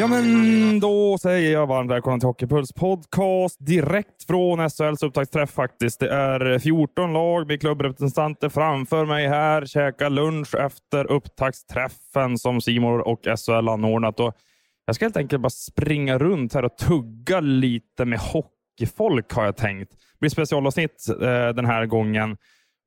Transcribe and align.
Ja, 0.00 0.06
men 0.06 0.80
då 0.80 1.18
säger 1.18 1.52
jag 1.52 1.66
varmt 1.66 1.90
välkomna 1.90 2.18
till 2.18 2.26
Hockeypuls 2.26 2.72
podcast 2.72 3.56
direkt 3.66 4.26
från 4.26 4.70
SHLs 4.70 5.02
upptaktsträff 5.02 5.50
faktiskt. 5.50 6.00
Det 6.00 6.10
är 6.10 6.58
14 6.58 7.12
lag 7.12 7.46
med 7.46 7.60
klubbrepresentanter 7.60 8.48
framför 8.48 9.06
mig 9.06 9.28
här, 9.28 9.66
käkar 9.66 10.10
lunch 10.10 10.54
efter 10.54 11.10
upptaktsträffen 11.10 12.38
som 12.38 12.60
Simor 12.60 13.08
och 13.08 13.20
SHL 13.24 13.68
anordnat. 13.68 14.20
Och 14.20 14.36
jag 14.84 14.96
ska 14.96 15.04
helt 15.04 15.16
enkelt 15.16 15.42
bara 15.42 15.50
springa 15.50 16.18
runt 16.18 16.54
här 16.54 16.64
och 16.64 16.78
tugga 16.78 17.40
lite 17.40 18.04
med 18.04 18.18
hockeyfolk 18.18 19.32
har 19.32 19.44
jag 19.44 19.56
tänkt. 19.56 19.90
Det 19.90 20.20
blir 20.20 20.30
specialavsnitt 20.30 21.06
eh, 21.08 21.48
den 21.48 21.64
här 21.64 21.86
gången. 21.86 22.14
Jag 22.14 22.28
har 22.28 22.36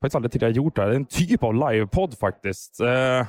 faktiskt 0.02 0.16
aldrig 0.16 0.32
tidigare 0.32 0.54
gjort 0.54 0.76
det 0.76 0.82
här. 0.82 0.90
Det 0.90 0.96
är 0.96 1.00
en 1.00 1.06
typ 1.06 1.44
av 1.44 1.72
livepodd 1.72 2.18
faktiskt. 2.20 2.80
Eh, 2.80 3.28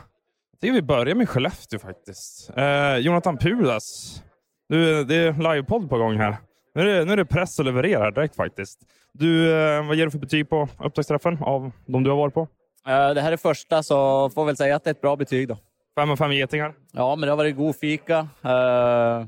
tycker 0.64 0.74
vi 0.74 0.82
börjar 0.82 1.14
med 1.14 1.28
Skellefteå 1.28 1.78
faktiskt. 1.78 2.50
Eh, 2.56 2.96
Jonathan 2.96 3.36
Pudas. 3.38 4.22
Du, 4.68 5.04
det 5.04 5.14
är 5.16 5.32
livepodd 5.32 5.90
på 5.90 5.98
gång 5.98 6.16
här. 6.16 6.36
Nu 6.74 6.80
är, 6.80 6.84
det, 6.98 7.04
nu 7.04 7.12
är 7.12 7.16
det 7.16 7.24
press 7.24 7.60
att 7.60 7.66
leverera 7.66 8.10
direkt 8.10 8.36
faktiskt. 8.36 8.78
Du, 9.12 9.52
eh, 9.54 9.86
vad 9.86 9.96
ger 9.96 10.04
du 10.04 10.10
för 10.10 10.18
betyg 10.18 10.48
på 10.48 10.68
upptaktsträffen 10.84 11.38
av 11.42 11.70
de 11.86 12.02
du 12.04 12.10
har 12.10 12.16
varit 12.16 12.34
på? 12.34 12.40
Eh, 12.88 13.14
Det 13.14 13.20
här 13.20 13.32
är 13.32 13.36
första, 13.36 13.82
så 13.82 14.30
får 14.30 14.44
väl 14.44 14.56
säga 14.56 14.76
att 14.76 14.84
det 14.84 14.90
är 14.90 14.94
ett 14.94 15.00
bra 15.00 15.16
betyg 15.16 15.48
då. 15.48 15.56
Fem 15.98 16.10
av 16.10 16.16
fem 16.16 16.32
getingar. 16.32 16.74
Ja, 16.92 17.16
men 17.16 17.26
det 17.26 17.30
har 17.32 17.36
varit 17.36 17.56
god 17.56 17.76
fika. 17.76 18.28
eh, 18.44 19.26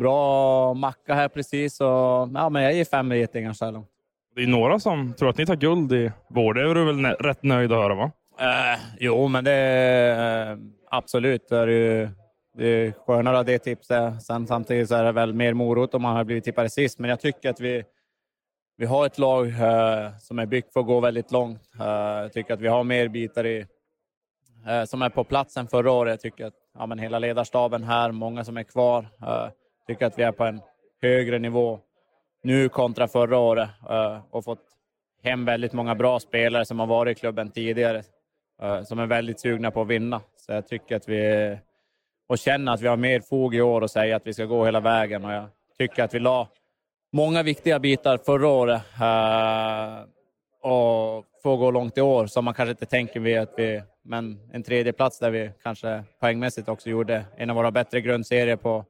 Bra 0.00 0.74
macka 0.74 1.14
här 1.14 1.28
precis. 1.28 1.80
Och, 1.80 1.86
ja, 2.34 2.48
men 2.50 2.62
jag 2.62 2.72
ger 2.74 2.84
fem 2.84 3.12
getingar 3.12 3.52
så 3.52 3.64
här 3.64 3.72
långt. 3.72 3.88
Det 4.36 4.42
är 4.42 4.46
några 4.46 4.78
som 4.78 5.14
tror 5.14 5.28
att 5.28 5.38
ni 5.38 5.46
tar 5.46 5.56
guld 5.56 5.92
i 5.92 6.12
vår. 6.28 6.54
Det 6.54 6.60
är 6.70 6.74
du 6.74 6.84
väl 6.84 7.04
rätt 7.06 7.42
nöjd 7.42 7.72
att 7.72 7.78
höra 7.78 7.94
va? 7.94 8.10
Eh, 8.38 8.80
jo, 9.00 9.28
men 9.28 9.44
det 9.44 9.52
eh, 9.52 10.18
är 10.18 10.58
absolut. 10.90 11.48
Det 11.48 11.56
är, 11.56 11.66
ju, 11.66 12.08
det 12.54 12.66
är 12.66 12.92
skönare 12.92 13.38
att 13.38 13.46
det 13.46 13.58
tipset. 13.58 14.22
Sen 14.22 14.46
samtidigt 14.46 14.88
så 14.88 14.94
är 14.94 15.04
det 15.04 15.12
väl 15.12 15.34
mer 15.34 15.54
morot 15.54 15.94
om 15.94 16.02
man 16.02 16.16
har 16.16 16.24
blivit 16.24 16.44
tippade 16.44 16.70
sist. 16.70 16.98
Men 16.98 17.10
jag 17.10 17.20
tycker 17.20 17.50
att 17.50 17.60
vi, 17.60 17.84
vi 18.76 18.86
har 18.86 19.06
ett 19.06 19.18
lag 19.18 19.46
eh, 19.48 20.16
som 20.18 20.38
är 20.38 20.46
byggt 20.46 20.72
för 20.72 20.80
att 20.80 20.86
gå 20.86 21.00
väldigt 21.00 21.32
långt. 21.32 21.62
Eh, 21.80 21.86
jag 22.22 22.32
tycker 22.32 22.54
att 22.54 22.60
vi 22.60 22.68
har 22.68 22.84
mer 22.84 23.08
bitar 23.08 23.46
i, 23.46 23.66
eh, 24.66 24.84
som 24.84 25.02
är 25.02 25.08
på 25.08 25.24
plats 25.24 25.56
än 25.56 25.68
förra 25.68 25.92
året. 25.92 26.10
Jag 26.10 26.20
tycker 26.20 26.46
att 26.46 26.54
ja, 26.78 26.86
men 26.86 26.98
hela 26.98 27.18
ledarstaben 27.18 27.82
här, 27.82 28.12
många 28.12 28.44
som 28.44 28.56
är 28.56 28.62
kvar, 28.62 29.08
eh, 29.22 29.48
tycker 29.86 30.06
att 30.06 30.18
vi 30.18 30.22
är 30.22 30.32
på 30.32 30.44
en 30.44 30.60
högre 31.02 31.38
nivå 31.38 31.80
nu 32.42 32.68
kontra 32.68 33.08
förra 33.08 33.38
året 33.38 33.68
eh, 33.90 34.20
och 34.30 34.44
fått 34.44 34.62
hem 35.22 35.44
väldigt 35.44 35.72
många 35.72 35.94
bra 35.94 36.20
spelare 36.20 36.64
som 36.64 36.80
har 36.80 36.86
varit 36.86 37.16
i 37.16 37.20
klubben 37.20 37.50
tidigare 37.50 38.02
Eh, 38.62 38.82
som 38.82 38.98
är 38.98 39.06
väldigt 39.06 39.40
sugna 39.40 39.70
på 39.70 39.80
att 39.82 39.88
vinna. 39.88 40.20
Så 40.36 40.52
jag 40.52 40.68
tycker 40.68 40.96
att 40.96 41.08
vi 41.08 41.58
och 42.28 42.38
känner 42.38 42.72
att 42.72 42.80
vi 42.80 42.88
har 42.88 42.96
mer 42.96 43.20
fog 43.20 43.54
i 43.54 43.60
år 43.60 43.80
och 43.80 43.90
säga 43.90 44.16
att 44.16 44.26
vi 44.26 44.32
ska 44.32 44.44
gå 44.44 44.64
hela 44.64 44.80
vägen. 44.80 45.24
Och 45.24 45.32
jag 45.32 45.46
tycker 45.78 46.04
att 46.04 46.14
vi 46.14 46.18
la 46.18 46.48
många 47.12 47.42
viktiga 47.42 47.78
bitar 47.78 48.18
förra 48.18 48.48
året 48.48 48.82
eh, 49.00 50.04
och 50.70 51.24
får 51.42 51.56
gå 51.56 51.70
långt 51.70 51.98
i 51.98 52.00
år 52.00 52.26
som 52.26 52.44
man 52.44 52.54
kanske 52.54 52.70
inte 52.70 52.86
tänker 52.86 53.20
vid 53.20 53.38
att 53.38 53.54
vi, 53.56 53.82
men 54.02 54.40
en 54.52 54.62
tredje 54.62 54.92
plats 54.92 55.18
där 55.18 55.30
vi 55.30 55.50
kanske 55.62 56.04
poängmässigt 56.20 56.68
också 56.68 56.90
gjorde 56.90 57.24
en 57.36 57.50
av 57.50 57.56
våra 57.56 57.70
bättre 57.70 58.00
grundserier 58.00 58.56
på 58.56 58.84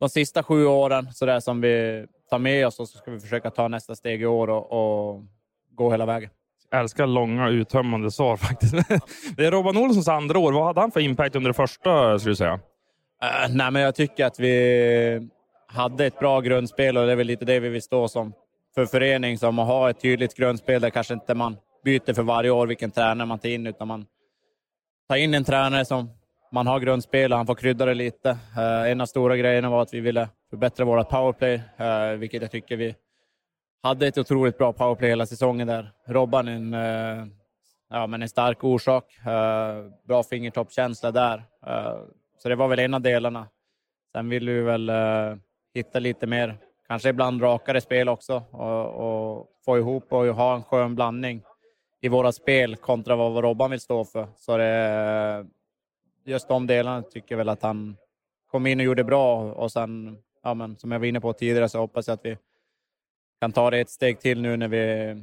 de 0.00 0.08
sista 0.08 0.42
sju 0.42 0.66
åren, 0.66 1.12
så 1.12 1.26
där 1.26 1.40
som 1.40 1.60
vi 1.60 2.06
tar 2.30 2.38
med 2.38 2.66
oss 2.66 2.80
och 2.80 2.88
så 2.88 2.98
ska 2.98 3.10
vi 3.10 3.20
försöka 3.20 3.50
ta 3.50 3.68
nästa 3.68 3.94
steg 3.94 4.22
i 4.22 4.26
år 4.26 4.50
och, 4.50 4.72
och 4.72 5.24
gå 5.70 5.90
hela 5.90 6.06
vägen. 6.06 6.30
Jag 6.70 6.80
älskar 6.80 7.06
långa 7.06 7.48
uttömmande 7.48 8.10
svar 8.10 8.36
faktiskt. 8.46 8.74
Det 9.36 9.46
är 9.46 9.50
Robban 9.50 9.76
Olssons 9.76 10.08
andra 10.08 10.38
år. 10.38 10.52
Vad 10.52 10.64
hade 10.64 10.80
han 10.80 10.90
för 10.90 11.00
impact 11.00 11.36
under 11.36 11.50
det 11.50 11.54
första 11.54 12.18
skulle 12.18 12.32
du 12.32 12.36
säga? 12.36 12.54
Uh, 12.54 13.54
nej, 13.54 13.70
men 13.70 13.82
jag 13.82 13.94
tycker 13.94 14.26
att 14.26 14.40
vi 14.40 15.28
hade 15.68 16.06
ett 16.06 16.18
bra 16.18 16.40
grundspel 16.40 16.96
och 16.96 17.06
det 17.06 17.12
är 17.12 17.16
väl 17.16 17.26
lite 17.26 17.44
det 17.44 17.60
vi 17.60 17.68
vill 17.68 17.82
stå 17.82 18.08
som 18.08 18.32
för 18.74 18.86
förening 18.86 19.38
som 19.38 19.58
att 19.58 19.66
ha 19.66 19.90
ett 19.90 20.00
tydligt 20.00 20.36
grundspel 20.36 20.80
där 20.80 20.90
kanske 20.90 21.14
inte 21.14 21.34
man 21.34 21.56
byter 21.84 22.14
för 22.14 22.22
varje 22.22 22.50
år 22.50 22.66
vilken 22.66 22.90
tränare 22.90 23.26
man 23.26 23.38
tar 23.38 23.48
in 23.48 23.66
utan 23.66 23.88
man 23.88 24.06
tar 25.08 25.16
in 25.16 25.34
en 25.34 25.44
tränare 25.44 25.84
som 25.84 26.10
man 26.52 26.66
har 26.66 26.80
grundspel 26.80 27.32
och 27.32 27.38
han 27.38 27.46
får 27.46 27.54
krydda 27.54 27.86
det 27.86 27.94
lite. 27.94 28.30
Uh, 28.30 28.90
en 28.90 29.00
av 29.00 29.06
stora 29.06 29.36
grejerna 29.36 29.70
var 29.70 29.82
att 29.82 29.94
vi 29.94 30.00
ville 30.00 30.28
förbättra 30.50 30.84
vårt 30.84 31.08
powerplay, 31.08 31.54
uh, 31.54 32.18
vilket 32.18 32.42
jag 32.42 32.50
tycker 32.50 32.76
vi 32.76 32.94
hade 33.86 34.06
ett 34.06 34.18
otroligt 34.18 34.58
bra 34.58 34.72
powerplay 34.72 35.10
hela 35.10 35.26
säsongen 35.26 35.66
där. 35.66 35.92
Robban 36.06 36.48
en, 36.48 36.74
eh, 36.74 37.26
ja, 37.90 38.06
men 38.06 38.22
en 38.22 38.28
stark 38.28 38.64
orsak. 38.64 39.18
Eh, 39.26 39.84
bra 40.08 40.22
fingertoppkänsla 40.22 41.10
där. 41.10 41.44
Eh, 41.66 41.98
så 42.38 42.48
det 42.48 42.54
var 42.54 42.68
väl 42.68 42.78
en 42.78 42.94
av 42.94 43.00
delarna. 43.00 43.48
Sen 44.12 44.28
vill 44.28 44.48
vi 44.48 44.60
väl 44.60 44.88
eh, 44.88 45.36
hitta 45.74 45.98
lite 45.98 46.26
mer, 46.26 46.58
kanske 46.88 47.08
ibland 47.08 47.42
rakare 47.42 47.80
spel 47.80 48.08
också 48.08 48.42
och, 48.50 48.86
och 48.86 49.46
få 49.64 49.78
ihop 49.78 50.12
och 50.12 50.26
ha 50.26 50.54
en 50.54 50.62
skön 50.62 50.94
blandning 50.94 51.42
i 52.00 52.08
våra 52.08 52.32
spel 52.32 52.76
kontra 52.76 53.16
vad 53.16 53.44
Robban 53.44 53.70
vill 53.70 53.80
stå 53.80 54.04
för. 54.04 54.28
Så 54.36 54.56
det, 54.56 54.66
eh, 54.66 55.46
just 56.32 56.48
de 56.48 56.66
delarna 56.66 57.02
tycker 57.02 57.34
jag 57.34 57.38
väl 57.38 57.48
att 57.48 57.62
han 57.62 57.96
kom 58.50 58.66
in 58.66 58.80
och 58.80 58.86
gjorde 58.86 59.04
bra 59.04 59.52
och 59.52 59.72
sen, 59.72 60.18
ja, 60.42 60.54
men, 60.54 60.76
som 60.76 60.92
jag 60.92 60.98
var 60.98 61.06
inne 61.06 61.20
på 61.20 61.32
tidigare, 61.32 61.68
så 61.68 61.78
hoppas 61.78 62.08
jag 62.08 62.14
att 62.14 62.24
vi 62.24 62.38
kan 63.40 63.52
ta 63.52 63.70
det 63.70 63.78
ett 63.78 63.90
steg 63.90 64.20
till 64.20 64.42
nu 64.42 64.56
när 64.56 64.68
vi, 64.68 65.14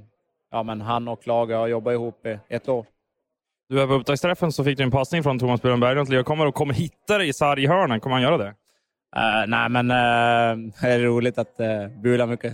ja, 0.52 0.64
men 0.64 0.82
han 0.82 1.08
och 1.08 1.28
laget 1.28 1.58
har 1.58 1.68
jobbat 1.68 1.94
ihop 1.94 2.26
i 2.26 2.40
ett 2.50 2.70
år. 2.70 2.86
Du 3.70 3.82
är 3.82 3.88
på 3.88 3.94
upptaktsträffen 3.94 4.52
så 4.52 4.64
fick 4.64 4.78
du 4.78 4.84
en 4.84 4.92
passning 4.92 5.24
från 5.24 5.40
Thomas 5.40 5.62
Buren 5.62 5.80
Berglund 5.80 6.08
till 6.08 6.24
kommer 6.24 6.46
och 6.46 6.56
kommer 6.56 6.74
hitta 6.74 7.18
dig 7.18 7.28
i 7.28 7.34
sarghörnen. 7.34 8.00
Kommer 8.00 8.16
han 8.16 8.24
göra 8.24 8.38
det? 8.38 8.54
Uh, 9.16 9.48
nej, 9.48 9.70
men 9.70 9.92
uh, 9.92 10.74
det 10.82 10.88
är 10.88 11.00
roligt 11.00 11.38
att 11.38 11.60
uh, 11.60 12.02
Bula 12.02 12.26
mycket 12.26 12.54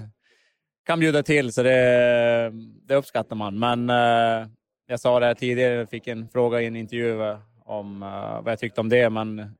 kan 0.86 1.00
bjuda 1.00 1.24
till, 1.24 1.53
så 1.53 1.64
det, 1.64 2.52
det 2.88 2.96
uppskattar 2.96 3.36
man. 3.36 3.59
Men 3.59 3.90
uh, 3.90 4.47
jag 4.88 5.00
sa 5.00 5.20
det 5.20 5.26
här 5.26 5.34
tidigare, 5.34 5.74
jag 5.74 5.90
fick 5.90 6.08
en 6.08 6.30
fråga 6.30 6.62
i 6.62 6.66
en 6.66 6.76
intervju 6.76 7.38
om 7.66 8.00
vad 8.44 8.52
jag 8.52 8.59
tyckte 8.59 8.81
om 8.81 8.90
det, 8.90 9.09
men 9.09 9.38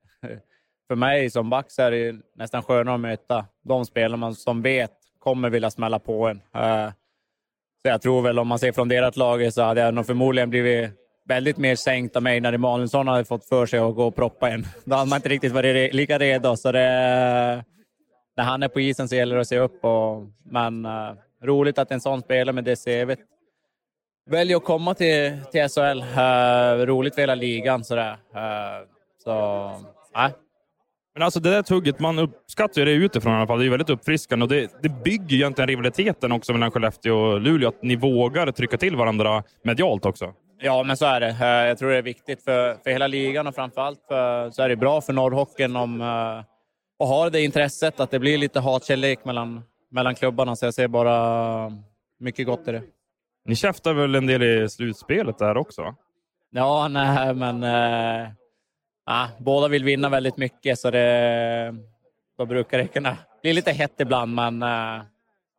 för 0.88 0.96
mig 0.96 1.30
som 1.30 1.50
back 1.50 1.72
så 1.72 1.82
är 1.82 1.92
det 1.92 2.16
nästan 2.36 2.64
skönare 2.64 2.96
att 2.96 3.02
möta 3.02 3.46
de 3.64 3.86
spelarna 3.86 4.34
som 4.34 4.62
vet 4.62 4.99
kommer 5.20 5.50
vilja 5.50 5.72
smälla 5.72 6.00
på 6.00 6.28
en. 6.28 6.42
Eh, 6.56 6.90
så 7.82 7.88
jag 7.88 8.02
tror 8.02 8.22
väl 8.22 8.40
om 8.40 8.48
man 8.48 8.60
ser 8.60 8.72
från 8.72 8.88
deras 8.88 9.16
lag 9.16 9.54
så 9.54 9.62
hade 9.62 9.82
jag 9.82 9.94
nog 9.94 10.06
förmodligen 10.06 10.50
blivit 10.50 10.92
väldigt 11.30 11.58
mer 11.58 11.76
sänkt 11.76 12.16
av 12.16 12.24
mig 12.24 12.40
när 12.40 12.54
Emanuelsson 12.54 13.08
hade 13.08 13.26
fått 13.26 13.46
för 13.46 13.66
sig 13.66 13.80
att 13.80 13.96
gå 13.96 14.08
och 14.08 14.16
proppa 14.16 14.50
en. 14.50 14.66
Då 14.86 14.96
hade 14.96 15.10
man 15.10 15.18
inte 15.18 15.30
riktigt 15.30 15.52
varit 15.52 15.76
re 15.76 15.92
lika 15.92 16.20
redo. 16.20 16.58
Så 16.58 16.72
det, 16.72 16.80
när 18.38 18.44
han 18.44 18.64
är 18.64 18.68
på 18.68 18.80
isen 18.80 19.10
så 19.10 19.16
gäller 19.16 19.36
det 19.36 19.42
att 19.42 19.48
se 19.48 19.60
upp. 19.60 19.86
Och, 19.86 20.28
men 20.44 20.86
uh, 20.86 21.14
roligt 21.44 21.78
att 21.78 21.92
en 21.92 22.02
sån 22.02 22.22
spelare 22.22 22.54
med 22.54 22.64
det 22.64 22.76
CVt 22.76 23.20
väljer 24.30 24.58
att 24.58 24.64
komma 24.64 24.94
till, 24.94 25.38
till 25.52 25.70
SHL. 25.70 26.00
Uh, 26.00 26.20
eh, 26.20 26.86
roligt 26.86 27.16
för 27.16 27.22
hela 27.22 27.36
ligan. 27.36 27.84
Sådär. 27.84 28.12
Uh, 28.12 28.88
så, 29.24 29.72
nej. 30.16 30.32
Men 31.20 31.26
alltså 31.26 31.40
det 31.40 31.50
där 31.50 31.62
tugget, 31.62 32.00
man 32.00 32.20
uppskattar 32.20 32.86
det 32.86 32.92
utifrån 32.92 33.34
i 33.34 33.36
alla 33.36 33.48
fall. 33.48 33.60
Det 33.60 33.66
är 33.66 33.70
väldigt 33.70 33.90
uppfriskande 33.90 34.44
och 34.44 34.50
det, 34.50 34.72
det 34.82 34.90
bygger 34.90 35.28
ju 35.28 35.36
egentligen 35.36 35.68
rivaliteten 35.68 36.32
också 36.32 36.54
mellan 36.54 36.72
Skellefteå 36.72 37.16
och 37.16 37.42
Luleå. 37.42 37.70
Att 37.70 37.84
ni 37.84 37.96
vågar 37.96 38.52
trycka 38.52 38.78
till 38.78 38.96
varandra 38.96 39.44
medialt 39.64 40.06
också. 40.06 40.34
Ja, 40.62 40.84
men 40.84 40.98
så 40.98 41.06
är 41.06 41.20
det. 41.20 41.28
Eh, 41.28 41.68
Jag 41.68 41.78
tror 41.78 41.90
det 41.90 41.98
är 41.98 42.02
viktigt 42.02 42.44
för, 42.44 42.74
för 42.84 42.90
hela 42.90 43.08
ligan 43.08 43.48
och 43.48 43.56
framförallt 43.56 44.00
för, 44.08 44.50
så 44.50 44.62
är 44.62 44.70
det 44.70 44.76
bra 44.76 45.02
för 45.02 45.14
norrhockeyn 45.14 45.76
om 45.76 46.02
uh, 46.02 46.44
och 47.00 47.08
har 47.08 47.30
det 47.30 47.42
intresset 47.42 48.00
att 48.00 48.12
det 48.12 48.20
blir 48.20 48.38
lite 48.38 48.60
hatkärlek 48.60 49.26
mellan, 49.26 49.62
mellan 49.92 50.16
klubbarna. 50.16 50.56
Så 50.56 50.66
jag 50.66 50.74
ser 50.74 50.88
bara 50.88 51.72
mycket 52.20 52.46
gott 52.46 52.68
i 52.68 52.72
det. 52.72 52.82
Ni 53.46 53.56
käftar 53.56 53.94
väl 53.94 54.16
en 54.16 54.28
del 54.28 54.44
i 54.44 54.70
slutspelet 54.70 55.38
där 55.38 55.58
också? 55.58 55.96
Ja, 56.52 56.88
nej, 56.88 57.34
men 57.34 57.64
uh, 57.64 58.30
ja, 59.10 59.30
båda 59.38 59.68
vill 59.68 59.84
vinna 59.84 60.10
väldigt 60.10 60.38
mycket, 60.38 60.80
så 60.80 60.92
det, 60.92 61.76
då 62.38 62.46
brukar 62.46 62.78
det 62.78 62.88
kunna 62.88 63.18
bli 63.42 63.54
lite 63.54 63.72
hett 63.72 64.00
ibland. 64.00 64.36
Men 64.36 64.64
uh, 64.64 65.02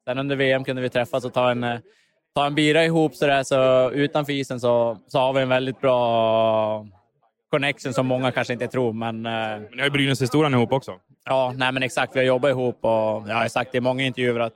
sen 0.05 0.19
under 0.19 0.37
VM 0.37 0.65
kunde 0.65 0.83
vi 0.83 0.89
träffas 0.89 1.25
och 1.25 1.33
ta 1.33 1.51
en, 1.51 1.65
uh, 1.65 1.79
ta 2.35 2.47
en 2.47 2.55
bira 2.55 2.85
ihop. 2.85 3.15
Så, 3.15 3.27
där, 3.27 3.43
så 3.43 3.91
utanför 3.91 4.33
isen 4.33 4.61
så, 4.61 4.99
så 5.07 5.19
har 5.19 5.33
vi 5.33 5.43
en 5.43 5.49
väldigt 5.49 5.81
bra 5.81 6.87
connection 7.51 7.95
som 7.95 8.07
många 8.07 8.33
kanske 8.33 8.53
inte 8.53 8.69
tror. 8.69 8.93
Men, 8.93 9.17
uh, 9.17 9.33
men 9.33 9.63
ni 9.63 9.79
har 9.79 9.85
ju 9.85 9.91
Brynäs-historien 9.91 10.55
ihop 10.55 10.73
också. 10.73 10.95
Ja, 11.25 11.53
nej, 11.57 11.73
men 11.73 11.83
exakt. 11.83 12.17
Vi 12.17 12.21
har 12.21 12.27
jobbat 12.27 12.51
ihop 12.51 12.79
och 12.81 13.29
jag 13.29 13.35
har 13.35 13.49
sagt 13.49 13.75
i 13.75 13.81
många 13.81 14.05
intervjuer 14.05 14.41
att 14.41 14.55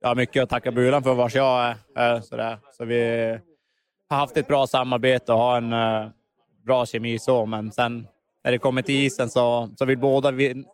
jag 0.00 0.08
har 0.08 0.14
mycket 0.14 0.42
att 0.42 0.50
tacka 0.50 0.72
Bulan 0.72 1.02
för 1.02 1.14
vars 1.14 1.34
jag 1.34 1.74
är. 1.96 2.20
Sådär. 2.20 2.58
Så 2.72 2.84
vi 2.84 3.38
har 4.10 4.16
haft 4.16 4.36
ett 4.36 4.48
bra 4.48 4.66
samarbete 4.66 5.32
och 5.32 5.38
har 5.38 5.56
en 5.56 5.74
bra 6.64 6.86
kemi 6.86 7.18
så, 7.18 7.46
men 7.46 7.72
sen 7.72 8.06
när 8.44 8.52
det 8.52 8.58
kommer 8.58 8.82
till 8.82 8.94
isen 8.94 9.30
så, 9.30 9.70
så 9.76 9.84
vill 9.84 9.98
båda 9.98 10.32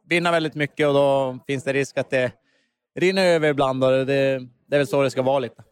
vinna 0.09 0.31
väldigt 0.31 0.55
mycket 0.55 0.87
och 0.87 0.95
då 0.95 1.39
finns 1.47 1.65
det 1.65 1.73
risk 1.73 1.99
att 1.99 2.11
det 2.11 2.33
rinner 2.99 3.27
över 3.27 3.49
ibland 3.49 3.85
och 3.85 3.91
det, 3.91 4.05
det 4.69 4.77
är 4.77 4.79
väl 4.79 4.87
så 4.87 5.03
det 5.03 5.11
ska 5.11 5.23
vara 5.23 5.39
lite. 5.39 5.63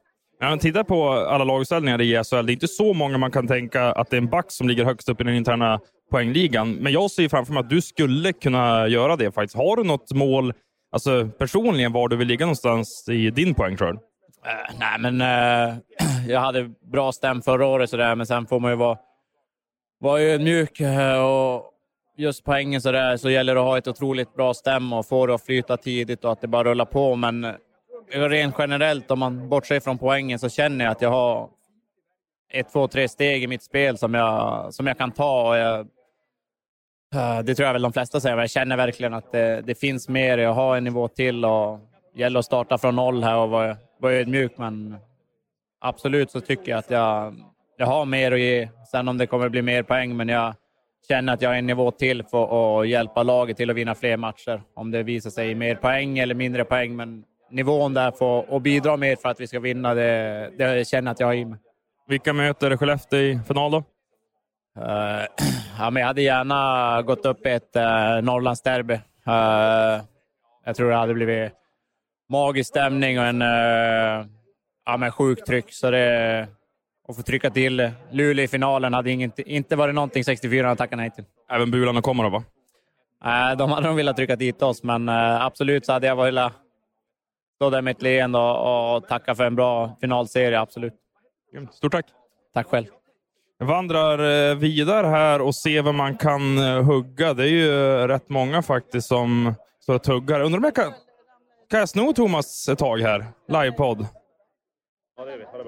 Ja, 0.41 0.49
men 0.49 0.59
titta 0.59 0.85
på 0.85 1.11
alla 1.11 1.45
laguppställningar 1.45 2.01
i 2.01 2.25
SHL. 2.25 2.47
Det 2.47 2.53
är 2.53 2.55
inte 2.55 2.69
så 2.69 2.95
många 2.95 3.19
man 3.19 3.31
kan 3.31 3.47
tänka 3.47 3.93
att 3.93 4.11
det 4.11 4.17
är 4.17 4.19
en 4.19 4.29
back 4.29 4.47
som 4.49 4.69
ligger 4.69 4.85
högst 4.85 5.09
upp 5.09 5.21
i 5.21 5.25
den 5.25 5.35
interna 5.35 5.81
poängligan. 6.11 6.73
Men 6.73 6.93
jag 6.93 7.11
ser 7.11 7.29
framför 7.29 7.53
mig 7.53 7.61
att 7.61 7.71
du 7.71 7.81
skulle 7.81 8.33
kunna 8.33 8.89
göra 8.89 9.17
det 9.17 9.33
faktiskt. 9.33 9.57
Har 9.57 9.77
du 9.77 9.85
något 9.85 10.13
mål 10.13 10.53
alltså, 10.93 11.29
personligen 11.39 11.93
var 11.93 12.09
du 12.09 12.17
vill 12.17 12.29
ligga 12.29 12.47
någonstans 12.47 13.09
i 13.09 13.31
din 13.31 13.55
poängskörd? 13.55 13.95
Uh, 13.95 14.79
nej, 14.79 15.11
men 15.11 15.21
uh, 15.21 15.79
jag 16.29 16.41
hade 16.41 16.71
bra 16.93 17.13
stäm 17.13 17.43
förra 17.43 17.67
året, 17.67 17.91
så 17.91 17.97
där, 17.97 18.15
men 18.15 18.27
sen 18.27 18.47
får 18.47 18.61
man 18.61 18.71
ju 18.71 18.77
vara, 18.77 18.99
vara 20.01 20.21
ödmjuk. 20.21 20.81
Uh, 20.81 21.19
och 21.19 21.73
just 22.19 22.45
poängen 22.45 22.81
så, 22.81 22.93
där, 22.93 23.17
så 23.17 23.31
gäller 23.31 23.55
det 23.55 23.61
att 23.61 23.67
ha 23.67 23.79
ett 23.79 23.89
otroligt 23.89 24.35
bra 24.35 24.55
stäm 24.55 24.93
och 24.93 25.07
få 25.07 25.27
det 25.27 25.35
att 25.35 25.45
flyta 25.45 25.77
tidigt 25.77 26.25
och 26.25 26.33
att 26.33 26.41
det 26.41 26.49
bara 26.49 26.65
rullar 26.65 26.85
på. 26.85 27.17
Men 27.17 27.45
eh, 27.45 27.55
rent 28.11 28.55
generellt, 28.59 29.11
om 29.11 29.19
man 29.19 29.49
bortser 29.49 29.81
från 29.81 29.99
poängen, 29.99 30.39
så 30.39 30.49
känner 30.49 30.85
jag 30.85 30.93
att 30.93 31.03
jag 31.03 31.11
har 31.11 31.49
ett, 32.53 32.73
två, 32.73 32.89
tre 32.89 33.09
steg 33.09 33.43
i 33.43 33.47
mitt 33.47 33.63
spel 33.63 33.99
som 33.99 34.15
jag, 34.15 34.75
som 34.75 34.87
jag 34.87 34.99
kan 34.99 35.11
ta. 35.11 35.49
Och 35.49 35.57
jag, 35.57 35.79
eh, 37.15 37.39
det 37.45 37.55
tror 37.55 37.67
jag 37.67 37.73
väl 37.73 37.83
de 37.83 37.93
flesta 37.93 38.21
säger, 38.21 38.37
men 38.37 38.43
jag 38.43 38.51
känner 38.51 38.77
verkligen 38.77 39.15
att 39.15 39.33
det, 39.33 39.63
det 39.67 39.75
finns 39.75 40.09
mer. 40.09 40.39
Jag 40.39 40.55
har 40.55 40.77
en 40.77 40.85
nivå 40.85 41.09
till 41.09 41.45
och 41.45 41.81
det 42.15 42.21
gäller 42.21 42.39
att 42.39 42.47
starta 42.47 42.79
från 42.79 42.97
noll 42.97 43.25
här 43.25 43.37
och 43.37 43.51
vara, 43.51 43.77
vara 44.01 44.13
ödmjuk. 44.13 44.53
Men 44.59 44.97
absolut 45.81 46.31
så 46.31 46.41
tycker 46.41 46.71
jag 46.71 46.79
att 46.79 46.91
jag, 46.91 47.37
jag 47.77 47.87
har 47.87 48.05
mer 48.05 48.33
att 48.33 48.41
ge. 48.41 48.69
Sen 48.91 49.09
om 49.09 49.19
det 49.19 49.27
kommer 49.27 49.49
bli 49.49 49.63
mer 49.63 49.83
poäng, 49.83 50.17
men 50.17 50.29
jag 50.29 50.55
känner 51.09 51.33
att 51.33 51.43
jag 51.43 51.51
har 51.51 51.57
en 51.57 51.67
nivå 51.67 51.91
till 51.91 52.23
för 52.23 52.81
att 52.81 52.89
hjälpa 52.89 53.23
laget 53.23 53.57
till 53.57 53.71
att 53.71 53.77
vinna 53.77 53.95
fler 53.95 54.17
matcher. 54.17 54.63
Om 54.75 54.91
det 54.91 55.03
visar 55.03 55.31
sig 55.31 55.55
mer 55.55 55.75
poäng 55.75 56.19
eller 56.19 56.35
mindre 56.35 56.65
poäng, 56.65 56.97
men 56.97 57.25
nivån 57.51 57.95
där 57.95 58.11
för 58.11 58.57
att 58.57 58.63
bidra 58.63 58.97
mer 58.97 59.17
för 59.17 59.29
att 59.29 59.41
vi 59.41 59.47
ska 59.47 59.61
vinna, 59.61 59.95
det, 59.95 60.51
det 60.59 60.89
känner 60.89 61.11
att 61.11 61.21
jag 61.21 61.27
har 61.27 61.35
i 61.35 61.45
mig. 61.45 61.59
Vilka 62.09 62.33
möter 62.33 62.77
Skellefteå 62.77 63.19
i 63.21 63.41
final 63.47 63.71
då? 63.71 63.79
Uh, 64.79 65.25
ja, 65.79 65.91
men 65.91 66.01
jag 66.01 66.07
hade 66.07 66.23
gärna 66.23 67.03
gått 67.03 67.27
upp 67.27 67.47
i 67.47 67.51
ett 67.51 67.77
uh, 67.77 68.23
Norrlandsderby. 68.23 68.95
Uh, 68.95 70.05
jag 70.65 70.77
tror 70.77 70.91
det 70.91 70.97
hade 70.97 71.15
blivit 71.15 71.53
magisk 72.29 72.69
stämning 72.69 73.19
och 73.19 73.25
en 73.25 73.43
uh, 73.43 74.27
ja, 74.87 74.97
men 74.97 75.13
sjukt 75.13 75.47
tryck. 75.47 75.73
Så 75.73 75.91
det, 75.91 76.49
att 77.09 77.17
få 77.17 77.23
trycka 77.23 77.51
till 77.51 77.91
Luleå 78.11 78.45
i 78.45 78.49
finalen 78.49 78.95
hade 78.95 79.11
inget, 79.11 79.39
inte 79.39 79.77
varit 79.77 79.95
någonting 79.95 80.25
64 80.25 80.71
att 80.71 80.79
tacka 80.79 80.97
nej 80.97 81.11
till. 81.11 81.25
Även 81.51 81.71
Bulan 81.71 81.97
och 81.97 82.05
kommer 82.05 82.25
då, 82.25 82.31
va? 82.31 82.43
Uh, 83.25 83.57
de 83.57 83.71
hade 83.71 83.87
nog 83.87 83.97
velat 83.97 84.17
trycka 84.17 84.37
dit 84.37 84.63
oss, 84.63 84.83
men 84.83 85.09
uh, 85.09 85.45
absolut 85.45 85.87
så 85.87 85.93
hade 85.93 86.07
jag 86.07 86.17
velat 86.17 86.53
stå 87.55 87.71
där 87.71 87.83
med 87.83 87.91
ett 87.91 88.03
leende 88.03 88.39
och, 88.39 88.97
och 88.97 89.09
tacka 89.09 89.35
för 89.35 89.45
en 89.45 89.55
bra 89.55 89.97
finalserie. 90.01 90.61
Absolut. 90.61 90.95
Stort 91.73 91.93
tack! 91.93 92.07
Tack 92.55 92.67
själv! 92.67 92.87
Jag 93.59 93.67
vandrar 93.67 94.55
vidare 94.55 95.07
här 95.07 95.41
och 95.41 95.55
ser 95.55 95.83
vad 95.83 95.95
man 95.95 96.17
kan 96.17 96.59
hugga. 96.59 97.35
Det 97.35 97.43
är 97.43 97.49
ju 97.49 97.73
rätt 98.09 98.29
många 98.29 98.63
faktiskt 98.63 99.09
som 99.09 99.55
står 99.83 99.95
och 99.95 100.03
tuggar. 100.03 100.41
Undrar 100.41 100.59
om 100.59 100.65
jag 100.65 100.75
kan, 100.75 100.93
kan 101.71 101.81
jag 101.81 101.89
sno 101.89 102.13
Thomas 102.13 102.69
ett 102.69 102.79
tag 102.79 102.99
här? 102.99 103.27
Livepodd. 103.49 104.07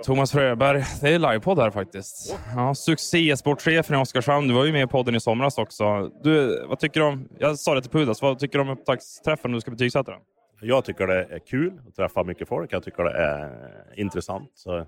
Thomas 0.05 0.32
Fröberg, 0.32 0.85
det 1.00 1.08
är 1.08 1.19
livepodd 1.19 1.58
här 1.58 1.70
faktiskt. 1.70 2.38
Ja, 2.56 2.75
Succésportchefen 2.75 3.99
i 3.99 4.02
Oskarshamn. 4.02 4.49
Du 4.49 4.55
var 4.55 4.64
ju 4.64 4.73
med 4.73 4.82
i 4.82 4.87
podden 4.87 5.14
i 5.14 5.20
somras 5.20 5.58
också. 5.58 6.11
Du, 6.23 6.67
vad 6.67 6.79
tycker 6.79 7.00
du 7.00 7.06
om, 7.06 7.29
jag 7.38 7.58
sa 7.58 7.75
det 7.75 7.82
till 7.82 7.91
Pudas, 7.91 8.23
vad 8.23 8.38
tycker 8.38 8.58
du 8.58 8.62
om 8.62 8.69
upptaktsträffen 8.69 9.52
du 9.52 9.61
ska 9.61 9.70
betygsätta 9.70 10.11
den? 10.11 10.20
Jag 10.61 10.85
tycker 10.85 11.06
det 11.06 11.25
är 11.31 11.38
kul 11.38 11.81
att 11.88 11.97
träffa 11.97 12.25
mycket 12.25 12.49
folk. 12.49 12.73
Jag 12.73 12.82
tycker 12.82 13.05
det 13.05 13.11
är 13.11 13.52
intressant. 13.97 14.50
Så, 14.55 14.87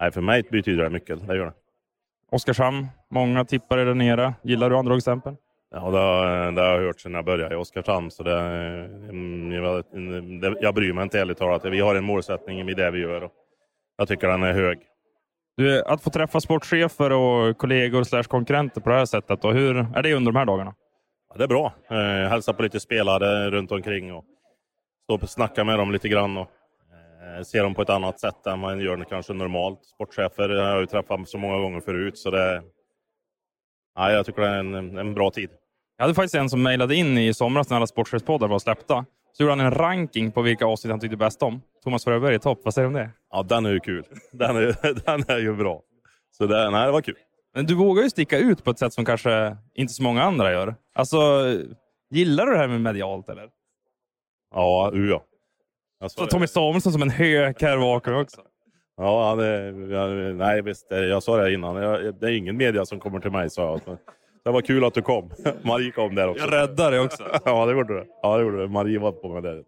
nej, 0.00 0.12
för 0.12 0.20
mig 0.20 0.42
betyder 0.50 0.84
det 0.84 0.90
mycket, 0.90 1.28
det 1.28 1.36
gör 1.36 1.46
det. 1.46 1.52
Oskarshamn, 2.30 2.86
många 3.10 3.44
tippare 3.44 3.84
där 3.84 3.94
nere. 3.94 4.34
Gillar 4.42 4.70
du 4.70 4.76
andra 4.76 4.96
exempel? 4.96 5.36
Ja, 5.70 5.90
det 5.90 5.98
har, 5.98 6.52
det 6.52 6.60
har 6.60 6.68
jag 6.68 6.80
hört 6.86 7.00
sedan 7.00 7.14
jag 7.14 7.24
började 7.24 7.54
i 7.54 7.58
Oskarshamn. 7.58 8.10
Så 8.10 8.22
det, 8.22 8.32
jag, 9.54 9.84
jag 10.60 10.74
bryr 10.74 10.92
mig 10.92 11.02
inte 11.02 11.20
ärligt 11.20 11.38
talat. 11.38 11.64
Vi 11.64 11.80
har 11.80 11.94
en 11.94 12.04
målsättning 12.04 12.70
i 12.70 12.74
det 12.74 12.90
vi 12.90 12.98
gör. 12.98 13.30
Jag 13.98 14.08
tycker 14.08 14.28
den 14.28 14.42
är 14.42 14.52
hög. 14.52 14.78
Du, 15.56 15.82
att 15.82 16.02
få 16.02 16.10
träffa 16.10 16.40
sportchefer 16.40 17.12
och 17.12 17.58
kollegor 17.58 18.04
slash 18.04 18.22
konkurrenter 18.22 18.80
på 18.80 18.90
det 18.90 18.96
här 18.96 19.04
sättet, 19.04 19.44
och 19.44 19.54
hur 19.54 19.76
är 19.76 20.02
det 20.02 20.14
under 20.14 20.32
de 20.32 20.38
här 20.38 20.46
dagarna? 20.46 20.74
Ja, 21.28 21.36
det 21.38 21.44
är 21.44 21.48
bra. 21.48 21.74
Eh, 21.90 22.28
hälsa 22.30 22.52
på 22.52 22.62
lite 22.62 22.80
spelare 22.80 23.50
runt 23.50 23.72
omkring 23.72 24.12
och 24.12 24.24
stå 25.04 25.14
och 25.14 25.30
snacka 25.30 25.64
med 25.64 25.78
dem 25.78 25.92
lite 25.92 26.08
grann. 26.08 26.36
Och, 26.36 26.48
eh, 27.36 27.42
se 27.42 27.62
dem 27.62 27.74
på 27.74 27.82
ett 27.82 27.90
annat 27.90 28.20
sätt 28.20 28.46
än 28.46 28.58
man 28.58 28.80
gör 28.80 29.04
kanske 29.04 29.32
normalt. 29.32 29.84
Sportchefer 29.84 30.48
har 30.48 30.68
jag 30.68 30.80
ju 30.80 30.86
träffat 30.86 31.28
så 31.28 31.38
många 31.38 31.58
gånger 31.58 31.80
förut, 31.80 32.18
så 32.18 32.30
det, 32.30 32.62
ja, 33.94 34.12
jag 34.12 34.26
tycker 34.26 34.42
det 34.42 34.48
är 34.48 34.58
en, 34.58 34.98
en 34.98 35.14
bra 35.14 35.30
tid. 35.30 35.50
Jag 35.96 36.04
hade 36.04 36.14
faktiskt 36.14 36.34
en 36.34 36.50
som 36.50 36.62
mejlade 36.62 36.94
in 36.94 37.18
i 37.18 37.34
somras 37.34 37.70
när 37.70 37.76
alla 37.76 37.86
sportchefspoddar 37.86 38.48
var 38.48 38.58
släppta. 38.58 39.04
Så 39.38 39.42
gjorde 39.42 39.52
han 39.52 39.60
en 39.60 39.70
ranking 39.70 40.32
på 40.32 40.42
vilka 40.42 40.66
avsnitt 40.66 40.90
han 40.90 41.00
tyckte 41.00 41.16
bäst 41.16 41.42
om. 41.42 41.62
Thomas 41.84 42.04
Fröberg 42.04 42.34
är 42.34 42.38
topp. 42.38 42.60
Vad 42.64 42.74
säger 42.74 42.88
du 42.88 42.96
om 42.96 43.02
det? 43.02 43.10
Ja, 43.30 43.42
den 43.42 43.66
är 43.66 43.70
ju 43.70 43.80
kul. 43.80 44.04
Den 44.32 44.56
är, 44.56 45.04
den 45.06 45.36
är 45.36 45.38
ju 45.38 45.56
bra. 45.56 45.82
Så 46.30 46.46
det, 46.46 46.70
nej, 46.70 46.86
det 46.86 46.92
var 46.92 47.00
kul. 47.00 47.14
Men 47.54 47.66
du 47.66 47.74
vågar 47.74 48.02
ju 48.02 48.10
sticka 48.10 48.38
ut 48.38 48.64
på 48.64 48.70
ett 48.70 48.78
sätt 48.78 48.92
som 48.92 49.04
kanske 49.04 49.56
inte 49.74 49.92
så 49.92 50.02
många 50.02 50.22
andra 50.22 50.52
gör. 50.52 50.74
Alltså, 50.94 51.18
gillar 52.10 52.46
du 52.46 52.52
det 52.52 52.58
här 52.58 52.68
med 52.68 52.80
medialt 52.80 53.28
eller? 53.28 53.48
Ja, 54.54 54.90
u 54.94 55.10
ja. 55.10 55.24
Så 56.08 56.26
Tommy 56.26 56.46
Samuelsson 56.46 56.92
som 56.92 57.02
en 57.02 57.10
hök 57.10 57.62
här 57.62 57.78
bakom 57.78 58.14
också. 58.14 58.40
Ja, 58.96 59.34
det, 59.34 59.66
jag, 59.66 60.36
nej 60.36 60.62
visst. 60.62 60.86
Jag 60.90 61.22
sa 61.22 61.36
det 61.36 61.52
innan. 61.52 61.76
Jag, 61.76 62.14
det 62.20 62.26
är 62.26 62.36
ingen 62.36 62.56
media 62.56 62.86
som 62.86 63.00
kommer 63.00 63.20
till 63.20 63.30
mig, 63.30 63.50
sa 63.50 63.80
jag. 63.86 63.98
Det 64.48 64.52
var 64.52 64.60
kul 64.60 64.84
att 64.84 64.94
du 64.94 65.02
kom. 65.02 65.30
Marie 65.62 65.90
kom 65.90 66.14
där 66.14 66.28
också. 66.28 66.44
Jag 66.44 66.52
räddade 66.52 66.90
dig 66.90 67.00
också. 67.00 67.22
ja, 67.44 67.66
det 67.66 67.72
gjorde 67.72 67.94
du. 67.94 68.06
Ja, 68.22 68.36
det 68.36 68.42
gjorde 68.42 68.58
du. 68.58 68.68
Marie 68.68 68.98
var 68.98 69.12
på 69.12 69.28
mig 69.28 69.42
där. 69.42 69.62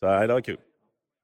Så 0.00 0.06
nej, 0.06 0.26
det 0.26 0.32
var 0.32 0.40
kul. 0.40 0.56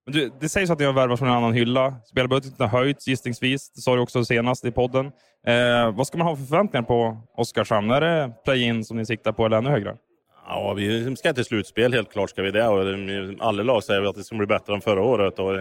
Men 0.07 0.15
du, 0.15 0.31
det 0.41 0.49
sägs 0.49 0.71
att 0.71 0.79
ni 0.79 0.85
har 0.85 0.93
värvat 0.93 1.19
från 1.19 1.29
en 1.29 1.35
annan 1.35 1.53
hylla. 1.53 1.95
Spelarbudgeten 2.05 2.69
har 2.69 2.79
höjts 2.79 3.07
gissningsvis. 3.09 3.73
Det 3.73 3.81
sa 3.81 3.95
du 3.95 4.01
också 4.01 4.25
senast 4.25 4.65
i 4.65 4.71
podden. 4.71 5.07
Eh, 5.47 5.97
vad 5.97 6.07
ska 6.07 6.19
man 6.19 6.27
ha 6.27 6.37
för 6.37 6.45
förväntningar 6.45 6.83
på 6.83 7.17
Oskarshamn? 7.37 7.91
Är 7.91 8.01
det 8.01 8.33
play-in 8.45 8.85
som 8.85 8.97
ni 8.97 9.07
siktar 9.07 9.33
på 9.33 9.47
eller 9.47 9.57
ännu 9.57 9.71
högre? 9.71 9.97
Ja, 10.47 10.75
vi 10.75 11.17
ska 11.17 11.33
till 11.33 11.45
slutspel, 11.45 11.93
helt 11.93 12.13
klart 12.13 12.31
ska 12.31 12.43
vi 12.43 12.51
det. 12.51 12.69
Och 12.69 12.85
alla 13.41 13.63
lag 13.63 13.85
säger 13.85 14.03
att 14.03 14.17
det 14.17 14.25
ska 14.25 14.37
bli 14.37 14.47
bättre 14.47 14.75
än 14.75 14.81
förra 14.81 15.03
året. 15.03 15.39
Och 15.39 15.53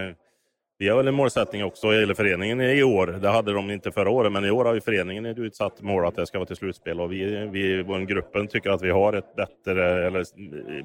vi 0.78 0.90
har 0.90 0.98
väl 0.98 1.08
en 1.08 1.14
målsättning 1.14 1.64
också 1.64 1.94
gäller 1.94 2.14
föreningen 2.14 2.62
i 2.62 2.84
år. 2.84 3.08
Det 3.08 3.30
hade 3.30 3.54
de 3.54 3.72
inte 3.72 3.92
förra 3.92 4.10
året, 4.10 4.32
men 4.32 4.46
i 4.46 4.52
år 4.52 4.66
har 4.66 4.74
ju 4.74 4.82
föreningen 4.82 5.26
ett 5.26 5.38
utsatt 5.38 5.82
mål 5.82 6.06
att 6.06 6.16
det 6.16 6.26
ska 6.28 6.38
vara 6.38 6.46
till 6.46 6.56
slutspel. 6.56 7.00
Och 7.02 7.12
vi, 7.12 7.48
vi 7.52 8.06
gruppen 8.08 8.48
tycker 8.48 8.70
att 8.70 8.82
vi 8.82 8.90
har 8.90 9.14
ett 9.14 9.36
bättre, 9.36 10.08
eller 10.08 10.26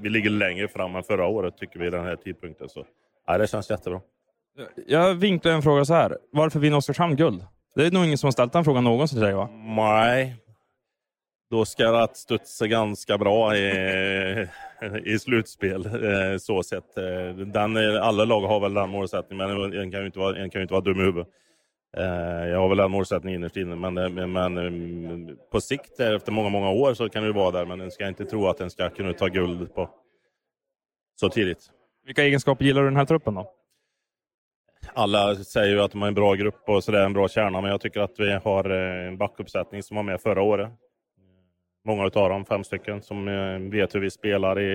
vi 0.02 0.08
ligger 0.08 0.30
längre 0.30 0.68
fram 0.68 0.96
än 0.96 1.02
förra 1.02 1.26
året 1.26 1.56
tycker 1.56 1.80
vi 1.80 1.90
den 1.90 2.04
här 2.04 2.16
tidpunkten. 2.16 2.68
Så 2.68 2.84
ja, 3.26 3.38
det 3.38 3.46
känns 3.46 3.70
jättebra. 3.70 4.00
Jag 4.86 5.14
vinklar 5.14 5.52
en 5.52 5.62
fråga 5.62 5.84
så 5.84 5.94
här. 5.94 6.18
Varför 6.32 6.60
vinner 6.60 6.76
Oskarshamn 6.76 7.16
guld? 7.16 7.44
Det 7.74 7.86
är 7.86 7.90
nog 7.90 8.04
ingen 8.04 8.18
som 8.18 8.26
har 8.26 8.32
ställt 8.32 8.52
den 8.52 8.64
frågan 8.64 8.84
någonsin 8.84 9.16
till 9.16 9.24
dig 9.24 9.34
va? 9.34 9.48
Nej, 9.76 10.36
då 11.50 11.64
ska 11.64 11.90
det 11.90 12.08
studsa 12.16 12.66
ganska 12.66 13.18
bra 13.18 13.54
i, 15.04 15.18
slutspel. 15.18 15.86
Eh, 15.86 16.38
så 16.38 16.62
sett. 16.62 16.96
Eh, 16.96 17.36
den, 17.36 17.76
alla 17.76 18.24
lag 18.24 18.40
har 18.40 18.60
väl 18.60 18.74
den 18.74 18.90
målsättningen, 18.90 19.48
men 19.48 19.72
en 19.72 19.90
kan 19.90 20.00
ju 20.00 20.06
inte 20.06 20.18
vara, 20.18 20.38
en 20.38 20.50
kan 20.50 20.58
ju 20.58 20.62
inte 20.62 20.74
vara 20.74 20.84
dum 20.84 21.00
i 21.00 21.04
huvudet. 21.04 21.28
Eh, 21.96 22.48
jag 22.48 22.58
har 22.58 22.68
väl 22.68 22.78
den 22.78 22.90
målsättningen 22.90 23.40
innerst 23.40 23.56
inne, 23.56 23.90
men, 23.90 24.32
men 24.32 25.36
på 25.50 25.60
sikt, 25.60 26.00
efter 26.00 26.32
många, 26.32 26.48
många 26.48 26.70
år, 26.70 26.94
så 26.94 27.08
kan 27.08 27.22
det 27.22 27.32
vara 27.32 27.50
där. 27.50 27.64
Men 27.66 27.80
en 27.80 27.90
ska 27.90 28.08
inte 28.08 28.24
tro 28.24 28.46
att 28.46 28.58
den 28.58 28.70
ska 28.70 28.90
kunna 28.90 29.12
ta 29.12 29.26
guld 29.26 29.74
på 29.74 29.90
så 31.20 31.28
tidigt. 31.28 31.70
Vilka 32.06 32.22
egenskaper 32.22 32.64
gillar 32.64 32.82
du 32.82 32.88
den 32.88 32.96
här 32.96 33.04
truppen 33.04 33.34
då? 33.34 33.52
Alla 34.94 35.34
säger 35.34 35.74
ju 35.74 35.80
att 35.80 35.90
de 35.90 36.00
har 36.00 36.08
en 36.08 36.14
bra 36.14 36.34
grupp 36.34 36.68
och 36.68 36.84
så 36.84 36.96
en 36.96 37.12
bra 37.12 37.28
kärna, 37.28 37.60
men 37.60 37.70
jag 37.70 37.80
tycker 37.80 38.00
att 38.00 38.14
vi 38.20 38.32
har 38.32 38.70
en 38.70 39.18
backuppsättning 39.18 39.82
som 39.82 39.96
var 39.96 40.02
med 40.02 40.20
förra 40.20 40.42
året 40.42 40.70
många 41.88 42.04
av 42.04 42.28
dem, 42.30 42.44
fem 42.44 42.64
stycken, 42.64 43.02
som 43.02 43.28
eh, 43.28 43.70
vet 43.70 43.94
hur 43.94 44.00
vi 44.00 44.10
spelar 44.10 44.60
i, 44.60 44.70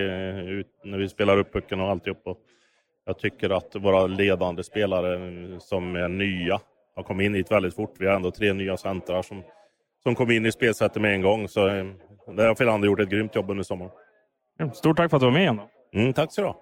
ut, 0.49 0.67
när 0.83 0.97
vi 0.97 1.09
spelar 1.09 1.37
upp 1.37 1.53
pucken 1.53 1.79
och 1.79 1.89
alltihop. 1.89 2.21
Och 2.25 2.37
jag 3.05 3.19
tycker 3.19 3.49
att 3.49 3.75
våra 3.75 4.07
ledande 4.07 4.63
spelare 4.63 5.19
som 5.59 5.95
är 5.95 6.07
nya 6.07 6.59
har 6.95 7.03
kommit 7.03 7.25
in 7.25 7.33
hit 7.33 7.51
väldigt 7.51 7.75
fort. 7.75 7.95
Vi 7.99 8.07
har 8.07 8.15
ändå 8.15 8.31
tre 8.31 8.53
nya 8.53 8.77
centrar 8.77 9.21
som, 9.21 9.43
som 10.03 10.15
kom 10.15 10.31
in 10.31 10.45
i 10.45 10.51
spelsättet 10.51 11.01
med 11.01 11.13
en 11.13 11.21
gång. 11.21 11.47
Så 11.47 11.67
eh, 11.67 11.85
där 12.27 12.47
har 12.47 12.55
Filander 12.55 12.87
gjort 12.87 12.99
ett 12.99 13.09
grymt 13.09 13.35
jobb 13.35 13.49
under 13.49 13.63
sommaren. 13.63 13.91
Stort 14.73 14.97
tack 14.97 15.09
för 15.09 15.17
att 15.17 15.21
du 15.21 15.25
var 15.25 15.33
med 15.33 15.41
igen. 15.41 15.59
Mm, 15.93 16.13
tack 16.13 16.33
så 16.33 16.41
du 16.41 16.53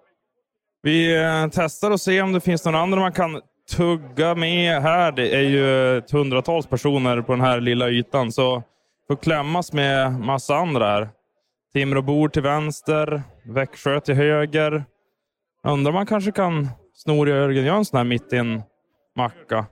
Vi 0.82 1.24
eh, 1.24 1.48
testar 1.52 1.92
och 1.92 2.02
ser 2.02 2.24
om 2.24 2.34
det 2.34 2.42
finns 2.42 2.66
några 2.66 2.80
andra 2.80 3.00
man 3.00 3.14
kan 3.14 3.42
tugga 3.78 4.36
med 4.36 4.82
här. 4.82 5.12
Det 5.12 5.36
är 5.36 5.42
ju 5.42 5.98
ett 5.98 6.12
hundratals 6.12 6.68
personer 6.68 7.22
på 7.22 7.32
den 7.32 7.42
här 7.42 7.60
lilla 7.60 7.90
ytan, 7.90 8.32
så 8.32 8.64
får 9.12 9.24
klämmas 9.24 9.74
med 9.74 10.20
massa 10.20 10.56
andra 10.56 10.86
här. 10.86 11.10
Timråbor 11.74 12.30
till 12.30 12.42
vänster, 12.42 13.24
Växjö 13.46 14.00
till 14.00 14.16
höger. 14.16 14.86
Undrar 15.64 15.92
om 15.92 15.96
man 15.96 16.06
kanske 16.06 16.32
kan 16.32 16.70
Snorre 16.94 17.30
Jörgen 17.30 17.86
sån 17.86 17.98
här 17.98 18.04
mitt 18.04 18.34
i 18.34 18.38
en 18.38 18.64
macka. 19.16 19.66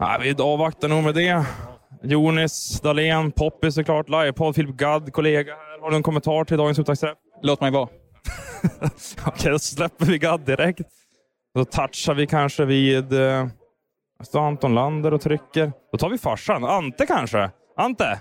Nej, 0.00 0.18
vi 0.22 0.42
avvaktar 0.42 0.88
nog 0.88 1.04
med 1.04 1.14
det. 1.14 1.46
Jonis 2.02 2.80
Dahlén, 2.80 3.32
Poppy 3.32 3.70
såklart, 3.70 4.08
livepodd, 4.08 4.54
Filip 4.54 4.76
Gadd, 4.76 5.12
kollega 5.12 5.52
här. 5.52 5.82
Har 5.82 5.90
du 5.90 5.96
en 5.96 6.02
kommentar 6.02 6.44
till 6.44 6.56
dagens 6.56 6.78
upptaktsträff? 6.78 7.18
Låt 7.42 7.60
mig 7.60 7.70
vara. 7.70 7.88
Okej, 9.26 9.52
då 9.52 9.58
släpper 9.58 10.04
vi 10.04 10.18
Gadd 10.18 10.40
direkt. 10.40 10.88
Då 11.54 11.64
touchar 11.64 12.14
vi 12.14 12.26
kanske 12.26 12.64
vid... 12.64 13.12
Eh, 13.12 13.46
står 14.22 14.40
Anton 14.40 14.74
Lander 14.74 15.14
och 15.14 15.20
trycker. 15.20 15.72
Då 15.92 15.98
tar 15.98 16.08
vi 16.08 16.18
farsan. 16.18 16.64
Ante 16.64 17.06
kanske? 17.06 17.50
Ante! 17.78 18.20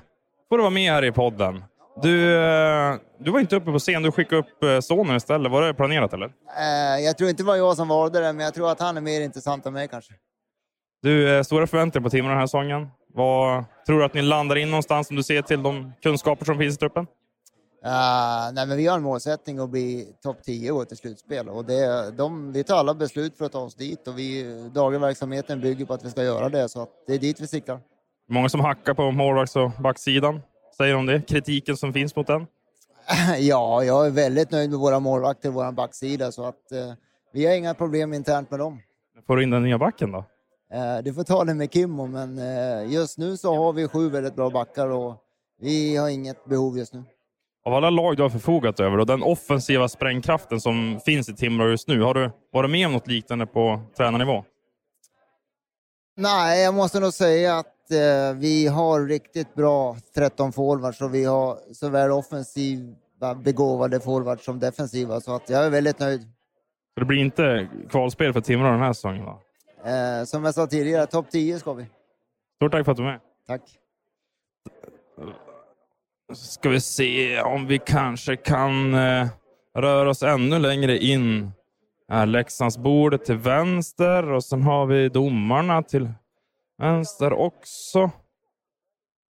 Får 0.49 0.57
du 0.57 0.61
vara 0.61 0.73
med 0.73 0.91
här 0.91 1.05
i 1.05 1.11
podden. 1.11 1.63
Du, 2.01 2.35
eh, 2.35 2.95
du 3.19 3.31
var 3.31 3.39
inte 3.39 3.55
uppe 3.55 3.71
på 3.71 3.79
scen. 3.79 4.03
Du 4.03 4.11
skickade 4.11 4.41
upp 4.41 4.63
eh, 4.63 4.79
sonen 4.79 5.15
istället. 5.15 5.51
Var 5.51 5.61
det 5.61 5.73
planerat 5.73 6.13
eller? 6.13 6.25
Eh, 6.25 7.03
jag 7.05 7.17
tror 7.17 7.29
inte 7.29 7.43
det 7.43 7.47
var 7.47 7.55
jag 7.55 7.75
som 7.75 7.87
valde 7.87 8.19
det, 8.19 8.33
men 8.33 8.45
jag 8.45 8.53
tror 8.53 8.71
att 8.71 8.79
han 8.79 8.97
är 8.97 9.01
mer 9.01 9.21
intressant 9.21 9.65
än 9.65 9.73
mig 9.73 9.87
kanske. 9.87 10.13
Du, 11.01 11.43
stora 11.43 11.67
förväntningar 11.67 12.03
på 12.03 12.09
Timrå 12.09 12.29
den 12.29 12.37
här 12.37 12.45
säsongen. 12.45 12.87
Vad 13.13 13.65
tror 13.87 13.99
du 13.99 14.05
att 14.05 14.13
ni 14.13 14.21
landar 14.21 14.55
in 14.55 14.69
någonstans 14.69 15.09
om 15.09 15.15
du 15.15 15.23
ser 15.23 15.41
till 15.41 15.63
de 15.63 15.93
kunskaper 16.01 16.45
som 16.45 16.57
finns 16.57 16.75
i 16.75 16.77
truppen? 16.77 17.03
Uh, 17.85 18.53
nej, 18.53 18.67
men 18.67 18.77
vi 18.77 18.87
har 18.87 18.97
en 18.97 19.03
målsättning 19.03 19.59
att 19.59 19.69
bli 19.69 20.07
topp 20.23 20.43
10 20.43 20.71
och 20.71 20.87
till 20.87 20.97
slutspel. 20.97 21.49
Och 21.49 21.65
det, 21.65 22.11
de, 22.11 22.53
vi 22.53 22.63
tar 22.63 22.75
alla 22.75 22.93
beslut 22.93 23.37
för 23.37 23.45
att 23.45 23.51
ta 23.51 23.59
oss 23.59 23.75
dit 23.75 24.07
och 24.07 24.19
vi, 24.19 24.43
dagliga 24.73 24.99
verksamheten 24.99 25.61
bygger 25.61 25.85
på 25.85 25.93
att 25.93 26.05
vi 26.05 26.09
ska 26.09 26.23
göra 26.23 26.49
det. 26.49 26.69
Så 26.69 26.81
att 26.81 26.89
det 27.07 27.13
är 27.13 27.19
dit 27.19 27.39
vi 27.39 27.47
siktar. 27.47 27.79
Många 28.27 28.49
som 28.49 28.59
hackar 28.59 28.93
på 28.93 29.11
målvakts 29.11 29.55
och 29.55 29.71
backsidan. 29.79 30.41
Säger 30.77 30.95
om 30.95 31.05
det? 31.05 31.21
Kritiken 31.21 31.77
som 31.77 31.93
finns 31.93 32.15
mot 32.15 32.27
den? 32.27 32.47
ja, 33.39 33.83
jag 33.83 34.05
är 34.05 34.11
väldigt 34.11 34.51
nöjd 34.51 34.69
med 34.69 34.79
våra 34.79 34.99
målvakter 34.99 35.49
och 35.49 35.55
vår 35.55 35.71
backsida. 35.71 36.31
Så 36.31 36.45
att, 36.45 36.71
uh, 36.73 36.93
vi 37.33 37.45
har 37.45 37.55
inga 37.55 37.73
problem 37.73 38.13
internt 38.13 38.51
med 38.51 38.59
dem. 38.59 38.81
Får 39.27 39.35
du 39.35 39.43
in 39.43 39.49
den 39.49 39.63
nya 39.63 39.77
backen 39.77 40.11
då? 40.11 40.17
Uh, 40.17 41.03
du 41.03 41.13
får 41.13 41.23
ta 41.23 41.43
det 41.43 41.53
med 41.53 41.73
Kimmo, 41.73 42.07
men 42.07 42.39
just 42.91 43.17
nu 43.17 43.37
så 43.37 43.55
har 43.55 43.73
vi 43.73 43.87
sju 43.87 44.09
väldigt 44.09 44.35
bra 44.35 44.49
backar 44.49 44.87
och 44.87 45.15
vi 45.61 45.95
har 45.95 46.09
inget 46.09 46.45
behov 46.45 46.77
just 46.77 46.93
nu. 46.93 47.03
Av 47.65 47.73
alla 47.73 47.89
lag 47.89 48.17
du 48.17 48.23
har 48.23 48.29
förfogat 48.29 48.79
över 48.79 48.97
och 48.97 49.05
den 49.05 49.23
offensiva 49.23 49.87
sprängkraften 49.89 50.61
som 50.61 50.99
finns 51.05 51.29
i 51.29 51.33
Timrå 51.35 51.69
just 51.69 51.87
nu, 51.87 52.01
har 52.01 52.13
du 52.13 52.31
varit 52.51 52.71
med 52.71 52.87
om 52.87 52.93
något 52.93 53.07
liknande 53.07 53.45
på 53.45 53.81
tränarnivå? 53.97 54.43
Nej, 56.17 56.63
jag 56.63 56.73
måste 56.73 56.99
nog 56.99 57.13
säga 57.13 57.57
att 57.57 57.74
eh, 57.91 58.33
vi 58.35 58.67
har 58.67 59.07
riktigt 59.07 59.55
bra 59.55 59.97
13 60.15 60.51
forwards 60.51 61.01
och 61.01 61.15
vi 61.15 61.25
har 61.25 61.57
såväl 61.73 62.11
offensiva 62.11 63.35
begåvade 63.35 63.99
forwards 63.99 64.45
som 64.45 64.59
defensiva, 64.59 65.21
så 65.21 65.35
att 65.35 65.49
jag 65.49 65.65
är 65.65 65.69
väldigt 65.69 65.99
nöjd. 65.99 66.21
Så 66.93 66.99
det 66.99 67.05
blir 67.05 67.17
inte 67.17 67.67
kvalspel 67.89 68.33
för 68.33 68.41
Timrå 68.41 68.71
den 68.71 68.79
här 68.79 68.93
säsongen? 68.93 69.25
Va? 69.25 69.39
Eh, 69.85 70.23
som 70.25 70.45
jag 70.45 70.53
sa 70.53 70.67
tidigare, 70.67 71.05
topp 71.05 71.29
10 71.31 71.59
ska 71.59 71.73
vi. 71.73 71.85
Stort 72.55 72.71
tack 72.71 72.85
för 72.85 72.91
att 72.91 72.97
du 72.97 73.03
är 73.03 73.07
med. 73.07 73.19
Tack. 73.47 73.61
ska 76.33 76.69
vi 76.69 76.81
se 76.81 77.41
om 77.41 77.67
vi 77.67 77.79
kanske 77.79 78.35
kan 78.35 78.93
eh, 78.93 79.27
röra 79.77 80.09
oss 80.09 80.23
ännu 80.23 80.59
längre 80.59 80.97
in. 80.97 81.51
Här, 82.07 82.25
Leksandsbordet 82.25 83.25
till 83.25 83.37
vänster 83.37 84.31
och 84.31 84.43
sen 84.43 84.63
har 84.63 84.85
vi 84.85 85.09
domarna 85.09 85.83
till 85.83 86.09
vänster 86.77 87.33
också. 87.33 88.11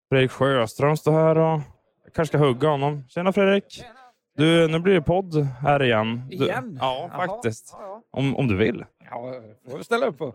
Fredrik 0.09 0.31
Sjöström 0.31 0.97
står 0.97 1.11
här 1.11 1.37
och 1.37 1.61
jag 2.03 2.13
kanske 2.13 2.37
ska 2.37 2.45
hugga 2.45 2.69
honom. 2.69 3.03
Tjena 3.09 3.33
Fredrik! 3.33 3.83
Du, 4.37 4.67
nu 4.67 4.79
blir 4.79 4.93
det 4.93 5.01
podd 5.01 5.35
här 5.61 5.83
igen. 5.83 6.27
Du, 6.29 6.35
igen? 6.35 6.77
Ja, 6.81 7.09
Jaha. 7.11 7.27
faktiskt. 7.27 7.75
Om, 8.11 8.35
om 8.35 8.47
du 8.47 8.57
vill. 8.57 8.85
Ja, 9.09 9.33
får 9.69 9.77
vi 9.77 9.83
ställa 9.83 10.05
upp 10.05 10.17
på. 10.17 10.33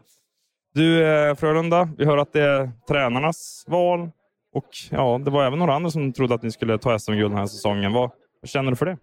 Du, 0.75 1.07
eh, 1.07 1.35
Frölunda, 1.35 1.89
vi 1.99 2.05
hör 2.05 2.19
att 2.19 2.33
det 2.33 2.43
är 2.43 2.71
tränarnas 2.89 3.65
val. 3.69 4.11
Och 4.53 4.69
ja, 4.91 5.21
det 5.25 5.31
var 5.31 5.45
även 5.45 5.59
några 5.59 5.75
andra 5.75 5.91
som 5.91 6.13
trodde 6.13 6.35
att 6.35 6.43
ni 6.43 6.51
skulle 6.51 6.79
ta 6.79 6.99
SM-guld 6.99 7.31
den 7.33 7.39
här 7.39 7.47
säsongen. 7.47 7.93
Vad, 7.93 8.11
vad 8.41 8.49
känner 8.49 8.71
du 8.71 8.77
för 8.77 8.87
det? 8.87 8.99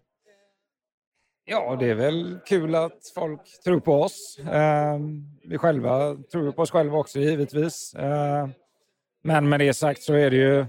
Ja, 1.49 1.75
det 1.79 1.85
är 1.85 1.95
väl 1.95 2.39
kul 2.45 2.75
att 2.75 3.11
folk 3.15 3.61
tror 3.63 3.79
på 3.79 3.93
oss. 3.93 4.39
Eh, 4.39 4.99
vi 5.43 5.57
själva 5.57 6.15
tror 6.31 6.51
på 6.51 6.61
oss 6.61 6.71
själva 6.71 6.97
också 6.97 7.19
givetvis. 7.19 7.95
Eh, 7.95 8.47
men 9.23 9.49
med 9.49 9.59
det 9.59 9.73
sagt 9.73 10.01
så 10.01 10.13
är 10.13 10.29
det 10.29 10.37
ju, 10.37 10.65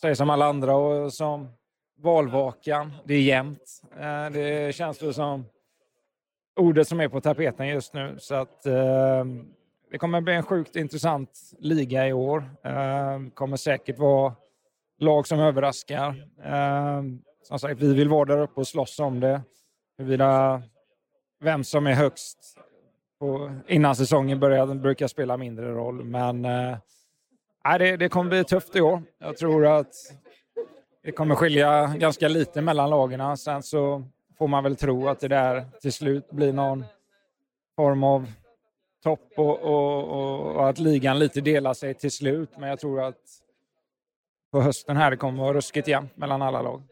säg 0.00 0.16
som 0.16 0.30
alla 0.30 0.46
andra 0.46 0.76
och 0.76 1.12
som 1.12 1.48
valvakan, 1.98 2.92
det 3.04 3.14
är 3.14 3.20
jämnt. 3.20 3.82
Eh, 4.00 4.32
det 4.32 4.74
känns 4.74 5.02
ju 5.02 5.12
som 5.12 5.44
ordet 6.56 6.88
som 6.88 7.00
är 7.00 7.08
på 7.08 7.20
tapeten 7.20 7.68
just 7.68 7.94
nu. 7.94 8.16
Så 8.18 8.34
att 8.34 8.66
ehm, 8.66 9.46
det 9.90 9.98
kommer 9.98 10.20
bli 10.20 10.34
en 10.34 10.42
sjukt 10.42 10.76
intressant 10.76 11.52
liga 11.58 12.08
i 12.08 12.12
år. 12.12 12.50
Det 12.62 13.30
kommer 13.34 13.56
säkert 13.56 13.98
vara 13.98 14.34
lag 14.98 15.26
som 15.26 15.40
överraskar. 15.40 16.28
Ehm, 16.44 17.22
som 17.42 17.58
sagt, 17.58 17.80
vi 17.80 17.94
vill 17.94 18.08
vara 18.08 18.24
där 18.24 18.38
uppe 18.38 18.60
och 18.60 18.68
slåss 18.68 18.98
om 18.98 19.20
det. 19.20 19.40
Huruvida 20.02 20.62
vem 21.40 21.64
som 21.64 21.86
är 21.86 21.94
högst 21.94 22.58
på, 23.18 23.54
innan 23.68 23.96
säsongen 23.96 24.40
börjar 24.40 24.66
brukar 24.66 25.06
spela 25.06 25.36
mindre 25.36 25.72
roll. 25.72 26.04
Men 26.04 26.44
äh, 26.44 27.78
det, 27.78 27.96
det 27.96 28.08
kommer 28.08 28.30
bli 28.30 28.44
tufft 28.44 28.76
i 28.76 28.80
år. 28.80 29.02
Jag 29.18 29.36
tror 29.36 29.66
att 29.66 29.94
det 31.02 31.12
kommer 31.12 31.34
skilja 31.34 31.94
ganska 31.96 32.28
lite 32.28 32.60
mellan 32.60 32.90
lagen. 32.90 33.36
Sen 33.36 33.62
så 33.62 34.04
får 34.38 34.48
man 34.48 34.64
väl 34.64 34.76
tro 34.76 35.08
att 35.08 35.20
det 35.20 35.28
där 35.28 35.66
till 35.80 35.92
slut 35.92 36.30
blir 36.30 36.52
någon 36.52 36.84
form 37.76 38.04
av 38.04 38.32
topp 39.02 39.32
och, 39.36 39.60
och, 39.60 40.56
och, 40.56 40.68
att 40.68 40.78
ligan 40.78 41.18
lite 41.18 41.40
delar 41.40 41.74
sig 41.74 41.94
till 41.94 42.10
slut. 42.10 42.50
Men 42.58 42.68
jag 42.68 42.80
tror 42.80 43.02
att 43.02 43.20
på 44.52 44.60
hösten 44.60 44.96
här 44.96 45.10
det 45.10 45.16
kommer 45.16 45.42
vara 45.42 45.54
ruskigt 45.54 45.88
jämnt 45.88 46.16
mellan 46.16 46.42
alla 46.42 46.62
lag. 46.62 46.82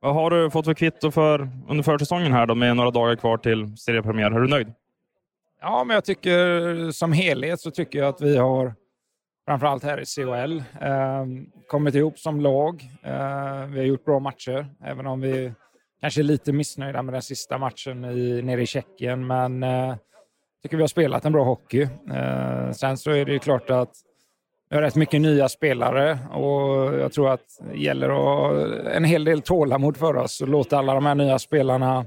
Vad 0.00 0.14
har 0.14 0.30
du 0.30 0.50
fått 0.50 0.64
för 0.64 0.74
kvitto 0.74 1.10
för 1.10 1.48
under 1.68 1.82
försäsongen 1.82 2.32
här 2.32 2.46
då 2.46 2.54
med 2.54 2.76
några 2.76 2.90
dagar 2.90 3.16
kvar 3.16 3.36
till 3.36 3.76
seriepremiär? 3.76 4.30
Är 4.30 4.40
du 4.40 4.48
nöjd? 4.48 4.72
Ja, 5.60 5.84
men 5.84 5.94
jag 5.94 6.04
tycker 6.04 6.90
som 6.90 7.12
helhet 7.12 7.60
så 7.60 7.70
tycker 7.70 7.98
jag 7.98 8.08
att 8.08 8.20
vi 8.20 8.36
har 8.36 8.74
framförallt 9.46 9.84
här 9.84 10.00
i 10.00 10.04
CHL 10.04 10.58
eh, 10.80 11.26
kommit 11.68 11.94
ihop 11.94 12.18
som 12.18 12.40
lag. 12.40 12.82
Eh, 13.02 13.66
vi 13.66 13.78
har 13.78 13.84
gjort 13.84 14.04
bra 14.04 14.18
matcher, 14.18 14.66
även 14.84 15.06
om 15.06 15.20
vi 15.20 15.52
kanske 16.00 16.20
är 16.20 16.22
lite 16.22 16.52
missnöjda 16.52 17.02
med 17.02 17.14
den 17.14 17.22
sista 17.22 17.58
matchen 17.58 18.04
i, 18.04 18.42
nere 18.42 18.62
i 18.62 18.66
Tjeckien. 18.66 19.26
Men 19.26 19.62
eh, 19.62 19.96
tycker 20.62 20.76
vi 20.76 20.82
har 20.82 20.88
spelat 20.88 21.24
en 21.24 21.32
bra 21.32 21.44
hockey. 21.44 21.82
Eh, 22.12 22.70
sen 22.72 22.98
så 22.98 23.10
är 23.10 23.24
det 23.24 23.32
ju 23.32 23.38
klart 23.38 23.70
att 23.70 23.92
vi 24.70 24.76
har 24.76 24.82
rätt 24.82 24.94
mycket 24.94 25.20
nya 25.20 25.48
spelare 25.48 26.18
och 26.32 26.94
jag 27.00 27.12
tror 27.12 27.30
att 27.30 27.60
det 27.72 27.78
gäller 27.78 28.08
att 28.08 28.16
ha 28.16 28.90
en 28.90 29.04
hel 29.04 29.24
del 29.24 29.42
tålamod 29.42 29.96
för 29.96 30.16
oss 30.16 30.40
och 30.40 30.48
låta 30.48 30.78
alla 30.78 30.94
de 30.94 31.06
här 31.06 31.14
nya 31.14 31.38
spelarna 31.38 32.06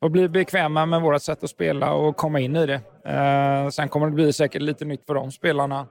och 0.00 0.10
bli 0.10 0.28
bekväma 0.28 0.86
med 0.86 1.02
vårt 1.02 1.22
sätt 1.22 1.44
att 1.44 1.50
spela 1.50 1.92
och 1.92 2.16
komma 2.16 2.40
in 2.40 2.56
i 2.56 2.66
det. 2.66 2.80
Eh, 3.04 3.68
sen 3.68 3.88
kommer 3.88 4.06
det 4.06 4.12
bli 4.12 4.32
säkert 4.32 4.62
lite 4.62 4.84
nytt 4.84 5.06
för 5.06 5.14
de 5.14 5.32
spelarna 5.32 5.86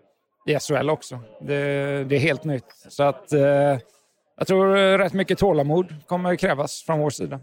i 0.45 0.59
SHL 0.59 0.89
också. 0.89 1.19
Det, 1.41 1.55
det 2.03 2.15
är 2.15 2.19
helt 2.19 2.43
nytt. 2.43 2.85
Så 2.89 3.03
att 3.03 3.33
eh, 3.33 3.77
jag 4.37 4.47
tror 4.47 4.97
rätt 4.97 5.13
mycket 5.13 5.39
tålamod 5.39 5.95
kommer 6.05 6.35
krävas 6.35 6.83
från 6.85 6.99
vår 6.99 7.09
sida 7.09 7.39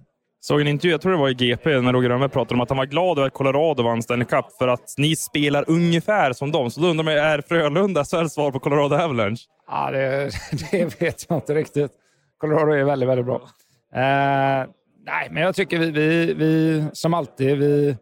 såg 0.46 0.60
en 0.60 0.68
intervju, 0.68 0.90
jag 0.90 1.00
tror 1.00 1.12
det 1.12 1.18
var 1.18 1.28
i 1.28 1.34
GP, 1.34 1.80
när 1.80 1.92
Roger 1.92 2.08
Rönnberg 2.08 2.30
pratade 2.30 2.54
om 2.54 2.60
att 2.60 2.68
han 2.68 2.78
var 2.78 2.86
glad 2.86 3.18
över 3.18 3.26
att 3.26 3.34
Colorado 3.34 3.82
vann 3.82 4.02
Stanley 4.02 4.26
Cup 4.26 4.44
för 4.58 4.68
att 4.68 4.94
ni 4.98 5.16
spelar 5.16 5.64
ungefär 5.68 6.32
som 6.32 6.52
dem. 6.52 6.70
Så 6.70 6.80
då 6.80 6.86
undrar 6.86 7.04
man, 7.04 7.14
är 7.14 7.40
Frölunda 7.40 8.04
SHLs 8.04 8.32
svar 8.32 8.50
på 8.50 8.58
Colorado 8.58 8.96
Avalanche? 8.96 9.42
Ja, 9.68 9.90
det, 9.90 10.30
det, 10.70 11.00
vet 11.00 11.26
jag 11.28 11.38
inte 11.38 11.54
riktigt. 11.54 11.92
Colorado 12.38 12.72
är 12.72 12.84
väldigt, 12.84 13.08
väldigt 13.08 13.26
bra. 13.26 13.40
Eh, 13.94 14.66
nej, 15.06 15.28
men 15.30 15.42
jag 15.42 15.54
tycker 15.54 15.78
vi, 15.78 15.90
vi, 15.90 16.34
vi 16.34 16.84
som 16.92 17.14
alltid, 17.14 17.58
vi, 17.58 17.96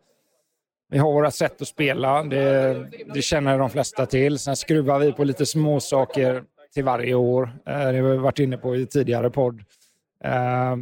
vi 0.90 0.98
har 0.98 1.12
våra 1.12 1.30
sätt 1.30 1.62
att 1.62 1.68
spela. 1.68 2.22
Det, 2.22 2.86
det 3.14 3.22
känner 3.22 3.58
de 3.58 3.70
flesta 3.70 4.06
till. 4.06 4.38
Sen 4.38 4.56
skruvar 4.56 4.98
vi 4.98 5.12
på 5.12 5.24
lite 5.24 5.46
små 5.46 5.80
saker 5.80 6.42
till 6.74 6.84
varje 6.84 7.14
år. 7.14 7.42
Eh, 7.66 7.78
det 7.78 7.98
har 7.98 8.10
vi 8.10 8.16
varit 8.16 8.38
inne 8.38 8.56
på 8.56 8.76
i 8.76 8.86
tidigare 8.86 9.30
podd. 9.30 9.60
Eh, 10.24 10.76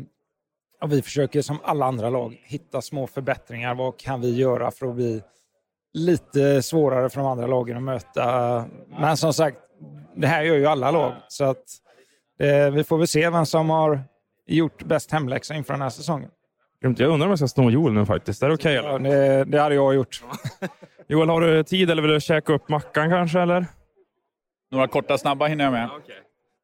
och 0.83 0.93
vi 0.93 1.03
försöker 1.03 1.43
som 1.43 1.59
alla 1.65 1.87
andra 1.87 2.11
lag 2.11 2.41
hitta 2.45 2.83
små 2.83 3.07
förbättringar. 3.07 3.75
Vad 3.75 3.99
kan 3.99 4.21
vi 4.21 4.37
göra 4.37 4.71
för 4.71 4.87
att 4.87 4.95
bli 4.95 5.23
lite 5.93 6.63
svårare 6.63 7.11
för 7.11 7.21
de 7.21 7.27
andra 7.27 7.47
lagen 7.47 7.77
att 7.77 7.83
möta? 7.83 8.65
Men 9.01 9.17
som 9.17 9.35
sagt, 9.35 9.59
det 10.17 10.27
här 10.27 10.43
gör 10.43 10.57
ju 10.57 10.67
alla 10.67 10.91
lag. 10.91 11.13
Så 11.29 11.45
att 11.45 11.65
eh, 12.41 12.71
vi 12.71 12.85
får 12.85 12.99
väl 12.99 13.07
se 13.07 13.31
vem 13.31 13.47
som 13.47 13.71
har 13.71 14.01
gjort 14.47 14.85
bäst 14.85 15.13
hemläxa 15.13 15.55
inför 15.55 15.75
den 15.75 15.83
här 15.83 15.91
säsongen. 15.91 16.31
Jag 16.81 17.01
undrar 17.01 17.27
om 17.27 17.31
jag 17.31 17.39
ska 17.39 17.49
sno 17.49 17.71
Joel 17.71 17.93
nu 17.93 18.07
faktiskt. 18.07 18.43
Är 18.43 18.49
det 18.49 18.55
okej? 18.55 18.75
Ja, 18.75 18.99
det, 18.99 19.45
det 19.45 19.61
hade 19.61 19.75
jag 19.75 19.95
gjort. 19.95 20.23
Joel, 21.09 21.29
har 21.29 21.41
du 21.41 21.65
tid 21.65 21.91
eller 21.91 22.03
vill 22.03 22.11
du 22.11 22.21
käka 22.21 22.53
upp 22.53 22.69
mackan 22.69 23.11
kanske? 23.11 23.41
Eller? 23.41 23.67
Några 24.71 24.89
korta 24.89 25.19
snabba 25.19 25.47
hinner 25.47 25.65
jag 25.65 25.73
med. 25.73 25.91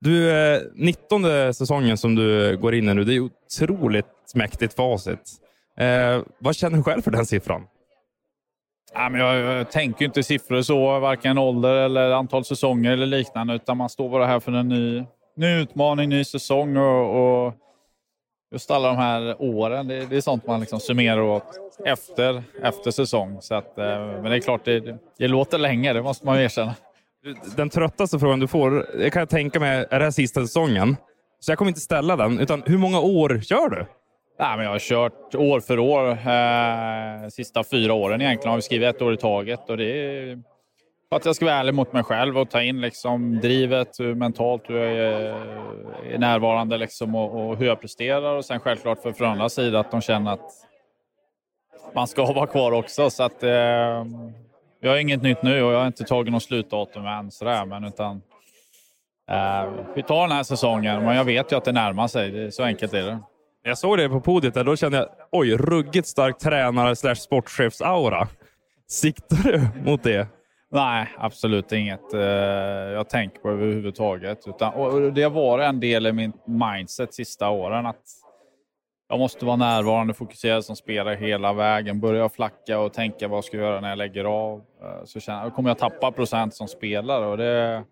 Du, 0.00 0.30
eh, 0.30 0.60
19 0.74 1.54
säsongen 1.54 1.98
som 1.98 2.14
du 2.14 2.56
går 2.56 2.74
in 2.74 2.88
i 2.88 2.94
nu, 2.94 3.04
det 3.04 3.14
är 3.14 3.20
otroligt 3.20 4.06
mäktigt 4.34 4.74
facit. 4.74 5.32
Eh, 5.78 6.22
vad 6.38 6.56
känner 6.56 6.76
du 6.76 6.82
själv 6.82 7.02
för 7.02 7.10
den 7.10 7.26
siffran? 7.26 7.66
Ja, 8.94 9.08
men 9.08 9.20
jag, 9.20 9.36
jag 9.38 9.70
tänker 9.70 10.04
inte 10.04 10.22
siffror 10.22 10.62
så, 10.62 10.98
varken 10.98 11.38
ålder 11.38 11.74
eller 11.74 12.10
antal 12.10 12.44
säsonger 12.44 12.92
eller 12.92 13.06
liknande, 13.06 13.54
utan 13.54 13.76
man 13.76 13.88
står 13.88 14.08
bara 14.08 14.26
här 14.26 14.40
för 14.40 14.52
en 14.52 14.68
ny, 14.68 15.04
ny 15.36 15.60
utmaning, 15.60 16.08
ny 16.08 16.24
säsong 16.24 16.76
och, 16.76 17.46
och 17.46 17.54
just 18.52 18.70
alla 18.70 18.88
de 18.88 18.96
här 18.96 19.42
åren, 19.42 19.88
det, 19.88 20.06
det 20.06 20.16
är 20.16 20.20
sånt 20.20 20.46
man 20.46 20.60
liksom 20.60 20.80
summerar 20.80 21.20
åt 21.20 21.44
efter, 21.84 22.42
efter 22.62 22.90
säsong. 22.90 23.38
Så 23.40 23.54
att, 23.54 23.78
eh, 23.78 23.84
men 23.98 24.24
det 24.24 24.36
är 24.36 24.40
klart, 24.40 24.64
det, 24.64 24.98
det 25.18 25.28
låter 25.28 25.58
länge, 25.58 25.92
det 25.92 26.02
måste 26.02 26.26
man 26.26 26.38
ju 26.38 26.44
erkänna. 26.44 26.74
Den 27.56 27.70
tröttaste 27.70 28.18
frågan 28.18 28.40
du 28.40 28.46
får, 28.46 28.86
det 28.98 29.10
kan 29.10 29.20
jag 29.20 29.28
tänka 29.28 29.60
mig, 29.60 29.86
är 29.90 29.98
det 29.98 30.04
här 30.04 30.10
sista 30.10 30.40
säsongen? 30.40 30.96
Så 31.40 31.50
jag 31.50 31.58
kommer 31.58 31.68
inte 31.68 31.80
ställa 31.80 32.16
den, 32.16 32.40
utan 32.40 32.62
hur 32.66 32.78
många 32.78 33.00
år 33.00 33.40
kör 33.40 33.68
du? 33.68 33.86
Nej, 34.38 34.56
men 34.56 34.64
jag 34.64 34.72
har 34.72 34.78
kört 34.78 35.34
år 35.34 35.60
för 35.60 35.78
år. 35.78 36.10
Eh, 36.10 37.28
sista 37.28 37.64
fyra 37.64 37.94
åren 37.94 38.20
egentligen 38.20 38.50
har 38.50 38.56
vi 38.56 38.62
skrivit 38.62 38.96
ett 38.96 39.02
år 39.02 39.14
i 39.14 39.16
taget. 39.16 39.70
Och 39.70 39.76
det 39.76 39.84
är 39.84 40.42
för 41.08 41.16
att 41.16 41.24
jag 41.24 41.36
ska 41.36 41.44
vara 41.44 41.54
ärlig 41.54 41.74
mot 41.74 41.92
mig 41.92 42.02
själv 42.02 42.38
och 42.38 42.50
ta 42.50 42.62
in 42.62 42.80
liksom 42.80 43.40
drivet 43.40 44.00
hur 44.00 44.14
mentalt 44.14 44.62
hur 44.66 44.76
jag 44.76 45.26
eh, 45.26 46.14
är, 46.14 46.18
närvarande 46.18 46.78
liksom 46.78 47.14
och, 47.14 47.48
och, 47.48 47.56
hur 47.56 47.66
jag 47.66 47.80
presterar. 47.80 48.34
Och 48.34 48.44
sen 48.44 48.60
självklart 48.60 49.02
för, 49.02 49.12
Frölundas 49.12 49.58
andra 49.58 49.68
sidan 49.68 49.80
att 49.80 49.90
de 49.90 50.00
känner 50.00 50.32
att 50.32 50.50
man 51.94 52.06
ska 52.06 52.24
vara 52.32 52.46
kvar 52.46 52.72
också. 52.72 53.10
Så 53.10 53.22
att, 53.22 53.42
eh, 53.42 54.04
jag 54.80 54.90
har 54.90 54.96
inget 54.98 55.22
nytt 55.22 55.42
nu 55.42 55.62
och 55.62 55.72
jag 55.72 55.78
har 55.78 55.86
inte 55.86 56.04
tagit 56.04 56.32
något 56.32 56.42
slutdatum 56.42 57.06
än. 57.06 57.30
Sådär, 57.30 57.66
men 57.66 57.84
utan, 57.84 58.22
eh, 59.30 59.70
vi 59.94 60.02
tar 60.02 60.28
den 60.28 60.36
här 60.36 60.42
säsongen, 60.42 61.04
men 61.04 61.16
jag 61.16 61.24
vet 61.24 61.52
ju 61.52 61.56
att 61.56 61.64
det 61.64 61.72
närmar 61.72 62.08
sig. 62.08 62.30
Det, 62.30 62.52
så 62.52 62.62
enkelt 62.62 62.94
är 62.94 63.02
det. 63.02 63.18
Jag 63.62 63.78
såg 63.78 63.98
det 63.98 64.08
på 64.08 64.20
podiet 64.20 64.54
där, 64.54 64.64
då 64.64 64.76
kände 64.76 64.98
jag 64.98 65.08
oj, 65.32 65.56
ruggigt 65.56 66.08
stark 66.08 66.38
tränare 66.38 66.96
slash 66.96 67.14
sportchefs-aura. 67.14 68.26
Siktar 68.88 69.52
du 69.52 69.68
mot 69.84 70.02
det? 70.02 70.28
Nej, 70.70 71.08
absolut 71.18 71.72
inget 71.72 72.14
eh, 72.14 72.20
jag 72.20 73.08
tänker 73.08 73.38
på 73.38 73.50
överhuvudtaget. 73.50 74.38
Utan, 74.46 74.74
och 74.74 75.12
det 75.12 75.22
har 75.22 75.30
varit 75.30 75.64
en 75.64 75.80
del 75.80 76.06
i 76.06 76.12
min 76.12 76.32
mindset 76.46 77.14
sista 77.14 77.48
åren 77.48 77.86
att 77.86 78.02
jag 79.08 79.18
måste 79.18 79.44
vara 79.44 79.56
närvarande, 79.56 80.14
fokuserad 80.14 80.64
som 80.64 80.76
spelare 80.76 81.14
hela 81.14 81.52
vägen. 81.52 82.00
Börjar 82.00 82.20
jag 82.20 82.32
flacka 82.32 82.78
och 82.78 82.92
tänka 82.92 83.28
vad 83.28 83.36
jag 83.36 83.44
ska 83.44 83.56
göra 83.56 83.80
när 83.80 83.88
jag 83.88 83.98
lägger 83.98 84.24
av 84.24 84.58
eh, 84.58 85.04
så 85.04 85.20
känner, 85.20 85.42
jag, 85.42 85.54
kommer 85.54 85.70
jag 85.70 85.78
tappa 85.78 86.12
procent 86.12 86.54
som 86.54 86.68
spelare. 86.68 87.26
Och 87.26 87.36
det, 87.36 87.84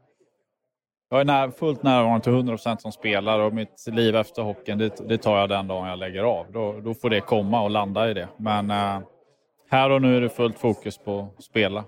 jag 1.11 1.20
är 1.20 1.25
när, 1.25 1.50
fullt 1.50 1.82
närvarande 1.82 2.25
till 2.25 2.32
100 2.32 2.52
procent 2.52 2.82
som 2.82 2.92
spelare 2.92 3.42
och 3.44 3.54
mitt 3.54 3.87
liv 3.87 4.16
efter 4.16 4.42
hockeyn 4.42 4.78
det, 4.78 5.08
det, 5.08 5.18
tar 5.18 5.38
jag 5.38 5.49
den 5.49 5.68
dagen 5.68 5.88
jag 5.88 5.99
lägger 5.99 6.23
av. 6.23 6.46
Då, 6.52 6.80
då 6.80 6.94
får 6.94 7.11
det 7.11 7.20
komma 7.20 7.62
och 7.62 7.70
landa 7.70 8.11
i 8.11 8.14
det. 8.14 8.28
Men 8.37 8.70
äh, 8.70 8.99
här 9.70 9.90
och 9.90 10.02
nu 10.02 10.16
är 10.16 10.20
det 10.20 10.28
fullt 10.28 10.58
fokus 10.58 10.99
på 10.99 11.28
att 11.38 11.45
spela. 11.45 11.84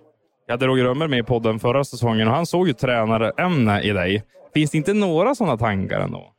Jag 0.47 0.53
hade 0.53 0.67
Roger 0.67 0.85
Römer 0.85 1.09
med 1.09 1.19
i 1.19 1.23
podden 1.23 1.59
förra 1.59 1.85
säsongen 1.85 2.29
och 2.29 2.35
han 2.35 2.47
såg 2.47 2.69
ju 2.69 2.73
tränarämne 2.73 3.83
i 3.83 3.91
dig. 3.91 4.25
Finns 4.55 4.71
det 4.71 4.79
inte 4.79 4.95
några 4.95 5.35
sådana 5.35 5.57
tankar 5.57 6.01
ändå? 6.01 6.33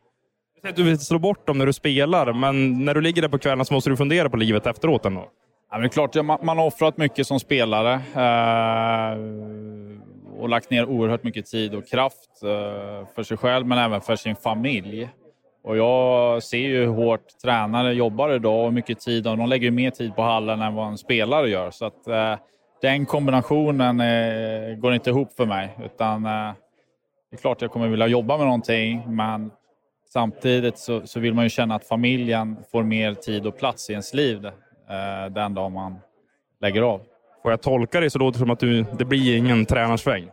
Du 0.62 0.84
vill 0.84 1.00
slå 1.00 1.20
bort 1.20 1.48
dem 1.48 1.58
när 1.58 1.66
du 1.66 1.74
spelar, 1.74 2.34
men 2.34 2.86
när 2.86 2.94
du 2.94 3.02
ligger 3.02 3.22
där 3.22 3.30
på 3.30 3.38
kvällen 3.38 3.66
så 3.66 3.74
måste 3.74 3.90
du 3.90 3.98
fundera 3.98 4.30
på 4.30 4.38
livet 4.38 4.68
efteråt 4.68 5.06
ändå. 5.06 5.30
Ja, 5.72 5.78
men 5.78 5.82
det 5.82 5.88
är 5.88 5.90
klart, 5.90 6.16
man, 6.44 6.58
har 6.58 6.66
offrat 6.66 6.98
mycket 6.98 7.28
som 7.28 7.40
spelare 7.40 7.94
eh, 7.94 9.18
och 10.40 10.50
lagt 10.50 10.70
ner 10.70 10.86
oerhört 10.86 11.24
mycket 11.24 11.46
tid 11.46 11.76
och 11.76 11.88
kraft 11.88 12.44
eh, 12.44 13.08
för 13.16 13.24
sig 13.24 13.38
själv, 13.38 13.68
men 13.68 13.78
även 13.78 14.02
för 14.02 14.16
sin 14.16 14.36
familj. 14.36 15.10
Och 15.64 15.78
jag 15.78 16.44
ser 16.44 16.58
ju 16.58 16.86
hur 16.86 16.94
hårt 16.94 17.40
tränare 17.44 17.94
jobbar 17.94 18.30
idag 18.34 18.66
och 18.66 18.74
mycket 18.74 19.00
tid, 19.00 19.28
och 19.28 19.38
de 19.38 19.50
lägger 19.50 19.72
mer 19.72 19.90
tid 19.90 20.16
på 20.16 20.22
hallen 20.22 20.62
än 20.62 20.76
vad 20.76 20.88
en 20.88 20.98
spelare 20.98 21.50
gör. 21.50 21.72
Så 21.72 21.86
att, 21.86 22.08
eh, 22.08 22.36
den 22.82 23.06
kombinationen 23.06 24.00
eh, 24.00 24.76
går 24.78 24.94
inte 24.94 25.10
ihop 25.10 25.34
för 25.34 25.46
mig. 25.46 25.78
Utan, 25.84 26.26
eh, 26.26 26.54
det 27.32 27.36
är 27.36 27.42
klart 27.42 27.62
jag 27.62 27.72
kommer 27.72 27.88
vilja 27.88 28.08
jobba 28.08 28.38
med 28.38 28.46
någonting, 28.46 29.16
men 29.16 29.52
samtidigt 30.14 30.78
så, 30.78 31.08
så, 31.08 31.20
vill 31.20 31.34
man 31.34 31.46
ju 31.46 31.50
känna 31.50 31.76
att 31.76 31.88
familjen 31.88 32.58
får 32.72 32.84
mer 32.84 33.14
tid 33.14 33.48
och 33.48 33.58
plats 33.58 33.90
i 33.90 33.94
ens 33.94 34.14
liv 34.14 34.46
eh, 34.46 35.32
den 35.32 35.54
dag 35.54 35.72
man 35.72 36.00
lägger 36.62 36.82
av. 36.82 37.02
Får 37.42 37.52
jag 37.52 37.62
tolka 37.62 38.00
det 38.00 38.10
så 38.10 38.20
låter 38.20 38.40
det 38.40 38.40
som 38.40 38.50
att 38.50 38.60
du, 38.60 38.86
det 38.98 39.06
blir 39.06 39.38
ingen 39.38 39.66
tränarsväng? 39.66 40.30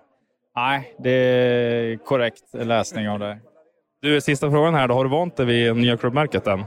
Nej, 0.56 0.94
det 0.98 1.10
är 1.10 1.96
korrekt 1.96 2.44
läsning 2.52 3.08
av 3.08 3.18
det. 3.18 3.38
Du, 4.02 4.20
sista 4.20 4.50
frågan 4.50 4.74
här. 4.74 4.88
Då. 4.88 4.94
Har 4.94 5.04
du 5.04 5.10
vant 5.10 5.36
dig 5.36 5.46
vid 5.46 5.76
nya 5.76 5.96
klubbmärket 5.96 6.46
än? 6.46 6.64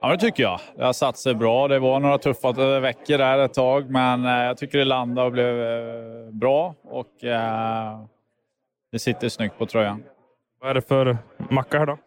Ja, 0.00 0.10
det 0.12 0.18
tycker 0.18 0.42
jag. 0.42 0.60
Det 0.76 0.84
har 0.84 0.92
satt 0.92 1.18
sig 1.18 1.34
bra. 1.34 1.68
Det 1.68 1.78
var 1.78 2.00
några 2.00 2.18
tuffa 2.18 2.80
veckor 2.80 3.18
där 3.18 3.38
ett 3.38 3.54
tag, 3.54 3.90
men 3.90 4.24
eh, 4.24 4.32
jag 4.32 4.56
tycker 4.56 4.78
det 4.78 4.84
landade 4.84 5.26
och 5.26 5.32
blev 5.32 5.62
eh, 5.62 6.30
bra 6.30 6.74
och 6.84 7.24
eh, 7.24 8.00
det 8.92 8.98
sitter 8.98 9.28
snyggt 9.28 9.58
på 9.58 9.66
tröjan. 9.66 10.02
Vad 10.60 10.70
är 10.70 10.74
det 10.74 10.82
för 10.82 11.18
macka 11.50 11.78
här 11.78 11.86
då? 11.86 11.98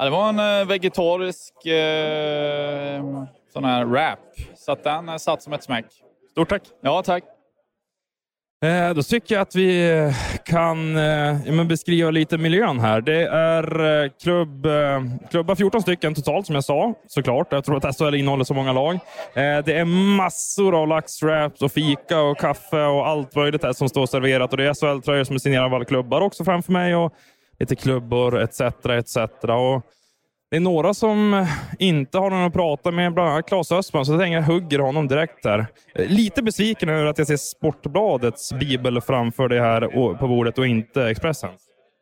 Ja, 0.00 0.04
det 0.04 0.10
var 0.10 0.28
en 0.28 0.68
vegetarisk 0.68 1.66
eh, 1.66 3.02
sån 3.52 3.64
här 3.64 3.84
wrap, 3.84 4.18
så 4.56 4.72
att 4.72 4.84
den 4.84 5.18
satt 5.18 5.42
som 5.42 5.52
ett 5.52 5.64
smäck. 5.64 5.86
Stort 6.30 6.48
tack! 6.48 6.62
Ja, 6.82 7.02
tack! 7.02 7.24
Eh, 8.64 8.94
då 8.94 9.02
tycker 9.02 9.34
jag 9.34 9.42
att 9.42 9.54
vi 9.54 9.90
eh, 9.90 10.14
kan 10.44 10.96
eh, 10.96 11.64
beskriva 11.64 12.10
lite 12.10 12.38
miljön 12.38 12.80
här. 12.80 13.00
Det 13.00 13.26
är 13.26 14.02
eh, 14.04 14.10
klubb, 14.22 14.66
eh, 14.66 15.02
klubbar 15.30 15.54
14 15.54 15.82
stycken 15.82 16.14
totalt 16.14 16.46
som 16.46 16.54
jag 16.54 16.64
sa, 16.64 16.94
såklart. 17.06 17.52
Jag 17.52 17.64
tror 17.64 17.76
att 17.76 17.96
SHL 17.98 18.14
innehåller 18.14 18.44
så 18.44 18.54
många 18.54 18.72
lag. 18.72 18.94
Eh, 18.94 19.64
det 19.64 19.72
är 19.72 19.84
massor 20.16 20.82
av 20.82 20.88
laxwraps 20.88 21.62
och 21.62 21.72
fika 21.72 22.20
och 22.20 22.38
kaffe 22.38 22.82
och 22.82 23.08
allt 23.08 23.34
möjligt 23.34 23.62
här 23.62 23.72
som 23.72 23.88
står 23.88 24.06
serverat. 24.06 24.50
Och 24.50 24.56
det 24.56 24.64
är 24.64 24.74
SHL-tröjor 24.74 25.24
som 25.24 25.34
är 25.34 25.40
signerade 25.40 25.66
av 25.66 25.74
alla 25.74 25.84
klubbar 25.84 26.20
också 26.20 26.44
framför 26.44 26.72
mig 26.72 26.96
och 26.96 27.12
lite 27.60 27.76
klubbor 27.76 28.38
etc. 28.38 28.60
etc. 28.88 29.16
Och 29.42 29.82
det 30.50 30.56
är 30.56 30.60
några 30.60 30.94
som 30.94 31.46
inte 31.78 32.18
har 32.18 32.30
någon 32.30 32.44
att 32.44 32.52
prata 32.52 32.90
med, 32.90 33.14
bland 33.14 33.30
annat 33.30 33.48
Claes 33.48 33.72
Östman, 33.72 34.06
så 34.06 34.12
jag 34.12 34.20
tänker 34.20 34.36
jag 34.36 34.42
hugger 34.42 34.78
honom 34.78 35.08
direkt 35.08 35.44
här. 35.44 35.66
Lite 35.94 36.42
besviken 36.42 36.88
över 36.88 37.06
att 37.06 37.18
jag 37.18 37.26
ser 37.26 37.36
Sportbladets 37.36 38.52
bibel 38.52 39.00
framför 39.00 39.48
det 39.48 39.60
här 39.60 40.14
på 40.14 40.28
bordet 40.28 40.58
och 40.58 40.66
inte 40.66 41.02
Expressen. 41.04 41.50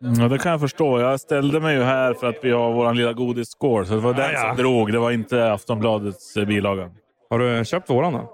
Mm, 0.03 0.21
ja, 0.21 0.29
det 0.29 0.39
kan 0.39 0.53
jag 0.53 0.61
förstå. 0.61 1.01
Jag 1.01 1.21
ställde 1.21 1.61
mig 1.61 1.77
ju 1.77 1.83
här 1.83 2.15
för 2.15 2.27
att 2.27 2.37
vi 2.43 2.51
har 2.51 2.73
vår 2.73 2.95
lilla 2.95 3.13
godisskål, 3.13 3.87
så 3.87 3.95
det 3.95 4.01
var 4.01 4.15
den 4.15 4.33
ja, 4.33 4.41
som 4.41 4.57
drog. 4.57 4.93
Det 4.93 4.99
var 4.99 5.11
inte 5.11 5.53
Aftonbladets 5.53 6.37
eh, 6.37 6.45
bilaga. 6.45 6.91
Har 7.31 7.39
du 7.39 7.65
köpt 7.65 7.91
våran 7.91 8.13
då? 8.13 8.31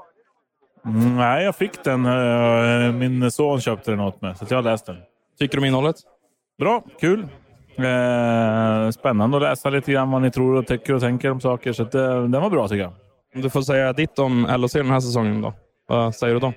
Mm, 0.86 1.16
nej, 1.16 1.44
jag 1.44 1.56
fick 1.56 1.84
den. 1.84 2.06
Eh, 2.06 2.92
min 2.92 3.30
son 3.30 3.60
köpte 3.60 3.90
den 3.90 4.00
åt 4.00 4.22
mig, 4.22 4.34
så 4.36 4.46
jag 4.48 4.56
har 4.56 4.62
läst 4.62 4.86
den. 4.86 4.96
Tycker 5.38 5.56
du 5.56 5.60
om 5.60 5.64
innehållet? 5.64 5.96
Bra, 6.58 6.82
kul. 7.00 7.26
Eh, 7.76 8.90
spännande 8.90 9.36
att 9.36 9.42
läsa 9.42 9.70
lite 9.70 9.92
grann 9.92 10.10
vad 10.10 10.22
ni 10.22 10.30
tror 10.30 10.56
och 10.56 10.66
tycker 10.66 10.94
och 10.94 11.00
tänker 11.00 11.30
om 11.30 11.40
saker. 11.40 11.72
Så 11.72 11.84
det, 11.84 12.08
den 12.28 12.42
var 12.42 12.50
bra 12.50 12.68
tycker 12.68 12.82
jag. 12.82 12.92
Om 13.34 13.40
du 13.40 13.50
får 13.50 13.62
säga 13.62 13.92
ditt 13.92 14.18
om 14.18 14.46
LHC 14.58 14.72
den 14.72 14.90
här 14.90 15.00
säsongen 15.00 15.40
då? 15.40 15.52
Vad 15.88 16.14
säger 16.14 16.34
du 16.34 16.40
då? 16.40 16.52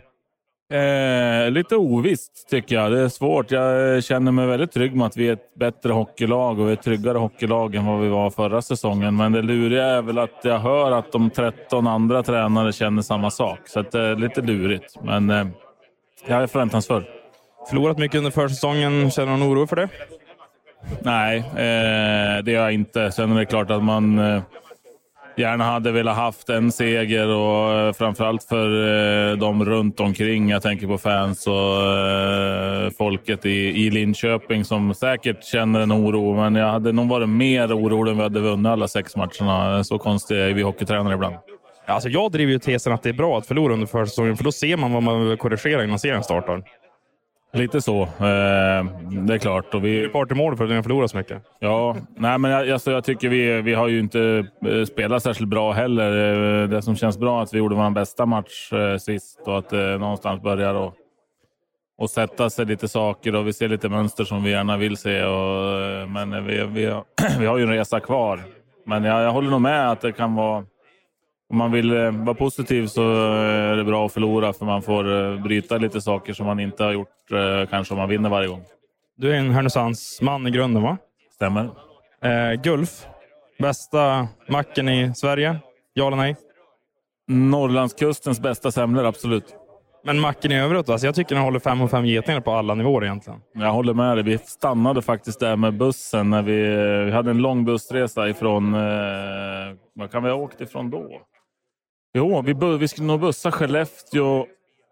Eh, 0.76 1.52
lite 1.52 1.76
ovisst 1.76 2.50
tycker 2.50 2.76
jag. 2.76 2.92
Det 2.92 3.00
är 3.00 3.10
svårt. 3.10 3.52
Jag 3.52 4.04
känner 4.04 4.32
mig 4.32 4.48
väldigt 4.48 4.72
trygg 4.72 4.96
med 4.96 5.08
att 5.08 5.18
vi 5.18 5.30
är 5.30 5.34
ett 5.34 5.56
bättre 5.56 5.94
hockeylag 5.94 6.60
och 6.60 6.68
vi 6.68 6.70
är 6.70 6.74
ett 6.74 6.82
tryggare 6.82 7.18
hockeylag 7.18 7.76
än 7.76 7.86
vad 7.86 8.02
vi 8.02 8.10
var 8.10 8.30
förra 8.30 8.62
säsongen. 8.62 9.16
Men 9.16 9.32
det 9.32 9.42
luriga 9.42 9.86
är 9.86 10.02
väl 10.02 10.18
att 10.18 10.40
jag 10.44 10.60
hör 10.60 10.92
att 10.92 11.12
de 11.12 11.30
13 11.30 11.88
andra 11.88 12.24
tränare 12.24 12.74
känner 12.74 13.02
samma 13.02 13.32
sak. 13.32 13.60
Så 13.66 13.82
det 13.82 14.00
är 14.00 14.16
lite 14.16 14.42
lurigt. 14.42 14.96
Men 15.04 15.30
eh, 15.30 15.48
jag 16.28 16.44
är 16.44 16.48
förväntansfull. 16.48 17.06
Förlorat 17.70 17.98
mycket 17.98 18.18
under 18.18 18.32
försäsongen. 18.32 19.12
Känner 19.12 19.32
du 19.32 19.38
någon 19.38 19.54
oro 19.54 19.68
för 19.68 19.76
det? 19.76 19.90
Nej, 21.02 21.38
eh, 21.38 22.44
det 22.44 22.52
gör 22.52 22.64
jag 22.64 22.74
inte. 22.74 23.12
Sen 23.12 23.32
är 23.32 23.40
det 23.40 23.46
klart 23.46 23.72
att 23.72 23.84
man... 23.84 24.20
Eh, 24.20 24.42
gärna 25.38 25.64
hade 25.64 25.92
velat 25.92 26.16
haft 26.16 26.50
en 26.50 26.72
seger 26.72 27.28
och 27.28 27.74
eh, 27.74 27.94
framförallt 27.94 28.44
för 28.44 28.68
eh, 29.32 29.38
de 29.38 29.66
runt 29.66 30.00
omkring. 30.00 30.50
Jag 30.50 30.62
tänker 30.62 30.88
på 30.88 30.98
fans 30.98 31.48
och 31.48 31.84
eh, 31.98 32.90
folket 32.98 33.46
i, 33.46 33.86
i 33.86 33.90
Linköping 33.90 34.66
som 34.66 34.94
säkert 34.94 35.44
känner 35.44 35.80
en 35.80 35.92
oro. 35.92 36.36
Men 36.36 36.56
jag 36.56 36.72
hade 36.72 36.92
nog 36.92 37.10
varit 37.10 37.30
mer 37.30 37.78
orolig 37.78 38.12
om 38.12 38.18
vi 38.18 38.24
hade 38.24 38.40
vunnit 38.40 38.70
alla 38.70 38.88
sex 38.88 39.16
matcherna. 39.16 39.84
Så 39.84 39.98
konstiga 39.98 40.50
är 40.50 40.54
vi 40.54 40.62
hockeytränare 40.62 41.14
ibland. 41.14 41.36
Alltså 41.86 42.10
jag 42.10 42.32
driver 42.32 42.52
ju 42.52 42.60
tesen 42.60 42.94
att 42.94 43.04
det 43.04 43.10
är 43.10 43.14
bra 43.14 43.38
att 43.38 43.48
förlora 43.48 43.74
under 43.74 43.88
försäsongen, 43.88 44.38
för 44.38 44.44
då 44.44 44.52
ser 44.52 44.78
man 44.78 44.94
vad 44.94 45.04
man 45.04 45.16
behöver 45.16 45.36
korrigera 45.36 45.84
innan 45.84 46.00
serien 46.00 46.24
startar. 46.24 46.64
Lite 47.54 47.82
så. 47.82 48.02
Eh, 48.02 48.86
det 49.26 49.34
är 49.34 49.38
klart. 49.38 49.74
Och 49.74 49.86
vi... 49.86 50.00
Det 50.00 50.06
är 50.06 50.10
part 50.10 50.32
i 50.32 50.36
mål 50.36 50.58
för 50.58 50.64
att 50.64 50.70
vi 50.70 50.76
har 50.76 50.84
förlorat 50.84 51.12
så 51.12 51.18
mycket. 51.18 51.44
Ja, 51.60 51.96
nej, 52.18 52.38
men 52.38 52.52
jag, 52.52 52.70
alltså, 52.70 52.92
jag 52.92 53.04
tycker 53.04 53.30
vi, 53.30 53.62
vi 53.62 53.74
har 53.74 53.88
ju 53.88 54.00
inte 54.00 54.48
eh, 54.66 54.86
spelat 54.86 55.24
särskilt 55.24 55.50
bra 55.50 55.72
heller. 55.72 56.62
Eh, 56.64 56.70
det 56.70 56.82
som 56.82 56.96
känns 56.96 57.18
bra 57.18 57.40
är 57.40 57.44
att 57.44 57.54
vi 57.54 57.58
gjorde 57.58 57.76
vår 57.76 57.90
bästa 57.90 58.26
match 58.26 58.74
eh, 58.74 58.98
sist 58.98 59.42
och 59.46 59.58
att 59.58 59.70
det 59.70 59.94
eh, 59.94 60.00
någonstans 60.00 60.42
börjar 60.42 60.74
och, 60.74 60.94
och 61.98 62.10
sätta 62.10 62.50
sig 62.50 62.66
lite 62.66 62.88
saker 62.88 63.36
och 63.36 63.48
vi 63.48 63.54
ser 63.54 63.68
lite 63.68 63.90
mönster 63.90 64.24
som 64.24 64.44
vi 64.44 64.52
gärna 64.52 64.78
vill 64.78 64.98
se. 64.98 65.24
Och, 65.24 66.10
men 66.10 66.46
vi, 66.46 66.66
vi, 66.66 67.02
vi 67.40 67.46
har 67.46 67.58
ju 67.58 67.64
en 67.64 67.70
resa 67.70 68.00
kvar. 68.00 68.40
Men 68.86 69.04
jag, 69.04 69.24
jag 69.24 69.32
håller 69.32 69.50
nog 69.50 69.62
med 69.62 69.92
att 69.92 70.02
det 70.02 70.12
kan 70.12 70.36
vara 70.36 70.66
om 71.50 71.58
man 71.58 71.72
vill 71.72 71.92
eh, 71.92 72.12
vara 72.12 72.36
positiv 72.36 72.88
så 72.88 73.02
är 73.36 73.76
det 73.76 73.84
bra 73.84 74.06
att 74.06 74.14
förlora 74.14 74.54
för 74.54 74.66
man 74.66 74.82
får 74.82 75.34
eh, 75.34 75.42
bryta 75.42 75.78
lite 75.78 76.02
saker 76.02 76.34
som 76.34 76.46
man 76.46 76.60
inte 76.60 76.84
har 76.84 76.92
gjort 76.92 77.32
eh, 77.32 77.70
kanske 77.70 77.94
om 77.94 78.00
man 78.00 78.10
vinner 78.10 78.30
varje 78.30 78.48
gång. 78.48 78.64
Du 79.18 79.32
är 79.34 79.38
en 79.38 79.52
Härnösandsman 79.52 80.48
i 80.48 80.52
grunden 80.52 80.84
va? 80.84 80.98
Stämmer. 81.36 81.70
Eh, 82.24 82.62
Gulf, 82.64 83.06
bästa 83.60 84.28
macken 84.48 84.90
i 84.90 85.16
Sverige? 85.16 85.60
Ja 85.94 86.08
eller 86.08 86.18
nej? 86.18 86.36
Norrlandskustens 87.28 88.40
bästa 88.40 88.72
semlor, 88.72 89.06
absolut. 89.06 89.56
Men 90.04 90.20
macken 90.20 90.52
i 90.52 90.60
övrigt? 90.60 90.90
Alltså 90.90 91.08
jag 91.08 91.16
tycker 91.16 91.36
den 91.36 91.44
håller 91.44 91.60
fem 91.60 91.82
och 91.82 91.92
fem 91.92 92.06
getingar 92.06 92.42
på 92.42 92.52
alla 92.52 92.74
nivåer 92.74 93.04
egentligen. 93.04 93.40
Jag 93.54 93.72
håller 93.72 93.94
med 93.94 94.18
dig. 94.18 94.24
Vi 94.24 94.38
stannade 94.38 95.02
faktiskt 95.02 95.40
där 95.40 95.56
med 95.56 95.78
bussen 95.78 96.30
när 96.30 96.42
vi, 96.42 96.62
vi 97.06 97.12
hade 97.12 97.32
en 97.32 97.38
lång 97.38 97.66
bussresa 97.66 98.30
ifrån... 98.30 98.74
Eh, 98.74 98.80
vad 99.94 100.12
kan 100.12 100.24
vi 100.24 100.30
ha 100.30 100.36
åkt 100.36 100.62
ifrån 100.62 100.90
då? 100.90 101.22
Jo, 102.18 102.42
vi, 102.42 102.78
vi 102.80 102.88
skulle 102.88 103.08
nog 103.08 103.20
bussa 103.20 103.52
Skellefteå, 103.52 104.46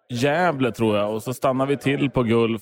Gävle 0.10 0.72
tror 0.72 0.98
jag 0.98 1.14
och 1.14 1.24
så 1.24 1.34
stannade 1.34 1.70
vi 1.70 1.78
till 1.78 2.10
på 2.10 2.24
Gulf. 2.24 2.62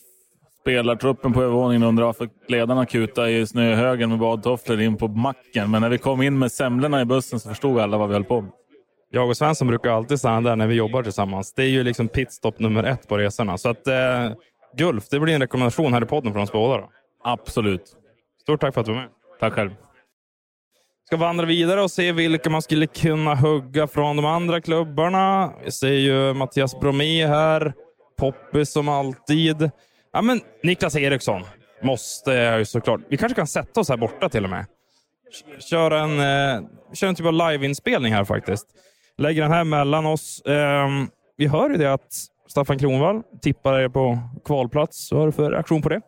Spelartruppen 0.62 1.34
på 1.34 1.44
övervåningen 1.44 1.84
undrade 1.84 2.06
varför 2.06 2.30
ledarna 2.48 2.86
kutade 2.86 3.32
i 3.32 3.48
snöhögen 3.48 4.10
med 4.10 4.20
badtofflor 4.20 4.82
in 4.82 4.98
på 4.98 5.08
macken. 5.08 5.72
Men 5.72 5.82
när 5.82 5.90
vi 5.90 5.98
kom 5.98 6.22
in 6.22 6.40
med 6.40 6.52
semlorna 6.52 7.02
i 7.02 7.06
bussen 7.06 7.40
så 7.40 7.50
förstod 7.50 7.80
alla 7.80 7.98
vad 7.98 8.08
vi 8.10 8.14
höll 8.14 8.24
på 8.24 8.42
med. 8.42 8.52
Jag 9.12 9.30
och 9.30 9.38
Svensson 9.38 9.68
brukar 9.68 9.90
alltid 9.90 10.20
stanna 10.20 10.50
där 10.50 10.56
när 10.56 10.68
vi 10.68 10.76
jobbar 10.76 11.04
tillsammans. 11.04 11.54
Det 11.54 11.64
är 11.64 11.70
ju 11.70 11.84
liksom 11.84 12.08
pitstop 12.08 12.60
nummer 12.60 12.84
ett 12.84 13.08
på 13.08 13.18
resorna. 13.18 13.58
Så 13.58 13.70
att 13.70 13.88
eh, 13.88 14.32
Gulf, 14.78 15.10
det 15.10 15.20
blir 15.20 15.34
en 15.34 15.42
rekommendation 15.42 15.94
här 15.94 16.04
i 16.04 16.06
podden 16.06 16.34
från 16.34 16.44
oss 16.44 16.52
båda. 16.52 16.78
Då. 16.78 16.90
Absolut. 17.24 17.96
Stort 18.42 18.62
tack 18.62 18.74
för 18.74 18.82
att 18.82 18.88
du 18.88 18.94
var 18.94 19.00
med. 19.00 19.10
Tack 19.40 19.54
själv 19.54 19.72
ska 21.14 21.18
vandra 21.18 21.46
vidare 21.46 21.82
och 21.82 21.92
se 21.92 22.12
vilka 22.12 22.50
man 22.50 22.62
skulle 22.62 22.88
kunna 22.88 23.36
hugga 23.36 23.88
från 23.88 24.16
de 24.16 24.26
andra 24.26 24.62
klubbarna. 24.62 25.54
Vi 25.66 25.72
ser 25.72 25.88
ju 25.88 26.34
Mattias 26.34 26.80
Bromé 26.80 27.28
här. 27.28 27.74
Poppis 28.18 28.72
som 28.72 28.90
alltid. 28.90 29.72
Ja, 30.14 30.22
men 30.22 30.42
Niklas 30.64 30.96
Eriksson 30.96 31.42
måste 31.84 32.32
jag 32.32 32.60
ju 32.60 32.66
såklart. 32.66 33.02
Vi 33.10 33.18
kanske 33.18 33.36
kan 33.36 33.48
sätta 33.48 33.80
oss 33.80 33.90
här 33.90 33.98
borta 33.98 34.30
till 34.30 34.44
och 34.44 34.50
med. 34.50 34.66
Köra 35.60 36.00
en, 36.00 36.20
eh, 36.20 36.70
kör 36.94 37.08
en 37.08 37.16
typ 37.16 37.26
av 37.26 37.34
liveinspelning 37.34 38.14
här 38.14 38.24
faktiskt. 38.24 38.68
Lägger 39.18 39.42
den 39.42 39.52
här 39.52 39.64
mellan 39.64 40.06
oss. 40.06 40.42
Eh, 40.42 40.88
vi 41.38 41.48
hör 41.48 41.70
ju 41.70 41.78
det 41.78 41.94
att 41.94 42.14
Staffan 42.48 42.80
Kronvall 42.80 43.22
tippar 43.42 43.80
er 43.80 43.90
på 43.90 44.20
kvalplats. 44.46 45.12
Vad 45.12 45.22
har 45.22 45.28
du 45.28 45.32
för 45.32 45.52
reaktion 45.52 45.82
på 45.82 45.90
det? 45.90 46.02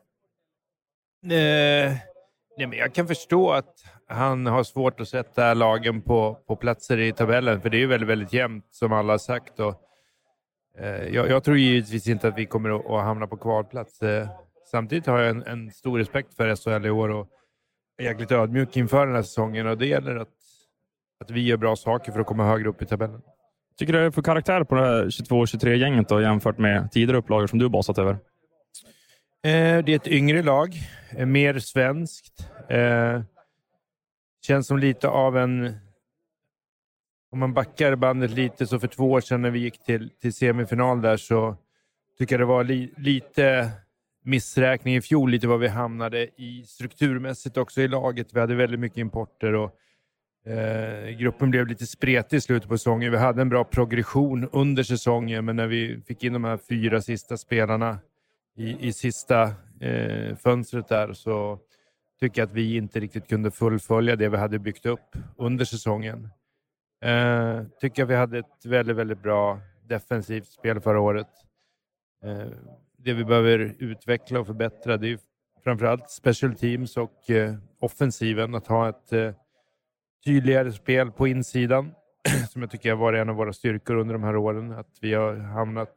Eh, 1.36 2.15
nej, 2.58 2.68
men 2.68 2.80
jag 2.80 2.94
kan 2.94 3.08
förstå 3.08 3.52
att 3.52 3.84
han 4.08 4.46
har 4.46 4.64
svårt 4.64 5.00
att 5.00 5.08
sätta 5.08 5.54
lagen 5.54 6.02
på, 6.02 6.38
på 6.48 6.56
platser 6.56 6.98
i 6.98 7.12
tabellen, 7.12 7.62
för 7.62 7.70
det 7.70 7.78
är 7.78 7.80
ju 7.80 7.88
väldigt, 7.88 8.10
väldigt 8.10 8.34
jämnt 8.34 8.66
som 8.72 8.94
alla 8.94 9.14
har 9.14 9.18
sagt. 9.18 9.60
Och, 9.60 9.76
eh, 10.80 11.08
jag, 11.08 11.30
jag, 11.30 11.44
tror 11.44 11.58
givetvis 11.58 12.08
inte 12.08 12.28
att 12.28 12.38
vi 12.38 12.46
kommer 12.46 12.70
att, 12.70 12.86
att 12.86 13.04
hamna 13.04 13.28
på 13.28 13.38
kvalplats. 13.38 14.02
Eh, 14.02 14.28
samtidigt 14.72 15.06
har 15.06 15.20
jag 15.20 15.30
en, 15.30 15.44
en, 15.44 15.72
stor 15.72 15.98
respekt 15.98 16.36
för 16.36 16.56
SHL 16.56 16.86
i 16.86 16.90
år 16.90 17.10
och 17.10 17.28
är 17.98 18.04
jäkligt 18.04 18.32
ödmjuk 18.32 18.78
inför 18.78 19.06
den 19.06 19.16
här 19.16 19.24
säsongen 19.24 19.68
och 19.68 19.78
det 19.78 19.86
gäller 19.86 20.16
att, 20.16 20.34
att 21.20 21.32
vi 21.32 21.46
gör 21.46 21.58
bra 21.58 21.76
saker 21.76 22.12
för 22.12 22.20
att 22.20 22.28
komma 22.28 22.46
högre 22.46 22.70
upp 22.70 22.82
i 22.82 22.86
tabellen. 22.86 23.22
Tycker 23.78 23.94
du 23.94 24.00
det 24.00 24.06
är 24.06 24.12
för 24.12 24.22
karaktär 24.22 24.64
på 24.64 24.76
det 24.76 24.82
här 24.82 25.06
22-23-gänget 25.06 26.12
jämfört 26.12 26.58
med 26.58 26.92
tidigare 26.92 27.18
upplagor 27.18 27.48
som 27.48 27.60
du 27.60 27.70
basat 27.70 27.98
över? 27.98 28.18
Eh, 29.46 29.84
det 29.84 29.92
är 29.92 29.96
ett 29.96 30.08
yngre 30.08 30.44
lag, 30.44 30.76
eh, 31.18 31.26
mer 31.26 31.60
svenskt. 31.60 32.50
Eh, 32.70 33.22
känns 34.48 34.68
som 34.68 34.78
lite 34.78 35.08
av 35.08 35.38
en... 35.38 35.78
Om 37.32 37.40
man 37.40 37.54
backar 37.54 37.96
bandet 37.96 38.32
lite 38.32 38.68
så 38.68 38.80
för 38.80 38.88
två 38.88 39.12
år 39.12 39.22
sedan 39.22 39.42
när 39.42 39.50
vi 39.50 39.60
gick 39.60 39.84
till, 39.84 40.10
till 40.22 40.34
semifinal 40.34 41.02
där 41.02 41.18
så 41.18 41.56
tycker 42.18 42.36
jag 42.36 42.42
det 42.42 42.46
var 42.46 42.64
li, 42.64 42.94
lite 42.98 43.72
missräkning 44.24 44.96
i 44.96 45.02
fjol, 45.02 45.32
lite 45.32 45.48
var 45.48 45.58
vi 45.58 45.68
hamnade 45.68 46.28
i 46.42 46.64
strukturmässigt 46.68 47.58
också 47.58 47.82
i 47.82 47.88
laget. 47.88 48.34
Vi 48.34 48.40
hade 48.40 48.56
väldigt 48.56 48.80
mycket 48.80 48.98
importer 48.98 49.54
och 49.54 49.76
eh, 50.52 51.10
gruppen 51.10 51.52
blev 51.52 51.68
lite 51.68 51.86
spretig 51.86 52.38
i 52.38 52.42
slutet 52.42 52.70
på 52.70 52.78
säsongen. 52.78 53.12
Vi 53.12 53.18
hade 53.18 53.42
en 53.42 53.50
bra 53.50 53.64
progression 53.64 54.50
under 54.52 54.84
säsongen, 54.84 55.46
men 55.46 55.56
när 55.56 55.68
vi 55.68 56.02
fick 56.08 56.24
in 56.24 56.34
de 56.34 56.44
här 56.44 56.58
fyra 56.70 57.02
sista 57.02 57.38
spelarna 57.38 58.00
i, 58.56 58.88
i 58.88 58.94
sista 58.94 59.44
eh, 59.80 60.36
fönstret 60.36 60.88
där 60.88 61.14
så 61.14 61.60
tycker 62.20 62.42
jag 62.42 62.48
att 62.48 62.54
vi 62.54 62.76
inte 62.78 63.00
riktigt 63.00 63.28
kunde 63.28 63.52
fullfölja 63.52 64.16
det 64.16 64.30
vi 64.30 64.38
hade 64.38 64.60
byggt 64.60 64.86
upp 64.86 65.18
under 65.38 65.66
säsongen. 65.66 66.30
Eh, 67.02 67.64
tycker 67.82 68.04
att 68.04 68.10
vi 68.10 68.16
hade 68.16 68.40
ett 68.40 68.66
väldigt, 68.66 68.96
väldigt 68.96 69.24
bra 69.24 69.60
defensivt 69.84 70.48
spel 70.48 70.80
förra 70.80 71.00
året. 71.00 71.28
Eh, 72.24 72.48
det 72.98 73.14
vi 73.14 73.26
behöver 73.26 73.76
utveckla 73.80 74.40
och 74.40 74.48
förbättra 74.48 74.98
det 74.98 75.08
är 75.08 75.20
framförallt 75.64 76.10
special 76.10 76.56
teams 76.56 76.98
och 76.98 77.30
eh, 77.30 77.56
offensiven. 77.80 78.56
Att 78.56 78.68
ha 78.68 78.90
ett 78.90 79.14
eh, 79.14 79.32
tydligare 80.26 80.72
spel 80.72 81.12
på 81.12 81.28
insidan 81.28 81.92
som 82.50 82.62
jag 82.62 82.72
tycker 82.72 82.90
har 82.90 82.98
varit 82.98 83.22
en 83.22 83.30
av 83.30 83.36
våra 83.36 83.54
styrkor 83.54 83.96
under 83.96 84.14
de 84.14 84.24
här 84.24 84.36
åren. 84.36 84.72
Att 84.72 84.98
vi 85.02 85.14
har 85.14 85.36
hamnat 85.36 85.96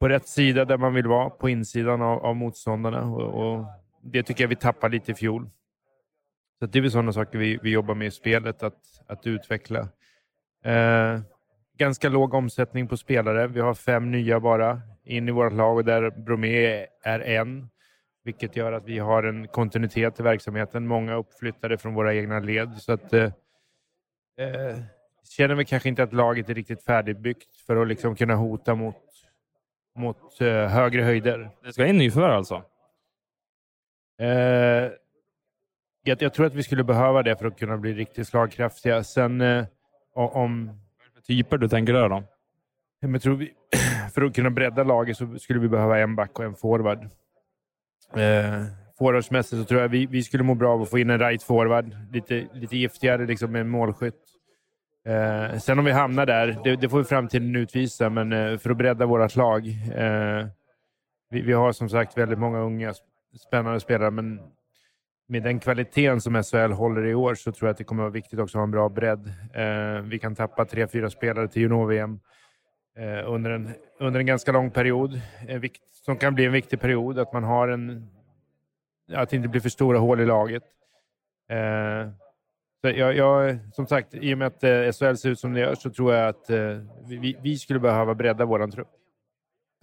på 0.00 0.08
rätt 0.08 0.28
sida 0.28 0.64
där 0.64 0.78
man 0.78 0.94
vill 0.94 1.06
vara, 1.06 1.30
på 1.30 1.48
insidan 1.48 2.02
av, 2.02 2.24
av 2.24 2.36
motståndarna. 2.36 3.02
Och, 3.02 3.52
och 3.52 3.64
det 4.02 4.22
tycker 4.22 4.44
jag 4.44 4.48
vi 4.48 4.56
tappar 4.56 4.88
lite 4.88 5.12
i 5.12 5.14
fjol. 5.14 5.50
Så 6.58 6.66
det 6.66 6.78
är 6.78 6.80
väl 6.80 6.90
sådana 6.90 7.12
saker 7.12 7.38
vi, 7.38 7.58
vi 7.62 7.70
jobbar 7.70 7.94
med 7.94 8.06
i 8.06 8.10
spelet, 8.10 8.62
att, 8.62 8.78
att 9.06 9.26
utveckla. 9.26 9.88
Eh, 10.64 11.20
ganska 11.78 12.08
låg 12.08 12.34
omsättning 12.34 12.88
på 12.88 12.96
spelare. 12.96 13.46
Vi 13.46 13.60
har 13.60 13.74
fem 13.74 14.10
nya 14.10 14.40
bara 14.40 14.80
in 15.04 15.28
i 15.28 15.32
vårt 15.32 15.52
lag 15.52 15.76
och 15.76 15.84
där 15.84 16.10
Bromé 16.10 16.86
är 17.02 17.20
en, 17.20 17.70
vilket 18.24 18.56
gör 18.56 18.72
att 18.72 18.86
vi 18.86 18.98
har 18.98 19.22
en 19.22 19.48
kontinuitet 19.48 20.20
i 20.20 20.22
verksamheten. 20.22 20.86
Många 20.86 21.14
uppflyttade 21.14 21.78
från 21.78 21.94
våra 21.94 22.14
egna 22.14 22.38
led. 22.38 22.72
Så 22.78 22.92
att, 22.92 23.12
eh, 23.12 23.32
eh, 24.38 24.78
känner 25.28 25.54
vi 25.54 25.64
kanske 25.64 25.88
inte 25.88 26.02
att 26.02 26.12
laget 26.12 26.48
är 26.48 26.54
riktigt 26.54 26.84
färdigbyggt 26.84 27.56
för 27.66 27.76
att 27.76 27.88
liksom 27.88 28.16
kunna 28.16 28.34
hota 28.34 28.74
mot, 28.74 28.96
mot 29.96 30.40
eh, 30.40 30.46
högre 30.48 31.02
höjder. 31.02 31.50
Det 31.64 31.72
ska 31.72 31.86
in 31.86 31.98
nyförvärv 31.98 32.32
alltså? 32.32 32.62
Eh, 34.20 34.92
jag, 36.02 36.22
jag, 36.22 36.34
tror 36.34 36.46
att 36.46 36.54
vi 36.54 36.62
skulle 36.62 36.84
behöva 36.84 37.22
det 37.22 37.36
för 37.36 37.46
att 37.46 37.58
kunna 37.58 37.76
bli 37.76 37.92
riktigt 37.92 38.28
slagkraftiga. 38.28 39.02
Sen 39.04 39.40
eh, 39.40 39.66
om... 40.14 40.80
typer 41.26 41.58
du 41.58 41.68
tänker 41.68 41.92
där 41.92 42.08
då? 42.08 42.22
Jag 43.00 43.22
tror 43.22 43.36
vi, 43.36 43.52
för 44.14 44.22
att 44.22 44.34
kunna 44.34 44.50
bredda 44.50 44.82
laget 44.82 45.16
så 45.16 45.38
skulle 45.38 45.60
vi 45.60 45.68
behöva 45.68 45.98
en 45.98 46.16
back 46.16 46.38
och 46.38 46.44
en 46.44 46.54
forward. 46.54 47.04
Eh, 48.16 48.64
Forwardsmässigt 48.98 49.62
så 49.62 49.64
tror 49.64 49.80
jag 49.80 49.88
vi, 49.88 50.06
vi 50.06 50.22
skulle 50.22 50.42
må 50.42 50.54
bra 50.54 50.72
av 50.72 50.82
att 50.82 50.90
få 50.90 50.98
in 50.98 51.10
en 51.10 51.18
right 51.18 51.42
forward. 51.42 51.96
Lite, 52.12 52.46
lite 52.52 52.76
giftigare 52.76 53.26
liksom 53.26 53.52
med 53.52 53.66
målskytt. 53.66 54.14
Eh, 55.04 55.58
sen 55.58 55.78
om 55.78 55.84
vi 55.84 55.92
hamnar 55.92 56.26
där, 56.26 56.60
det, 56.64 56.76
det 56.76 56.88
får 56.88 56.98
vi 56.98 57.04
framtiden 57.04 57.56
utvisa, 57.56 58.10
men 58.10 58.32
eh, 58.32 58.58
för 58.58 58.70
att 58.70 58.76
bredda 58.76 59.06
vårt 59.06 59.36
lag. 59.36 59.68
Eh, 59.94 60.46
vi, 61.30 61.40
vi, 61.40 61.52
har 61.52 61.72
som 61.72 61.88
sagt 61.88 62.18
väldigt 62.18 62.38
många 62.38 62.58
unga 62.58 62.94
spännande 63.46 63.80
spelare, 63.80 64.10
men 64.10 64.40
med 65.28 65.42
den 65.42 65.60
kvaliteten 65.60 66.20
som 66.20 66.42
SHL 66.42 66.72
håller 66.72 67.06
i 67.06 67.14
år 67.14 67.34
så 67.34 67.52
tror 67.52 67.68
jag 67.68 67.72
att 67.72 67.78
det 67.78 67.84
kommer 67.84 68.02
vara 68.02 68.12
viktigt 68.12 68.38
också 68.38 68.58
att 68.58 68.60
ha 68.60 68.64
en 68.64 68.70
bra 68.70 68.88
bredd. 68.88 69.32
Eh, 69.54 70.02
vi 70.02 70.18
kan 70.18 70.34
tappa 70.34 70.64
tre, 70.64 70.86
fyra 70.86 71.10
spelare 71.10 71.48
till 71.48 71.62
junior-VM 71.62 72.20
eh, 72.96 73.32
under, 73.32 73.50
en, 73.50 73.70
under 74.00 74.20
en 74.20 74.26
ganska 74.26 74.52
lång 74.52 74.70
period, 74.70 75.20
eh, 75.48 75.62
som 76.04 76.16
kan 76.16 76.34
bli 76.34 76.44
en 76.44 76.52
viktig 76.52 76.80
period. 76.80 77.18
Att 77.18 77.32
man 77.32 77.44
har 77.44 77.68
en... 77.68 78.10
Att 79.14 79.30
det 79.30 79.36
inte 79.36 79.48
blir 79.48 79.60
för 79.60 79.68
stora 79.68 79.98
hål 79.98 80.20
i 80.20 80.26
laget. 80.26 80.62
Eh, 81.48 82.08
så 82.80 82.88
jag, 82.88 83.16
jag, 83.16 83.58
som 83.72 83.86
sagt, 83.86 84.14
i 84.14 84.34
och 84.34 84.38
med 84.38 84.46
att 84.46 84.64
eh, 84.64 84.70
SHL 84.70 85.14
ser 85.14 85.28
ut 85.28 85.38
som 85.38 85.52
det 85.52 85.60
gör 85.60 85.74
så 85.74 85.90
tror 85.90 86.14
jag 86.14 86.28
att 86.28 86.50
eh, 86.50 86.56
vi, 87.08 87.36
vi 87.42 87.56
skulle 87.56 87.80
behöva 87.80 88.14
bredda 88.14 88.44
vår 88.44 88.70
trupp. 88.70 88.88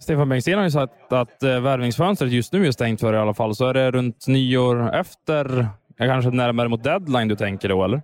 Stefan 0.02 0.28
Bengtzén 0.28 0.58
har 0.58 0.64
ju 0.64 0.70
sagt 0.70 1.12
att 1.12 1.42
eh, 1.42 1.60
värvningsfönstret 1.60 2.32
just 2.32 2.52
nu 2.52 2.66
är 2.66 2.70
stängt 2.70 3.00
för 3.00 3.14
i 3.14 3.16
alla 3.16 3.34
fall. 3.34 3.54
Så 3.54 3.66
är 3.66 3.74
det 3.74 3.90
runt 3.90 4.26
nyår 4.26 4.94
efter, 4.94 5.68
kanske 5.98 6.30
närmare 6.30 6.68
mot 6.68 6.84
deadline 6.84 7.28
du 7.28 7.36
tänker 7.36 7.68
då, 7.68 7.84
eller? 7.84 8.02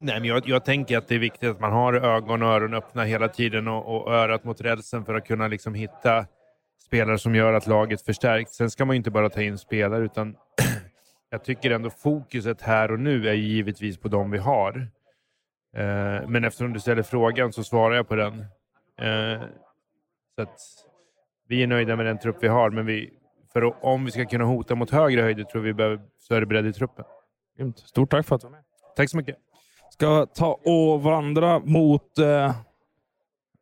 Nej, 0.00 0.20
men 0.20 0.28
jag, 0.28 0.48
jag 0.48 0.64
tänker 0.64 0.98
att 0.98 1.08
det 1.08 1.14
är 1.14 1.18
viktigt 1.18 1.50
att 1.50 1.60
man 1.60 1.72
har 1.72 1.94
ögon 1.94 2.42
och 2.42 2.48
öron 2.48 2.74
öppna 2.74 3.04
hela 3.04 3.28
tiden 3.28 3.68
och, 3.68 3.96
och 3.96 4.14
örat 4.14 4.44
mot 4.44 4.60
rälsen 4.60 5.04
för 5.04 5.14
att 5.14 5.26
kunna 5.26 5.48
liksom 5.48 5.74
hitta 5.74 6.26
spelare 6.86 7.18
som 7.18 7.34
gör 7.34 7.52
att 7.52 7.66
laget 7.66 8.02
förstärks. 8.02 8.50
Sen 8.50 8.70
ska 8.70 8.84
man 8.84 8.94
ju 8.94 8.98
inte 8.98 9.10
bara 9.10 9.28
ta 9.28 9.42
in 9.42 9.58
spelare, 9.58 10.04
utan 10.04 10.34
jag 11.36 11.44
tycker 11.44 11.70
ändå 11.70 11.90
fokuset 11.90 12.62
här 12.62 12.90
och 12.92 13.00
nu 13.00 13.28
är 13.28 13.32
givetvis 13.34 13.98
på 13.98 14.08
de 14.08 14.30
vi 14.30 14.38
har. 14.38 14.88
Eh, 15.76 16.28
men 16.28 16.44
eftersom 16.44 16.72
du 16.72 16.80
ställer 16.80 17.02
frågan 17.02 17.52
så 17.52 17.64
svarar 17.64 17.96
jag 17.96 18.08
på 18.08 18.16
den. 18.16 18.40
Eh, 19.00 19.42
så 20.34 20.42
att 20.42 20.60
vi 21.48 21.62
är 21.62 21.66
nöjda 21.66 21.96
med 21.96 22.06
den 22.06 22.18
trupp 22.18 22.36
vi 22.40 22.48
har, 22.48 22.70
men 22.70 22.86
vi, 22.86 23.10
för 23.52 23.84
om 23.84 24.04
vi 24.04 24.10
ska 24.10 24.26
kunna 24.26 24.44
hota 24.44 24.74
mot 24.74 24.90
högre 24.90 25.22
höjder 25.22 25.44
tror 25.44 25.62
vi 25.62 25.74
behöver 25.74 26.00
större 26.18 26.46
bredd 26.46 26.66
i 26.66 26.72
truppen. 26.72 27.04
Stort 27.76 28.10
tack 28.10 28.26
för 28.26 28.34
att 28.34 28.40
du 28.40 28.46
var 28.46 28.52
med. 28.52 28.64
Tack 28.96 29.10
så 29.10 29.16
mycket. 29.16 29.36
Ska 29.90 30.26
ta 30.26 30.60
och 30.64 31.02
vandra 31.02 31.58
mot... 31.58 32.18
Eh, 32.18 32.54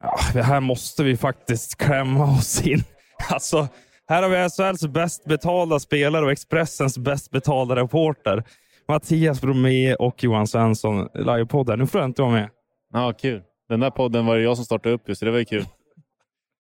ja, 0.00 0.16
det 0.32 0.42
här 0.42 0.60
måste 0.60 1.02
vi 1.04 1.16
faktiskt 1.16 1.78
klämma 1.78 2.24
oss 2.24 2.66
in. 2.66 2.80
Alltså, 3.30 3.68
här 4.08 4.22
har 4.22 4.30
vi 4.30 4.48
SHLs 4.50 4.86
bäst 4.92 5.24
betalda 5.24 5.78
spelare 5.78 6.24
och 6.24 6.32
Expressens 6.32 6.98
bäst 6.98 7.30
betalda 7.30 7.76
reporter. 7.76 8.44
Mattias 8.88 9.40
Bromé 9.40 9.94
och 9.94 10.24
Johan 10.24 10.46
Svensson, 10.46 11.08
livepodden. 11.14 11.78
Nu 11.78 11.86
får 11.86 12.00
jag 12.00 12.08
inte 12.10 12.22
vara 12.22 12.32
med. 12.32 12.50
Ja, 12.92 13.12
kul. 13.12 13.42
Den 13.68 13.80
där 13.80 13.90
podden 13.90 14.26
var 14.26 14.36
det 14.36 14.42
jag 14.42 14.56
som 14.56 14.64
startade 14.64 14.94
upp, 14.94 15.16
så 15.16 15.24
det 15.24 15.30
var 15.30 15.38
ju 15.38 15.44
kul. 15.44 15.64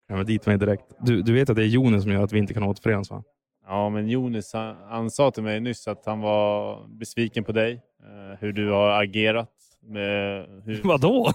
Ja, 0.08 0.16
men 0.16 0.26
dit 0.26 0.46
mig 0.46 0.58
direkt. 0.58 0.84
Du, 1.00 1.22
du 1.22 1.32
vet 1.32 1.50
att 1.50 1.56
det 1.56 1.62
är 1.62 1.66
Jonas 1.66 2.02
som 2.02 2.12
gör 2.12 2.22
att 2.22 2.32
vi 2.32 2.38
inte 2.38 2.54
kan 2.54 2.62
återförenas, 2.62 3.10
va? 3.10 3.22
Ja, 3.66 3.88
men 3.88 4.08
Jonas 4.08 4.52
han, 4.52 4.76
han 4.88 5.10
sa 5.10 5.30
till 5.30 5.42
mig 5.42 5.60
nyss 5.60 5.88
att 5.88 6.06
han 6.06 6.20
var 6.20 6.78
besviken 6.98 7.44
på 7.44 7.52
dig. 7.52 7.72
Eh, 7.72 8.38
hur 8.40 8.52
du 8.52 8.70
har 8.70 9.02
agerat. 9.02 9.50
Med, 9.82 10.46
hur, 10.64 10.80
Vadå? 10.84 11.32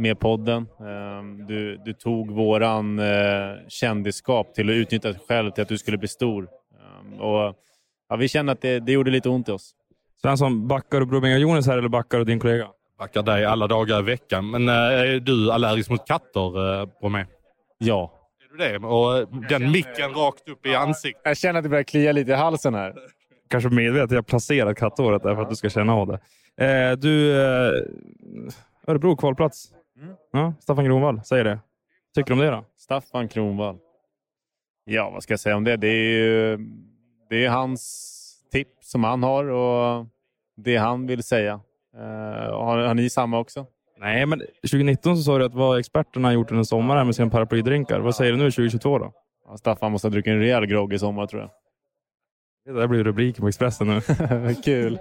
Med 0.00 0.20
podden. 0.20 0.66
Eh, 0.80 1.46
du, 1.48 1.76
du 1.84 1.92
tog 1.92 2.30
våran 2.30 2.98
eh, 2.98 3.06
kändisskap 3.68 4.54
till 4.54 4.70
att 4.70 4.74
utnyttja 4.74 5.08
dig 5.08 5.20
själv 5.28 5.50
till 5.50 5.62
att 5.62 5.68
du 5.68 5.78
skulle 5.78 5.98
bli 5.98 6.08
stor. 6.08 6.48
Eh, 6.74 7.20
och, 7.20 7.54
ja, 8.08 8.16
vi 8.16 8.28
känner 8.28 8.52
att 8.52 8.60
det, 8.60 8.80
det 8.80 8.92
gjorde 8.92 9.10
lite 9.10 9.28
ont 9.28 9.48
i 9.48 9.52
oss. 9.52 9.74
Svensson, 10.22 10.68
backar 10.68 11.00
du 11.00 11.34
och 11.34 11.40
Jonas 11.40 11.66
här 11.66 11.78
eller 11.78 11.88
backar 11.88 12.18
du 12.18 12.24
din 12.24 12.40
kollega? 12.40 12.68
Backar 12.98 13.22
dig 13.22 13.44
alla 13.44 13.66
dagar 13.66 13.98
i 13.98 14.02
veckan. 14.02 14.50
Men 14.50 14.68
eh, 14.68 14.74
är 14.74 15.20
du 15.20 15.52
allergisk 15.52 15.90
mot 15.90 16.06
katter, 16.06 16.80
eh, 16.80 16.88
Bromé? 17.00 17.26
Ja. 17.78 18.12
Är 18.44 18.58
du 18.58 18.78
det? 18.78 18.86
Och 18.86 19.28
den 19.48 19.70
micken 19.70 20.10
rakt 20.14 20.48
upp 20.48 20.66
i 20.66 20.74
ansiktet. 20.74 21.22
Jag 21.24 21.36
känner 21.36 21.58
att 21.58 21.62
det 21.62 21.68
börjar 21.68 21.82
klia 21.82 22.12
lite 22.12 22.30
i 22.30 22.34
halsen 22.34 22.74
här. 22.74 22.94
Kanske 23.48 23.70
medvetet 23.70 24.10
jag 24.10 24.26
placerat 24.26 24.76
katthåret 24.76 25.22
där 25.22 25.34
för 25.34 25.42
att 25.42 25.50
du 25.50 25.56
ska 25.56 25.68
känna 25.68 25.94
av 25.94 26.06
det. 26.06 26.20
Eh, 26.64 26.96
du, 26.96 27.42
eh, 27.42 27.72
Örebro 28.86 29.16
kvalplats. 29.16 29.72
Mm. 30.00 30.14
Ja, 30.32 30.54
Staffan 30.60 30.84
Gronvall 30.84 31.24
säger 31.24 31.44
det. 31.44 31.58
Tycker 32.14 32.26
du 32.26 32.32
om 32.32 32.38
det 32.38 32.50
då? 32.50 32.64
Staffan 32.76 33.28
Kronvall. 33.28 33.78
Ja, 34.84 35.10
vad 35.10 35.22
ska 35.22 35.32
jag 35.32 35.40
säga 35.40 35.56
om 35.56 35.64
det? 35.64 35.76
Det 35.76 35.88
är 35.88 36.12
ju 36.12 36.58
det 37.28 37.44
är 37.44 37.48
hans 37.48 37.82
tips 38.52 38.90
som 38.90 39.04
han 39.04 39.22
har 39.22 39.44
och 39.44 40.06
det 40.56 40.76
han 40.76 41.06
vill 41.06 41.22
säga. 41.22 41.60
Uh, 41.96 42.02
har, 42.52 42.78
har 42.78 42.94
ni 42.94 43.10
samma 43.10 43.38
också? 43.38 43.66
Nej, 43.98 44.26
men 44.26 44.38
2019 44.38 45.16
så 45.16 45.22
sa 45.22 45.38
du 45.38 45.44
att 45.44 45.54
vad 45.54 45.78
experterna 45.78 46.32
gjort 46.32 46.50
under 46.50 46.64
sommaren 46.64 47.06
med 47.06 47.16
sina 47.16 47.30
paraplydrinkar. 47.30 48.00
Vad 48.00 48.16
säger 48.16 48.32
du 48.32 48.38
nu 48.38 48.50
2022 48.50 48.98
då? 48.98 49.12
Ja, 49.46 49.56
Staffan 49.56 49.92
måste 49.92 50.08
ha 50.08 50.10
druckit 50.10 50.30
en 50.30 50.38
rejäl 50.38 50.66
grogg 50.66 50.92
i 50.92 50.98
sommar 50.98 51.26
tror 51.26 51.42
jag. 51.42 51.50
Det 52.64 52.80
där 52.80 52.86
blir 52.86 53.04
rubriken 53.04 53.42
på 53.42 53.48
Expressen 53.48 53.86
nu. 53.86 54.00
Kul. 54.64 54.98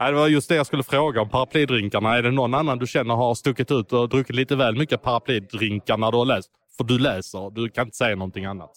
Nej, 0.00 0.12
det 0.12 0.18
var 0.18 0.28
just 0.28 0.48
det 0.48 0.54
jag 0.54 0.66
skulle 0.66 0.82
fråga 0.82 1.20
om 1.20 1.28
paraplydrinkarna. 1.28 2.16
Är 2.16 2.22
det 2.22 2.30
någon 2.30 2.54
annan 2.54 2.78
du 2.78 2.86
känner 2.86 3.14
har 3.14 3.34
stuckit 3.34 3.70
ut 3.70 3.92
och 3.92 4.08
druckit 4.08 4.36
lite 4.36 4.56
väl 4.56 4.76
mycket 4.76 5.02
paraplydrinkar 5.02 5.96
när 5.96 6.10
du 6.10 6.18
har 6.18 6.24
läst? 6.24 6.50
För 6.76 6.84
du 6.84 6.98
läser, 6.98 7.50
du 7.50 7.68
kan 7.68 7.86
inte 7.86 7.96
säga 7.96 8.16
någonting 8.16 8.44
annat. 8.44 8.70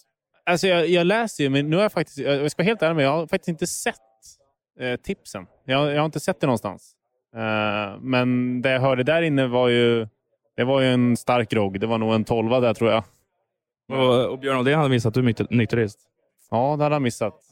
Alltså 0.46 0.66
jag, 0.66 0.88
jag 0.88 1.06
läser 1.06 1.44
ju, 1.44 1.50
men 1.50 1.70
nu 1.70 1.76
har 1.76 1.82
jag 1.82 1.92
faktiskt, 1.92 2.18
jag 2.18 2.50
ska 2.50 2.62
vara 2.62 2.68
helt 2.68 2.82
ärlig 2.82 2.96
med 2.96 3.04
jag 3.04 3.12
har 3.12 3.26
faktiskt 3.26 3.48
inte 3.48 3.66
sett 3.66 3.94
eh, 4.80 4.96
tipsen. 4.96 5.46
Jag, 5.64 5.92
jag 5.92 5.98
har 5.98 6.06
inte 6.06 6.20
sett 6.20 6.40
det 6.40 6.46
någonstans. 6.46 6.92
Eh, 7.36 8.00
men 8.00 8.62
det 8.62 8.70
jag 8.70 8.80
hörde 8.80 9.02
där 9.02 9.22
inne 9.22 9.46
var 9.46 9.68
ju, 9.68 10.08
det 10.56 10.64
var 10.64 10.80
ju 10.80 10.86
en 10.86 11.16
stark 11.16 11.50
grogg. 11.50 11.80
Det 11.80 11.86
var 11.86 11.98
nog 11.98 12.14
en 12.14 12.24
tolva 12.24 12.60
där 12.60 12.74
tror 12.74 12.90
jag. 12.90 13.04
och, 13.92 14.32
och 14.32 14.38
Björn 14.38 14.58
Oldén 14.58 14.78
hade 14.78 14.90
missat, 14.90 15.14
du 15.14 15.20
är 15.20 15.54
nykterist. 15.54 15.98
Ja, 16.50 16.76
det 16.76 16.82
hade 16.82 16.94
han 16.94 17.02
missat. 17.02 17.47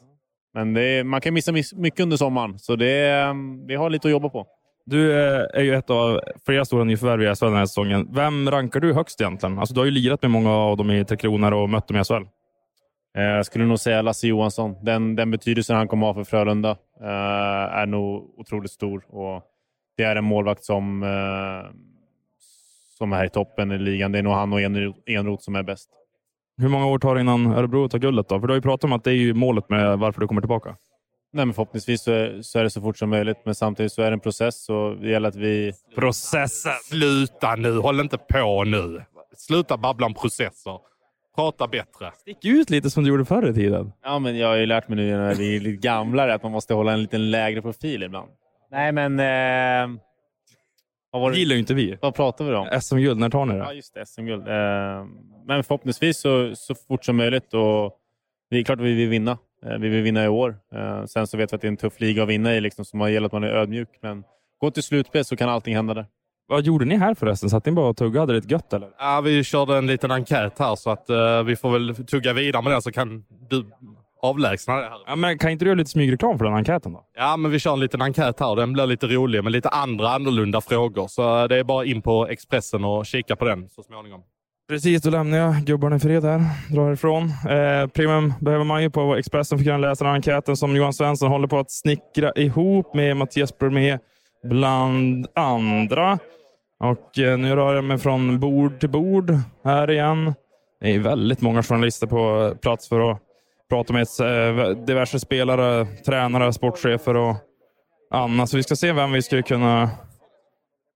Men 0.56 0.76
är, 0.76 1.04
man 1.04 1.20
kan 1.20 1.34
missa 1.34 1.52
miss, 1.52 1.74
mycket 1.74 2.00
under 2.00 2.16
sommaren, 2.16 2.58
så 2.58 2.76
det 2.76 2.90
är, 2.90 3.34
vi 3.66 3.74
har 3.74 3.90
lite 3.90 4.08
att 4.08 4.12
jobba 4.12 4.28
på. 4.28 4.46
Du 4.86 5.12
eh, 5.12 5.46
är 5.52 5.62
ju 5.62 5.74
ett 5.74 5.90
av 5.90 6.20
flera 6.46 6.64
stora 6.64 6.84
nyförvärv 6.84 7.22
i 7.22 7.34
SHL 7.34 7.44
den 7.44 7.54
här 7.54 7.66
säsongen. 7.66 8.08
Vem 8.14 8.50
rankar 8.50 8.80
du 8.80 8.92
högst 8.92 9.20
egentligen? 9.20 9.58
Alltså, 9.58 9.74
du 9.74 9.80
har 9.80 9.84
ju 9.84 9.90
lirat 9.90 10.22
med 10.22 10.30
många 10.30 10.50
av 10.50 10.76
dem 10.76 10.90
i 10.90 11.04
Tre 11.04 11.16
Kronor 11.16 11.52
och 11.52 11.70
mött 11.70 11.88
dem 11.88 11.96
i 11.96 12.04
SHL. 12.04 12.22
Eh, 13.18 13.22
Jag 13.22 13.46
skulle 13.46 13.64
nog 13.64 13.78
säga 13.78 14.02
Lasse 14.02 14.26
Johansson. 14.28 14.84
Den, 14.84 15.16
den 15.16 15.30
betydelsen 15.30 15.76
han 15.76 15.88
kommer 15.88 16.06
ha 16.06 16.14
för 16.14 16.24
Frölunda 16.24 16.70
eh, 17.00 17.76
är 17.78 17.86
nog 17.86 18.34
otroligt 18.40 18.70
stor. 18.70 19.04
Och 19.08 19.42
det 19.96 20.02
är 20.02 20.16
en 20.16 20.24
målvakt 20.24 20.64
som, 20.64 21.02
eh, 21.02 21.70
som 22.98 23.12
är 23.12 23.24
i 23.24 23.28
toppen 23.28 23.72
i 23.72 23.78
ligan. 23.78 24.12
Det 24.12 24.18
är 24.18 24.22
nog 24.22 24.32
han 24.32 24.52
och 24.52 24.60
Enroth 25.06 25.44
som 25.44 25.56
är 25.56 25.62
bäst. 25.62 25.90
Hur 26.58 26.68
många 26.68 26.86
år 26.86 26.98
tar 26.98 27.14
det 27.14 27.20
innan 27.20 27.46
Örebro 27.46 27.88
tar 27.88 27.98
guldet 27.98 28.28
då? 28.28 28.40
För 28.40 28.46
du 28.46 28.52
har 28.52 28.56
ju 28.56 28.62
pratat 28.62 28.84
om 28.84 28.92
att 28.92 29.04
det 29.04 29.10
är 29.10 29.14
ju 29.14 29.34
målet 29.34 29.70
med 29.70 29.98
varför 29.98 30.20
du 30.20 30.26
kommer 30.28 30.40
tillbaka. 30.40 30.76
Nej, 31.32 31.46
men 31.46 31.54
förhoppningsvis 31.54 32.02
så 32.02 32.12
är, 32.12 32.42
så 32.42 32.58
är 32.58 32.62
det 32.62 32.70
så 32.70 32.80
fort 32.80 32.98
som 32.98 33.10
möjligt, 33.10 33.36
men 33.44 33.54
samtidigt 33.54 33.92
så 33.92 34.02
är 34.02 34.06
det 34.10 34.12
en 34.14 34.20
process 34.20 34.68
och 34.68 34.96
det 34.96 35.08
gäller 35.10 35.28
att 35.28 35.36
vi... 35.36 35.72
Processen! 35.94 36.72
Sluta 36.84 37.54
nu, 37.54 37.78
håll 37.78 38.00
inte 38.00 38.18
på 38.18 38.64
nu. 38.64 39.02
Sluta 39.36 39.76
babbla 39.76 40.06
om 40.06 40.14
processer. 40.14 40.78
Prata 41.36 41.66
bättre. 41.68 42.10
Stick 42.20 42.44
ut 42.44 42.70
lite 42.70 42.90
som 42.90 43.04
du 43.04 43.10
gjorde 43.10 43.24
förr 43.24 43.48
i 43.50 43.54
tiden. 43.54 43.92
Ja, 44.04 44.18
men 44.18 44.36
jag 44.38 44.48
har 44.48 44.56
ju 44.56 44.66
lärt 44.66 44.88
mig 44.88 44.96
nu 44.96 45.16
när 45.16 45.34
vi 45.34 45.56
är 45.56 45.60
lite 45.60 45.76
gamlare 45.86 46.34
att 46.34 46.42
man 46.42 46.52
måste 46.52 46.74
hålla 46.74 46.92
en 46.92 47.00
lite 47.02 47.18
lägre 47.18 47.62
profil 47.62 48.02
ibland. 48.02 48.28
Nej, 48.70 48.92
men... 48.92 49.20
Eh, 49.20 49.96
vad, 51.10 51.22
var 51.22 51.30
Det 51.30 51.38
gillar 51.38 51.54
ju 51.54 51.60
inte 51.60 51.74
vi. 51.74 51.98
vad 52.02 52.14
pratar 52.14 52.44
vi 52.44 52.54
om? 52.54 52.80
SM-guld, 52.80 53.20
när 53.20 53.30
tar 53.30 53.44
ni 53.44 53.54
Ja, 53.56 53.68
det? 53.68 53.74
just 53.74 53.94
det. 53.94 54.06
SM-guld. 54.06 54.48
Eh, 54.48 54.54
men 55.46 55.64
förhoppningsvis 55.64 56.18
så, 56.18 56.56
så 56.56 56.74
fort 56.74 57.04
som 57.04 57.16
möjligt. 57.16 57.54
Och 57.54 57.92
det 58.50 58.56
är 58.56 58.64
klart 58.64 58.78
att 58.78 58.84
vi 58.84 58.94
vill 58.94 59.08
vinna. 59.08 59.38
Eh, 59.66 59.78
vi 59.78 59.88
vill 59.88 60.02
vinna 60.02 60.24
i 60.24 60.28
år. 60.28 60.56
Eh, 60.74 61.04
sen 61.04 61.26
så 61.26 61.36
vet 61.36 61.52
vi 61.52 61.54
att 61.54 61.60
det 61.60 61.66
är 61.66 61.70
en 61.70 61.76
tuff 61.76 62.00
liga 62.00 62.22
att 62.22 62.28
vinna 62.28 62.54
i, 62.54 62.60
liksom, 62.60 62.84
så 62.84 62.96
man 62.96 63.12
gäller 63.12 63.26
att 63.26 63.32
man 63.32 63.44
är 63.44 63.48
ödmjuk. 63.48 63.88
Men 64.02 64.24
gå 64.60 64.70
till 64.70 64.82
slutspel 64.82 65.24
så 65.24 65.36
kan 65.36 65.48
allting 65.48 65.74
hända 65.74 65.94
där. 65.94 66.06
Vad 66.48 66.64
gjorde 66.64 66.84
ni 66.84 66.96
här 66.96 67.14
förresten? 67.14 67.50
Satt 67.50 67.66
ni 67.66 67.72
bara 67.72 67.88
och 67.88 67.96
tuggade? 67.96 68.20
Hade 68.20 68.32
det 68.32 68.38
ett 68.38 68.50
gött 68.50 68.72
eller? 68.72 68.90
Ja, 68.98 69.20
vi 69.20 69.44
körde 69.44 69.76
en 69.78 69.86
liten 69.86 70.10
enkät 70.10 70.58
här 70.58 70.76
så 70.76 70.90
att 70.90 71.10
eh, 71.10 71.42
vi 71.42 71.56
får 71.56 71.70
väl 71.70 71.94
tugga 72.06 72.32
vidare 72.32 72.62
med 72.62 72.72
den 72.72 72.82
så 72.82 72.92
kan 72.92 73.24
du 73.48 73.64
avlägsna 74.22 74.76
det 74.76 74.88
här. 74.88 74.98
Ja, 75.06 75.16
men 75.16 75.38
kan 75.38 75.50
inte 75.50 75.64
du 75.64 75.68
göra 75.68 75.78
lite 75.78 75.90
smygreklam 75.90 76.38
för 76.38 76.44
den 76.44 76.54
enkäten 76.54 76.92
då? 76.92 77.04
Ja, 77.14 77.36
men 77.36 77.50
vi 77.50 77.58
kör 77.58 77.72
en 77.72 77.80
liten 77.80 78.02
enkät 78.02 78.40
här. 78.40 78.56
Den 78.56 78.72
blir 78.72 78.86
lite 78.86 79.06
rolig 79.06 79.44
med 79.44 79.52
lite 79.52 79.68
andra 79.68 80.08
annorlunda 80.08 80.60
frågor. 80.60 81.06
Så 81.08 81.46
det 81.46 81.56
är 81.56 81.64
bara 81.64 81.84
in 81.84 82.02
på 82.02 82.26
Expressen 82.26 82.84
och 82.84 83.06
kika 83.06 83.36
på 83.36 83.44
den 83.44 83.68
så 83.68 83.82
småningom. 83.82 84.22
Precis, 84.68 85.02
då 85.02 85.10
lämnar 85.10 85.38
jag 85.38 85.54
gubbarna 85.54 85.96
i 85.96 85.98
fred 85.98 86.24
här. 86.24 86.40
Drar 86.70 86.92
ifrån. 86.92 87.22
Eh, 87.24 87.86
premium 87.86 88.34
behöver 88.40 88.64
man 88.64 88.82
ju 88.82 88.90
på 88.90 89.16
Expressen 89.16 89.58
för 89.58 89.62
att 89.62 89.66
kunna 89.66 89.78
läsa 89.88 90.04
den 90.04 90.10
här 90.10 90.16
enkäten 90.16 90.56
som 90.56 90.76
Johan 90.76 90.92
Svensson 90.92 91.30
håller 91.30 91.48
på 91.48 91.58
att 91.58 91.70
snickra 91.70 92.32
ihop 92.32 92.94
med 92.94 93.16
Mattias 93.16 93.58
Bromé 93.58 93.98
bland 94.44 95.26
andra. 95.34 96.18
Och 96.80 97.18
eh, 97.18 97.38
nu 97.38 97.56
rör 97.56 97.74
jag 97.74 97.84
mig 97.84 97.98
från 97.98 98.40
bord 98.40 98.80
till 98.80 98.88
bord 98.90 99.34
här 99.64 99.90
igen. 99.90 100.34
Det 100.80 100.94
är 100.94 100.98
väldigt 100.98 101.40
många 101.40 101.62
journalister 101.62 102.06
på 102.06 102.54
plats 102.62 102.88
för 102.88 103.10
att 103.10 103.18
prata 103.70 103.92
med 103.92 104.06
eh, 104.20 104.68
diverse 104.68 105.20
spelare, 105.20 105.86
tränare, 106.06 106.52
sportchefer 106.52 107.16
och 107.16 107.36
annat. 108.10 108.48
Så 108.48 108.56
vi 108.56 108.62
ska 108.62 108.76
se 108.76 108.92
vem 108.92 109.12
vi 109.12 109.22
skulle 109.22 109.42
kunna 109.42 109.90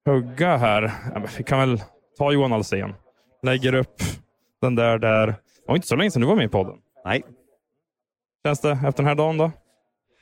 hugga 0.07 0.57
här. 0.57 0.93
Vi 1.39 1.45
kan 1.45 1.59
väl 1.59 1.83
ta 2.19 2.33
Johan 2.33 2.53
Alsen. 2.53 2.95
Lägger 3.43 3.75
upp 3.75 4.03
den 4.61 4.75
där 4.75 4.99
där. 4.99 5.27
Det 5.27 5.35
var 5.67 5.75
inte 5.75 5.89
så 5.89 5.97
länge 5.97 6.11
sedan 6.11 6.23
du 6.23 6.29
var 6.29 6.37
med 6.37 6.45
i 6.45 6.49
podden. 6.49 6.77
Nej. 7.05 7.23
Känns 8.47 8.61
det 8.61 8.71
efter 8.71 8.97
den 8.97 9.07
här 9.07 9.15
dagen 9.15 9.39
då? 9.39 9.45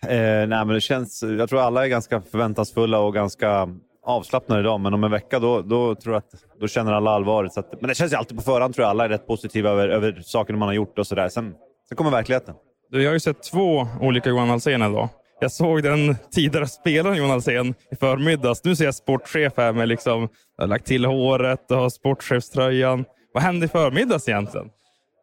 Eh, 0.03 0.47
nej, 0.47 0.49
men 0.49 0.69
det 0.69 0.81
känns, 0.81 1.23
jag 1.23 1.49
tror 1.49 1.61
alla 1.61 1.85
är 1.85 1.89
ganska 1.89 2.21
förväntansfulla 2.21 2.99
och 2.99 3.15
ganska 3.15 3.69
avslappnade 4.05 4.61
idag, 4.61 4.81
men 4.81 4.95
om 4.95 5.05
en 5.05 5.11
vecka 5.11 5.39
då, 5.39 5.63
då 5.63 5.95
tror 5.95 6.15
jag 6.15 6.19
att 6.19 6.61
då 6.61 6.69
känner 6.69 6.93
alla 6.93 7.11
allvaret. 7.11 7.53
Så 7.53 7.61
att, 7.61 7.81
men 7.81 7.89
det 7.89 7.95
känns 7.95 8.13
ju 8.13 8.17
alltid 8.17 8.37
på 8.37 8.43
förhand 8.43 8.75
tror 8.75 8.83
jag 8.83 8.91
alla 8.91 9.05
är 9.05 9.09
rätt 9.09 9.27
positiva 9.27 9.71
över, 9.71 9.89
över 9.89 10.21
sakerna 10.23 10.59
man 10.59 10.69
har 10.69 10.75
gjort 10.75 10.99
och 10.99 11.07
sådär. 11.07 11.29
Sen, 11.29 11.55
sen 11.89 11.97
kommer 11.97 12.11
verkligheten. 12.11 12.55
Du, 12.91 13.03
jag 13.03 13.09
har 13.11 13.15
ju 13.15 13.21
sett 13.21 13.43
två 13.43 13.87
olika 14.01 14.31
Johan 14.31 14.51
Alsen 14.51 14.83
idag. 14.83 15.09
Jag 15.41 15.53
såg 15.53 15.83
den 15.83 16.17
tidigare 16.31 16.67
spelaren 16.67 17.17
Johan 17.17 17.31
Alsen 17.31 17.75
i 17.91 17.97
förmiddags. 17.97 18.65
Nu 18.65 18.77
ser 18.77 18.85
jag 18.85 18.95
sportchef 18.95 19.53
här 19.57 19.73
med 19.73 19.89
liksom, 19.89 20.29
jag 20.57 20.63
har 20.63 20.69
lagt 20.69 20.87
till 20.87 21.05
håret 21.05 21.71
och 21.71 21.77
har 21.77 21.89
sportchefströjan. 21.91 23.05
Vad 23.35 23.43
hände 23.43 23.67
i 23.67 23.69
förmiddags 23.69 24.29
egentligen? 24.29 24.71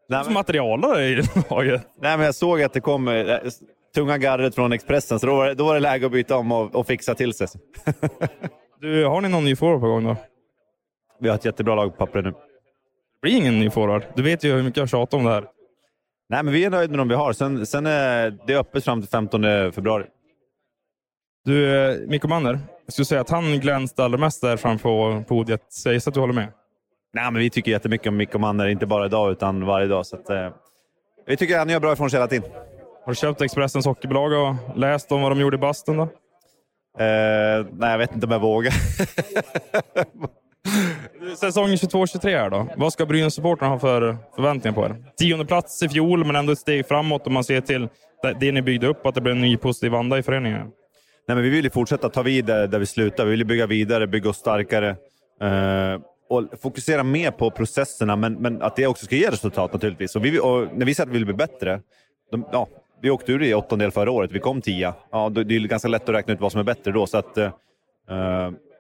Nej, 0.10 0.24
Som 0.24 0.34
materialare 0.34 1.06
i 1.06 1.22
laget. 1.50 1.82
Nej, 2.02 2.18
men 2.18 2.26
jag 2.26 2.36
såg 2.36 2.62
att 2.62 2.74
det 2.74 2.82
kom 2.82 3.08
eh, 3.08 3.38
tunga 3.96 4.18
gardet 4.18 4.56
från 4.56 4.74
Expressen, 4.74 5.20
så 5.20 5.26
då 5.28 5.36
var, 5.36 5.48
det, 5.48 5.54
då 5.54 5.66
var 5.66 5.74
det 5.74 5.80
läge 5.80 6.06
att 6.06 6.12
byta 6.12 6.36
om 6.38 6.52
och, 6.52 6.76
och 6.76 6.88
fixa 6.88 7.16
till 7.16 7.34
sig. 7.34 7.48
Du, 8.82 9.06
har 9.06 9.22
ni 9.22 9.30
någon 9.30 9.46
ny 9.46 9.56
forward 9.56 9.82
på 9.82 9.88
gång 9.88 10.04
då? 10.04 10.16
Vi 11.20 11.30
har 11.30 11.36
ett 11.36 11.46
jättebra 11.46 11.76
lag 11.76 11.98
på 11.98 12.06
pappret 12.06 12.26
nu. 12.26 12.32
Det 12.32 12.38
blir 13.22 13.38
ingen 13.38 13.60
ny 13.60 13.70
forward. 13.70 14.04
Du 14.16 14.24
vet 14.24 14.44
ju 14.44 14.54
hur 14.54 14.64
mycket 14.64 14.78
jag 14.78 14.90
tjatar 14.90 15.18
om 15.18 15.24
det 15.24 15.32
här. 15.32 15.46
Nej, 16.30 16.44
men 16.44 16.54
vi 16.54 16.66
är 16.66 16.70
nöjda 16.70 16.92
med 16.92 17.00
de 17.00 17.08
vi 17.08 17.16
har. 17.16 17.34
Sen, 17.34 17.66
sen 17.66 17.86
är 17.86 18.38
det 18.48 18.56
öppet 18.56 18.84
fram 18.84 19.02
till 19.02 19.10
15 19.10 19.42
februari. 19.72 20.06
Du, 21.46 21.76
eh, 21.76 21.98
Mikko 22.08 22.28
Manner, 22.28 22.60
jag 22.86 22.94
skulle 22.94 23.06
säga 23.06 23.22
att 23.22 23.30
han 23.30 23.60
glänste 23.60 24.04
allra 24.04 24.18
mest 24.18 24.42
där 24.42 24.58
framför 24.58 25.24
podiet. 25.24 25.74
Sägs 25.74 26.08
att 26.08 26.14
du 26.14 26.20
håller 26.20 26.34
med? 26.34 26.48
Nej, 27.14 27.32
men 27.32 27.42
vi 27.42 27.50
tycker 27.50 27.72
jättemycket 27.72 28.08
om 28.08 28.18
Mikko 28.18 28.40
Manner, 28.40 28.68
inte 28.68 28.86
bara 28.86 29.06
idag 29.06 29.32
utan 29.32 29.66
varje 29.66 29.88
dag. 29.88 30.06
Så 30.06 30.16
att, 30.16 30.30
eh, 30.30 30.50
vi 31.28 31.38
tycker 31.38 31.58
han 31.58 31.70
gör 31.70 31.80
bra 31.80 31.94
ifrån 31.94 32.10
sig 32.10 32.20
hela 32.20 32.28
tiden. 32.28 32.52
Har 33.06 33.12
du 33.12 33.16
köpt 33.16 33.42
Expressens 33.42 33.86
hockeybolag 33.86 34.32
och 34.32 34.78
läst 34.78 35.12
om 35.12 35.22
vad 35.22 35.32
de 35.32 35.40
gjorde 35.40 35.56
i 35.56 35.60
bastun 35.60 35.98
då? 35.98 36.04
Eh, 37.04 37.66
nej, 37.72 37.92
jag 37.92 37.98
vet 37.98 38.14
inte 38.14 38.26
om 38.26 38.32
jag 38.32 38.40
vågar. 38.40 38.74
Säsongen 41.34 41.76
22-23 41.76 42.30
här 42.30 42.50
då. 42.50 42.68
Vad 42.78 42.94
ska 42.94 43.06
Brynäs-supportrarna 43.06 43.70
ha 43.70 43.80
för 43.80 44.18
förväntningar 44.36 44.76
på 44.76 44.86
er? 44.86 44.96
Tionde 45.18 45.46
plats 45.46 45.84
i 45.84 45.90
fjol, 45.90 46.26
men 46.26 46.36
ändå 46.36 46.52
ett 46.52 46.60
steg 46.60 46.88
framåt 46.88 47.28
om 47.28 47.34
man 47.34 47.44
ser 47.44 47.62
till 47.62 47.88
det 48.40 48.52
ni 48.52 48.62
byggde 48.62 48.88
upp, 48.88 49.06
att 49.06 49.16
det 49.16 49.22
blev 49.22 49.36
en 49.36 49.42
ny 49.42 49.58
positiv 49.58 49.96
anda 49.96 50.18
i 50.18 50.24
föreningen. 50.24 50.62
Nej, 51.28 51.36
men 51.36 51.42
vi 51.44 51.50
vill 51.50 51.64
ju 51.64 51.70
fortsätta 51.70 52.10
ta 52.10 52.22
vid 52.22 52.46
där, 52.46 52.80
vi 52.80 52.86
slutar. 52.86 53.26
Vi 53.26 53.32
vill 53.32 53.46
bygga 53.46 53.68
vidare, 53.68 54.08
bygga 54.08 54.30
oss 54.30 54.38
starkare 54.38 54.90
eh, 55.42 56.02
och 56.30 56.44
fokusera 56.62 57.04
mer 57.04 57.32
på 57.32 57.52
processerna, 57.52 58.16
men, 58.16 58.34
men 58.34 58.62
att 58.62 58.76
det 58.76 58.88
också 58.88 59.06
ska 59.06 59.16
ge 59.16 59.30
resultat 59.30 59.74
naturligtvis. 59.74 60.16
Och 60.16 60.26
vi, 60.26 60.40
och 60.40 60.68
när 60.78 60.86
vi 60.86 60.96
säger 60.96 61.08
att 61.08 61.14
vi 61.14 61.18
vill 61.18 61.26
bli 61.26 61.34
bättre, 61.34 61.82
de, 62.32 62.46
ja, 62.52 62.68
vi 63.02 63.10
åkte 63.10 63.32
ur 63.32 63.44
i 63.44 63.54
åttondel 63.54 63.92
förra 63.92 64.12
året, 64.12 64.32
vi 64.32 64.40
kom 64.40 64.62
tia. 64.62 64.94
Ja, 65.12 65.30
det 65.30 65.56
är 65.56 65.60
ganska 65.60 65.88
lätt 65.88 66.10
att 66.10 66.16
räkna 66.16 66.34
ut 66.34 66.42
vad 66.42 66.52
som 66.52 66.60
är 66.60 66.64
bättre 66.64 66.92
då, 66.92 67.08
så 67.08 67.18
att 67.18 67.38
eh, 67.38 67.52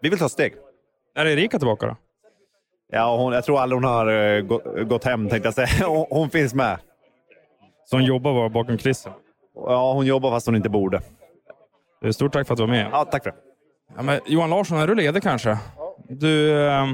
vi 0.01 0.10
vill 0.10 0.19
ta 0.19 0.29
steg. 0.29 0.53
Är 1.15 1.25
Erika 1.25 1.60
tillbaka 1.60 1.88
då? 1.88 1.95
Ja, 2.91 3.17
hon, 3.17 3.34
jag 3.34 3.43
tror 3.43 3.60
aldrig 3.60 3.78
hon 3.78 3.84
har 3.84 4.10
uh, 4.12 4.41
gått, 4.41 4.63
gått 4.89 5.04
hem, 5.04 5.30
tänkte 5.30 5.48
jag 5.48 5.54
säga. 5.54 5.88
Hon, 5.88 6.06
hon 6.10 6.30
finns 6.30 6.54
med. 6.54 6.80
Så 7.86 7.95
hon 7.95 8.06
jobbar 8.06 8.34
bara 8.34 8.50
bakom 8.50 8.78
kulissen? 8.78 9.12
Ja, 9.56 9.93
hon 9.93 10.06
jobbar 10.06 10.32
fast 10.32 10.45
hon 10.45 10.56
inte 10.56 10.69
borde. 10.69 11.02
Stort 12.12 12.34
tack 12.34 12.48
för 12.48 12.54
att 12.54 12.58
du 12.58 12.63
var 12.63 12.67
med. 12.71 12.89
Ja, 12.91 13.06
tack 13.06 13.24
för 13.24 13.30
det. 13.32 13.38
Ja, 13.95 14.02
men 14.02 14.19
Johan 14.26 14.50
Larsson, 14.50 14.78
är 14.78 14.88
du 14.88 14.95
ledig 14.95 15.24
kanske? 15.24 15.58
Du, 16.10 16.62
eh, 16.67 16.86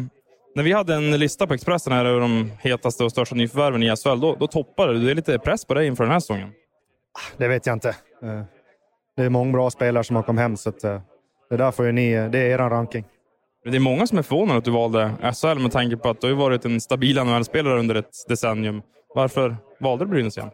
när 0.56 0.64
vi 0.64 0.72
hade 0.72 0.96
en 0.96 1.12
lista 1.20 1.48
på 1.48 1.54
Expressen 1.54 1.94
här 1.94 2.06
över 2.06 2.20
de 2.20 2.52
hetaste 2.60 3.04
och 3.04 3.12
största 3.12 3.36
nyförvärven 3.36 3.84
i 3.84 3.96
SHL, 3.96 4.20
då, 4.20 4.36
då 4.36 4.48
toppade 4.48 4.94
du. 4.94 5.00
Det 5.06 5.12
är 5.12 5.16
lite 5.16 5.40
press 5.40 5.66
på 5.66 5.74
dig 5.74 5.88
inför 5.88 6.04
den 6.04 6.14
här 6.14 6.20
säsongen. 6.20 6.52
Det 7.38 7.48
vet 7.48 7.66
jag 7.66 7.76
inte. 7.76 7.90
Eh, 8.24 8.42
Det 9.18 9.24
är 9.24 9.30
många 9.30 9.52
bra 9.52 9.70
spelare 9.70 10.04
som 10.04 10.16
har 10.16 10.24
kommit 10.24 10.42
hem, 10.42 10.58
så 10.58 10.70
eh, 10.70 11.02
det 11.50 11.58
där 11.58 11.72
får 11.72 11.86
ju 11.86 11.92
ni, 11.92 12.12
det 12.30 12.40
är 12.40 12.50
er 12.50 12.58
ranking. 12.58 13.06
Det 13.64 13.76
är 13.76 13.80
många 13.80 14.08
som 14.08 14.18
är 14.18 14.22
förvånade 14.22 14.58
att 14.58 14.66
du 14.66 14.72
valde 14.72 15.12
SHL 15.42 15.60
med 15.60 15.72
tanke 15.72 15.98
på 15.98 16.10
att 16.10 16.22
du 16.22 16.28
har 16.28 16.36
varit 16.36 16.66
en 16.66 16.82
stabil 16.82 17.24
NHL-spelare 17.24 17.80
under 17.80 17.96
ett 17.96 18.16
decennium. 18.28 18.82
Varför 19.16 19.58
valde 19.80 20.06
du 20.06 20.10
Brynäs 20.12 20.38
igen? 20.38 20.52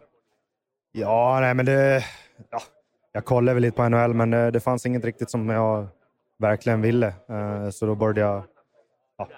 Ja, 0.92 1.38
nej, 1.40 1.54
men 1.54 1.66
det... 1.66 2.04
Ja, 2.50 2.60
jag 3.12 3.24
kollade 3.24 3.54
väl 3.54 3.62
lite 3.62 3.76
på 3.76 3.88
NHL, 3.88 4.14
men 4.14 4.30
det, 4.30 4.50
det 4.50 4.60
fanns 4.60 4.86
inget 4.86 5.04
riktigt 5.04 5.30
som 5.30 5.48
jag 5.48 5.86
verkligen 6.38 6.80
ville. 6.82 7.06
Eh, 7.06 7.70
Så 7.70 7.86
då 7.86 7.94
började 7.94 8.20
jag 8.20 8.42
ja, 9.18 9.28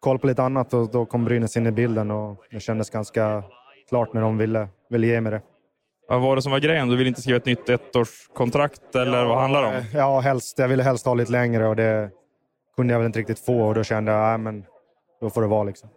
kolla 0.00 0.18
på 0.18 0.26
lite 0.26 0.42
annat 0.42 0.74
och 0.74 0.90
då 0.90 1.06
kom 1.06 1.24
Brynäs 1.24 1.56
in 1.56 1.66
i 1.66 1.70
bilden 1.72 2.10
och 2.10 2.36
det 2.50 2.60
kändes 2.60 2.90
ganska 2.90 3.42
klart 3.88 4.12
när 4.12 4.20
de 4.20 4.38
ville, 4.38 4.68
ville 4.90 5.06
ge 5.06 5.20
mig 5.20 5.32
det. 5.32 5.42
Vad 6.08 6.20
var 6.20 6.36
det 6.36 6.42
som 6.42 6.52
var 6.52 6.58
grejen? 6.58 6.88
Du 6.88 6.96
ville 6.96 7.08
inte 7.08 7.20
skriva 7.22 7.36
ett 7.36 7.46
nytt 7.46 7.68
ettårskontrakt 7.68 8.94
eller 8.94 9.24
vad 9.24 9.40
handlar 9.40 9.62
det 9.62 9.68
om? 9.78 9.84
Ja, 9.94 10.20
helst, 10.20 10.58
jag 10.58 10.68
ville 10.68 10.82
helst 10.82 11.06
ha 11.06 11.14
lite 11.14 11.32
längre 11.32 11.66
och 11.68 11.76
det 11.76 12.10
kunde 12.76 12.92
jag 12.92 12.98
väl 12.98 13.06
inte 13.06 13.18
riktigt 13.18 13.38
få 13.38 13.62
och 13.62 13.74
då 13.74 13.84
kände 13.84 14.12
jag, 14.12 14.28
nej 14.28 14.38
men 14.38 14.64
då 15.20 15.30
får 15.30 15.42
det 15.42 15.48
vara 15.48 15.64
liksom. 15.64 15.88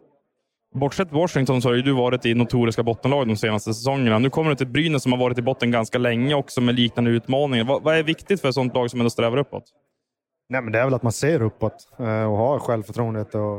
Bortsett 0.76 1.12
Washington 1.12 1.62
så 1.62 1.70
har 1.70 1.76
ju 1.76 1.82
du 1.82 1.94
varit 1.94 2.26
i 2.26 2.34
notoriska 2.34 2.84
bottenlag 2.84 3.28
de 3.28 3.38
senaste 3.38 3.74
säsongerna. 3.74 4.20
Nu 4.20 4.30
kommer 4.30 4.50
du 4.50 4.56
till 4.56 4.68
Brynäs 4.68 5.04
som 5.04 5.12
har 5.12 5.20
varit 5.20 5.38
i 5.38 5.42
botten 5.42 5.72
ganska 5.72 5.98
länge 5.98 6.36
också 6.36 6.62
med 6.62 6.76
liknande 6.76 7.12
utmaningar. 7.12 7.66
Vad, 7.66 7.84
vad 7.84 7.96
är 7.96 8.04
viktigt 8.04 8.42
för 8.42 8.50
ett 8.50 8.56
sånt 8.56 8.74
lag 8.74 8.92
som 8.92 9.00
ändå 9.00 9.10
strävar 9.10 9.38
uppåt? 9.38 9.64
Nej, 10.50 10.62
men 10.62 10.72
det 10.72 10.80
är 10.80 10.86
väl 10.86 10.94
att 10.94 11.04
man 11.04 11.12
ser 11.12 11.42
uppåt 11.42 11.90
eh, 12.00 12.24
och 12.24 12.38
har 12.38 12.60
självförtroendet. 12.60 13.36
Och, 13.36 13.58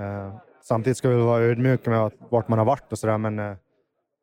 eh, 0.00 0.36
samtidigt 0.62 0.96
ska 0.96 1.08
vi 1.08 1.16
vara 1.16 1.42
ödmjuka 1.42 1.90
med 1.90 2.00
att, 2.00 2.14
vart 2.28 2.48
man 2.48 2.58
har 2.58 2.66
varit 2.66 2.92
och 2.92 2.98
sådär, 2.98 3.18
men 3.18 3.38
eh, 3.38 3.56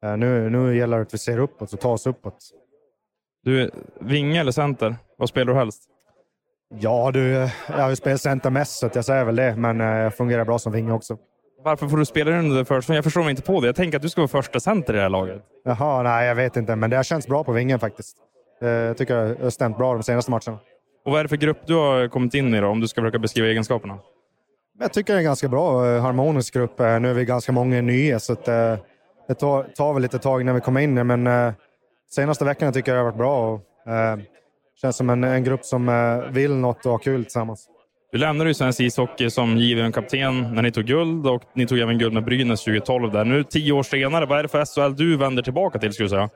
eh, 0.03 0.17
nu, 0.17 0.49
nu 0.49 0.77
gäller 0.77 0.97
det 0.97 1.03
att 1.03 1.13
vi 1.13 1.17
ser 1.17 1.39
uppåt 1.39 1.73
och 1.73 1.79
tar 1.79 1.93
oss 1.93 2.07
uppåt. 2.07 2.37
Du, 3.43 3.71
vinge 3.99 4.39
eller 4.39 4.51
center? 4.51 4.95
Vad 5.17 5.29
spelar 5.29 5.53
du 5.53 5.59
helst? 5.59 5.89
Ja, 6.79 7.11
du, 7.13 7.31
jag 7.67 7.77
har 7.77 7.89
ju 7.89 7.95
spelat 7.95 8.21
center 8.21 8.49
mest, 8.49 8.79
så 8.79 8.89
jag 8.93 9.05
säger 9.05 9.25
väl 9.25 9.35
det, 9.35 9.55
men 9.55 9.81
eh, 9.81 9.87
jag 9.87 10.15
fungerar 10.15 10.45
bra 10.45 10.59
som 10.59 10.71
vinge 10.71 10.91
också. 10.91 11.17
Varför 11.63 11.87
får 11.87 11.97
du 11.97 12.05
spela 12.05 12.39
under 12.39 12.63
först? 12.63 12.89
Jag 12.89 13.03
förstår 13.03 13.21
mig 13.21 13.29
inte 13.29 13.41
på 13.41 13.61
det. 13.61 13.67
Jag 13.67 13.75
tänker 13.75 13.97
att 13.97 14.01
du 14.01 14.09
ska 14.09 14.21
vara 14.21 14.27
första 14.27 14.59
center 14.59 14.93
i 14.93 14.95
det 14.95 15.01
här 15.01 15.09
laget. 15.09 15.41
Jaha, 15.65 16.03
nej, 16.03 16.27
jag 16.27 16.35
vet 16.35 16.57
inte, 16.57 16.75
men 16.75 16.89
det 16.89 16.95
har 16.95 17.03
känts 17.03 17.27
bra 17.27 17.43
på 17.43 17.51
vingen 17.51 17.79
faktiskt. 17.79 18.17
Eh, 18.61 18.69
jag 18.69 18.97
tycker 18.97 19.15
det 19.15 19.43
har 19.43 19.49
stämt 19.49 19.77
bra 19.77 19.93
de 19.93 20.03
senaste 20.03 20.31
matcherna. 20.31 20.59
Och 21.05 21.11
vad 21.11 21.19
är 21.19 21.23
det 21.23 21.29
för 21.29 21.37
grupp 21.37 21.57
du 21.65 21.75
har 21.75 22.07
kommit 22.07 22.33
in 22.33 22.55
i 22.55 22.61
då, 22.61 22.67
om 22.67 22.79
du 22.79 22.87
ska 22.87 23.01
försöka 23.01 23.19
beskriva 23.19 23.47
egenskaperna? 23.47 23.97
Jag 24.79 24.93
tycker 24.93 25.13
det 25.13 25.17
är 25.17 25.19
en 25.19 25.25
ganska 25.25 25.47
bra 25.47 25.87
eh, 25.87 26.01
harmonisk 26.01 26.53
grupp. 26.53 26.79
Nu 26.79 27.09
är 27.09 27.13
vi 27.13 27.25
ganska 27.25 27.51
många 27.51 27.81
nya, 27.81 28.19
så 28.19 28.33
att, 28.33 28.45
det 29.27 29.33
tar, 29.39 29.63
tar 29.63 29.93
väl 29.93 30.01
lite 30.01 30.19
tag 30.19 30.45
när 30.45 30.53
vi 30.53 30.61
kommer 30.61 30.81
in, 30.81 31.07
men 31.07 31.53
senaste 32.11 32.45
veckorna 32.45 32.71
tycker 32.71 32.91
jag 32.91 32.97
det 32.97 33.03
har 33.03 33.11
varit 33.11 33.17
bra. 33.17 33.53
Och, 33.53 33.61
känns 34.81 34.95
som 34.97 35.09
en, 35.09 35.23
en 35.23 35.43
grupp 35.43 35.65
som 35.65 35.89
eh, 35.89 36.31
vill 36.31 36.55
något 36.55 36.85
och 36.85 36.91
har 36.91 36.99
kul 36.99 37.23
tillsammans. 37.23 37.67
Du 38.11 38.17
lämnade 38.17 38.49
ju 38.49 38.53
svensk 38.53 38.79
ishockey 38.79 39.29
som 39.29 39.57
given 39.57 39.91
kapten 39.91 40.53
när 40.55 40.61
ni 40.61 40.71
tog 40.71 40.85
guld 40.85 41.27
och 41.27 41.41
ni 41.55 41.67
tog 41.67 41.79
även 41.79 41.97
guld 41.97 42.13
med 42.13 42.23
Brynäs 42.25 42.63
2012. 42.63 43.11
Där. 43.11 43.25
Nu 43.25 43.43
tio 43.43 43.71
år 43.71 43.83
senare, 43.83 44.25
vad 44.25 44.39
är 44.39 44.43
det 44.43 44.49
för 44.49 44.65
SHL 44.65 44.95
du 44.95 45.17
vänder 45.17 45.43
tillbaka 45.43 45.79
till 45.79 45.93
skulle 45.93 46.05
du 46.05 46.09
säga? 46.09 46.29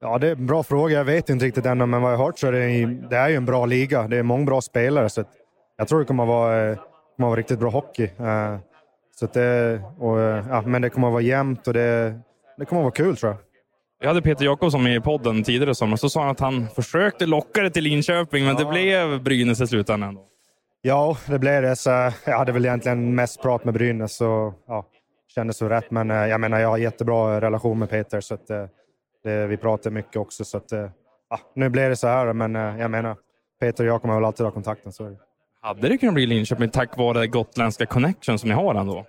Ja, 0.00 0.18
det 0.18 0.28
är 0.28 0.32
en 0.32 0.46
bra 0.46 0.62
fråga. 0.62 0.96
Jag 0.96 1.04
vet 1.04 1.30
inte 1.30 1.44
riktigt 1.44 1.66
ännu, 1.66 1.86
men 1.86 2.02
vad 2.02 2.12
jag 2.12 2.16
har 2.18 2.24
hört 2.24 2.38
så 2.38 2.46
är 2.46 2.52
det, 2.52 2.86
det 3.10 3.16
är 3.16 3.28
ju 3.28 3.34
en 3.36 3.44
bra 3.44 3.66
liga. 3.66 4.08
Det 4.08 4.16
är 4.16 4.22
många 4.22 4.44
bra 4.44 4.60
spelare, 4.60 5.08
så 5.08 5.24
jag 5.76 5.88
tror 5.88 5.98
det 5.98 6.04
kommer 6.04 6.22
att 6.22 6.28
vara, 6.28 6.70
eh, 6.70 6.76
kommer 6.76 7.28
att 7.28 7.30
vara 7.30 7.38
riktigt 7.38 7.58
bra 7.58 7.70
hockey. 7.70 8.04
Eh, 8.18 8.56
Så 9.14 9.26
det, 9.26 9.80
och, 9.98 10.18
ja, 10.18 10.62
men 10.66 10.82
det 10.82 10.90
kommer 10.90 11.06
att 11.08 11.12
vara 11.12 11.22
jämnt 11.22 11.66
och 11.68 11.74
det, 11.74 12.14
det 12.58 12.64
kommer 12.64 12.80
att 12.82 12.84
vara 12.84 12.90
kul 13.06 13.16
tror 13.16 13.32
jag. 13.32 13.38
Vi 14.00 14.06
hade 14.06 14.22
Peter 14.22 14.44
Jakobsson 14.44 14.82
med 14.82 14.96
i 14.96 15.00
podden 15.00 15.42
tidigare 15.42 15.70
i 15.70 15.74
sommar. 15.74 15.96
Så 15.96 16.08
sa 16.08 16.20
han 16.20 16.30
att 16.30 16.40
han 16.40 16.68
försökte 16.68 17.26
locka 17.26 17.62
det 17.62 17.70
till 17.70 17.84
Linköping, 17.84 18.44
men 18.44 18.56
det 18.56 18.64
blev 18.64 19.22
Brynäs 19.22 19.60
i 19.60 19.66
slutändan. 19.66 20.08
Ändå. 20.08 20.24
Ja, 20.82 21.16
det 21.26 21.38
blev 21.38 21.62
det. 21.62 21.76
Så 21.76 21.90
jag 22.26 22.38
hade 22.38 22.52
väl 22.52 22.64
egentligen 22.64 23.14
mest 23.14 23.42
prat 23.42 23.64
med 23.64 23.74
Brynäs 23.74 24.20
och 24.20 24.54
ja, 24.66 24.86
kändes 25.34 25.56
så 25.56 25.68
rätt. 25.68 25.90
Men 25.90 26.10
eh, 26.10 26.16
jag 26.16 26.40
menar, 26.40 26.58
jag 26.58 26.68
har 26.68 26.78
jättebra 26.78 27.40
relation 27.40 27.78
med 27.78 27.90
Peter 27.90 28.20
så 28.20 28.34
att, 28.34 28.50
eh, 28.50 28.64
det, 29.24 29.46
vi 29.46 29.56
pratar 29.56 29.90
mycket 29.90 30.16
också. 30.16 30.44
Så 30.44 30.56
att, 30.56 30.72
eh, 30.72 30.90
ja, 31.30 31.40
nu 31.54 31.68
blev 31.68 31.90
det 31.90 31.96
så 31.96 32.06
här, 32.06 32.32
men 32.32 32.54
jag 32.54 32.90
menar, 32.90 33.16
Peter 33.60 33.84
och 33.84 33.90
jag 33.90 34.02
kommer 34.02 34.14
väl 34.14 34.24
alltid 34.24 34.46
ha 34.46 34.50
kontakten. 34.50 34.92
Så. 34.92 35.16
Hade 35.60 35.88
det 35.88 35.98
kunnat 35.98 36.14
bli 36.14 36.26
Linköping 36.26 36.70
tack 36.70 36.96
vare 36.96 37.26
gotländska 37.26 37.86
connection 37.86 38.38
som 38.38 38.48
ni 38.48 38.54
har 38.54 38.74
ändå? 38.74 39.06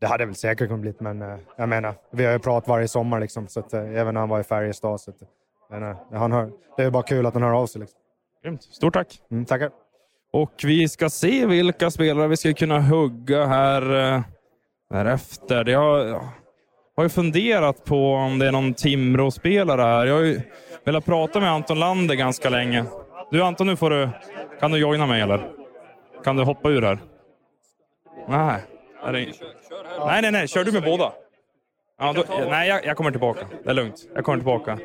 Det 0.00 0.06
hade 0.06 0.26
väl 0.26 0.34
säkert 0.34 0.68
kunnat 0.68 0.80
bli, 0.80 0.94
men 0.98 1.22
eh, 1.22 1.38
jag 1.56 1.68
menar, 1.68 1.94
vi 2.10 2.24
har 2.24 2.32
ju 2.32 2.38
pratat 2.38 2.68
varje 2.68 2.88
sommar 2.88 3.20
liksom, 3.20 3.48
så 3.48 3.60
att, 3.60 3.72
eh, 3.72 3.80
även 3.80 4.14
när 4.14 4.20
han 4.20 4.28
var 4.28 4.40
i 4.40 4.44
Färjestad. 4.44 5.00
Så 5.00 5.10
att, 5.10 5.16
men, 5.70 5.82
eh, 5.82 5.96
han 6.12 6.32
hör, 6.32 6.50
det 6.76 6.82
är 6.82 6.90
bara 6.90 7.02
kul 7.02 7.26
att 7.26 7.34
han 7.34 7.42
hör 7.42 7.52
av 7.52 7.66
sig. 7.66 7.80
Liksom. 7.80 8.00
Grymt. 8.42 8.62
Stort 8.62 8.94
tack! 8.94 9.22
Mm, 9.30 9.44
tackar! 9.44 9.70
Och 10.32 10.52
vi 10.64 10.88
ska 10.88 11.10
se 11.10 11.46
vilka 11.46 11.90
spelare 11.90 12.28
vi 12.28 12.36
ska 12.36 12.54
kunna 12.54 12.80
hugga 12.80 13.46
här 13.46 14.14
eh, 14.14 14.20
därefter. 14.90 15.68
Jag 15.68 15.80
har, 15.80 16.20
har 16.96 17.02
ju 17.04 17.08
funderat 17.08 17.84
på 17.84 18.14
om 18.14 18.38
det 18.38 18.46
är 18.46 18.52
någon 18.52 18.74
Timrå-spelare 18.74 19.82
här. 19.82 20.06
Jag 20.06 20.14
har 20.14 20.22
ju 20.22 20.40
velat 20.84 21.04
prata 21.04 21.40
med 21.40 21.50
Anton 21.50 21.78
Lander 21.78 22.14
ganska 22.14 22.50
länge. 22.50 22.84
Du 23.30 23.42
Anton, 23.42 23.66
nu 23.66 23.76
får 23.76 23.90
du... 23.90 24.08
Kan 24.60 24.70
du 24.70 24.78
joina 24.78 25.06
mig 25.06 25.20
eller? 25.20 25.50
Kan 26.24 26.36
du 26.36 26.44
hoppa 26.44 26.68
ur 26.68 26.82
här? 26.82 26.98
Nej. 28.28 28.62
Är 29.02 29.12
det... 29.12 29.32
Nej, 30.06 30.22
nej, 30.22 30.32
nej. 30.32 30.48
Kör 30.48 30.64
du 30.64 30.72
med 30.72 30.82
båda? 30.82 31.12
Ja, 31.98 32.12
då... 32.12 32.24
Nej, 32.50 32.68
jag, 32.68 32.86
jag 32.86 32.96
kommer 32.96 33.10
tillbaka. 33.10 33.46
Det 33.64 33.70
är 33.70 33.74
lugnt. 33.74 34.08
Jag 34.14 34.24
kommer 34.24 34.38
tillbaka. 34.38 34.78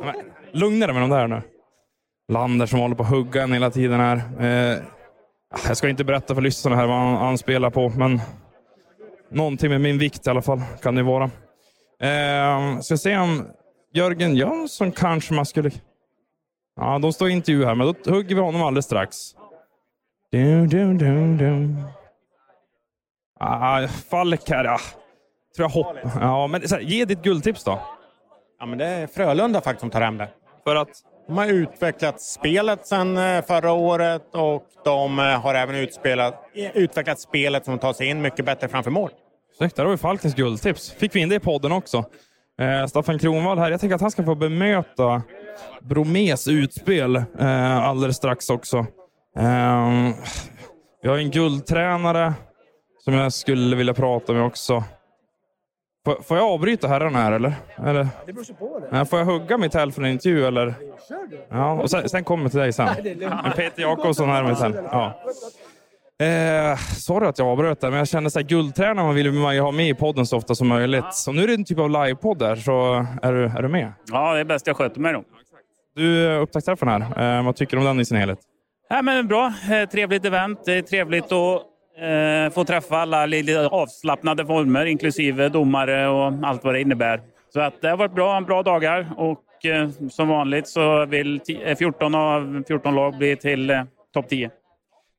Men, 0.00 0.14
lugna 0.52 0.86
dig 0.86 0.94
med 0.94 1.02
de 1.02 1.10
där 1.10 1.26
nu. 1.26 1.42
Lander 2.28 2.66
som 2.66 2.80
håller 2.80 2.94
på 2.94 3.02
att 3.02 3.08
hugga 3.08 3.42
en 3.42 3.52
hela 3.52 3.70
tiden 3.70 4.00
här. 4.00 4.16
Eh, 4.40 4.78
jag 5.68 5.76
ska 5.76 5.88
inte 5.88 6.04
berätta 6.04 6.34
för 6.34 6.42
lyssnarna 6.42 6.76
här 6.76 6.86
vad 6.86 6.96
han, 6.98 7.16
han 7.16 7.38
spelar 7.38 7.70
på, 7.70 7.88
men 7.88 8.20
någonting 9.30 9.70
med 9.70 9.80
min 9.80 9.98
vikt 9.98 10.26
i 10.26 10.30
alla 10.30 10.42
fall 10.42 10.60
kan 10.82 10.94
det 10.94 11.02
vara. 11.02 11.30
Eh, 12.00 12.80
ska 12.80 12.96
se 12.96 13.16
om 13.16 13.46
Jörgen 13.94 14.36
Jönsson 14.36 14.92
kanske 14.92 15.34
man 15.34 15.46
skulle... 15.46 15.70
Ja, 16.76 16.98
de 16.98 17.12
står 17.12 17.28
i 17.28 17.32
intervju 17.32 17.64
här, 17.64 17.74
men 17.74 17.94
då 18.04 18.10
hugger 18.10 18.34
vi 18.34 18.40
honom 18.40 18.62
alldeles 18.62 18.84
strax. 18.84 19.16
Du, 20.30 20.66
du, 20.66 20.94
du. 20.94 21.76
Ah, 23.44 23.88
Falk 24.10 24.50
här, 24.50 24.64
ja. 24.64 24.78
Tror 25.56 25.64
jag 25.64 25.68
hopp. 25.68 25.96
Ja, 26.20 26.46
men 26.46 26.68
så 26.68 26.74
här, 26.74 26.82
ge 26.82 27.04
ditt 27.04 27.22
guldtips 27.22 27.64
då. 27.64 27.80
Ja, 28.60 28.66
men 28.66 28.78
det 28.78 28.86
är 28.86 29.06
Frölunda 29.06 29.60
faktiskt 29.60 29.80
som 29.80 29.90
tar 29.90 30.00
hem 30.00 30.18
det. 30.18 30.28
För 30.64 30.76
att? 30.76 30.88
De 31.26 31.38
har 31.38 31.46
utvecklat 31.46 32.20
spelet 32.20 32.86
sedan 32.86 33.16
eh, 33.16 33.44
förra 33.44 33.72
året 33.72 34.34
och 34.34 34.62
de 34.84 35.18
eh, 35.18 35.24
har 35.24 35.54
även 35.54 35.74
utspelat, 35.74 36.34
utvecklat 36.74 37.20
spelet 37.20 37.64
som 37.64 37.78
tar 37.78 37.92
sig 37.92 38.06
in 38.06 38.22
mycket 38.22 38.44
bättre 38.44 38.68
framför 38.68 38.90
mål. 38.90 39.10
Snyggt, 39.58 39.76
där 39.76 39.84
har 39.84 39.90
vi 39.90 39.96
Falkens 39.96 40.34
guldtips. 40.34 40.90
Fick 40.90 41.14
vi 41.14 41.20
in 41.20 41.28
det 41.28 41.34
i 41.34 41.40
podden 41.40 41.72
också. 41.72 42.04
Eh, 42.60 42.86
Staffan 42.86 43.18
Kronwall 43.18 43.58
här. 43.58 43.70
Jag 43.70 43.80
tänker 43.80 43.94
att 43.94 44.00
han 44.00 44.10
ska 44.10 44.24
få 44.24 44.34
bemöta 44.34 45.22
Bromés 45.80 46.48
utspel 46.48 47.16
eh, 47.16 47.88
alldeles 47.88 48.16
strax 48.16 48.50
också. 48.50 48.78
Eh, 49.38 49.90
vi 51.02 51.08
har 51.08 51.16
en 51.18 51.30
guldtränare 51.30 52.32
som 53.04 53.14
jag 53.14 53.32
skulle 53.32 53.76
vilja 53.76 53.94
prata 53.94 54.32
med 54.32 54.42
också. 54.44 54.84
Får, 56.04 56.22
får 56.22 56.36
jag 56.36 56.46
avbryta 56.46 56.88
herrarna 56.88 57.18
här 57.18 57.32
eller? 57.32 57.54
eller? 57.76 58.08
Det 58.26 58.32
beror 58.32 58.54
på 58.54 58.78
det. 58.78 58.88
Nej, 58.90 59.06
Får 59.06 59.18
jag 59.18 59.26
hugga 59.26 59.58
mitt 59.58 59.74
här 59.74 59.90
för 59.90 60.02
en 60.02 60.08
intervju 60.12 60.46
eller? 60.46 60.74
Kör 61.08 61.30
du. 61.30 61.46
Ja, 61.50 61.72
och 61.72 61.90
sen, 61.90 62.08
sen 62.08 62.24
kommer 62.24 62.44
jag 62.44 62.50
till 62.50 62.60
dig 62.60 62.72
sen. 62.72 62.88
Men 63.20 63.52
Peter 63.56 63.82
Jakobsson 63.82 64.28
här 64.28 64.44
med 64.44 64.58
sen. 64.58 64.78
Ja. 64.92 65.20
Eh, 66.26 66.76
sorry 66.78 67.26
att 67.26 67.38
jag 67.38 67.48
avbröt 67.48 67.80
där, 67.80 67.90
men 67.90 67.98
jag 67.98 68.08
kände 68.08 68.30
att 68.34 68.46
guldtränaren 68.46 69.14
vill 69.14 69.32
man 69.32 69.54
ju 69.54 69.60
ha 69.60 69.70
med 69.70 69.88
i 69.88 69.94
podden 69.94 70.26
så 70.26 70.36
ofta 70.36 70.54
som 70.54 70.68
möjligt. 70.68 71.14
Så 71.14 71.32
nu 71.32 71.42
är 71.42 71.46
det 71.46 71.54
en 71.54 71.64
typ 71.64 71.78
av 71.78 71.90
livepodd 71.90 72.38
där, 72.38 72.56
så 72.56 73.06
är 73.22 73.32
du, 73.32 73.44
är 73.44 73.62
du 73.62 73.68
med? 73.68 73.92
Ja, 74.12 74.34
det 74.34 74.40
är 74.40 74.44
bäst 74.44 74.66
jag 74.66 74.76
sköter 74.76 75.00
mig 75.00 75.12
då. 75.12 75.24
Du, 75.94 76.34
upptaktsträffen 76.36 76.88
här, 76.88 77.38
eh, 77.38 77.44
vad 77.44 77.56
tycker 77.56 77.76
du 77.76 77.80
om 77.80 77.84
den 77.86 78.00
i 78.00 78.04
sin 78.04 78.16
helhet? 78.16 78.38
Ja, 78.88 79.02
men 79.02 79.28
bra, 79.28 79.52
Eh, 79.70 79.88
trevligt 79.88 80.24
event. 80.24 80.60
Det 80.64 80.72
är 80.72 80.82
trevligt 80.82 81.32
att 81.32 81.62
få 82.52 82.64
träffa 82.64 82.96
alla 82.98 83.26
lite 83.26 83.66
avslappnade 83.66 84.46
former, 84.46 84.84
inklusive 84.86 85.48
domare 85.48 86.08
och 86.08 86.32
allt 86.42 86.64
vad 86.64 86.74
det 86.74 86.80
innebär. 86.80 87.20
Så 87.54 87.60
att 87.60 87.82
det 87.82 87.88
har 87.88 87.96
varit 87.96 88.14
bra, 88.14 88.40
bra 88.40 88.62
dagar 88.62 89.06
och 89.16 89.66
eh, 89.66 89.88
som 90.10 90.28
vanligt 90.28 90.68
så 90.68 91.06
vill 91.06 91.40
ti- 91.40 91.60
eh, 91.70 91.76
14 91.76 92.14
av 92.14 92.64
14 92.68 92.94
lag 92.94 93.16
bli 93.18 93.36
till 93.36 93.70
eh, 93.70 93.82
topp 94.14 94.28
10. 94.28 94.50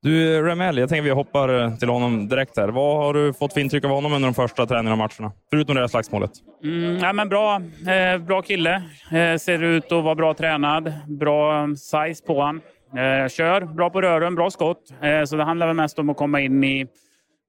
Du, 0.01 0.41
Remel, 0.47 0.77
jag 0.77 0.89
tänker 0.89 1.03
vi 1.03 1.09
hoppar 1.09 1.61
eh, 1.63 1.75
till 1.75 1.89
honom 1.89 2.27
direkt 2.27 2.57
här. 2.57 2.67
Vad 2.67 2.97
har 2.97 3.13
du 3.13 3.33
fått 3.33 3.53
för 3.53 3.61
intryck 3.61 3.83
av 3.83 3.89
honom 3.91 4.13
under 4.13 4.27
de 4.27 4.33
första 4.33 4.65
träningarna 4.65 5.09
Förutom 5.49 5.75
det 5.75 5.81
här 5.81 5.87
slagsmålet. 5.87 6.31
Mm, 6.63 6.97
ja, 6.97 7.13
men 7.13 7.29
bra, 7.29 7.61
eh, 7.87 8.17
bra 8.21 8.41
kille. 8.41 8.83
Eh, 9.11 9.37
ser 9.37 9.63
ut 9.63 9.91
att 9.91 10.03
vara 10.03 10.15
bra 10.15 10.33
tränad. 10.33 10.93
Bra 11.07 11.67
size 11.67 12.25
på 12.27 12.41
han. 12.41 12.61
Eh, 12.97 13.29
kör, 13.29 13.61
bra 13.61 13.89
på 13.89 14.01
rören, 14.01 14.35
bra 14.35 14.49
skott. 14.49 14.93
Eh, 15.01 15.23
så 15.23 15.35
det 15.35 15.43
handlar 15.43 15.67
väl 15.67 15.75
mest 15.75 15.99
om 15.99 16.09
att 16.09 16.17
komma 16.17 16.41
in 16.41 16.63
i, 16.63 16.87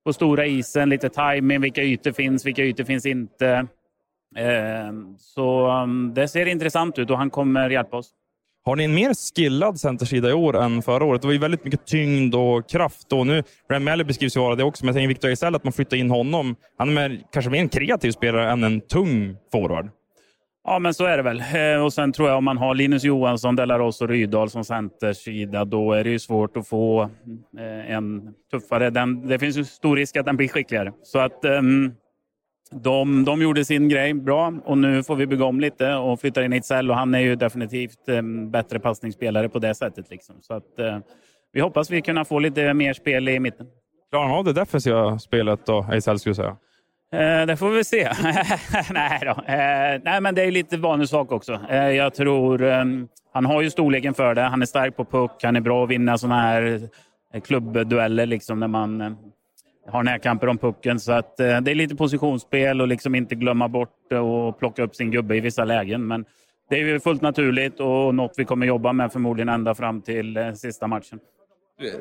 på 0.05 0.13
stora 0.13 0.47
isen, 0.47 0.89
lite 0.89 1.09
timing, 1.09 1.61
vilka 1.61 1.83
ytor 1.83 2.13
finns, 2.13 2.47
vilka 2.47 2.63
ytor 2.63 2.85
finns 2.85 3.07
inte. 3.07 3.67
Eh, 4.37 4.93
så 5.19 5.67
um, 5.83 6.15
det 6.15 6.29
ser 6.29 6.47
intressant 6.47 6.99
ut 6.99 7.11
och 7.11 7.19
han 7.19 7.31
kommer 7.31 7.71
hjälpa 7.71 7.97
oss. 7.97 8.11
Har 8.67 8.77
ni 8.77 8.85
en 8.85 8.95
mer 8.95 9.35
skillad 9.35 9.81
centersida 9.81 10.31
i 10.31 10.33
år 10.33 10.57
än 10.57 10.83
förra 10.83 11.05
året? 11.05 11.23
Det 11.23 11.29
var 11.29 11.33
ju 11.33 11.39
väldigt 11.39 11.65
mycket 11.65 11.87
tyngd 11.87 12.35
och 12.35 12.71
kraft. 12.71 13.13
Och 13.13 13.27
nu, 13.27 13.43
Malley 13.81 14.05
beskrivs 14.05 14.37
ju 14.37 14.41
vara 14.41 14.55
det 14.55 14.65
också, 14.65 14.85
men 14.85 14.89
jag 14.89 14.95
tänker 14.95 15.09
Victor 15.09 15.29
Ejsell, 15.29 15.55
att 15.55 15.65
man 15.65 15.73
flyttar 15.73 15.97
in 15.97 16.11
honom. 16.11 16.57
Han 16.79 16.89
är 16.89 16.93
mer, 16.93 17.21
kanske 17.33 17.51
mer 17.51 17.61
en 17.61 17.69
kreativ 17.69 18.11
spelare 18.11 18.51
än 18.51 18.65
en 18.65 18.81
tung 18.81 19.37
forward. 19.53 19.91
Ja, 20.67 20.79
men 20.79 20.95
så 20.95 21.05
är 21.05 21.17
det 21.17 21.23
väl. 21.23 21.41
Eh, 21.41 21.85
och 21.85 21.93
sen 21.93 22.13
tror 22.13 22.29
jag 22.29 22.39
om 22.39 22.45
man 22.45 22.59
har 22.59 22.75
Linus 22.75 23.05
Johansson, 23.05 23.57
Delaros 23.57 24.01
och 24.01 24.09
Rydahl 24.09 24.51
som 24.51 24.65
centersida, 24.65 25.65
då 25.65 25.93
är 25.93 26.05
det 26.05 26.11
ju 26.11 26.19
svårt 26.19 26.57
att 26.57 26.69
få 26.69 27.03
eh, 27.59 27.91
en 27.91 28.35
tuffare. 28.51 28.91
Den, 28.91 29.29
det 29.29 29.39
finns 29.39 29.57
ju 29.57 29.65
stor 29.65 29.97
risk 29.97 30.17
att 30.17 30.27
den 30.27 30.37
blir 30.37 30.49
skickligare. 30.49 30.93
Så 31.03 31.19
att 31.19 31.45
um, 31.45 31.95
de, 32.71 33.25
de 33.25 33.43
gjorde 33.43 33.65
sin 33.65 33.89
grej 33.89 34.15
bra 34.15 34.53
och 34.65 34.79
nu 34.79 35.03
får 35.03 35.17
vi 35.17 35.27
bygga 35.27 35.45
om 35.45 35.61
lite 35.61 35.95
och 35.95 36.21
flytta 36.21 36.45
in 36.45 36.53
Ejdsell 36.53 36.91
och 36.91 36.97
han 36.97 37.15
är 37.15 37.21
ju 37.21 37.37
definitivt 37.37 38.09
en 38.09 38.51
bättre 38.51 38.81
passningsspelare 38.81 39.49
på 39.49 39.59
det 39.59 39.75
sättet. 39.75 40.11
Liksom. 40.11 40.35
Så 40.41 40.55
att, 40.55 40.79
uh, 40.81 40.99
vi 41.53 41.61
hoppas 41.61 41.91
vi 41.91 42.03
kunna 42.03 42.25
få 42.25 42.39
lite 42.39 42.75
mer 42.75 42.93
spel 42.93 43.29
i 43.29 43.41
mitten. 43.41 43.67
Klarar 44.11 44.29
han 44.29 44.39
av 44.39 44.45
det 44.45 44.53
defensiva 44.53 45.19
spelet 45.19 45.67
då, 45.67 45.87
Ejdsell 45.93 46.19
skulle 46.19 46.31
jag 46.31 46.37
säga? 46.37 46.57
Eh, 47.15 47.47
det 47.47 47.57
får 47.57 47.71
vi 47.71 47.85
se. 47.85 48.09
nej, 48.91 49.21
då. 49.23 49.31
Eh, 49.31 50.01
nej, 50.05 50.21
men 50.21 50.35
det 50.35 50.43
är 50.43 50.51
lite 50.51 50.77
vanlig 50.77 51.09
sak 51.09 51.33
också. 51.33 51.61
Eh, 51.71 51.91
jag 51.91 52.15
tror 52.15 52.63
ehm, 52.63 53.09
han 53.33 53.47
har 53.47 53.63
ju 53.63 53.71
storleken 53.71 54.15
för 54.15 54.35
det. 54.35 54.41
Han 54.41 54.63
är 54.63 54.67
stark 54.67 54.97
på 54.97 55.05
puck. 55.05 55.31
Han 55.43 55.57
är 55.57 55.61
bra 55.61 55.85
att 55.85 55.91
vinna 55.91 56.19
såna 56.19 56.41
här 56.41 56.89
eh, 57.35 57.41
klubbdueller 57.41 58.27
liksom 58.27 58.61
när 58.61 58.69
man 58.69 59.01
eh, 59.01 59.13
har 59.91 60.03
närkamper 60.03 60.47
om 60.47 60.59
pucken. 60.59 61.01
Så 61.01 61.13
att, 61.13 61.41
eh, 61.41 61.61
det 61.61 61.71
är 61.71 61.75
lite 61.75 61.97
positionsspel 61.97 62.81
och 62.81 62.89
liksom 62.89 63.15
inte 63.15 63.35
glömma 63.35 63.69
bort 63.69 64.13
och 64.13 64.59
plocka 64.59 64.83
upp 64.83 64.95
sin 64.95 65.11
gubbe 65.11 65.37
i 65.37 65.41
vissa 65.41 65.65
lägen. 65.65 66.07
Men 66.07 66.25
det 66.71 66.77
är 66.77 66.87
ju 66.87 67.01
fullt 67.01 67.23
naturligt 67.23 67.81
och 67.81 68.15
något 68.15 68.33
vi 68.37 68.45
kommer 68.45 68.67
jobba 68.67 68.93
med 68.93 69.13
förmodligen 69.13 69.49
ända 69.49 69.75
fram 69.75 70.03
till 70.03 70.53
sista 70.57 70.87
matchen. 70.87 71.19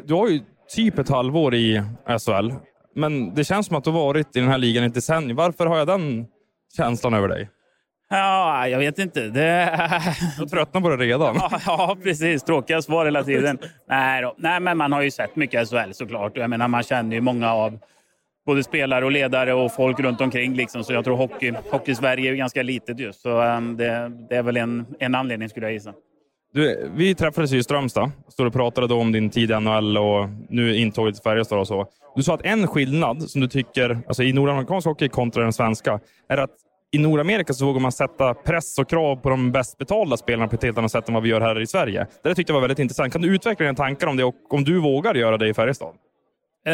Du 0.05 0.13
har 0.13 0.29
ju 0.29 0.39
typ 0.75 0.99
ett 0.99 1.09
halvår 1.09 1.53
i 1.55 1.83
SHL, 2.07 2.51
men 2.93 3.35
det 3.35 3.43
känns 3.43 3.67
som 3.67 3.75
att 3.75 3.83
du 3.83 3.91
har 3.91 3.99
varit 3.99 4.35
i 4.35 4.39
den 4.39 4.49
här 4.49 4.57
ligan 4.57 4.83
i 4.83 4.87
ett 4.87 4.93
decennium. 4.93 5.35
Varför 5.35 5.65
har 5.65 5.77
jag 5.77 5.87
den 5.87 6.25
känslan 6.77 7.13
över 7.13 7.27
dig? 7.27 7.49
Ja, 8.09 8.67
jag 8.67 8.79
vet 8.79 8.99
inte. 8.99 9.21
Det... 9.21 9.79
Jag 10.39 10.49
tröttnar 10.49 10.81
på 10.81 10.89
det 10.89 10.97
redan. 10.97 11.35
Ja, 11.35 11.59
ja, 11.65 11.97
precis. 12.03 12.43
Tråkiga 12.43 12.81
svar 12.81 13.05
hela 13.05 13.23
tiden. 13.23 13.57
Nej, 13.89 14.21
då. 14.21 14.35
Nej, 14.37 14.59
men 14.59 14.77
man 14.77 14.91
har 14.91 15.01
ju 15.01 15.11
sett 15.11 15.35
mycket 15.35 15.69
SHL 15.69 15.91
såklart. 15.91 16.37
Jag 16.37 16.49
menar, 16.49 16.67
man 16.67 16.83
känner 16.83 17.15
ju 17.15 17.21
många 17.21 17.53
av 17.53 17.79
både 18.45 18.63
spelare 18.63 19.05
och 19.05 19.11
ledare 19.11 19.53
och 19.53 19.73
folk 19.73 19.99
runt 19.99 20.21
omkring. 20.21 20.53
Liksom. 20.53 20.83
Så 20.83 20.93
jag 20.93 21.03
tror 21.03 21.17
hockey, 21.17 21.53
hockey 21.71 21.95
Sverige 21.95 22.31
är 22.31 22.35
ganska 22.35 22.63
litet 22.63 22.99
just. 22.99 23.21
Så 23.21 23.41
um, 23.41 23.77
det, 23.77 24.11
det 24.29 24.35
är 24.35 24.43
väl 24.43 24.57
en, 24.57 24.85
en 24.99 25.15
anledning 25.15 25.49
skulle 25.49 25.65
jag 25.65 25.73
gissa. 25.73 25.93
Du, 26.53 26.91
vi 26.95 27.15
träffades 27.15 27.53
i 27.53 27.63
Strömstad. 27.63 28.11
Stod 28.27 28.47
och 28.47 28.53
pratade 28.53 28.87
då 28.87 28.99
om 28.99 29.11
din 29.11 29.29
tid 29.29 29.51
i 29.51 29.59
NHL 29.59 29.97
och 29.97 30.29
nu 30.49 30.75
intåget 30.75 31.15
till 31.15 31.23
Färjestad 31.23 31.59
och 31.59 31.67
så. 31.67 31.87
Du 32.15 32.23
sa 32.23 32.33
att 32.33 32.45
en 32.45 32.67
skillnad 32.67 33.29
som 33.29 33.41
du 33.41 33.47
tycker, 33.47 33.99
alltså 34.07 34.23
i 34.23 34.33
nordamerikansk 34.33 34.87
hockey 34.87 35.09
kontra 35.09 35.43
den 35.43 35.53
svenska, 35.53 35.99
är 36.29 36.37
att 36.37 36.49
i 36.91 36.97
Nordamerika 36.97 37.53
så 37.53 37.65
vågar 37.65 37.79
man 37.79 37.91
sätta 37.91 38.33
press 38.33 38.79
och 38.79 38.89
krav 38.89 39.15
på 39.15 39.29
de 39.29 39.51
bäst 39.51 39.77
betalda 39.77 40.17
spelarna 40.17 40.47
på 40.47 40.55
ett 40.55 40.63
helt 40.63 40.77
annat 40.77 40.91
sätt 40.91 41.07
än 41.07 41.13
vad 41.13 41.23
vi 41.23 41.29
gör 41.29 41.41
här 41.41 41.61
i 41.61 41.67
Sverige. 41.67 42.07
Det 42.23 42.29
där 42.29 42.35
tyckte 42.35 42.51
jag 42.51 42.55
var 42.55 42.61
väldigt 42.61 42.79
intressant. 42.79 43.13
Kan 43.13 43.21
du 43.21 43.35
utveckla 43.35 43.65
dina 43.65 43.75
tankar 43.75 44.07
om 44.07 44.17
det 44.17 44.23
och 44.23 44.53
om 44.53 44.63
du 44.63 44.79
vågar 44.79 45.15
göra 45.15 45.37
det 45.37 45.47
i 45.47 45.53
Färjestad? 45.53 45.93
Uh, 46.67 46.73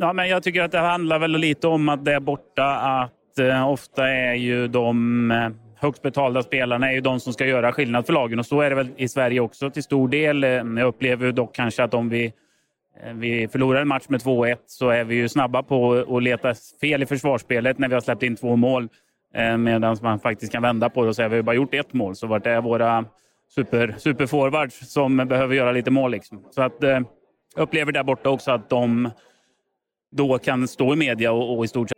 ja, 0.00 0.12
men 0.12 0.28
jag 0.28 0.42
tycker 0.42 0.62
att 0.62 0.72
det 0.72 0.78
handlar 0.78 1.18
väl 1.18 1.30
lite 1.30 1.66
om 1.66 1.88
att 1.88 2.04
det 2.04 2.14
är 2.14 2.20
borta 2.20 2.64
att 2.64 3.40
uh, 3.40 3.68
ofta 3.68 4.08
är 4.08 4.34
ju 4.34 4.68
de 4.68 5.30
uh, 5.30 5.67
högst 5.80 6.02
betalda 6.02 6.42
spelarna 6.42 6.90
är 6.90 6.94
ju 6.94 7.00
de 7.00 7.20
som 7.20 7.32
ska 7.32 7.46
göra 7.46 7.72
skillnad 7.72 8.06
för 8.06 8.12
lagen 8.12 8.38
och 8.38 8.46
så 8.46 8.60
är 8.60 8.70
det 8.70 8.76
väl 8.76 8.88
i 8.96 9.08
Sverige 9.08 9.40
också 9.40 9.70
till 9.70 9.82
stor 9.82 10.08
del. 10.08 10.44
Eh, 10.44 10.50
jag 10.50 10.80
upplever 10.80 11.32
dock 11.32 11.54
kanske 11.54 11.82
att 11.82 11.94
om 11.94 12.08
vi 12.08 12.32
eh, 13.02 13.12
vi 13.14 13.48
förlorar 13.48 13.80
en 13.80 13.88
match 13.88 14.04
med 14.08 14.20
2-1 14.20 14.56
så 14.66 14.88
är 14.88 15.04
vi 15.04 15.14
ju 15.14 15.28
snabba 15.28 15.62
på 15.62 15.92
att 16.16 16.22
leta 16.22 16.54
fel 16.80 17.02
i 17.02 17.06
försvarsspelet 17.06 17.78
när 17.78 17.88
vi 17.88 17.94
har 17.94 18.00
släppt 18.00 18.22
in 18.22 18.36
två 18.36 18.56
mål. 18.56 18.88
Eh, 19.34 19.56
medan 19.56 19.96
man 20.02 20.20
faktiskt 20.20 20.52
kan 20.52 20.62
vända 20.62 20.90
på 20.90 21.02
det 21.02 21.08
och 21.08 21.16
säga 21.16 21.26
att 21.26 21.32
vi 21.32 21.36
har 21.36 21.42
bara 21.42 21.56
gjort 21.56 21.74
ett 21.74 21.92
mål. 21.92 22.16
Så 22.16 22.26
vart 22.26 22.46
är 22.46 22.60
våra 22.60 23.04
super, 23.54 23.94
superforwards 23.98 24.92
som 24.92 25.16
behöver 25.16 25.54
göra 25.54 25.72
lite 25.72 25.90
mål? 25.90 26.10
Liksom. 26.10 26.44
Så 26.50 26.62
att, 26.62 26.76
jag 26.80 27.04
upplever 27.62 27.92
där 27.92 28.02
borta 28.02 28.30
också 28.30 28.50
att 28.50 28.70
de 28.70 29.10
då 30.10 30.38
kan 30.38 30.68
stå 30.68 30.92
i 30.92 30.96
media 30.96 31.32
och, 31.32 31.58
och 31.58 31.64
i 31.64 31.68
stort 31.68 31.88
sett 31.88 31.97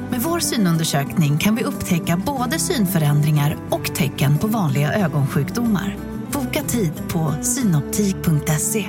Vår 0.23 0.39
synundersökning 0.39 1.37
kan 1.37 1.55
vi 1.55 1.63
upptäcka 1.63 2.21
både 2.25 2.59
synförändringar 2.59 3.57
och 3.69 3.95
tecken 3.95 4.37
på 4.37 4.47
vanliga 4.47 4.93
ögonsjukdomar. 4.93 5.95
Boka 6.33 6.63
tid 6.63 6.91
på 7.13 7.43
synoptik.se. 7.43 8.85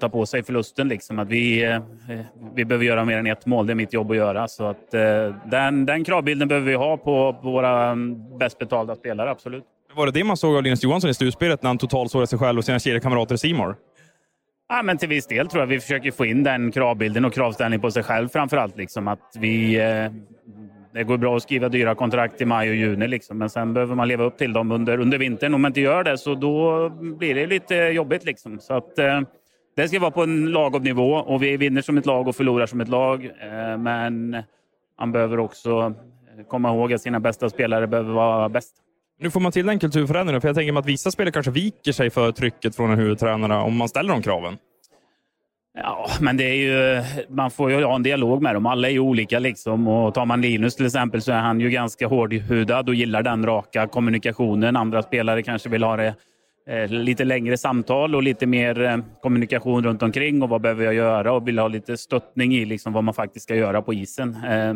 ta 0.00 0.08
på 0.08 0.26
sig 0.26 0.42
förlusten. 0.42 0.88
Liksom. 0.88 1.18
Att 1.18 1.28
vi, 1.28 1.64
eh, 1.64 1.80
vi 2.54 2.64
behöver 2.64 2.84
göra 2.84 3.04
mer 3.04 3.18
än 3.18 3.26
ett 3.26 3.46
mål. 3.46 3.66
Det 3.66 3.72
är 3.72 3.74
mitt 3.74 3.92
jobb 3.92 4.10
att 4.10 4.16
göra. 4.16 4.48
Så 4.48 4.64
att, 4.64 4.94
eh, 4.94 5.00
den, 5.50 5.86
den 5.86 6.04
kravbilden 6.04 6.48
behöver 6.48 6.66
vi 6.66 6.74
ha 6.74 6.96
på, 6.96 7.36
på 7.42 7.50
våra 7.50 7.90
mm, 7.90 8.38
bäst 8.38 8.58
betalda 8.58 8.94
spelare, 8.96 9.30
absolut. 9.30 9.64
Var 9.96 10.06
det 10.06 10.12
det 10.12 10.24
man 10.24 10.36
såg 10.36 10.56
av 10.56 10.62
Linus 10.62 10.82
Johansson 10.82 11.10
i 11.10 11.14
slutspelet 11.14 11.62
när 11.62 11.70
han 11.70 11.78
totalsågade 11.78 12.26
sig 12.26 12.38
själv 12.38 12.58
och 12.58 12.64
sina 12.64 12.78
kedjekamrater 12.78 13.34
i 13.34 13.38
Simor? 13.38 13.76
Ja, 14.68 14.82
men 14.82 14.98
till 14.98 15.08
viss 15.08 15.26
del 15.26 15.48
tror 15.48 15.62
jag 15.62 15.66
vi 15.66 15.80
försöker 15.80 16.10
få 16.10 16.26
in 16.26 16.42
den 16.42 16.72
kravbilden 16.72 17.24
och 17.24 17.32
kravställning 17.32 17.80
på 17.80 17.90
sig 17.90 18.02
själv 18.02 18.28
framför 18.28 18.56
allt. 18.56 18.76
Liksom, 18.76 19.08
att 19.08 19.36
vi, 19.38 19.80
eh, 19.80 20.12
det 20.92 21.04
går 21.04 21.16
bra 21.18 21.36
att 21.36 21.42
skriva 21.42 21.68
dyra 21.68 21.94
kontrakt 21.94 22.40
i 22.40 22.44
maj 22.44 22.68
och 22.68 22.74
juni, 22.74 23.08
liksom, 23.08 23.38
men 23.38 23.50
sen 23.50 23.74
behöver 23.74 23.94
man 23.94 24.08
leva 24.08 24.24
upp 24.24 24.38
till 24.38 24.52
dem 24.52 24.72
under, 24.72 25.00
under 25.00 25.18
vintern. 25.18 25.54
Om 25.54 25.62
man 25.62 25.68
inte 25.70 25.80
gör 25.80 26.04
det 26.04 26.18
så 26.18 26.34
då 26.34 26.88
blir 26.88 27.34
det 27.34 27.46
lite 27.46 27.74
jobbigt. 27.74 28.24
Liksom. 28.24 28.60
Så 28.60 28.74
att, 28.74 28.98
eh, 28.98 29.20
det 29.76 29.88
ska 29.88 30.00
vara 30.00 30.10
på 30.10 30.22
en 30.22 30.46
lagom 30.46 30.82
nivå 30.82 31.12
och 31.14 31.42
vi 31.42 31.56
vinner 31.56 31.82
som 31.82 31.98
ett 31.98 32.06
lag 32.06 32.28
och 32.28 32.36
förlorar 32.36 32.66
som 32.66 32.80
ett 32.80 32.88
lag. 32.88 33.24
Eh, 33.24 33.78
men 33.78 34.36
man 34.98 35.12
behöver 35.12 35.38
också 35.38 35.94
komma 36.48 36.68
ihåg 36.68 36.92
att 36.92 37.00
sina 37.00 37.20
bästa 37.20 37.50
spelare 37.50 37.86
behöver 37.86 38.12
vara 38.12 38.48
bäst. 38.48 38.83
Nu 39.24 39.30
får 39.30 39.40
man 39.40 39.52
till 39.52 39.66
den 39.66 39.78
kulturförändringen, 39.78 40.40
för 40.40 40.48
jag 40.48 40.56
tänker 40.56 40.72
mig 40.72 40.80
att 40.80 40.86
vissa 40.86 41.10
spelare 41.10 41.32
kanske 41.32 41.52
viker 41.52 41.92
sig 41.92 42.10
för 42.10 42.32
trycket 42.32 42.76
från 42.76 42.90
en 42.90 42.98
huvudtränare 42.98 43.62
om 43.62 43.76
man 43.76 43.88
ställer 43.88 44.12
de 44.12 44.22
kraven. 44.22 44.56
Ja, 45.78 46.06
men 46.20 46.36
det 46.36 46.44
är 46.44 46.54
ju, 46.54 47.02
man 47.28 47.50
får 47.50 47.70
ju 47.70 47.84
ha 47.84 47.94
en 47.94 48.02
dialog 48.02 48.42
med 48.42 48.54
dem. 48.54 48.66
Alla 48.66 48.88
är 48.88 48.92
ju 48.92 48.98
olika. 48.98 49.38
Liksom. 49.38 49.88
Och 49.88 50.14
tar 50.14 50.26
man 50.26 50.40
Linus 50.40 50.76
till 50.76 50.86
exempel 50.86 51.22
så 51.22 51.32
är 51.32 51.40
han 51.40 51.60
ju 51.60 51.70
ganska 51.70 52.06
hårdhudad 52.06 52.88
och 52.88 52.94
gillar 52.94 53.22
den 53.22 53.46
raka 53.46 53.86
kommunikationen. 53.86 54.76
Andra 54.76 55.02
spelare 55.02 55.42
kanske 55.42 55.68
vill 55.68 55.82
ha 55.82 55.96
det 55.96 56.14
eh, 56.68 56.88
lite 56.88 57.24
längre 57.24 57.56
samtal 57.56 58.14
och 58.14 58.22
lite 58.22 58.46
mer 58.46 58.80
eh, 58.82 58.98
kommunikation 59.22 59.84
runt 59.84 60.02
omkring 60.02 60.42
och 60.42 60.48
vad 60.48 60.60
behöver 60.60 60.84
jag 60.84 60.94
göra 60.94 61.32
och 61.32 61.48
vill 61.48 61.58
ha 61.58 61.68
lite 61.68 61.96
stöttning 61.96 62.54
i 62.54 62.64
liksom, 62.64 62.92
vad 62.92 63.04
man 63.04 63.14
faktiskt 63.14 63.42
ska 63.42 63.54
göra 63.54 63.82
på 63.82 63.94
isen. 63.94 64.36
Eh, 64.44 64.74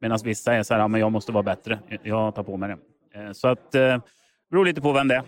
Medan 0.00 0.18
vissa 0.24 0.54
är 0.54 0.62
så 0.62 0.74
här, 0.74 0.80
ja, 0.80 0.88
men 0.88 1.00
jag 1.00 1.12
måste 1.12 1.32
vara 1.32 1.42
bättre. 1.42 1.78
Jag 2.02 2.34
tar 2.34 2.42
på 2.42 2.56
mig 2.56 2.68
det. 2.68 2.78
Eh, 3.18 3.32
så 3.32 3.48
att, 3.48 3.74
eh, 3.74 3.80
det 3.80 4.00
beror 4.50 4.64
lite 4.64 4.80
på 4.80 4.92
vem 4.92 5.08
det 5.08 5.14
är. 5.14 5.22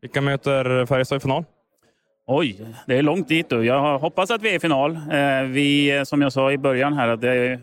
Vilka 0.00 0.20
möter 0.20 0.86
Färjestad 0.86 1.16
i 1.16 1.20
final? 1.20 1.44
Oj, 2.26 2.66
det 2.86 2.98
är 2.98 3.02
långt 3.02 3.28
dit. 3.28 3.48
Då. 3.48 3.64
Jag 3.64 3.98
hoppas 3.98 4.30
att 4.30 4.42
vi 4.42 4.50
är 4.50 4.54
i 4.54 4.60
final. 4.60 4.96
Eh, 4.96 5.42
vi, 5.42 6.02
som 6.06 6.22
jag 6.22 6.32
sa 6.32 6.52
i 6.52 6.58
början 6.58 6.92
här, 6.92 7.08
att 7.08 7.20
det 7.20 7.30
är 7.30 7.60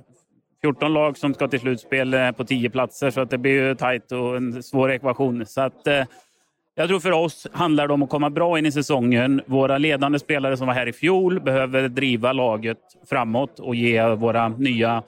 14 0.62 0.94
lag 0.94 1.18
som 1.18 1.34
ska 1.34 1.48
till 1.48 1.60
slutspel 1.60 2.34
på 2.38 2.46
10 2.46 2.70
platser, 2.70 3.10
så 3.10 3.22
att 3.22 3.30
det 3.30 3.38
blir 3.38 3.52
ju 3.52 3.76
tajt 3.76 4.12
och 4.12 4.38
en 4.38 4.64
svår 4.64 4.92
ekvation. 4.92 5.46
Så 5.46 5.62
att, 5.62 5.88
jag 6.76 6.88
tror 6.88 7.00
för 7.00 7.12
oss 7.12 7.48
handlar 7.52 7.88
det 7.88 7.94
om 7.94 8.04
att 8.04 8.10
komma 8.10 8.30
bra 8.30 8.60
in 8.60 8.66
i 8.66 8.72
säsongen. 8.72 9.42
Våra 9.46 9.78
ledande 9.78 10.20
spelare 10.20 10.58
som 10.58 10.68
var 10.68 10.74
här 10.74 10.88
i 10.88 10.94
fjol 10.94 11.40
behöver 11.40 11.88
driva 11.88 12.34
laget 12.34 12.80
framåt 13.10 13.60
och 13.60 13.76
ge 13.76 14.08
våra 14.08 14.48
nya 14.48 15.04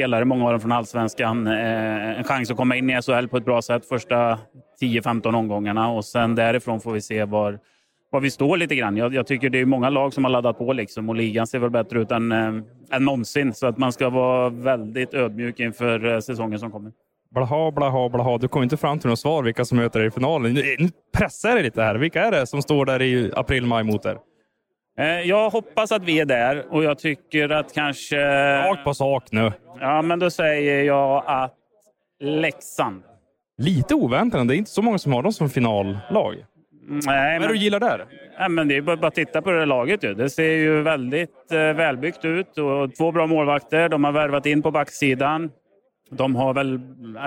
spelare, 0.00 0.24
många 0.24 0.44
av 0.44 0.50
dem 0.50 0.60
från 0.60 0.72
allsvenskan, 0.72 1.46
eh, 1.46 2.18
en 2.18 2.24
chans 2.24 2.50
att 2.50 2.56
komma 2.56 2.76
in 2.76 2.90
i 2.90 3.02
SHL 3.02 3.28
på 3.28 3.36
ett 3.36 3.44
bra 3.44 3.62
sätt 3.62 3.86
första 3.86 4.38
10-15 4.80 5.34
omgångarna 5.34 5.90
och 5.90 6.04
sen 6.04 6.34
därifrån 6.34 6.80
får 6.80 6.92
vi 6.92 7.00
se 7.00 7.24
var, 7.24 7.58
var 8.10 8.20
vi 8.20 8.30
står 8.30 8.56
lite 8.56 8.74
grann. 8.74 8.96
Jag, 8.96 9.14
jag, 9.14 9.26
tycker 9.26 9.50
det 9.50 9.60
är 9.60 9.64
många 9.64 9.90
lag 9.90 10.12
som 10.12 10.24
har 10.24 10.30
laddat 10.30 10.58
på 10.58 10.72
liksom 10.72 11.08
och 11.08 11.14
ligan 11.14 11.46
ser 11.46 11.58
väl 11.58 11.70
bättre 11.70 12.00
ut 12.00 12.10
än, 12.10 12.32
äh, 12.32 12.38
än 12.92 13.04
någonsin. 13.04 13.54
Så 13.54 13.66
att 13.66 13.78
man 13.78 13.92
ska 13.92 14.10
vara 14.10 14.48
väldigt 14.48 15.14
ödmjuk 15.14 15.60
inför 15.60 16.14
äh, 16.14 16.20
säsongen 16.20 16.58
som 16.58 16.70
kommer. 16.70 16.92
Blaha, 17.34 17.70
blaha, 17.70 18.08
blaha. 18.08 18.38
Du 18.38 18.48
kommer 18.48 18.64
inte 18.64 18.76
fram 18.76 18.98
till 18.98 19.10
något 19.10 19.18
svar 19.18 19.42
vilka 19.42 19.64
som 19.64 19.78
möter 19.78 19.98
dig 19.98 20.08
i 20.08 20.10
finalen. 20.10 20.54
Nu, 20.54 20.76
nu 20.78 20.88
pressar 21.18 21.48
jag 21.48 21.56
dig 21.56 21.64
lite 21.64 21.82
här. 21.82 21.94
Vilka 21.94 22.24
är 22.24 22.30
det 22.30 22.46
som 22.46 22.62
står 22.62 22.86
där 22.86 23.02
i 23.02 23.32
april, 23.36 23.66
maj 23.66 23.84
mot 23.84 24.06
er? 24.06 24.18
Eh, 24.98 25.20
jag 25.20 25.50
hoppas 25.50 25.92
att 25.92 26.04
vi 26.04 26.20
är 26.20 26.24
där 26.24 26.64
och 26.70 26.84
jag 26.84 26.98
tycker 26.98 27.48
att 27.48 27.74
kanske... 27.74 28.16
Rakt 28.68 28.84
på 28.84 28.94
sak 28.94 29.24
nu. 29.32 29.52
Ja, 29.80 30.02
men 30.02 30.18
då 30.18 30.30
säger 30.30 30.84
jag 30.84 31.22
att 31.26 31.54
Leksand. 32.20 33.02
Lite 33.58 33.94
oväntat. 33.94 34.48
Det 34.48 34.54
är 34.54 34.58
inte 34.58 34.70
så 34.70 34.82
många 34.82 34.98
som 34.98 35.12
har 35.12 35.22
dem 35.22 35.32
som 35.32 35.50
finallag. 35.50 36.34
Nej, 36.88 37.00
Vad 37.06 37.16
är 37.16 37.40
det 37.40 37.48
du 37.48 37.56
gillar 37.56 37.80
där? 37.80 38.06
Ja, 38.38 38.48
men 38.48 38.68
det 38.68 38.76
är 38.76 38.82
bara 38.82 39.06
att 39.06 39.14
titta 39.14 39.42
på 39.42 39.50
det 39.50 39.66
laget. 39.66 40.04
Ju. 40.04 40.14
Det 40.14 40.30
ser 40.30 40.52
ju 40.52 40.82
väldigt 40.82 41.52
eh, 41.52 41.58
välbyggt 41.58 42.24
ut 42.24 42.58
och 42.58 42.94
två 42.94 43.12
bra 43.12 43.26
målvakter. 43.26 43.88
De 43.88 44.04
har 44.04 44.12
värvat 44.12 44.46
in 44.46 44.62
på 44.62 44.70
backsidan. 44.70 45.50
De 46.10 46.36
har 46.36 46.54
väl 46.54 46.80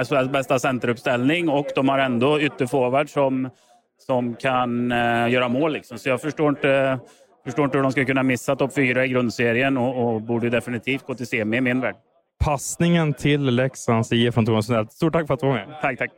SHLs 0.05 0.29
bästa 0.29 0.59
centeruppställning 0.59 1.49
och 1.49 1.67
de 1.75 1.89
har 1.89 1.99
ändå 1.99 2.41
ytterforward 2.41 3.09
som, 3.09 3.49
som 3.97 4.35
kan 4.35 4.91
eh, 4.91 5.29
göra 5.29 5.47
mål. 5.47 5.73
Liksom. 5.73 5.97
Så 5.97 6.09
jag 6.09 6.21
förstår 6.21 6.49
inte 6.49 6.99
förstår 7.45 7.65
inte 7.65 7.77
hur 7.77 7.83
de 7.83 7.91
ska 7.91 8.05
kunna 8.05 8.23
missa 8.23 8.55
topp 8.55 8.73
fyra 8.73 9.05
i 9.05 9.07
grundserien 9.07 9.77
och, 9.77 10.13
och 10.13 10.21
borde 10.21 10.49
definitivt 10.49 11.05
gå 11.05 11.15
till 11.15 11.27
semi 11.27 11.57
i 11.57 11.61
min 11.61 11.81
värld. 11.81 11.95
Passningen 12.43 13.13
till 13.13 13.43
Leksands 13.43 14.11
IF 14.11 14.33
från 14.33 14.45
Thomas 14.45 14.65
Sundell. 14.65 14.89
Stort 14.89 15.13
tack 15.13 15.27
för 15.27 15.33
att 15.33 15.39
du 15.39 15.47
var 15.47 15.53
med. 15.53 15.77
Tack, 15.81 15.97
tack. 15.99 16.11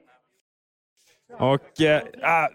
Och 1.40 1.82
äh, 1.82 2.02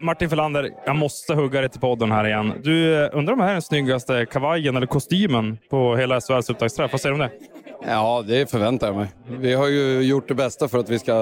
Martin 0.00 0.28
Förlander, 0.28 0.70
jag 0.86 0.96
måste 0.96 1.34
hugga 1.34 1.60
dig 1.60 1.70
till 1.70 1.80
podden 1.80 2.12
här 2.12 2.26
igen. 2.26 2.52
Du, 2.62 3.04
eh, 3.04 3.10
undrar 3.12 3.32
om 3.32 3.38
det 3.38 3.44
här 3.44 3.50
är 3.50 3.54
den 3.54 3.62
snyggaste 3.62 4.26
kavajen 4.26 4.76
eller 4.76 4.86
kostymen 4.86 5.58
på 5.70 5.96
hela 5.96 6.20
SHLs 6.20 6.50
upptaktsträff? 6.50 6.92
Vad 6.92 7.00
säger 7.00 7.16
du 7.16 7.22
om 7.22 7.30
det? 7.30 7.90
Ja, 7.90 8.24
det 8.26 8.50
förväntar 8.50 8.86
jag 8.86 8.96
mig. 8.96 9.08
Vi 9.28 9.54
har 9.54 9.68
ju 9.68 10.00
gjort 10.00 10.28
det 10.28 10.34
bästa 10.34 10.68
för 10.68 10.78
att 10.78 10.88
vi 10.88 10.98
ska 10.98 11.14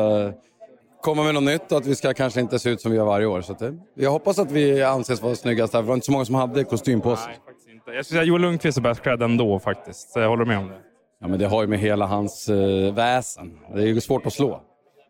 komma 1.03 1.22
med 1.22 1.34
något 1.34 1.42
nytt 1.42 1.72
och 1.72 1.78
att 1.78 1.86
vi 1.86 1.94
ska 1.94 2.14
kanske 2.14 2.40
inte 2.40 2.59
se 2.59 2.70
ut 2.70 2.80
som 2.80 2.90
vi 2.90 2.96
gör 2.96 3.05
varje 3.05 3.26
år. 3.26 3.40
Så 3.40 3.53
det, 3.53 3.74
jag 3.94 4.11
hoppas 4.11 4.38
att 4.38 4.51
vi 4.51 4.82
anses 4.82 5.22
vara 5.22 5.34
snyggast 5.34 5.72
här, 5.72 5.80
för 5.80 5.84
det 5.84 5.88
var 5.88 5.94
inte 5.94 6.07
så 6.07 6.12
många 6.12 6.24
som 6.24 6.34
hade 6.34 6.64
kostym 6.64 7.01
på 7.01 7.16
sig. 7.16 7.26
Nej, 7.28 7.38
faktiskt 7.46 7.68
inte. 7.68 7.90
Jag 7.90 8.05
skulle 8.05 8.18
säga 8.18 8.28
Joel 8.28 8.42
Lundqvist 8.42 8.78
är 8.78 8.82
bäst 8.82 9.03
klädd 9.03 9.22
ändå 9.22 9.59
faktiskt. 9.59 10.11
Så 10.11 10.20
jag 10.20 10.28
håller 10.28 10.44
med 10.44 10.59
om 10.59 10.68
det. 10.68 10.78
Ja, 11.20 11.28
men 11.28 11.38
det 11.38 11.46
har 11.46 11.62
ju 11.62 11.68
med 11.68 11.78
hela 11.78 12.07
hans 12.07 12.49
uh, 12.49 12.94
väsen. 12.94 13.59
Det 13.74 13.82
är 13.82 13.86
ju 13.86 14.01
svårt 14.01 14.26
att 14.26 14.32
slå. 14.32 14.61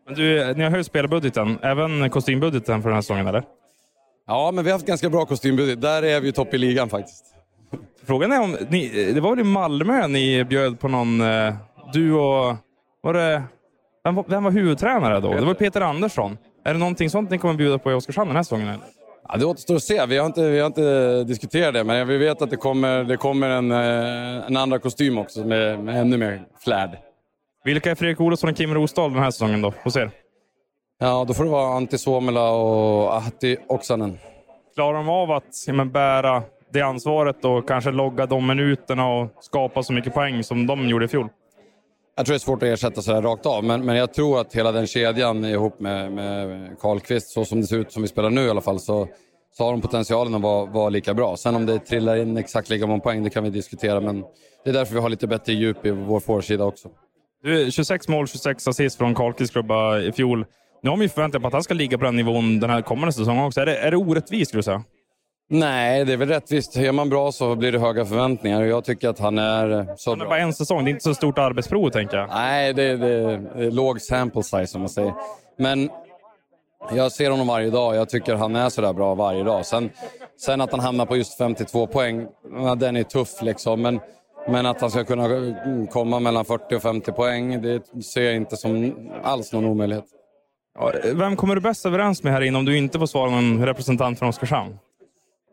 Men 0.05 0.15
du, 0.15 0.53
ni 0.53 0.63
har 0.63 0.71
höjt 0.71 0.85
spelbudgeten, 0.85 1.57
även 1.61 2.09
kostymbudgeten 2.09 2.81
för 2.81 2.89
den 2.89 2.95
här 2.95 3.01
säsongen, 3.01 3.27
eller? 3.27 3.43
Ja, 4.27 4.51
men 4.53 4.63
vi 4.63 4.69
har 4.69 4.75
haft 4.75 4.87
ganska 4.87 5.09
bra 5.09 5.25
kostymbudget. 5.25 5.81
Där 5.81 6.03
är 6.03 6.19
vi 6.19 6.25
ju 6.25 6.31
topp 6.31 6.53
i 6.53 6.57
ligan 6.57 6.89
faktiskt. 6.89 7.25
Frågan 8.05 8.31
är 8.31 8.41
om, 8.41 8.57
ni, 8.69 9.11
det 9.13 9.21
var 9.21 9.29
väl 9.29 9.39
i 9.39 9.43
Malmö 9.43 10.07
ni 10.07 10.43
bjöd 10.43 10.79
på 10.79 10.87
någon, 10.87 11.21
eh, 11.21 11.53
du 11.93 12.13
och, 12.13 12.55
var 13.01 13.13
det, 13.13 13.43
vem, 14.09 14.15
var- 14.15 14.25
vem 14.27 14.43
var 14.43 14.51
huvudtränare 14.51 15.19
då? 15.19 15.33
Det 15.33 15.45
var 15.45 15.53
Peter 15.53 15.81
Andersson. 15.81 16.37
Är 16.65 16.73
det 16.73 16.79
någonting 16.79 17.09
sånt 17.09 17.29
ni 17.29 17.37
kommer 17.37 17.53
bjuda 17.53 17.77
på 17.77 17.91
i 17.91 17.93
Oskarshamn 17.93 18.27
den 18.27 18.35
här 18.35 18.43
säsongen? 18.43 18.67
Eller? 18.67 18.79
Ja, 19.27 19.37
det 19.37 19.45
återstår 19.45 19.75
att 19.75 19.83
se. 19.83 20.05
Vi 20.05 20.17
har 20.17 20.25
inte, 20.25 20.49
vi 20.49 20.59
har 20.59 20.67
inte 20.67 21.23
diskuterat 21.23 21.73
det, 21.73 21.83
men 21.83 22.07
vi 22.07 22.17
vet 22.17 22.41
att 22.41 22.49
det 22.49 22.57
kommer, 22.57 23.03
det 23.03 23.17
kommer 23.17 23.49
en, 23.49 23.71
eh, 23.71 24.47
en 24.47 24.57
andra 24.57 24.79
kostym 24.79 25.17
också 25.17 25.39
med, 25.39 25.79
med 25.79 26.01
ännu 26.01 26.17
mer 26.17 26.41
flärd. 26.63 26.89
Vilka 27.63 27.91
är 27.91 27.95
Fredrik 27.95 28.19
Olofsson 28.21 28.49
och 28.49 28.55
Kim 28.55 28.73
Rosdahl 28.73 29.13
den 29.13 29.23
här 29.23 29.31
säsongen 29.31 29.61
då, 29.61 29.73
hos 29.83 29.95
er? 29.97 30.11
Ja, 30.99 31.25
då 31.27 31.33
får 31.33 31.43
det 31.43 31.49
vara 31.49 31.75
Antti 31.77 31.97
Suomela 31.97 32.49
och 32.51 33.15
Ahti 33.15 33.57
Oksanen. 33.67 34.17
Klarar 34.75 34.97
de 34.97 35.09
av 35.09 35.31
att 35.31 35.43
ja, 35.67 35.73
men, 35.73 35.91
bära 35.91 36.43
det 36.73 36.81
ansvaret 36.81 37.45
och 37.45 37.67
kanske 37.67 37.91
logga 37.91 38.25
de 38.25 38.47
minuterna 38.47 39.07
och 39.07 39.29
skapa 39.39 39.83
så 39.83 39.93
mycket 39.93 40.13
poäng 40.13 40.43
som 40.43 40.67
de 40.67 40.89
gjorde 40.89 41.05
i 41.05 41.07
fjol? 41.07 41.29
Jag 42.19 42.25
tror 42.25 42.33
det 42.33 42.37
är 42.37 42.39
svårt 42.39 42.63
att 42.63 42.69
ersätta 42.69 43.01
sådär 43.01 43.21
rakt 43.21 43.45
av, 43.45 43.63
men, 43.63 43.85
men 43.85 43.95
jag 43.95 44.13
tror 44.13 44.41
att 44.41 44.55
hela 44.55 44.71
den 44.71 44.87
kedjan 44.87 45.45
ihop 45.45 45.79
med, 45.79 46.11
med 46.11 46.75
Karlqvist, 46.79 47.29
så 47.29 47.45
som 47.45 47.61
det 47.61 47.67
ser 47.67 47.77
ut 47.77 47.91
som 47.91 48.01
vi 48.01 48.07
spelar 48.07 48.29
nu 48.29 48.41
i 48.45 48.49
alla 48.49 48.61
fall, 48.61 48.79
så, 48.79 49.07
så 49.57 49.63
har 49.63 49.71
de 49.71 49.81
potentialen 49.81 50.35
att 50.35 50.41
vara, 50.41 50.65
vara 50.65 50.89
lika 50.89 51.13
bra. 51.13 51.37
Sen 51.37 51.55
om 51.55 51.65
det 51.65 51.79
trillar 51.79 52.15
in 52.15 52.37
exakt 52.37 52.69
lika 52.69 52.87
många 52.87 52.99
poäng, 52.99 53.23
det 53.23 53.29
kan 53.29 53.43
vi 53.43 53.49
diskutera, 53.49 54.01
men 54.01 54.23
det 54.63 54.69
är 54.69 54.73
därför 54.73 54.93
vi 54.93 54.99
har 54.99 55.09
lite 55.09 55.27
bättre 55.27 55.53
djup 55.53 55.85
i 55.85 55.91
vår 55.91 56.19
forwardsida 56.19 56.63
också. 56.63 56.89
Du, 57.43 57.71
26 57.71 58.07
mål, 58.07 58.27
26 58.27 58.67
assist 58.67 58.97
från 58.97 59.15
Karlqvists 59.15 59.53
klubba 59.53 59.99
i 59.99 60.11
fjol. 60.11 60.45
Nu 60.83 60.89
har 60.89 60.97
man 60.97 61.03
ju 61.03 61.09
förväntat 61.09 61.41
på 61.41 61.47
att 61.47 61.53
han 61.53 61.63
ska 61.63 61.73
ligga 61.73 61.97
på 61.97 62.05
den 62.05 62.15
nivån 62.15 62.59
den 62.59 62.69
här 62.69 62.81
kommande 62.81 63.13
säsongen 63.13 63.43
också. 63.43 63.61
Är 63.61 63.65
det, 63.65 63.77
är 63.77 63.91
det 63.91 63.97
orättvist, 63.97 64.49
skulle 64.49 64.59
du 64.59 64.63
säga? 64.63 64.83
Nej, 65.51 66.05
det 66.05 66.13
är 66.13 66.17
väl 66.17 66.27
rättvist. 66.29 66.77
Är 66.77 66.91
man 66.91 67.09
bra 67.09 67.31
så 67.31 67.55
blir 67.55 67.71
det 67.71 67.79
höga 67.79 68.05
förväntningar 68.05 68.61
och 68.61 68.67
jag 68.67 68.83
tycker 68.85 69.09
att 69.09 69.19
han 69.19 69.37
är 69.37 69.95
så 69.97 70.11
Han 70.11 70.21
är 70.21 70.23
bra. 70.23 70.29
bara 70.29 70.39
en 70.39 70.53
säsong. 70.53 70.83
Det 70.85 70.89
är 70.89 70.91
inte 70.91 71.03
så 71.03 71.13
stort 71.13 71.37
arbetsprov, 71.37 71.89
tänker 71.89 72.17
jag. 72.17 72.29
Nej, 72.29 72.73
det, 72.73 72.97
det, 72.97 73.37
det 73.55 73.65
är 73.65 73.71
låg 73.71 74.01
sample 74.01 74.43
size 74.43 74.67
som 74.67 74.81
man 74.81 74.89
säger. 74.89 75.13
Men 75.57 75.89
jag 76.95 77.11
ser 77.11 77.31
honom 77.31 77.47
varje 77.47 77.69
dag. 77.69 77.95
Jag 77.95 78.09
tycker 78.09 78.35
han 78.35 78.55
är 78.55 78.69
sådär 78.69 78.93
bra 78.93 79.15
varje 79.15 79.43
dag. 79.43 79.65
Sen, 79.65 79.89
sen 80.45 80.61
att 80.61 80.71
han 80.71 80.79
hamnar 80.79 81.05
på 81.05 81.17
just 81.17 81.37
52 81.37 81.87
poäng, 81.87 82.27
den 82.77 82.95
är 82.95 83.03
tuff 83.03 83.41
liksom. 83.41 83.81
Men, 83.81 83.99
men 84.47 84.65
att 84.65 84.81
han 84.81 84.91
ska 84.91 85.03
kunna 85.03 85.27
komma 85.91 86.19
mellan 86.19 86.45
40 86.45 86.75
och 86.75 86.81
50 86.81 87.11
poäng, 87.11 87.61
det 87.61 88.03
ser 88.03 88.21
jag 88.21 88.35
inte 88.35 88.57
som 88.57 88.93
alls 89.23 89.53
någon 89.53 89.65
omöjlighet. 89.65 90.05
Vem 91.13 91.35
kommer 91.35 91.55
du 91.55 91.61
bäst 91.61 91.85
överens 91.85 92.23
med 92.23 92.33
här 92.33 92.41
inne 92.41 92.57
om 92.57 92.65
du 92.65 92.77
inte 92.77 92.99
får 92.99 93.05
svara 93.05 93.29
någon 93.29 93.65
representant 93.65 94.19
från 94.19 94.29
Oskarshamn? 94.29 94.77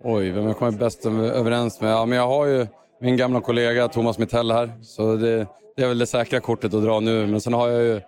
Oj, 0.05 0.31
vem 0.31 0.47
jag 0.47 0.57
kommer 0.57 0.73
bäst 0.73 1.07
överens 1.07 1.81
med? 1.81 1.93
Ja, 1.93 2.07
men 2.07 2.19
jag 2.19 2.27
har 2.27 2.47
ju 2.47 2.67
min 3.01 3.17
gamla 3.17 3.41
kollega 3.41 3.89
Thomas 3.89 4.19
Mittell 4.19 4.51
här, 4.51 4.73
så 4.83 5.17
det, 5.17 5.47
det 5.77 5.83
är 5.83 5.89
väl 5.89 5.99
det 5.99 6.07
säkra 6.07 6.41
kortet 6.41 6.75
att 6.75 6.83
dra 6.83 7.01
nu. 7.01 7.27
Men 7.27 7.41
sen 7.41 7.53
har 7.53 7.69
jag 7.69 7.83
ju 7.83 8.01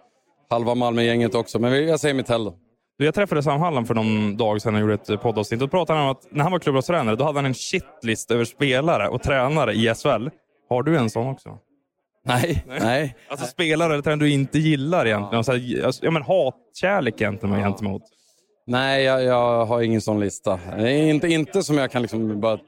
halva 0.51 0.75
Malmö-gänget 0.75 1.35
också, 1.35 1.59
men 1.59 1.87
jag 1.87 2.01
säger 2.01 2.15
Mittell 2.15 2.45
då. 2.45 2.55
Du, 2.99 3.05
jag 3.05 3.15
träffade 3.15 3.43
Sam 3.43 3.61
Hallam 3.61 3.87
för 3.87 3.95
någon 3.95 4.37
dag 4.37 4.63
sedan 4.63 4.75
och 4.75 4.81
gjorde 4.81 4.95
ett 4.95 5.23
poddavsnitt. 5.23 5.61
Då 5.61 5.69
pratade 5.69 5.99
han 5.99 6.09
om 6.09 6.13
att 6.13 6.27
när 6.31 6.43
han 6.43 6.53
var 6.53 6.59
klubblastränare, 6.59 7.17
då 7.17 7.25
hade 7.25 7.39
han 7.39 7.47
en 7.47 7.55
shitlist 7.55 8.31
över 8.31 8.45
spelare 8.45 9.09
och 9.09 9.23
tränare 9.23 9.73
i 9.73 9.95
SHL. 9.95 10.29
Har 10.69 10.83
du 10.83 10.97
en 10.97 11.11
sån 11.11 11.27
också? 11.27 11.59
Nej, 12.25 12.65
nej. 12.81 13.17
Alltså 13.29 13.47
spelare 13.47 13.93
eller 13.93 14.03
tränare 14.03 14.21
du 14.21 14.31
inte 14.31 14.59
gillar 14.59 15.07
egentligen. 15.07 15.37
Ja. 15.39 15.43
Så 15.43 15.53
här, 15.53 15.85
alltså, 15.85 16.05
ja, 16.05 16.11
men 16.11 16.23
hatkärlek 16.23 17.21
egentligen 17.21 17.57
gentemot. 17.57 18.03
Nej, 18.69 19.05
jag, 19.05 19.25
jag 19.25 19.67
har 19.67 19.83
ingen 19.83 20.01
sån 20.01 20.21
lista. 20.21 20.59
Inte, 20.89 21.29
inte 21.29 21.63
som 21.63 21.79
jag 21.79 21.91
kan 21.91 22.03
liksom 22.03 22.41
bara 22.41 22.59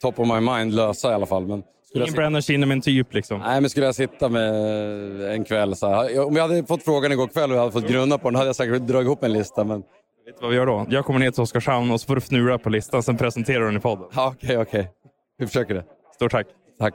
top 0.00 0.18
of 0.18 0.28
my 0.28 0.40
mind 0.40 0.74
lösa 0.74 1.10
i 1.10 1.14
alla 1.14 1.26
fall. 1.26 1.46
Men 1.46 1.62
Ingen 1.94 2.06
jag, 2.06 2.14
Brenner 2.14 2.40
Kinnaman 2.40 2.80
typ 2.80 3.14
liksom. 3.14 3.40
nej, 3.40 3.60
men 3.60 3.70
skulle 3.70 3.86
jag 3.86 3.94
sitta 3.94 4.28
med 4.28 5.30
en 5.34 5.44
kväll 5.44 5.76
så 5.76 5.88
här. 5.88 6.26
Om 6.26 6.36
jag 6.36 6.48
hade 6.48 6.66
fått 6.66 6.82
frågan 6.82 7.12
igår 7.12 7.26
kväll 7.28 7.50
och 7.50 7.56
jag 7.56 7.60
hade 7.60 7.72
fått 7.72 7.88
grunna 7.88 8.18
på 8.18 8.28
den 8.30 8.34
hade 8.34 8.48
jag 8.48 8.56
säkert 8.56 8.82
dragit 8.82 9.06
ihop 9.06 9.24
en 9.24 9.32
lista. 9.32 9.64
Men... 9.64 9.80
Vet 10.26 10.36
du 10.38 10.42
vad 10.42 10.50
vi 10.50 10.56
gör 10.56 10.66
då? 10.66 10.86
Jag 10.90 11.04
kommer 11.04 11.20
ner 11.20 11.30
till 11.30 11.42
Oskarshamn 11.42 11.90
och 11.90 12.00
så 12.00 12.06
får 12.06 12.14
du 12.14 12.20
fnula 12.20 12.58
på 12.58 12.70
listan, 12.70 13.02
sen 13.02 13.16
presenterar 13.16 13.60
du 13.60 13.66
den 13.66 13.76
i 13.76 13.80
podden. 13.80 14.06
Ja, 14.14 14.34
Okej, 14.36 14.58
okej. 14.58 14.90
Vi 15.38 15.46
försöker 15.46 15.74
det. 15.74 15.84
Stort 16.14 16.30
tack. 16.32 16.46
Tack. 16.78 16.94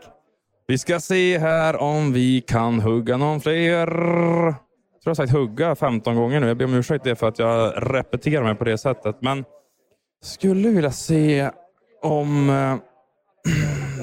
Vi 0.68 0.78
ska 0.78 1.00
se 1.00 1.38
här 1.38 1.82
om 1.82 2.14
vi 2.14 2.42
kan 2.42 2.80
hugga 2.80 3.18
någon 3.18 3.42
fler. 3.42 3.88
Jag 5.06 5.16
tror 5.16 5.26
jag 5.28 5.28
har 5.28 5.28
sagt 5.28 5.50
hugga 5.50 5.76
15 5.76 6.16
gånger 6.16 6.40
nu. 6.40 6.48
Jag 6.48 6.58
ber 6.58 6.66
om 6.66 6.74
ursäkt 6.74 7.04
det 7.04 7.16
för 7.16 7.28
att 7.28 7.40
jag 7.40 7.74
repeterar 7.94 8.44
mig 8.44 8.56
på 8.56 8.64
det 8.64 8.78
sättet. 8.78 9.16
Men 9.20 9.46
skulle 10.22 10.70
vilja 10.70 10.92
se 10.92 11.50
om... 12.02 12.50
eh, 12.50 12.76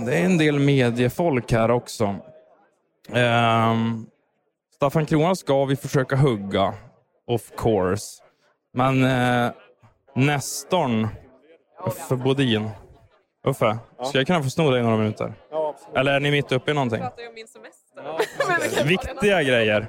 det 0.07 0.18
är 0.18 0.24
en 0.24 0.38
del 0.38 0.59
mediefolk 0.59 1.53
här 1.53 1.70
också. 1.70 2.05
Um, 3.09 4.07
Staffan 4.74 5.07
Krona 5.07 5.34
ska 5.34 5.64
vi 5.64 5.76
försöka 5.76 6.16
hugga, 6.16 6.74
of 7.26 7.51
course. 7.57 8.22
Men 8.74 9.05
uh, 9.05 9.53
Nestorn, 10.14 11.09
Uffe 11.86 12.16
Bodin. 12.16 12.70
Uffe, 13.46 13.78
ska 14.05 14.18
jag 14.18 14.26
kunna 14.26 14.42
få 14.42 14.51
sno 14.51 14.70
dig 14.70 14.82
några 14.82 14.96
minuter? 14.96 15.32
Eller 15.96 16.12
är 16.12 16.20
ni 16.20 16.30
mitt 16.30 16.53
uppe 16.53 16.70
i 16.70 16.74
någonting? 16.74 17.03
Viktiga 18.84 19.42
grejer. 19.42 19.88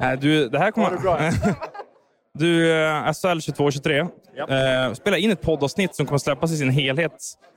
Äh, 0.00 0.12
Du, 0.20 0.48
det 0.48 0.58
här 0.58 0.70
kommer... 0.70 0.90
Du, 2.34 2.72
eh, 2.72 3.12
SHL 3.12 3.38
22-23. 3.38 4.08
Eh, 4.88 4.92
spelar 4.92 5.18
in 5.18 5.30
ett 5.30 5.42
poddavsnitt 5.42 5.94
som 5.94 6.06
kommer 6.06 6.18
släppas 6.18 6.52
i 6.52 6.56
sin 6.56 6.70
helhet 6.70 7.12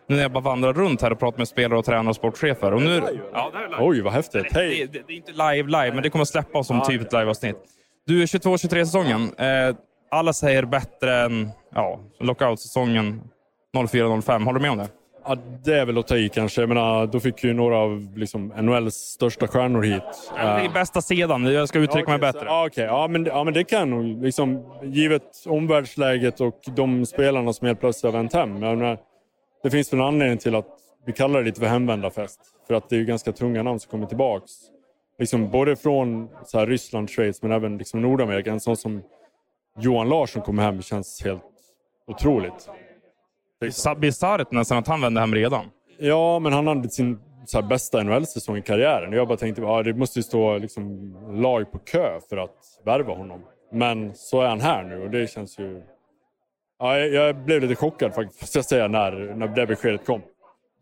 nu 0.07 0.15
när 0.15 0.23
jag 0.23 0.31
bara 0.31 0.43
vandrar 0.43 0.73
runt 0.73 1.01
här 1.01 1.11
och 1.11 1.19
pratar 1.19 1.37
med 1.37 1.47
spelare 1.47 1.79
och 1.79 1.85
tränare 1.85 2.09
och 2.09 2.15
sportchefer. 2.15 2.73
Och 2.73 2.81
nu, 2.81 3.01
ja, 3.33 3.51
det 3.53 3.57
är 3.57 3.69
live. 3.69 3.77
Oj, 3.79 4.01
vad 4.01 4.13
häftigt. 4.13 4.45
Hej! 4.51 4.87
Det, 4.91 4.99
det, 4.99 5.03
det 5.07 5.13
är 5.13 5.17
inte 5.17 5.31
live 5.31 5.63
live, 5.63 5.91
men 5.93 6.03
det 6.03 6.09
kommer 6.09 6.25
släppas 6.25 6.67
som 6.67 6.81
typ 6.81 7.01
ett 7.01 7.13
liveavsnitt. 7.13 7.55
Du, 8.07 8.25
22-23 8.25 8.57
säsongen. 8.85 9.33
Eh, 9.37 9.75
alla 10.11 10.33
säger 10.33 10.65
bättre 10.65 11.15
än 11.21 11.51
ja, 11.75 11.99
lockout-säsongen 12.19 13.21
04-05. 13.75 14.43
Håller 14.45 14.59
du 14.59 14.61
med 14.61 14.71
om 14.71 14.77
det? 14.77 14.87
Ja, 15.27 15.37
det 15.63 15.79
är 15.79 15.85
väl 15.85 15.97
att 15.97 16.07
ta 16.07 16.17
i 16.17 16.29
kanske. 16.29 16.61
Jag 16.61 16.69
menar, 16.69 17.07
då 17.07 17.19
fick 17.19 17.43
ju 17.43 17.53
några 17.53 17.77
av 17.77 18.17
liksom, 18.17 18.47
NHLs 18.47 18.95
största 18.95 19.47
stjärnor 19.47 19.81
hit. 19.81 20.31
Det 20.35 20.41
är 20.41 20.73
bästa 20.73 21.01
sedan. 21.01 21.45
Jag 21.45 21.69
ska 21.69 21.79
uttrycka 21.79 22.11
mig 22.11 22.19
bättre. 22.19 22.45
Ja, 22.45 22.67
okej. 22.67 22.85
ja, 22.85 23.07
men, 23.07 23.25
ja, 23.25 23.43
men 23.43 23.53
det 23.53 23.63
kan 23.63 23.89
nog. 23.89 24.23
Liksom, 24.23 24.63
givet 24.83 25.43
omvärldsläget 25.45 26.41
och 26.41 26.59
de 26.75 27.05
spelarna 27.05 27.53
som 27.53 27.67
helt 27.67 27.79
plötsligt 27.79 28.13
har 28.13 28.19
vänt 28.19 28.33
hem. 28.33 28.59
Menar, 28.59 28.97
det 29.63 29.71
finns 29.71 29.93
väl 29.93 29.99
en 29.99 30.05
anledning 30.05 30.37
till 30.37 30.55
att 30.55 30.67
vi 31.05 31.13
kallar 31.13 31.39
det 31.39 31.45
lite 31.45 31.59
för 31.59 31.67
hemvändarfest. 31.67 32.39
För 32.67 32.73
att 32.73 32.89
det 32.89 32.95
är 32.95 32.99
ju 32.99 33.05
ganska 33.05 33.31
tunga 33.31 33.63
namn 33.63 33.79
som 33.79 33.91
kommer 33.91 34.05
tillbaks. 34.05 34.51
Liksom, 35.19 35.49
både 35.49 35.75
från 35.75 36.29
så 36.45 36.59
här, 36.59 36.67
Ryssland, 36.67 37.09
Schweiz 37.09 37.41
men 37.41 37.51
även 37.51 37.77
liksom, 37.77 38.01
Nordamerika. 38.01 38.51
En 38.51 38.59
sån 38.59 38.77
som 38.77 39.01
Johan 39.79 40.09
Larsson 40.09 40.41
kommer 40.41 40.63
hem 40.63 40.81
känns 40.81 41.23
helt 41.23 41.43
otroligt. 42.07 42.69
Bisarrt 43.97 44.51
nästan 44.51 44.77
att 44.77 44.87
han 44.87 45.01
vände 45.01 45.19
hem 45.21 45.35
redan. 45.35 45.65
Ja, 45.99 46.39
men 46.39 46.53
han 46.53 46.67
hade 46.67 46.89
sin 46.89 47.19
så 47.45 47.61
här, 47.61 47.67
bästa 47.67 48.03
NHL-säsong 48.03 48.57
i 48.57 48.61
karriären. 48.61 49.13
Jag 49.13 49.27
bara 49.27 49.37
tänkte 49.37 49.77
att 49.77 49.85
det 49.85 49.93
måste 49.93 50.19
ju 50.19 50.23
stå 50.23 50.57
liksom, 50.57 51.13
lag 51.41 51.71
på 51.71 51.77
kö 51.77 52.19
för 52.29 52.37
att 52.37 52.55
värva 52.85 53.13
honom. 53.13 53.41
Men 53.71 54.15
så 54.15 54.41
är 54.41 54.47
han 54.47 54.61
här 54.61 54.83
nu 54.83 55.03
och 55.03 55.09
det 55.09 55.31
känns 55.31 55.59
ju... 55.59 55.81
Ja, 56.79 56.97
jag, 56.97 57.09
jag 57.09 57.45
blev 57.45 57.61
lite 57.61 57.75
chockad 57.75 58.13
faktiskt, 58.13 58.55
jag 58.55 58.65
säga, 58.65 58.87
när, 58.87 59.11
när 59.11 59.47
det 59.47 59.65
beskedet 59.67 60.05
kom. 60.05 60.21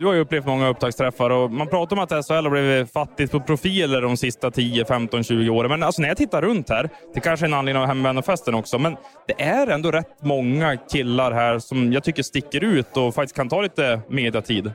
Du 0.04 0.08
har 0.08 0.14
ju 0.14 0.20
upplevt 0.20 0.46
många 0.46 0.70
upptaktsträffar 0.70 1.30
och 1.30 1.52
man 1.52 1.68
pratar 1.68 1.96
om 1.96 2.04
att 2.04 2.26
SHL 2.26 2.34
har 2.34 2.50
blivit 2.50 2.92
fattigt 2.92 3.32
på 3.32 3.40
profiler 3.40 4.02
de 4.02 4.18
sista 4.18 4.52
10, 4.52 4.86
15, 4.86 5.24
20 5.24 5.50
åren. 5.50 5.70
Men 5.70 5.84
alltså 5.84 6.02
när 6.02 6.10
jag 6.10 6.18
tittar 6.18 6.42
runt 6.42 6.70
här, 6.70 6.90
det 7.14 7.20
kanske 7.20 7.46
är 7.46 7.48
en 7.48 7.54
anledning 7.54 7.84
av 7.84 7.88
hemvändarfesten 7.88 8.56
också, 8.56 8.80
men 8.80 8.96
det 9.28 9.42
är 9.42 9.68
ändå 9.68 9.92
rätt 9.92 10.24
många 10.24 10.78
killar 10.78 11.32
här 11.32 11.60
som 11.60 11.94
jag 11.94 12.04
tycker 12.04 12.24
sticker 12.24 12.64
ut 12.64 12.98
och 12.98 13.16
faktiskt 13.16 13.36
kan 13.36 13.50
ta 13.50 13.62
lite 13.62 14.02
mediatid. 14.08 14.72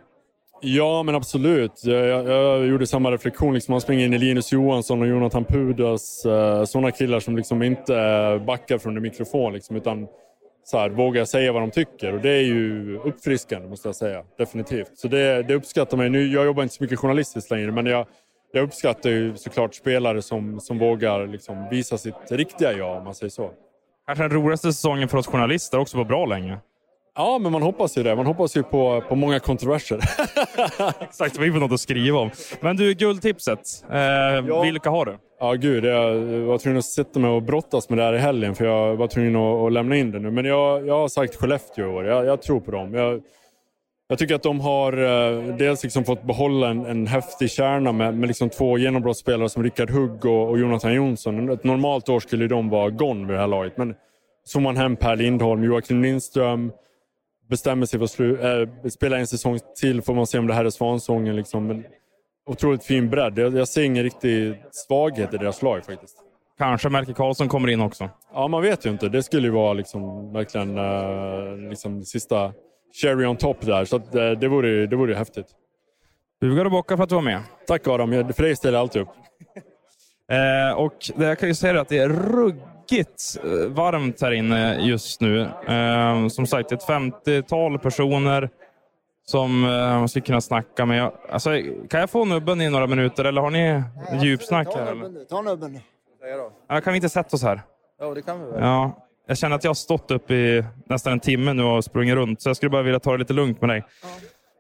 Ja, 0.61 1.03
men 1.03 1.15
absolut. 1.15 1.85
Jag, 1.85 2.07
jag, 2.07 2.29
jag 2.29 2.67
gjorde 2.67 2.87
samma 2.87 3.11
reflektion. 3.11 3.55
Liksom, 3.55 3.73
man 3.73 3.81
springer 3.81 4.07
in 4.07 4.15
i 4.15 4.19
Linus 4.19 4.53
Johansson 4.53 5.03
och 5.03 5.09
Jonathan 5.09 5.45
Pudas. 5.45 6.25
Eh, 6.25 6.65
sådana 6.65 6.91
killar 6.91 7.21
som 7.21 7.37
liksom 7.37 7.63
inte 7.63 7.97
eh, 7.97 8.45
backar 8.45 8.79
från 8.79 8.97
en 8.97 9.03
mikrofon, 9.03 9.53
liksom, 9.53 9.77
utan 9.77 10.07
så 10.71 10.79
här, 10.79 10.91
vågar 10.91 11.25
säga 11.25 11.53
vad 11.53 11.63
de 11.63 11.71
tycker. 11.71 12.15
Och 12.15 12.21
det 12.21 12.31
är 12.31 12.43
ju 12.43 12.97
uppfriskande, 12.99 13.69
måste 13.69 13.89
jag 13.89 13.97
säga. 13.97 14.25
Definitivt. 14.39 14.99
Så 14.99 15.09
det, 15.09 15.43
det 15.43 15.55
uppskattar 15.55 15.97
man 15.97 16.13
Nu, 16.13 16.27
jag 16.27 16.45
jobbar 16.45 16.63
inte 16.63 16.75
så 16.75 16.85
mycket 16.85 16.99
journalistiskt 16.99 17.51
längre, 17.51 17.73
men 17.73 17.87
jag, 17.87 18.07
jag 18.53 18.63
uppskattar 18.63 19.11
ju 19.11 19.37
såklart 19.37 19.75
spelare 19.75 20.23
som, 20.23 20.61
som 20.61 20.79
vågar 20.79 21.27
liksom, 21.27 21.69
visa 21.71 21.99
sitt 21.99 22.15
riktiga 22.31 22.73
jag, 22.73 22.97
om 22.97 23.05
man 23.05 23.15
säger 23.15 23.31
så. 23.31 23.51
Kanske 24.07 24.25
den 24.25 24.31
roligaste 24.33 24.73
säsongen 24.73 25.09
för 25.09 25.19
oss 25.19 25.27
journalister 25.27 25.79
också 25.79 25.97
på 25.97 26.05
bra 26.05 26.27
länge. 26.27 26.59
Ja, 27.19 27.39
men 27.39 27.53
man 27.53 27.63
hoppas 27.63 27.99
ju 27.99 28.03
det. 28.03 28.17
Man 28.17 28.27
hoppas 28.27 28.57
ju 28.57 28.63
på, 28.63 29.03
på 29.09 29.15
många 29.15 29.41
kontroverser. 29.41 29.99
Exakt, 31.01 31.39
vi 31.39 31.53
får 31.53 31.61
något 31.61 31.73
att 31.73 31.81
skriva 31.81 32.19
om. 32.19 32.31
Men 32.61 32.77
du, 32.77 32.95
guldtipset. 32.95 33.61
Eh, 33.93 34.63
Vilka 34.63 34.91
har 34.91 35.05
du? 35.05 35.19
Ja, 35.41 35.53
gud. 35.53 35.85
Jag 35.85 36.15
var 36.21 36.59
tvungen 36.59 36.79
att 36.79 36.85
sätta 36.85 37.21
mig 37.21 37.31
och 37.31 37.43
brottas 37.43 37.89
med 37.89 37.99
det 37.99 38.05
här 38.05 38.13
i 38.13 38.19
helgen 38.19 38.55
för 38.55 38.65
jag 38.65 38.97
var 38.97 39.07
tvungen 39.07 39.37
att, 39.37 39.67
att 39.67 39.73
lämna 39.73 39.97
in 39.97 40.11
det 40.11 40.19
nu. 40.19 40.31
Men 40.31 40.45
jag, 40.45 40.87
jag 40.87 40.99
har 40.99 41.09
sagt 41.09 41.37
Skellefteå 41.37 41.85
i 41.85 41.89
år. 41.89 42.05
Jag, 42.05 42.27
jag 42.27 42.43
tror 42.43 42.61
på 42.61 42.71
dem. 42.71 42.95
Jag, 42.95 43.21
jag 44.09 44.19
tycker 44.19 44.35
att 44.35 44.43
de 44.43 44.61
har 44.61 44.93
eh, 44.93 45.57
dels 45.57 45.83
liksom 45.83 46.05
fått 46.05 46.23
behålla 46.23 46.69
en, 46.69 46.87
en 46.87 47.07
häftig 47.07 47.51
kärna 47.51 47.93
med, 47.93 48.15
med 48.15 48.27
liksom 48.27 48.51
två 48.51 48.79
genombrottsspelare 48.79 49.49
som 49.49 49.63
Rickard 49.63 49.91
Hugg 49.91 50.25
och, 50.25 50.49
och 50.49 50.59
Jonathan 50.59 50.95
Jonsson. 50.95 51.51
Ett 51.51 51.65
normalt 51.65 52.09
år 52.09 52.21
skulle 52.21 52.47
de 52.47 52.69
vara 52.69 52.91
gone 52.91 53.27
vid 53.27 53.37
det 53.37 53.41
här 53.41 53.47
laget. 53.47 53.77
Men 53.77 53.95
så 54.45 54.61
man 54.61 54.77
hem 54.77 54.97
Per 54.97 55.17
Lindholm, 55.17 55.65
Joakim 55.65 56.03
Lindström, 56.03 56.73
bestämmer 57.49 57.87
sig 57.87 57.99
för 57.99 58.05
att 58.05 58.11
slu, 58.11 58.41
äh, 58.41 58.89
spela 58.89 59.19
en 59.19 59.27
säsong 59.27 59.59
till 59.81 60.03
får 60.03 60.15
man 60.15 60.27
se 60.27 60.39
om 60.39 60.47
det 60.47 60.55
här 60.55 60.65
är 60.65 60.71
svansången. 60.71 61.37
Liksom. 61.37 61.67
Men 61.67 61.85
otroligt 62.47 62.85
fin 62.85 63.11
bredd. 63.11 63.39
Jag, 63.39 63.57
jag 63.57 63.69
ser 63.69 63.83
ingen 63.83 64.03
riktig 64.03 64.63
svaghet 64.71 65.35
i 65.35 65.37
deras 65.37 65.63
lag 65.63 65.85
faktiskt. 65.85 66.17
Kanske 66.59 66.89
Melker 66.89 67.13
Karlsson 67.13 67.49
kommer 67.49 67.69
in 67.69 67.81
också. 67.81 68.11
Ja, 68.33 68.49
man 68.49 68.63
vet 68.63 68.87
ju 68.87 68.91
inte. 68.91 69.09
Det 69.09 69.23
skulle 69.23 69.47
ju 69.47 69.53
vara 69.53 69.73
liksom, 69.73 70.33
verkligen 70.33 70.79
uh, 70.79 71.69
liksom, 71.71 72.05
sista 72.05 72.53
cherry 73.03 73.27
on 73.27 73.37
top 73.37 73.61
där. 73.61 73.85
Så 73.85 73.97
att, 73.97 74.15
uh, 74.15 74.31
det, 74.31 74.49
vore, 74.49 74.87
det 74.87 74.97
vore 74.97 75.15
häftigt. 75.15 75.47
Bugar 76.41 76.65
och 76.65 76.71
bockar 76.71 76.97
för 76.97 77.05
att 77.05 77.09
du 77.09 77.15
var 77.15 77.23
med. 77.23 77.43
Tack 77.67 77.89
Adam. 77.89 78.11
För 78.11 78.43
dig 78.43 78.57
ställer 78.57 78.79
jag 78.79 78.83
alltid 78.83 79.03
upp. 79.03 79.09
Eh, 80.31 80.73
och 80.73 80.95
det 81.17 81.27
jag 81.27 81.39
kan 81.39 81.49
ju 81.49 81.55
säga 81.55 81.81
att 81.81 81.89
det 81.89 81.99
är 81.99 82.09
ruggigt 82.09 82.78
eh, 82.93 83.69
varmt 83.69 84.21
här 84.21 84.31
inne 84.33 84.81
just 84.81 85.21
nu. 85.21 85.41
Eh, 85.69 86.29
som 86.29 86.47
sagt, 86.47 86.73
ett 86.73 86.87
50-tal 86.87 87.79
personer 87.79 88.51
som 89.27 89.65
eh, 89.65 89.71
man 89.71 90.09
skulle 90.09 90.25
kunna 90.25 90.41
snacka 90.41 90.87
med. 90.87 91.11
Alltså, 91.31 91.51
kan 91.91 92.01
jag 92.01 92.11
få 92.11 92.25
nubben 92.25 92.61
i 92.61 92.71
några 92.71 92.87
minuter 92.87 93.25
eller 93.25 93.41
har 93.41 93.51
ni 93.51 93.83
djupsnack 94.23 94.69
här? 94.75 94.87
Eller? 94.87 95.25
Ta 95.25 95.43
nubben 95.43 95.73
nu. 95.73 95.81
Ja, 96.69 96.81
kan 96.81 96.93
vi 96.93 96.97
inte 96.97 97.09
sätta 97.09 97.37
oss 97.37 97.43
här? 97.43 97.63
Ja, 98.01 98.15
det 98.15 98.23
kan 98.23 98.41
vi 98.41 98.51
väl. 98.51 98.61
Ja, 98.63 99.09
jag 99.27 99.39
känner 99.39 99.57
att 99.57 99.65
jag 99.65 99.71
har 99.71 99.75
stått 99.75 100.11
upp 100.11 100.31
i 100.31 100.65
nästan 100.87 101.13
en 101.13 101.21
timme 101.21 101.53
nu 101.53 101.63
och 101.63 101.85
sprungit 101.85 102.15
runt, 102.15 102.43
så 102.43 102.49
jag 102.49 102.57
skulle 102.57 102.71
bara 102.71 102.83
vilja 102.83 103.01
ta 103.01 103.13
det 103.13 103.19
lite 103.19 103.33
lugnt 103.33 103.61
med 103.61 103.71
dig. 103.71 103.85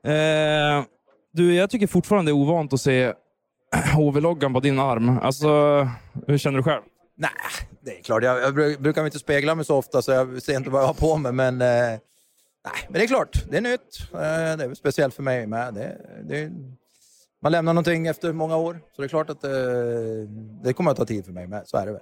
Eh, 0.04 0.84
du, 1.32 1.54
jag 1.54 1.70
tycker 1.70 1.86
fortfarande 1.86 2.30
det 2.30 2.32
är 2.32 2.36
ovant 2.36 2.72
att 2.72 2.80
se 2.80 3.12
HV-loggan 3.94 4.54
på 4.54 4.60
din 4.60 4.78
arm. 4.78 5.18
Alltså, 5.22 5.48
hur 6.26 6.38
känner 6.38 6.56
du 6.56 6.62
själv? 6.62 6.82
Nej, 7.16 7.30
det 7.88 7.98
är 7.98 8.02
klart. 8.02 8.22
Jag, 8.22 8.40
jag 8.42 8.54
bru- 8.58 8.78
brukar 8.80 9.04
inte 9.04 9.18
spegla 9.18 9.54
mig 9.54 9.64
så 9.64 9.76
ofta 9.76 10.02
så 10.02 10.10
jag 10.12 10.42
ser 10.42 10.56
inte 10.56 10.70
vad 10.70 10.82
jag 10.82 10.86
har 10.86 10.94
på 10.94 11.16
mig. 11.16 11.32
Men, 11.32 11.54
eh, 11.62 11.68
nej, 11.68 12.00
men 12.88 12.92
det 12.92 13.02
är 13.02 13.06
klart, 13.06 13.44
det 13.50 13.56
är 13.56 13.60
nytt. 13.60 13.98
Eh, 14.12 14.18
det 14.56 14.64
är 14.64 14.74
speciellt 14.74 15.14
för 15.14 15.22
mig 15.22 15.46
med. 15.46 15.74
Det, 15.74 15.96
det, 16.24 16.50
man 17.42 17.52
lämnar 17.52 17.72
någonting 17.72 18.06
efter 18.06 18.32
många 18.32 18.56
år, 18.56 18.80
så 18.96 19.02
det 19.02 19.06
är 19.06 19.08
klart 19.08 19.30
att 19.30 19.44
eh, 19.44 19.50
det 20.62 20.72
kommer 20.72 20.90
att 20.90 20.96
ta 20.96 21.04
tid 21.04 21.24
för 21.24 21.32
mig 21.32 21.46
med. 21.46 21.62
Så 21.68 21.76
är 21.76 21.86
det 21.86 21.92
väl. 21.92 22.00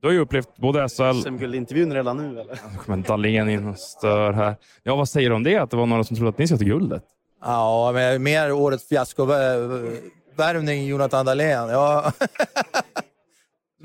Du 0.00 0.06
har 0.08 0.12
ju 0.12 0.20
upplevt 0.20 0.56
både 0.56 0.88
SHL... 0.88 1.20
SM-guldintervjun 1.22 1.92
redan 1.92 2.16
nu 2.16 2.40
eller? 2.40 2.60
Nu 2.72 2.78
kommer 2.78 2.96
Dahlén 3.08 3.48
in 3.48 3.68
och 3.68 3.78
stör 3.78 4.32
här. 4.32 4.56
Ja, 4.82 4.96
vad 4.96 5.08
säger 5.08 5.30
du 5.30 5.36
om 5.36 5.42
det? 5.42 5.56
Att 5.56 5.70
det 5.70 5.76
var 5.76 5.86
några 5.86 6.04
som 6.04 6.16
trodde 6.16 6.28
att 6.30 6.38
ni 6.38 6.46
ska 6.46 6.56
ta 6.56 6.64
guldet? 6.64 7.02
Ja, 7.44 7.90
men 7.94 8.22
mer 8.22 8.52
årets 8.52 8.88
fiaskovärvning 8.88 10.86
Jonathan 10.86 11.26
Dahlén. 11.26 11.68
Ja. 11.68 12.12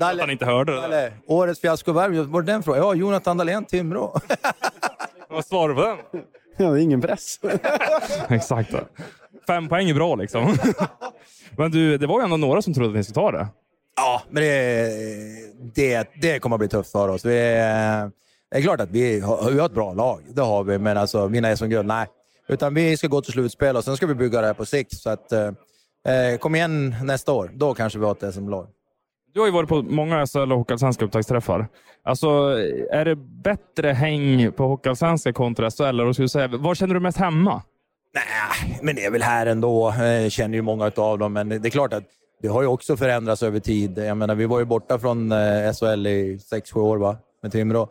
Att 0.00 0.20
han 0.20 0.30
inte 0.30 0.44
hörde 0.44 0.72
det. 0.72 0.84
Eller, 0.84 1.12
årets 1.26 1.60
fiaskovärvning, 1.60 2.30
var 2.30 2.42
det 2.42 2.52
den 2.52 2.62
frågan? 2.62 2.80
Ja, 2.82 2.94
Jonathan 2.94 3.36
Dahlén, 3.36 3.64
Timrå. 3.64 4.20
Vad 5.28 5.46
svarar 5.46 5.68
du 5.68 5.74
på 5.74 5.80
den? 5.80 6.22
Ja, 6.56 6.78
ingen 6.78 7.00
press. 7.00 7.40
Exakt. 8.28 8.74
Fem 9.46 9.68
poäng 9.68 9.90
är 9.90 9.94
bra 9.94 10.14
liksom. 10.14 10.56
Men 11.56 11.70
du, 11.70 11.98
det 11.98 12.06
var 12.06 12.20
ju 12.20 12.24
ändå 12.24 12.36
några 12.36 12.62
som 12.62 12.74
trodde 12.74 12.88
att 12.90 12.96
ni 12.96 13.04
skulle 13.04 13.14
ta 13.14 13.30
det. 13.32 13.48
Ja, 13.96 14.22
men 14.30 14.42
det, 14.42 14.90
det, 15.74 16.08
det 16.20 16.38
kommer 16.38 16.56
att 16.56 16.60
bli 16.60 16.68
tufft 16.68 16.92
för 16.92 17.08
oss. 17.08 17.24
Vi, 17.24 17.30
Det 18.50 18.56
är 18.58 18.62
klart 18.62 18.80
att 18.80 18.90
vi 18.90 19.20
har, 19.20 19.50
vi 19.50 19.58
har 19.58 19.66
ett 19.66 19.74
bra 19.74 19.92
lag, 19.92 20.22
det 20.28 20.42
har 20.42 20.64
vi, 20.64 20.78
men 20.78 20.96
alltså 20.96 21.26
vinna 21.26 21.56
SM-guld, 21.56 21.86
nej. 21.86 22.06
Utan 22.48 22.74
vi 22.74 22.96
ska 22.96 23.06
gå 23.06 23.22
till 23.22 23.32
slutspel 23.32 23.76
och 23.76 23.84
sen 23.84 23.96
ska 23.96 24.06
vi 24.06 24.14
bygga 24.14 24.40
det 24.40 24.46
här 24.46 24.54
på 24.54 24.66
sikt. 24.66 24.96
Så 24.96 25.10
att, 25.10 25.32
eh, 25.32 25.46
eh, 26.14 26.38
kom 26.38 26.54
igen 26.54 26.94
nästa 27.04 27.32
år, 27.32 27.50
då 27.54 27.74
kanske 27.74 27.98
vi 27.98 28.04
har 28.04 28.12
ett 28.12 28.34
SM-lag. 28.34 28.66
Du 29.34 29.40
har 29.40 29.46
ju 29.46 29.52
varit 29.52 29.68
på 29.68 29.82
många 29.82 30.26
SHL 30.26 30.52
och 30.52 30.58
Hockeyallsvenska 30.58 31.04
upptaktsträffar. 31.04 31.68
Alltså, 32.02 32.28
är 32.90 33.04
det 33.04 33.16
bättre 33.16 33.88
häng 33.88 34.52
på 34.52 34.66
Hockeyallsvenska 34.66 35.32
kontra 35.32 35.70
SHL? 35.70 35.82
Eller 35.82 36.04
vad 36.04 36.14
skulle 36.14 36.28
säga? 36.28 36.48
Var 36.48 36.74
känner 36.74 36.94
du 36.94 37.00
mest 37.00 37.18
hemma? 37.18 37.62
Men 38.82 38.96
det 38.96 39.04
är 39.04 39.10
väl 39.10 39.22
här 39.22 39.46
ändå, 39.46 39.94
Jag 39.98 40.32
känner 40.32 40.54
ju 40.54 40.62
många 40.62 40.92
av 40.96 41.18
dem. 41.18 41.32
Men 41.32 41.48
det 41.48 41.68
är 41.68 41.70
klart 41.70 41.92
att 41.92 42.04
det 42.42 42.48
har 42.48 42.62
ju 42.62 42.68
också 42.68 42.96
förändrats 42.96 43.42
över 43.42 43.60
tid. 43.60 43.98
Jag 43.98 44.16
menar, 44.16 44.34
vi 44.34 44.46
var 44.46 44.58
ju 44.58 44.64
borta 44.64 44.98
från 44.98 45.32
eh, 45.32 45.72
SHL 45.72 46.06
i 46.06 46.38
6-7 46.52 46.76
år 46.76 46.96
va? 46.96 47.16
med 47.42 47.52
Timrå. 47.52 47.88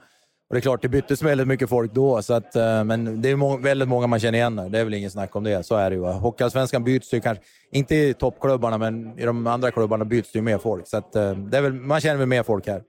Och 0.49 0.55
det 0.55 0.59
är 0.59 0.61
klart, 0.61 0.81
det 0.81 0.89
byttes 0.89 1.21
väldigt 1.21 1.47
mycket 1.47 1.69
folk 1.69 1.93
då, 1.93 2.21
så 2.21 2.33
att, 2.33 2.55
eh, 2.55 2.83
men 2.83 3.21
det 3.21 3.29
är 3.29 3.35
må 3.35 3.57
väldigt 3.57 3.87
många 3.87 4.07
man 4.07 4.19
känner 4.19 4.37
igen 4.37 4.55
nu. 4.55 4.69
Det 4.69 4.79
är 4.79 4.83
väl 4.83 4.93
ingen 4.93 5.11
snack 5.11 5.35
om 5.35 5.43
det. 5.43 5.65
Så 5.65 5.75
är 5.75 5.89
det 5.89 5.95
ju. 5.95 6.01
Hockeyallsvenskan 6.01 6.83
byts 6.83 7.13
ju 7.13 7.21
kanske, 7.21 7.43
inte 7.71 7.95
i 7.95 8.13
toppklubbarna, 8.13 8.77
men 8.77 9.19
i 9.19 9.25
de 9.25 9.47
andra 9.47 9.71
klubbarna 9.71 10.05
byts 10.05 10.31
det 10.31 10.39
ju 10.39 10.43
mer 10.43 10.57
folk. 10.57 10.87
Så 10.87 10.97
att, 10.97 11.15
eh, 11.15 11.31
det 11.31 11.57
är 11.57 11.61
väl, 11.61 11.73
man 11.73 12.01
känner 12.01 12.17
väl 12.17 12.27
mer 12.27 12.43
folk 12.43 12.67
här. 12.67 12.83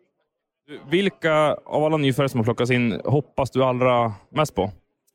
Vilka 0.91 1.57
av 1.65 1.85
alla 1.85 1.97
nyförvärv 1.97 2.29
som 2.29 2.41
har 2.41 2.45
plockats 2.45 2.71
in 2.71 3.01
hoppas 3.05 3.51
du 3.51 3.65
allra 3.65 4.13
mest 4.31 4.55
på? 4.55 4.71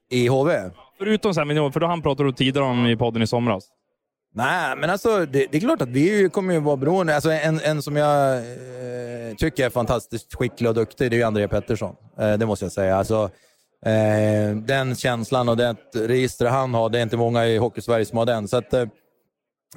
I 0.09 0.27
HV? 0.27 0.71
Förutom 0.97 1.33
Sam 1.33 1.71
för 1.71 1.79
då 1.79 1.87
han 1.87 2.01
pratade 2.01 2.29
du 2.29 2.33
tidigare 2.33 2.65
om 2.65 2.85
i 2.85 2.97
podden 2.97 3.21
i 3.21 3.27
somras. 3.27 3.69
Nej, 4.37 4.75
men 4.75 4.89
alltså 4.89 5.25
det, 5.25 5.47
det 5.51 5.57
är 5.57 5.61
klart 5.61 5.81
att 5.81 5.89
vi 5.89 6.29
kommer 6.29 6.53
ju 6.53 6.59
vara 6.59 6.77
beroende. 6.77 7.15
Alltså, 7.15 7.31
en, 7.31 7.59
en 7.59 7.81
som 7.81 7.95
jag 7.95 8.37
eh, 8.37 9.35
tycker 9.37 9.65
är 9.65 9.69
fantastiskt 9.69 10.35
skicklig 10.35 10.69
och 10.69 10.75
duktig, 10.75 11.11
det 11.11 11.15
är 11.15 11.17
ju 11.17 11.23
André 11.23 11.47
Pettersson. 11.47 11.95
Eh, 12.19 12.33
det 12.33 12.45
måste 12.45 12.65
jag 12.65 12.71
säga. 12.71 12.97
Alltså, 12.97 13.29
eh, 13.85 14.55
den 14.55 14.95
känslan 14.95 15.49
och 15.49 15.57
det 15.57 15.75
register 15.93 16.45
han 16.45 16.73
har, 16.73 16.89
det 16.89 16.99
är 16.99 17.03
inte 17.03 17.17
många 17.17 17.45
i 17.45 17.57
Hockeysverige 17.57 18.05
som 18.05 18.17
har 18.17 18.25
den. 18.25 18.47
Så 18.47 18.57
att, 18.57 18.73
eh, 18.73 18.85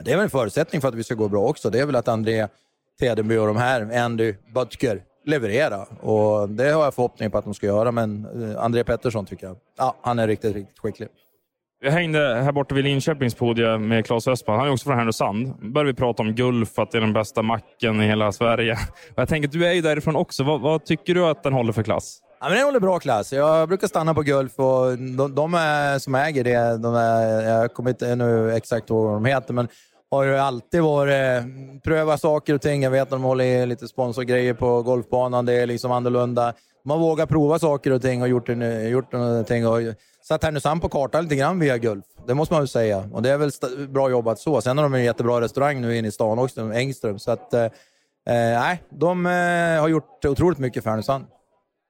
det 0.00 0.12
är 0.12 0.16
väl 0.16 0.24
en 0.24 0.30
förutsättning 0.30 0.80
för 0.80 0.88
att 0.88 0.94
vi 0.94 1.04
ska 1.04 1.14
gå 1.14 1.28
bra 1.28 1.46
också. 1.46 1.70
Det 1.70 1.80
är 1.80 1.86
väl 1.86 1.96
att 1.96 2.08
André 2.08 2.48
Tedenby 3.00 3.36
och 3.36 3.46
de 3.46 3.56
här, 3.56 3.98
Andy 3.98 4.34
Butker, 4.54 5.02
leverera. 5.24 5.82
Och 5.84 6.48
det 6.48 6.70
har 6.70 6.84
jag 6.84 6.94
förhoppning 6.94 7.30
på 7.30 7.38
att 7.38 7.44
de 7.44 7.54
ska 7.54 7.66
göra, 7.66 7.92
men 7.92 8.26
eh, 8.50 8.64
André 8.64 8.84
Pettersson 8.84 9.26
tycker 9.26 9.46
jag, 9.46 9.56
ja, 9.78 9.96
han 10.02 10.18
är 10.18 10.26
riktigt, 10.26 10.54
riktigt 10.54 10.78
skicklig. 10.78 11.08
Jag 11.80 11.92
hängde 11.92 12.18
här 12.18 12.52
borta 12.52 12.74
vid 12.74 12.84
Linköpings 12.84 13.34
podium 13.34 13.88
med 13.88 14.06
Claes 14.06 14.28
Östman. 14.28 14.58
Han 14.58 14.68
är 14.68 14.72
också 14.72 14.84
från 14.84 14.98
Härnösand. 14.98 15.54
Då 15.60 15.68
började 15.68 15.92
vi 15.92 15.96
prata 15.96 16.22
om 16.22 16.34
Gulf, 16.34 16.78
att 16.78 16.90
det 16.90 16.98
är 16.98 17.00
den 17.00 17.12
bästa 17.12 17.42
macken 17.42 18.00
i 18.00 18.06
hela 18.06 18.32
Sverige. 18.32 18.72
Och 18.72 18.78
jag 19.16 19.28
tänker, 19.28 19.48
du 19.48 19.66
är 19.66 19.72
ju 19.72 19.80
därifrån 19.80 20.16
också. 20.16 20.44
Vad, 20.44 20.60
vad 20.60 20.84
tycker 20.84 21.14
du 21.14 21.26
att 21.26 21.42
den 21.42 21.52
håller 21.52 21.72
för 21.72 21.82
klass? 21.82 22.18
Ja, 22.40 22.48
men 22.48 22.56
den 22.56 22.64
håller 22.64 22.80
bra 22.80 22.98
klass. 22.98 23.32
Jag 23.32 23.68
brukar 23.68 23.86
stanna 23.86 24.14
på 24.14 24.22
Gulf 24.22 24.58
och 24.58 24.98
de, 24.98 25.34
de 25.34 25.54
är, 25.54 25.98
som 25.98 26.14
äger 26.14 26.44
det, 26.44 26.78
de 26.78 26.94
är, 26.94 27.42
jag 27.42 27.74
kommer 27.74 27.90
inte 27.90 28.16
nu 28.16 28.52
exakt 28.52 28.90
ihåg 28.90 29.04
vad 29.04 29.14
de 29.14 29.24
heter, 29.24 29.54
men 29.54 29.68
har 30.10 30.24
ju 30.24 30.36
alltid 30.36 30.82
varit 30.82 31.14
eh, 31.14 31.44
pröva 31.84 32.18
saker 32.18 32.54
och 32.54 32.60
ting. 32.60 32.82
Jag 32.82 32.90
vet 32.90 33.02
att 33.02 33.10
de 33.10 33.22
håller 33.22 33.44
i 33.44 33.66
lite 33.66 33.88
sponsorgrejer 33.88 34.54
på 34.54 34.82
golfbanan. 34.82 35.46
Det 35.46 35.52
är 35.52 35.66
liksom 35.66 35.92
annorlunda. 35.92 36.52
Man 36.84 37.00
vågar 37.00 37.26
prova 37.26 37.58
saker 37.58 37.90
och 37.90 38.02
ting 38.02 38.22
och 38.22 38.28
gjort, 38.28 38.48
gjort 38.90 39.12
någonting. 39.12 39.66
Och 39.66 39.80
satt 40.28 40.44
Härnösand 40.44 40.82
på 40.82 40.88
kartan 40.88 41.22
lite 41.22 41.36
grann 41.36 41.58
via 41.58 41.78
Gulf. 41.78 42.04
Det 42.26 42.34
måste 42.34 42.54
man 42.54 42.60
väl 42.60 42.68
säga. 42.68 43.08
Och 43.12 43.22
det 43.22 43.30
är 43.30 43.38
väl 43.38 43.50
bra 43.88 44.10
jobbat 44.10 44.38
så. 44.38 44.60
Sen 44.60 44.78
har 44.78 44.84
de 44.84 44.94
en 44.94 45.04
jättebra 45.04 45.40
restaurang 45.40 45.80
nu 45.80 45.96
inne 45.96 46.08
i 46.08 46.10
stan 46.10 46.38
också, 46.38 46.72
Engström. 46.72 47.18
Så 47.18 47.30
att, 47.30 47.54
eh, 47.54 47.66
nej, 48.26 48.82
de 48.90 49.26
eh, 49.26 49.80
har 49.80 49.88
gjort 49.88 50.24
otroligt 50.24 50.58
mycket 50.58 50.82
för 50.82 50.90
Härnösand. 50.90 51.24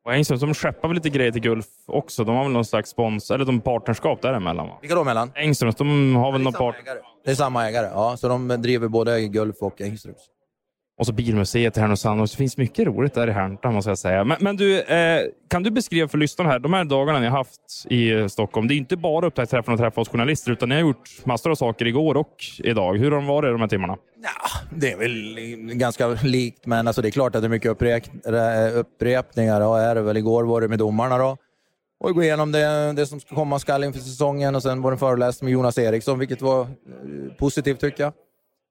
Och 0.05 0.15
Engström, 0.15 0.39
de 0.39 0.55
skeppar 0.55 0.89
väl 0.89 0.95
lite 0.95 1.11
grejer 1.11 1.33
till 1.33 1.43
Gulf 1.43 1.67
också? 1.87 2.25
De 2.25 2.37
har 2.37 2.45
väl 2.45 2.53
någon 2.53 2.65
slags 2.65 2.91
spons, 2.91 3.31
eller 3.31 3.45
de 3.45 3.61
partnerskap 3.61 4.23
däremellan? 4.23 4.69
Va? 4.69 4.79
Vilka 4.81 4.95
då 4.95 5.05
mellan? 5.05 5.33
Engströms, 5.35 5.77
de 5.77 6.17
har 6.17 6.33
väl 6.33 6.43
någon 6.43 6.53
part... 6.53 6.77
Det 7.25 7.31
är 7.31 7.35
samma 7.35 7.69
ägare, 7.69 7.87
ja. 7.95 8.17
Så 8.17 8.29
de 8.29 8.49
driver 8.49 8.89
både 8.89 9.21
Gulf 9.21 9.57
och 9.61 9.81
Engströms. 9.81 10.31
Och 10.99 11.07
så 11.07 11.13
Bilmuseet 11.13 11.77
i 11.77 11.81
Härnösand. 11.81 12.21
Och 12.21 12.27
det 12.29 12.37
finns 12.37 12.57
mycket 12.57 12.87
roligt 12.87 13.15
där 13.15 13.29
i 13.29 13.33
Härnösand 13.33 13.75
måste 13.75 13.91
jag 13.91 13.99
säga. 13.99 14.25
Men, 14.25 14.37
men 14.41 14.57
du, 14.57 14.81
eh, 14.81 15.23
kan 15.51 15.63
du 15.63 15.71
beskriva 15.71 16.09
för 16.09 16.19
lyssnarna 16.19 16.51
här, 16.51 16.59
de 16.59 16.73
här 16.73 16.85
dagarna 16.85 17.21
ni 17.21 17.27
har 17.27 17.37
haft 17.37 17.87
i 17.91 18.11
eh, 18.11 18.27
Stockholm. 18.27 18.69
Det 18.69 18.75
är 18.75 18.77
inte 18.77 18.97
bara 18.97 19.27
upptäcktsträffen 19.27 19.75
och 19.75 19.81
träffa 19.81 20.01
oss 20.01 20.09
journalister, 20.09 20.53
utan 20.53 20.69
ni 20.69 20.75
har 20.75 20.83
gjort 20.83 21.11
massor 21.25 21.51
av 21.51 21.55
saker 21.55 21.87
igår 21.87 22.15
och 22.17 22.45
idag. 22.59 22.99
Hur 22.99 23.11
har 23.11 23.19
de 23.19 23.27
varit 23.27 23.55
de 23.55 23.61
här 23.61 23.69
timmarna? 23.69 23.97
Det 24.71 24.93
är 24.93 24.97
väl 24.97 25.75
ganska 25.75 26.09
likt, 26.09 26.67
men 26.67 26.87
alltså 26.87 27.03
det 27.03 27.09
är 27.09 27.11
klart 27.11 27.35
att 27.35 27.43
det 27.43 27.47
är 27.47 27.51
mycket 27.51 27.71
upprep 27.71 28.05
upprepningar. 28.75 29.61
Ja, 29.61 29.79
är 29.79 29.95
det 29.95 30.03
väl. 30.03 30.17
Igår 30.17 30.45
var 30.45 30.61
det 30.61 30.69
med 30.69 30.79
domarna 30.79 31.19
då. 31.19 31.37
Och 32.01 32.15
gå 32.15 32.23
igenom 32.23 32.53
det, 32.53 32.93
det 32.93 33.07
som 33.07 33.21
ska 33.21 33.35
komma 33.35 33.59
skall 33.59 33.85
inför 33.85 34.01
säsongen 34.01 34.55
och 34.55 34.63
sen 34.63 34.83
var 34.83 34.91
det 34.91 34.95
en 34.95 34.99
föreläsning 34.99 35.47
med 35.47 35.53
Jonas 35.53 35.79
Eriksson, 35.79 36.19
vilket 36.19 36.43
var 36.43 36.61
eh, 36.61 36.69
positivt 37.39 37.81
tycker 37.81 38.03
jag. 38.03 38.13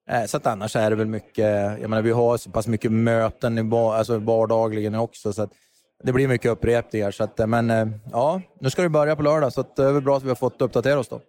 Eh, 0.10 0.26
Så 0.26 0.38
att 0.38 0.48
annars 0.48 0.76
är 0.76 0.90
det 0.90 0.96
väl 0.96 1.08
mycket, 1.08 1.46
jag 1.82 1.90
menar 1.90 2.02
vi 2.02 2.12
har 2.12 2.38
så 2.38 2.52
pass 2.52 2.68
mycket 2.68 2.92
möten 2.92 3.58
i 3.58 3.64
bar, 3.64 3.96
alltså 3.96 4.18
vardagligen 4.18 4.96
också, 4.96 5.34
så 5.34 5.42
att 5.42 5.50
det 6.04 6.14
blir 6.14 6.28
mycket 6.28 6.52
upprepningar. 6.52 7.12
Så 7.12 7.24
att, 7.24 7.40
eh, 7.40 7.48
men 7.48 7.70
eh, 7.70 7.88
ja, 8.12 8.42
nu 8.60 8.70
ska 8.70 8.82
det 8.82 8.90
börja 8.90 9.16
på 9.16 9.22
lördag, 9.24 9.54
så 9.54 9.62
att 9.62 9.76
det 9.76 9.84
är 9.84 9.92
väl 9.92 10.02
bra 10.02 10.18
att 10.18 10.24
vi 10.24 10.28
har 10.28 10.36
fått 10.36 10.62
uppdatera 10.62 11.00
oss 11.00 11.08
då. 11.08 11.20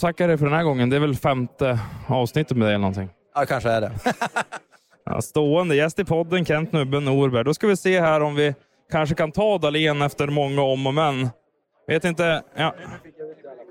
Tackar 0.00 0.28
dig 0.28 0.38
för 0.38 0.44
den 0.44 0.54
här 0.54 0.64
gången. 0.64 0.90
Det 0.90 0.96
är 0.96 1.00
väl 1.00 1.16
femte 1.16 1.78
avsnittet 2.08 2.56
med 2.56 2.66
dig 2.66 2.74
eller 2.74 2.80
någonting? 2.80 3.08
Ja, 3.34 3.44
kanske 3.46 3.70
är 3.70 3.80
det. 3.80 3.92
Ja, 5.08 5.22
stående 5.22 5.76
gäst 5.76 5.98
i 5.98 6.04
podden, 6.04 6.44
Kent 6.44 6.72
Nubben 6.72 7.04
Norberg. 7.04 7.44
Då 7.44 7.54
ska 7.54 7.66
vi 7.66 7.76
se 7.76 8.00
här 8.00 8.20
om 8.22 8.34
vi 8.34 8.54
kanske 8.92 9.14
kan 9.14 9.32
ta 9.32 9.58
Dahlén 9.58 10.02
efter 10.02 10.26
många 10.26 10.62
om 10.62 10.86
och 10.86 10.94
men. 10.94 11.28
Vet 11.86 12.04
inte. 12.04 12.42
Ja. 12.56 12.74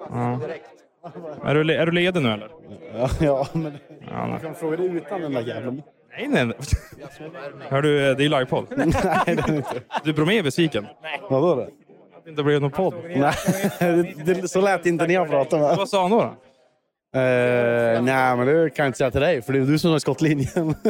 Ja. 0.09 0.39
Är, 1.43 1.55
du, 1.55 1.73
är 1.73 1.85
du 1.85 1.91
ledig 1.91 2.21
nu 2.23 2.31
eller? 2.31 2.49
Ja, 2.95 3.09
ja 3.19 3.47
men 3.53 3.77
Ja, 4.11 4.37
du 4.39 4.45
kan 4.45 4.55
fråga 4.55 4.77
det 4.77 4.83
utan 4.83 5.21
den 5.21 5.33
där 5.33 5.41
jäveln. 5.41 5.81
Nej, 6.17 6.27
nej. 6.27 6.53
Hör 7.69 7.81
du, 7.81 7.97
det 7.97 8.05
är 8.05 8.23
ju 8.23 8.29
livepodd. 8.29 8.65
Nej, 8.77 8.87
det 9.25 9.31
är 9.31 9.35
det 9.47 9.55
inte. 9.55 9.81
Du 10.03 10.09
är 10.09 10.13
Bromé 10.13 10.41
besviken? 10.41 10.87
Vadå 11.29 11.55
då? 11.55 11.61
Att 11.61 11.69
det 12.23 12.29
inte 12.29 12.43
blev 12.43 12.61
någon 12.61 12.71
podd? 12.71 12.93
Nej, 13.15 13.33
det, 13.79 14.33
det, 14.33 14.47
så 14.47 14.61
lät 14.61 14.85
inte 14.85 15.07
när 15.07 15.13
jag 15.13 15.29
pratade. 15.29 15.61
Va? 15.61 15.75
Vad 15.77 15.89
sa 15.89 16.01
han 16.01 16.11
då? 16.11 16.17
då? 16.17 17.19
Eh, 17.19 18.01
nej, 18.01 18.37
men 18.37 18.47
det 18.47 18.69
kan 18.69 18.83
jag 18.83 18.89
inte 18.89 18.97
säga 18.97 19.11
till 19.11 19.21
dig, 19.21 19.41
för 19.41 19.53
det 19.53 19.59
är 19.59 19.63
du 19.65 19.79
som 19.79 19.91
har 19.91 19.99
skottlinjen. 19.99 20.75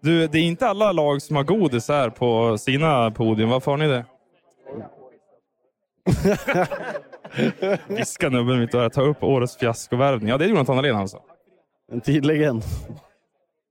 Du, 0.00 0.26
det 0.26 0.38
är 0.38 0.42
inte 0.42 0.68
alla 0.68 0.92
lag 0.92 1.22
som 1.22 1.36
har 1.36 1.42
godis 1.42 1.88
här 1.88 2.10
på 2.10 2.58
sina 2.58 3.10
podium. 3.10 3.50
Varför 3.50 3.70
har 3.70 3.78
ni 3.78 3.88
det? 3.88 4.04
Viska 7.86 8.28
nubben 8.28 8.60
mitt 8.60 8.74
och 8.74 8.92
ta 8.92 9.02
upp 9.02 9.22
årets 9.22 9.56
fiaskovärvning. 9.56 10.28
Ja, 10.28 10.38
det 10.38 10.44
är 10.44 10.48
Jonathan 10.48 10.76
Dahlén 10.76 10.96
alltså. 10.96 11.22
En 11.92 12.00
tydligen. 12.00 12.60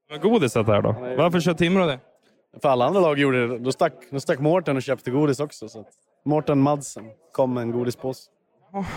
Men 0.10 0.20
godiset 0.20 0.68
här 0.68 0.82
då? 0.82 0.96
Varför 1.18 1.40
kör 1.40 1.54
Timrå 1.54 1.86
det? 1.86 2.00
För 2.62 2.70
alla 2.70 2.86
andra 2.86 3.02
lag 3.02 3.20
gjorde 3.20 3.48
det. 3.48 3.60
Då 3.60 3.72
stack, 3.72 3.94
då 4.10 4.20
stack 4.20 4.40
Mårten 4.40 4.76
och 4.76 4.84
köpte 4.84 5.12
godis 5.12 5.40
också. 5.40 5.70
Så 5.70 5.80
att 5.80 5.88
Mårten 6.26 6.60
Madsen 6.60 7.06
kom 7.32 7.54
med 7.54 7.62
en 7.62 7.72
godispåse. 7.72 8.30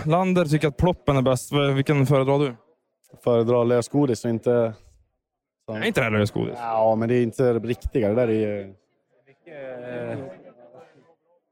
Lander 0.07 0.45
tycker 0.45 0.69
att 0.69 0.77
ploppen 0.77 1.17
är 1.17 1.23
bäst. 1.23 1.53
Vilken 1.53 2.07
föredrar 2.07 2.39
du? 2.39 2.55
Föredrar 3.25 3.65
lösgodis 3.65 4.25
och 4.25 4.31
inte... 4.31 4.75
Nej, 5.69 5.87
inte 5.87 6.01
det 6.01 6.05
här 6.05 6.11
lösgodis. 6.11 6.55
Ja, 6.59 6.95
men 6.95 7.09
det 7.09 7.15
är 7.15 7.23
inte 7.23 7.53
det 7.53 7.59
riktiga. 7.59 8.09
Det 8.09 8.15
där 8.15 8.29
är 8.29 8.33
ju... 8.33 8.75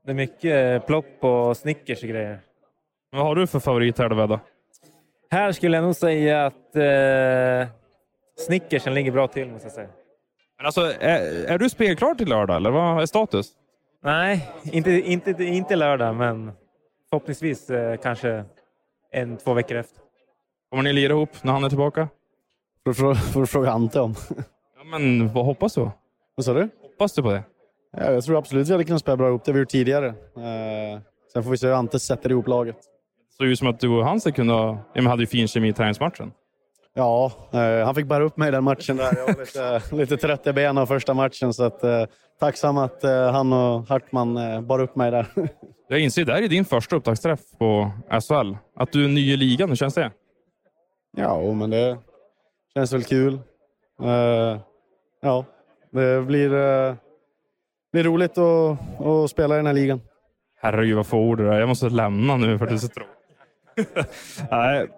Det 0.05 0.11
är 0.11 0.15
mycket 0.15 0.87
plopp 0.87 1.25
och 1.25 1.57
Snickers 1.57 2.03
och 2.03 2.09
grejer. 2.09 2.41
Vad 3.13 3.23
har 3.23 3.35
du 3.35 3.47
för 3.47 3.61
favorit 3.61 3.99
här 3.99 4.09
då, 4.09 4.17
Vedda? 4.17 4.41
Här 5.31 5.53
skulle 5.53 5.77
jag 5.77 5.85
nog 5.85 5.97
säga 5.97 6.47
att 6.47 6.77
eh, 6.77 7.75
Snickersen 8.47 8.95
ligger 8.95 9.13
bra 9.13 9.29
till, 9.29 9.49
måste 9.49 9.67
jag 9.67 9.73
säga. 9.73 9.89
Men 10.57 10.67
alltså, 10.67 10.81
är, 11.01 11.45
är 11.45 11.59
du 11.59 11.71
spelklar 11.71 12.15
till 12.15 12.29
lördag 12.29 12.57
eller 12.57 12.71
vad 12.71 13.03
är 13.03 13.07
status? 13.07 13.53
Nej, 14.03 14.49
inte, 14.65 14.91
inte, 14.91 15.45
inte 15.45 15.77
lördag, 15.77 16.15
men 16.15 16.53
förhoppningsvis 17.11 17.71
eh, 17.71 17.97
kanske 17.97 18.45
en, 19.13 19.37
två 19.37 19.55
veckor 19.55 19.77
efter. 19.77 20.03
Kommer 20.71 20.83
ni 20.83 20.93
lira 20.93 21.13
ihop 21.13 21.31
när 21.43 21.53
han 21.53 21.65
är 21.65 21.69
tillbaka? 21.69 22.09
Får, 22.85 23.41
du 23.41 23.47
fråga 23.47 23.71
Ante 23.71 24.01
om. 24.01 24.15
Ja, 24.77 24.99
men 24.99 25.33
vad 25.33 25.45
hoppas 25.45 25.75
du? 25.75 25.91
Vad 26.35 26.45
sa 26.45 26.55
du? 26.55 26.69
Hoppas 26.83 27.13
du 27.13 27.23
på 27.23 27.31
det? 27.31 27.43
Ja, 27.97 28.13
jag 28.13 28.25
tror 28.25 28.39
absolut 28.39 28.69
vi 28.69 28.73
hade 28.73 28.85
kunnat 28.85 29.01
spela 29.01 29.17
bra 29.17 29.29
ihop. 29.29 29.45
Det 29.45 29.51
har 29.51 29.55
vi 29.55 29.61
gjort 29.61 29.69
tidigare. 29.69 30.07
Eh, 30.09 31.01
sen 31.33 31.43
får 31.43 31.51
vi 31.51 31.59
se 31.59 31.67
hur 31.67 31.75
Ante 31.75 31.99
sätter 31.99 32.31
ihop 32.31 32.47
laget. 32.47 32.77
Såg 33.43 33.51
ut 33.51 33.59
som 33.59 33.69
att 33.69 33.81
du 33.81 33.89
och 33.89 34.05
han 34.05 34.21
skulle 34.21 34.35
kunna... 34.35 34.79
Hade 34.95 35.23
ju 35.23 35.27
fin 35.27 35.49
kemi 35.49 35.69
i 35.69 35.73
träningsmatchen. 35.73 36.33
Ja, 36.95 37.33
eh, 37.53 37.85
han 37.85 37.95
fick 37.95 38.07
bära 38.07 38.25
upp 38.25 38.37
mig 38.37 38.49
i 38.49 38.51
den 38.51 38.65
matchen. 38.65 38.97
Där. 38.97 39.17
Jag 39.17 39.27
var 39.27 39.41
lite, 39.41 39.83
lite 39.97 40.17
trött 40.17 40.47
i 40.47 40.53
benen 40.53 40.79
av 40.79 40.87
första 40.87 41.15
matchen, 41.15 41.53
så 41.53 41.65
att, 41.65 41.85
eh, 41.85 42.05
tacksam 42.41 42.79
att 42.79 43.05
eh, 43.05 43.33
han 43.33 43.53
och 43.53 43.89
Hartman 43.89 44.37
eh, 44.37 44.61
bar 44.61 44.79
upp 44.79 44.97
mig 44.97 45.11
där. 45.11 45.27
Jag 45.89 46.01
inser, 46.01 46.25
det 46.25 46.33
här 46.33 46.43
är 46.43 46.49
din 46.49 46.65
första 46.65 46.97
upptaktsträff 46.97 47.41
på 47.59 47.91
SHL. 48.11 48.57
Att 48.77 48.93
du 48.93 49.05
är 49.05 49.09
ny 49.09 49.33
i 49.33 49.37
ligan, 49.37 49.69
hur 49.69 49.77
känns 49.77 49.95
det? 49.95 50.11
Ja, 51.17 51.53
men 51.53 51.71
det 51.71 51.99
känns 52.75 52.93
väl 52.93 53.05
kul. 53.05 53.35
Eh, 54.03 54.61
ja, 55.23 55.45
det 55.93 56.23
blir, 56.27 56.55
eh, 56.55 56.95
blir 57.93 58.05
roligt 58.05 58.39
att, 58.39 58.79
att 59.07 59.31
spela 59.31 59.55
i 59.55 59.57
den 59.57 59.67
här 59.67 59.75
ligan. 59.75 60.01
Herregud 60.61 60.97
vad 60.97 61.07
få 61.07 61.19
ord 61.19 61.39
det 61.39 61.55
är. 61.55 61.61
Jag 61.61 61.69
måste 61.69 61.89
lämna 61.89 62.37
nu 62.37 62.59
för 62.59 62.65
att 62.65 62.71
det 62.71 62.77
är 62.77 62.79
så 62.79 62.89
tråkigt. 62.89 63.22
Nej. 64.51 64.89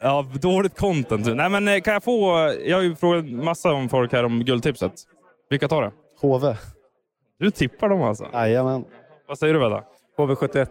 Ja, 0.00 0.26
dåligt 0.40 0.78
content. 0.78 1.26
Nej, 1.36 1.48
men 1.48 1.68
eh, 1.68 1.80
kan 1.80 1.92
jag 1.92 2.04
få... 2.04 2.20
Jag 2.64 2.76
har 2.76 2.82
ju 2.82 2.96
frågat 2.96 3.24
massa 3.24 3.72
om 3.72 3.88
folk 3.88 4.12
här 4.12 4.24
om 4.24 4.44
guldtipset. 4.44 4.92
Vilka 5.50 5.68
tar 5.68 5.82
det? 5.82 5.92
HV. 6.20 6.56
Du 7.38 7.50
tippar 7.50 7.88
dem 7.88 8.02
alltså? 8.02 8.28
Jajamän. 8.32 8.84
Vad 9.28 9.38
säger 9.38 9.54
du 9.54 9.60
Vedda? 9.60 9.84
HV71. 10.18 10.66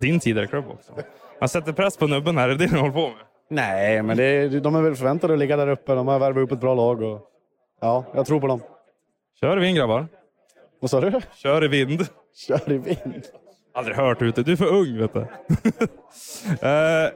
Din 0.00 0.20
tidigare 0.20 0.46
klubb 0.46 0.64
också. 0.70 0.92
Man 1.40 1.48
sätter 1.48 1.72
press 1.72 1.96
på 1.96 2.06
nubben 2.06 2.38
här, 2.38 2.48
är 2.48 2.54
det 2.54 2.66
det 2.66 2.72
ni 2.72 2.78
håller 2.78 2.92
på 2.92 3.08
med? 3.08 3.16
Nej, 3.50 4.02
men 4.02 4.16
det 4.16 4.24
är, 4.24 4.60
de 4.60 4.74
är 4.74 4.82
väl 4.82 4.94
förväntade 4.96 5.32
att 5.32 5.38
ligga 5.38 5.56
där 5.56 5.68
uppe. 5.68 5.94
De 5.94 6.08
har 6.08 6.18
värvat 6.18 6.44
upp 6.44 6.52
ett 6.52 6.60
bra 6.60 6.74
lag. 6.74 7.02
Och, 7.02 7.20
ja, 7.80 8.04
jag 8.14 8.26
tror 8.26 8.40
på 8.40 8.46
dem. 8.46 8.60
Kör 9.40 9.56
i 9.56 9.60
vind 9.60 9.76
grabbar. 9.76 10.08
Vad 10.80 10.90
sa 10.90 11.00
du? 11.00 11.20
Kör 11.34 11.64
i 11.64 11.68
vind. 11.68 12.06
Kör 12.34 12.72
i 12.72 12.78
vind. 12.78 13.24
Aldrig 13.74 13.96
hört 13.96 14.22
ute. 14.22 14.42
Du 14.42 14.52
är 14.52 14.56
för 14.56 14.66
ung 14.74 14.98
vet 14.98 15.12
du. 15.12 15.20
Eh, 16.62 17.08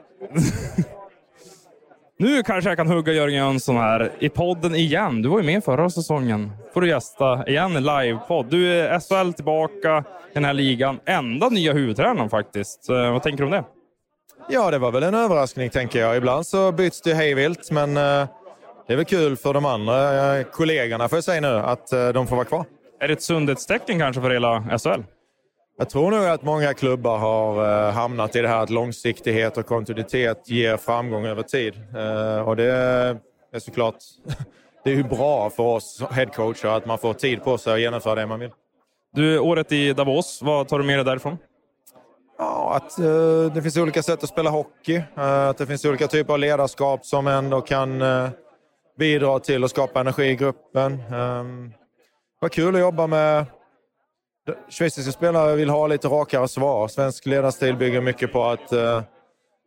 nu 2.19 2.43
kanske 2.43 2.69
jag 2.69 2.77
kan 2.77 2.87
hugga 2.87 3.13
Jörgen 3.13 3.45
Jönsson 3.45 3.75
här 3.77 4.11
i 4.19 4.29
podden 4.29 4.75
igen. 4.75 5.21
Du 5.21 5.29
var 5.29 5.39
ju 5.39 5.45
med 5.45 5.63
förra 5.63 5.89
säsongen. 5.89 6.51
får 6.73 6.81
du 6.81 6.87
gästa 6.87 7.47
igen 7.47 7.71
i 7.71 7.81
livepodd. 7.81 8.45
Du 8.49 8.73
är 8.73 8.99
SHL 8.99 9.33
tillbaka 9.33 10.03
i 10.31 10.33
den 10.33 10.45
här 10.45 10.53
ligan. 10.53 10.99
Enda 11.05 11.49
nya 11.49 11.73
huvudtränaren 11.73 12.29
faktiskt. 12.29 12.89
Eh, 12.89 13.11
vad 13.11 13.23
tänker 13.23 13.37
du 13.37 13.45
om 13.45 13.51
det? 13.51 13.63
Ja, 14.49 14.71
det 14.71 14.77
var 14.77 14.91
väl 14.91 15.03
en 15.03 15.15
överraskning 15.15 15.69
tänker 15.69 15.99
jag. 15.99 16.17
Ibland 16.17 16.45
så 16.45 16.71
byts 16.71 17.01
det 17.01 17.13
hejvilt, 17.13 17.71
men 17.71 17.97
eh, 17.97 18.27
det 18.87 18.93
är 18.93 18.95
väl 18.95 19.05
kul 19.05 19.37
för 19.37 19.53
de 19.53 19.65
andra 19.65 20.43
kollegorna 20.43 21.09
får 21.09 21.17
jag 21.17 21.23
säga 21.23 21.41
nu 21.41 21.57
att 21.57 21.87
de 22.13 22.27
får 22.27 22.35
vara 22.35 22.45
kvar. 22.45 22.65
Är 22.99 23.07
det 23.07 23.13
ett 23.13 23.21
sundhetstecken 23.21 23.99
kanske 23.99 24.21
för 24.21 24.29
hela 24.29 24.63
SHL? 24.79 25.01
Jag 25.79 25.89
tror 25.89 26.11
nog 26.11 26.25
att 26.25 26.43
många 26.43 26.73
klubbar 26.73 27.17
har 27.17 27.87
eh, 27.87 27.93
hamnat 27.93 28.35
i 28.35 28.41
det 28.41 28.47
här 28.47 28.63
att 28.63 28.69
långsiktighet 28.69 29.57
och 29.57 29.65
kontinuitet 29.65 30.49
ger 30.49 30.77
framgång 30.77 31.25
över 31.25 31.43
tid. 31.43 31.73
Eh, 31.95 32.47
och 32.47 32.55
det 32.55 32.71
är 33.51 33.59
såklart 33.59 33.95
det 34.83 34.91
är 34.91 34.95
ju 34.95 35.03
bra 35.03 35.49
för 35.49 35.63
oss 35.63 36.03
headcoacher 36.11 36.67
att 36.67 36.85
man 36.85 36.97
får 36.97 37.13
tid 37.13 37.43
på 37.43 37.57
sig 37.57 37.73
att 37.73 37.79
genomföra 37.79 38.15
det 38.15 38.25
man 38.25 38.39
vill. 38.39 38.51
Du, 39.13 39.39
året 39.39 39.71
i 39.71 39.93
Davos, 39.93 40.41
vad 40.41 40.67
tar 40.67 40.79
du 40.79 40.85
med 40.85 40.97
dig 40.97 41.05
därifrån? 41.05 41.37
Ja, 42.37 42.75
att 42.75 42.99
eh, 42.99 43.53
det 43.53 43.61
finns 43.61 43.77
olika 43.77 44.03
sätt 44.03 44.23
att 44.23 44.29
spela 44.29 44.49
hockey. 44.49 44.95
Eh, 45.17 45.47
att 45.47 45.57
det 45.57 45.65
finns 45.65 45.85
olika 45.85 46.07
typer 46.07 46.33
av 46.33 46.39
ledarskap 46.39 47.05
som 47.05 47.27
ändå 47.27 47.61
kan 47.61 48.01
eh, 48.01 48.29
bidra 48.97 49.39
till 49.39 49.63
att 49.63 49.69
skapa 49.69 49.99
energi 49.99 50.25
i 50.25 50.35
gruppen. 50.35 50.97
Det 50.97 52.41
var 52.41 52.49
kul 52.49 52.75
att 52.75 52.81
jobba 52.81 53.07
med 53.07 53.45
Schweiziska 54.69 55.11
spelare 55.11 55.55
vill 55.55 55.69
ha 55.69 55.87
lite 55.87 56.07
rakare 56.07 56.47
svar. 56.47 56.87
Svensk 56.87 57.25
ledarstil 57.25 57.75
bygger 57.75 58.01
mycket 58.01 58.33
på 58.33 58.43
att 58.43 58.71
eh, 58.71 59.01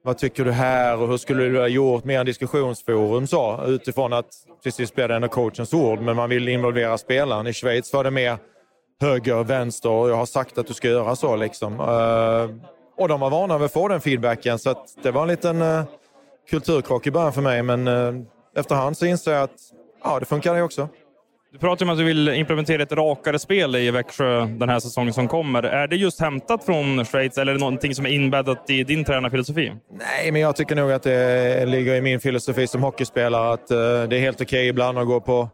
vad 0.03 0.19
tycker 0.19 0.45
du 0.45 0.53
här 0.53 0.99
och 0.99 1.09
hur 1.09 1.17
skulle 1.17 1.45
du 1.45 1.59
ha 1.59 1.69
gjort? 1.69 2.05
Mer 2.05 2.21
en 2.21 2.27
diskussionsforum 2.27 3.27
så, 3.27 3.65
utifrån 3.67 4.13
att 4.13 4.27
till 4.63 4.73
sist 4.73 4.95
blir 4.95 5.09
det 5.09 5.15
ändå 5.15 5.29
coachens 5.29 5.75
ord, 5.75 6.01
men 6.01 6.17
man 6.17 6.29
vill 6.29 6.49
involvera 6.49 6.99
spelaren. 6.99 7.47
I 7.47 7.53
Schweiz 7.53 7.93
var 7.93 8.05
det 8.05 8.11
mer 8.11 8.39
höger, 9.01 9.45
vänster 9.45 9.91
och 9.91 10.11
jag 10.11 10.17
har 10.17 10.27
sagt 10.27 10.59
att 10.59 10.67
du 10.67 10.75
ska 10.75 10.89
göra 10.89 11.17
så. 11.17 11.37
Liksom. 11.37 11.81
Eh, 11.81 12.71
och 12.97 13.09
de 13.09 13.21
var 13.21 13.31
vana 13.31 13.59
vid 13.59 13.65
att 13.65 13.73
få 13.73 13.89
den 13.89 14.01
feedbacken, 14.01 14.59
så 14.59 14.71
att 14.71 15.03
det 15.03 15.11
var 15.11 15.23
en 15.23 15.29
liten 15.29 15.63
eh, 15.63 15.85
kulturkrock 16.51 17.07
i 17.07 17.11
början 17.11 17.33
för 17.33 17.43
mig, 17.43 17.63
men 17.63 17.89
eh, 17.89 18.15
efterhand 18.57 18.97
så 18.97 19.07
inser 19.07 19.33
jag 19.33 19.43
att 19.43 19.61
ja, 20.05 20.19
det 20.19 20.25
funkar 20.27 20.55
det 20.55 20.63
också. 20.63 20.89
Du 21.53 21.59
pratar 21.59 21.87
om 21.87 21.91
att 21.91 21.99
du 21.99 22.05
vill 22.05 22.29
implementera 22.29 22.83
ett 22.83 22.93
rakare 22.93 23.39
spel 23.39 23.77
i 23.77 23.91
Växjö 23.91 24.47
den 24.47 24.69
här 24.69 24.81
säsongen 24.81 25.13
som 25.13 25.29
kommer. 25.29 25.63
Är 25.63 25.87
det 25.87 25.97
just 25.97 26.21
hämtat 26.21 26.65
från 26.65 27.05
Schweiz 27.05 27.39
eller 27.39 27.53
är 27.53 27.57
det 27.57 27.61
någonting 27.61 27.95
som 27.95 28.07
är 28.07 28.11
inbäddat 28.11 28.71
i 28.71 28.85
din 28.85 29.05
tränarfilosofi? 29.05 29.73
Nej, 29.91 30.33
men 30.33 30.41
jag 30.41 30.57
tycker 30.57 30.77
nog 30.77 30.93
att 30.93 31.03
det 31.03 31.67
ligger 31.67 31.95
i 31.95 32.01
min 32.01 32.21
filosofi 32.21 32.67
som 32.67 32.83
hockeyspelare 32.83 33.53
att 33.53 33.71
eh, 33.71 33.77
det 33.79 34.17
är 34.17 34.21
helt 34.21 34.41
okej 34.41 34.47
okay 34.47 34.69
ibland 34.69 34.99
att 34.99 35.07
gå 35.07 35.21
på 35.21 35.49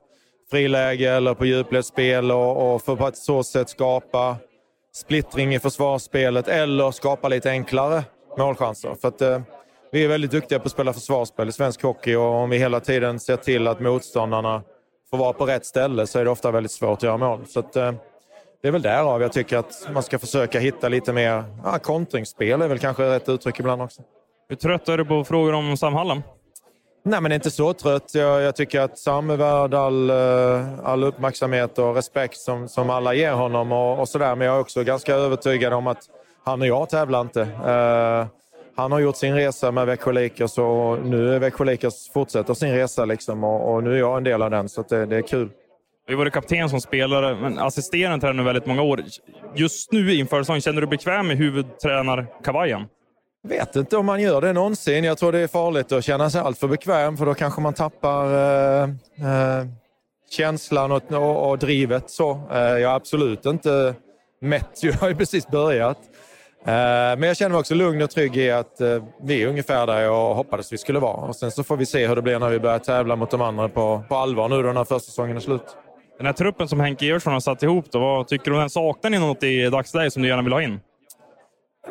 friläge 0.51 1.11
eller 1.11 1.35
på 1.35 1.47
djupledsspel 1.47 2.31
och, 2.31 2.75
och 2.75 2.83
för 2.83 2.97
på 2.97 3.09
ett 3.09 3.17
så 3.17 3.43
sätt 3.43 3.69
skapa 3.69 4.37
splittring 4.95 5.55
i 5.55 5.59
försvarsspelet 5.59 6.49
eller 6.49 6.91
skapa 6.91 7.29
lite 7.29 7.51
enklare 7.51 8.05
målchanser. 8.39 8.95
För 9.01 9.09
att, 9.09 9.23
eh, 9.23 9.41
vi 9.93 10.05
är 10.05 10.09
väldigt 10.09 10.31
duktiga 10.31 10.59
på 10.59 10.67
att 10.67 10.73
spela 10.73 10.93
försvarsspel 10.93 11.49
i 11.49 11.53
svensk 11.53 11.83
hockey 11.83 12.15
och 12.15 12.35
om 12.35 12.51
vi 12.51 12.59
hela 12.59 12.81
tiden 12.81 13.21
ser 13.21 13.37
till 13.37 13.69
att 13.69 13.81
motståndarna 13.81 14.63
får 15.11 15.19
vara 15.19 15.33
på 15.33 15.47
rätt 15.47 15.67
ställe 15.67 16.07
så 16.07 16.19
är 16.19 16.25
det 16.25 16.31
ofta 16.31 16.51
väldigt 16.51 16.73
svårt 16.73 16.99
att 16.99 17.03
göra 17.03 17.17
mål. 17.17 17.47
Så 17.47 17.61
att, 17.61 17.77
eh, 17.77 17.93
det 18.63 18.69
är 18.69 18.73
väl 18.73 18.83
därav 18.83 19.23
jag 19.23 19.33
tycker 19.33 19.57
att 19.57 19.89
man 19.93 20.03
ska 20.03 20.19
försöka 20.19 20.59
hitta 20.59 20.89
lite 20.89 21.13
mer 21.13 21.45
ja, 21.65 21.79
kontringsspel 21.79 22.63
är 22.63 22.69
väl 22.69 22.79
kanske 22.79 23.03
rätt 23.03 23.29
uttryck 23.29 23.61
ibland 23.61 23.83
också. 23.83 24.03
Hur 24.49 24.57
trött 24.57 24.89
är 24.89 24.99
du 24.99 25.05
på 25.05 25.25
frågor 25.25 25.53
om 25.53 25.77
Sam 25.77 25.95
Hallam? 25.95 26.23
Nej, 27.05 27.21
men 27.21 27.33
inte 27.33 27.51
så 27.51 27.73
trött. 27.73 28.15
Jag, 28.15 28.43
jag 28.43 28.57
tycker 28.57 28.81
att 28.81 28.99
Sam 28.99 29.31
är 29.31 29.37
värd 29.37 29.75
all, 29.75 30.11
eh, 30.11 30.79
all 30.85 31.05
uppmärksamhet 31.05 31.79
och 31.79 31.95
respekt 31.95 32.37
som, 32.37 32.69
som 32.69 32.91
alla 32.91 33.15
ger 33.15 33.33
honom 33.33 33.73
och, 33.73 34.01
och 34.01 34.09
sådär. 34.09 34.35
Men 34.35 34.47
jag 34.47 34.57
är 34.57 34.61
också 34.61 34.85
ganska 34.85 35.15
övertygad 35.15 35.73
om 35.73 35.87
att 35.87 35.99
han 36.45 36.61
och 36.61 36.67
jag 36.67 36.89
tävlar 36.89 37.21
inte. 37.21 37.41
Uh, 37.41 38.27
han 38.77 38.93
har 38.93 39.01
gjort 39.01 39.17
sin 39.17 39.35
resa 39.35 39.71
med 39.71 39.87
Växjö 39.87 40.13
Lakers 40.13 40.59
och 40.59 40.99
nu 41.07 41.35
är 41.35 41.39
Växjö 41.39 41.65
Lakers 41.65 42.13
fortsätter 42.13 42.55
sin 42.55 42.73
resa 42.75 43.05
liksom 43.05 43.45
och, 43.45 43.75
och, 43.75 43.85
nu 43.85 43.95
är 43.95 43.99
jag 43.99 44.17
en 44.17 44.25
del 44.25 44.43
av 44.43 44.51
den 44.51 44.69
så 44.69 44.83
det, 44.89 45.07
det, 45.07 45.17
är 45.17 45.23
kul. 45.23 45.51
Du 46.07 46.15
har 46.15 46.19
varit 46.19 46.33
kapten 46.33 46.69
som 46.69 46.81
spelare, 46.81 47.41
men 47.41 47.59
assisterande 47.59 48.27
tränare 48.27 48.47
väldigt 48.47 48.67
många 48.67 48.83
år. 48.83 49.03
Just 49.55 49.93
nu 49.93 50.15
inför 50.15 50.43
säsongen, 50.43 50.61
känner 50.61 50.81
du 50.81 50.87
dig 50.87 50.91
bekväm 50.91 51.27
med 51.27 51.37
huvudtränarkavajen? 51.37 52.87
vet 53.49 53.77
inte 53.77 53.97
om 53.97 54.07
man 54.07 54.21
gör 54.21 54.41
det 54.41 54.53
någonsin. 54.53 55.05
Jag 55.05 55.19
tror 55.19 55.33
det 55.33 55.39
är 55.39 55.47
farligt 55.47 55.93
att 55.93 56.05
känna 56.05 56.31
sig 56.31 56.41
alltför 56.41 56.69
bekväm 56.69 57.17
för 57.17 57.27
då 57.27 57.35
kanske 57.35 57.61
man 57.61 57.75
tappar 57.75 58.35
eh, 58.35 58.83
eh, 58.83 59.67
känslan 60.31 60.93
och, 60.93 61.13
och, 61.13 61.51
och 61.51 61.59
drivet. 61.59 62.11
Så, 62.11 62.31
eh, 62.31 62.59
jag 62.59 62.83
är 62.83 62.95
absolut 62.95 63.47
inte 63.47 63.95
mätt. 64.41 64.71
Jag 64.83 64.93
har 64.93 65.09
ju 65.09 65.15
precis 65.15 65.49
börjat. 65.49 65.99
Eh, 66.67 66.73
men 67.19 67.23
jag 67.23 67.37
känner 67.37 67.51
mig 67.51 67.59
också 67.59 67.75
lugn 67.75 68.03
och 68.03 68.11
trygg 68.11 68.37
i 68.37 68.51
att 68.51 68.81
eh, 68.81 69.05
vi 69.23 69.43
är 69.43 69.47
ungefär 69.47 69.87
där 69.87 70.01
jag 70.01 70.35
hoppades 70.35 70.73
vi 70.73 70.79
skulle 70.79 70.99
vara. 70.99 71.17
Och 71.17 71.37
sen 71.37 71.51
så 71.51 71.65
får 71.65 71.77
vi 71.77 71.87
se 71.87 72.07
hur 72.07 72.17
det 72.17 72.23
blir 72.23 72.39
när 72.39 72.49
vi 72.49 72.59
börjar 72.59 72.79
tävla 72.79 73.17
mot 73.17 73.31
de 73.31 73.41
andra 73.41 73.69
på, 73.69 74.03
på 74.09 74.17
allvar 74.17 74.49
nu 74.49 74.63
då 74.63 74.73
när 74.73 74.85
första 74.85 75.07
säsongen 75.07 75.37
är 75.37 75.41
slut. 75.41 75.77
Den 76.17 76.27
här 76.27 76.33
truppen 76.33 76.69
som 76.69 76.81
Henke 76.81 77.07
Evertsson 77.07 77.33
har 77.33 77.41
satt 77.41 77.63
ihop, 77.63 77.91
då, 77.91 77.99
vad 77.99 78.29
tycker 78.29 78.51
du? 78.51 78.69
Saknar 78.69 79.11
ni 79.11 79.19
något 79.19 79.43
i 79.43 79.71
dagsläget 79.71 80.13
som 80.13 80.23
du 80.23 80.29
gärna 80.29 80.43
vill 80.43 80.53
ha 80.53 80.63
in? 80.63 80.81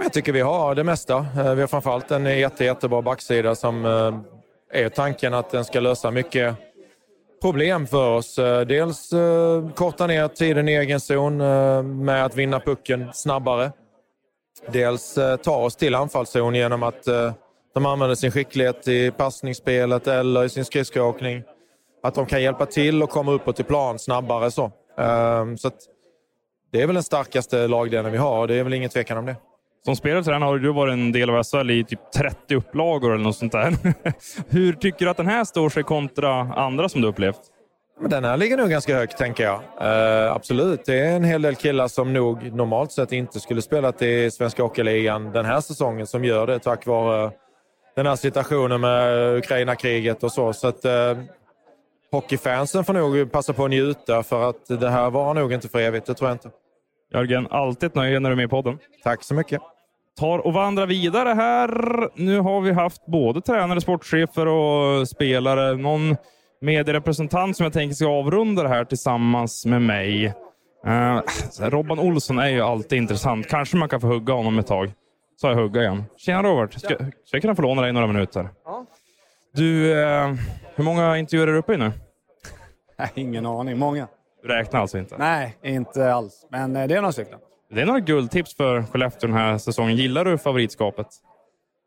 Jag 0.04 0.14
tycker 0.14 0.32
vi 0.32 0.42
har 0.42 0.76
det 0.76 0.84
mesta. 0.84 1.18
Eh, 1.18 1.54
vi 1.54 1.62
har 1.62 1.68
framförallt 1.68 2.12
en 2.12 2.40
jätte, 2.40 2.66
jättebra 2.66 3.02
backsida 3.02 3.56
som 3.56 3.86
är 4.74 4.90
tanken 4.90 5.34
att 5.34 5.52
den 5.52 5.66
ska 5.66 5.80
lösa 5.80 6.12
mycket 6.12 6.56
problem 7.42 7.88
för 7.88 8.10
oss. 8.10 8.36
Dels 8.68 9.14
korta 9.76 10.08
ner 10.08 10.28
tiden 10.28 10.70
i 10.70 10.74
egen 10.74 11.00
zon 11.00 11.38
med 12.06 12.26
att 12.26 12.36
vinna 12.36 12.60
pucken 12.60 13.10
snabbare 13.14 13.72
dels 14.72 15.18
eh, 15.18 15.36
ta 15.38 15.56
oss 15.56 15.76
till 15.76 15.96
anfallszon 15.96 16.56
genom 16.56 16.84
att 16.84 17.08
eh, 17.08 17.34
de 17.74 17.86
använder 17.86 18.16
sin 18.16 18.32
skicklighet 18.32 18.88
i 18.88 19.12
passningsspelet 19.12 20.08
eller 20.08 20.44
i 20.44 20.50
sin 20.50 20.66
skridskoåkning. 20.66 21.44
Att 22.04 22.16
de 22.16 22.26
kan 22.26 22.42
hjälpa 22.42 22.66
till 22.66 23.04
och 23.04 23.10
komma 23.10 23.32
uppåt 23.32 23.60
i 23.60 23.64
plan 23.64 24.00
snabbare. 24.00 24.52
Så, 24.52 24.72
ehm, 24.98 25.58
så 25.58 25.72
det 26.72 26.82
är 26.82 26.88
väl 26.88 26.94
den 26.94 27.04
starkaste 27.04 27.68
lagdelen 27.68 28.12
vi 28.12 28.18
har. 28.18 28.48
Det 28.48 28.56
är 28.56 28.64
väl 28.64 28.74
ingen 28.74 28.90
tvekan 28.90 29.18
om 29.18 29.26
det. 29.26 29.36
Som 29.86 29.96
spelare 29.96 30.44
har 30.46 30.58
du 30.58 30.74
varit 30.74 30.94
en 30.94 31.12
del 31.12 31.30
av 31.30 31.44
SHL 31.44 31.72
i 31.72 31.84
typ 31.84 32.12
30 32.16 32.56
upplagor 32.56 33.14
eller 33.14 33.24
något 33.24 33.36
sånt 33.36 33.52
där. 33.52 33.76
Hur 34.50 34.74
tycker 34.74 35.06
du 35.06 35.12
att 35.12 35.18
den 35.18 35.28
här 35.28 35.44
står 35.44 35.70
sig 35.70 35.84
kontra 35.84 36.32
andra 36.40 36.90
som 36.90 37.02
du 37.02 37.08
upplevt? 37.08 37.42
Men 38.00 38.10
den 38.10 38.24
här 38.24 38.38
ligger 38.38 38.58
nog 38.58 38.70
ganska 38.70 38.96
högt, 38.96 39.18
tänker 39.18 39.44
jag. 39.44 39.62
Uh, 39.82 40.32
absolut, 40.32 40.86
det 40.86 41.00
är 41.00 41.16
en 41.16 41.24
hel 41.24 41.42
del 41.42 41.56
killar 41.56 41.88
som 41.88 42.14
nog 42.14 42.54
normalt 42.54 42.92
sett 42.92 43.12
inte 43.12 43.40
skulle 43.40 43.62
spelat 43.62 44.02
i 44.02 44.32
Svenska 44.32 44.64
Hockeyligan 44.64 45.32
den 45.32 45.46
här 45.46 45.62
säsongen 45.62 46.08
som 46.08 46.26
gör 46.26 46.48
det 46.48 46.60
tack 46.60 46.86
vare 46.86 47.32
den 47.96 48.06
här 48.06 48.16
situationen 48.16 48.82
med 48.82 49.36
Ukraina-kriget 49.38 50.24
och 50.24 50.32
så. 50.32 50.54
så 50.54 50.68
att, 50.68 50.86
uh, 50.86 51.24
hockeyfansen 52.12 52.84
får 52.84 52.94
nog 52.94 53.32
passa 53.32 53.54
på 53.54 53.64
att 53.64 53.70
njuta 53.70 54.24
för 54.24 54.50
att 54.50 54.68
det 54.68 54.90
här 54.90 55.10
var 55.10 55.34
nog 55.34 55.54
inte 55.54 55.70
för 55.70 55.80
evigt, 55.80 56.06
det 56.06 56.14
tror 56.14 56.30
jag 56.30 56.36
inte. 56.36 56.50
Jörgen, 57.14 57.48
alltid 57.52 57.88
ett 57.88 57.96
nöje 57.96 58.20
när 58.20 58.30
du 58.30 58.34
är 58.34 58.38
med 58.38 58.46
i 58.46 58.50
podden. 58.50 58.80
Tack 59.04 59.24
så 59.24 59.34
mycket. 59.34 59.62
Tar 60.20 60.40
och 60.40 60.54
vandrar 60.54 60.86
vidare 60.86 61.30
här. 61.30 61.70
Nu 62.16 62.40
har 62.40 62.62
vi 62.62 62.72
haft 62.72 63.06
både 63.06 63.42
tränare, 63.42 63.82
sportchefer 63.82 64.48
och 64.48 65.08
spelare. 65.08 65.76
Någon 65.76 66.16
medierepresentant 66.66 67.58
som 67.58 67.64
jag 67.64 67.74
tänker 67.74 67.96
ska 67.96 68.08
avrunda 68.08 68.64
det 68.64 68.70
här 68.70 68.86
tillsammans 68.86 69.66
med 69.66 69.82
mig. 69.82 70.34
Uh, 70.88 71.22
Robban 71.60 72.00
Olsson 72.00 72.40
är 72.40 72.50
ju 72.50 72.62
alltid 72.62 72.98
intressant. 72.98 73.48
Kanske 73.48 73.78
man 73.78 73.90
kan 73.90 74.02
få 74.02 74.08
hugga 74.08 74.34
honom 74.34 74.60
ett 74.60 74.68
tag. 74.68 74.92
Så 75.36 75.48
jag 75.48 75.56
hugga 75.56 75.82
igen. 75.82 76.04
Tjena 76.18 76.44
Robert! 76.44 76.74
Ska, 76.74 76.88
ska 76.88 77.06
jag 77.32 77.42
kunna 77.42 77.56
få 77.56 77.62
låna 77.62 77.82
dig 77.82 77.94
några 77.94 78.08
minuter? 78.08 78.50
Ja. 78.66 78.86
Du, 79.54 79.94
uh, 79.94 80.34
hur 80.76 80.84
många 80.84 81.18
intervjuer 81.18 81.48
är 81.48 81.52
du 81.52 81.58
uppe 81.58 81.74
i 81.74 81.78
nu? 81.78 81.92
ingen 83.16 83.46
aning. 83.46 83.78
Många. 83.78 84.08
Du 84.42 84.48
räknar 84.48 84.80
alltså 84.82 84.98
inte? 84.98 85.18
Nej, 85.18 85.58
inte 85.64 86.14
alls. 86.14 86.48
Men 86.52 86.76
uh, 86.76 86.88
det 86.88 86.96
är 86.96 87.02
några 87.02 87.12
stycken. 87.12 87.40
Det 87.70 87.82
är 87.82 87.86
några 87.86 88.00
guldtips 88.00 88.56
för 88.56 88.84
Skellefteå 88.84 89.28
den 89.28 89.38
här 89.38 89.58
säsongen. 89.58 89.96
Gillar 89.96 90.26
du 90.26 90.38
favoritskapet? 90.38 91.08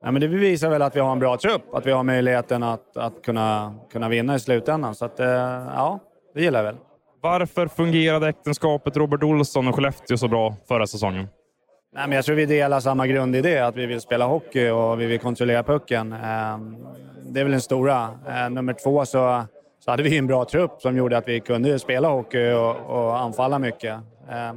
Ja, 0.05 0.11
men 0.11 0.21
det 0.21 0.29
bevisar 0.29 0.71
väl 0.71 0.83
att 0.83 0.97
vi 0.97 1.01
har 1.01 1.13
en 1.13 1.19
bra 1.19 1.37
trupp, 1.37 1.75
att 1.75 1.87
vi 1.87 1.91
har 1.93 2.03
möjligheten 2.03 2.63
att, 2.63 2.97
att 2.97 3.23
kunna, 3.23 3.75
kunna 3.93 4.09
vinna 4.09 4.35
i 4.35 4.41
slutändan. 4.41 4.95
Så 4.95 5.05
att, 5.05 5.21
eh, 5.21 5.27
ja, 5.27 5.99
det 6.35 6.43
gillar 6.43 6.59
jag 6.59 6.65
väl. 6.73 6.77
Varför 7.21 7.67
fungerade 7.67 8.29
äktenskapet 8.29 8.97
Robert 8.97 9.23
Olsson 9.23 9.69
och 9.69 9.75
Skellefteå 9.75 10.17
så 10.17 10.29
bra 10.29 10.55
förra 10.69 10.87
säsongen? 10.87 11.29
Nej, 11.95 12.09
men 12.09 12.17
jag 12.17 12.25
tror 12.25 12.37
vi 12.37 12.47
delar 12.47 12.81
samma 12.81 13.07
grundidé, 13.07 13.59
att 13.59 13.77
vi 13.77 13.87
vill 13.87 14.01
spela 14.01 14.27
hockey 14.27 14.69
och 14.71 15.01
vi 15.01 15.07
vill 15.07 15.19
kontrollera 15.21 15.63
pucken. 15.63 16.13
Eh, 16.13 16.59
Det 17.31 17.41
är 17.41 17.45
väl 17.45 17.51
den 17.53 17.61
stora. 17.61 18.09
Eh, 18.29 18.51
Nummer 18.51 18.73
två 18.73 19.05
så, 19.05 19.45
så 19.85 19.91
hade 19.91 20.03
vi 20.03 20.19
en 20.19 20.27
bra 20.27 20.45
trupp 20.45 20.73
som 20.83 20.97
gjorde 20.97 21.17
att 21.19 21.29
vi 21.29 21.41
kunde 21.41 21.79
spela 21.79 22.09
hockey 22.09 22.51
och, 22.53 22.77
och 22.77 23.19
anfalla 23.19 23.59
mycket. 23.59 23.95
Eh, 24.31 24.53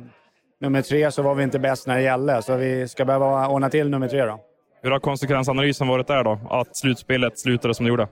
Nummer 0.59 0.81
tre 0.81 1.11
så 1.11 1.21
var 1.21 1.35
vi 1.35 1.43
inte 1.43 1.59
bäst 1.59 1.87
när 1.87 1.95
det 1.95 2.01
gällde, 2.01 2.41
så 2.41 2.55
vi 2.55 2.87
ska 2.87 3.05
behöva 3.05 3.47
ordna 3.47 3.69
till 3.69 3.89
nummer 3.89 4.07
tre 4.07 4.25
då. 4.25 4.39
Hur 4.84 4.91
har 4.91 4.99
konsekvensanalysen 4.99 5.88
varit 5.88 6.07
där 6.07 6.23
då? 6.23 6.39
Att 6.49 6.77
slutspelet 6.77 7.39
slutade 7.39 7.73
som 7.73 7.86
det 7.86 7.89
gjorde? 7.89 8.07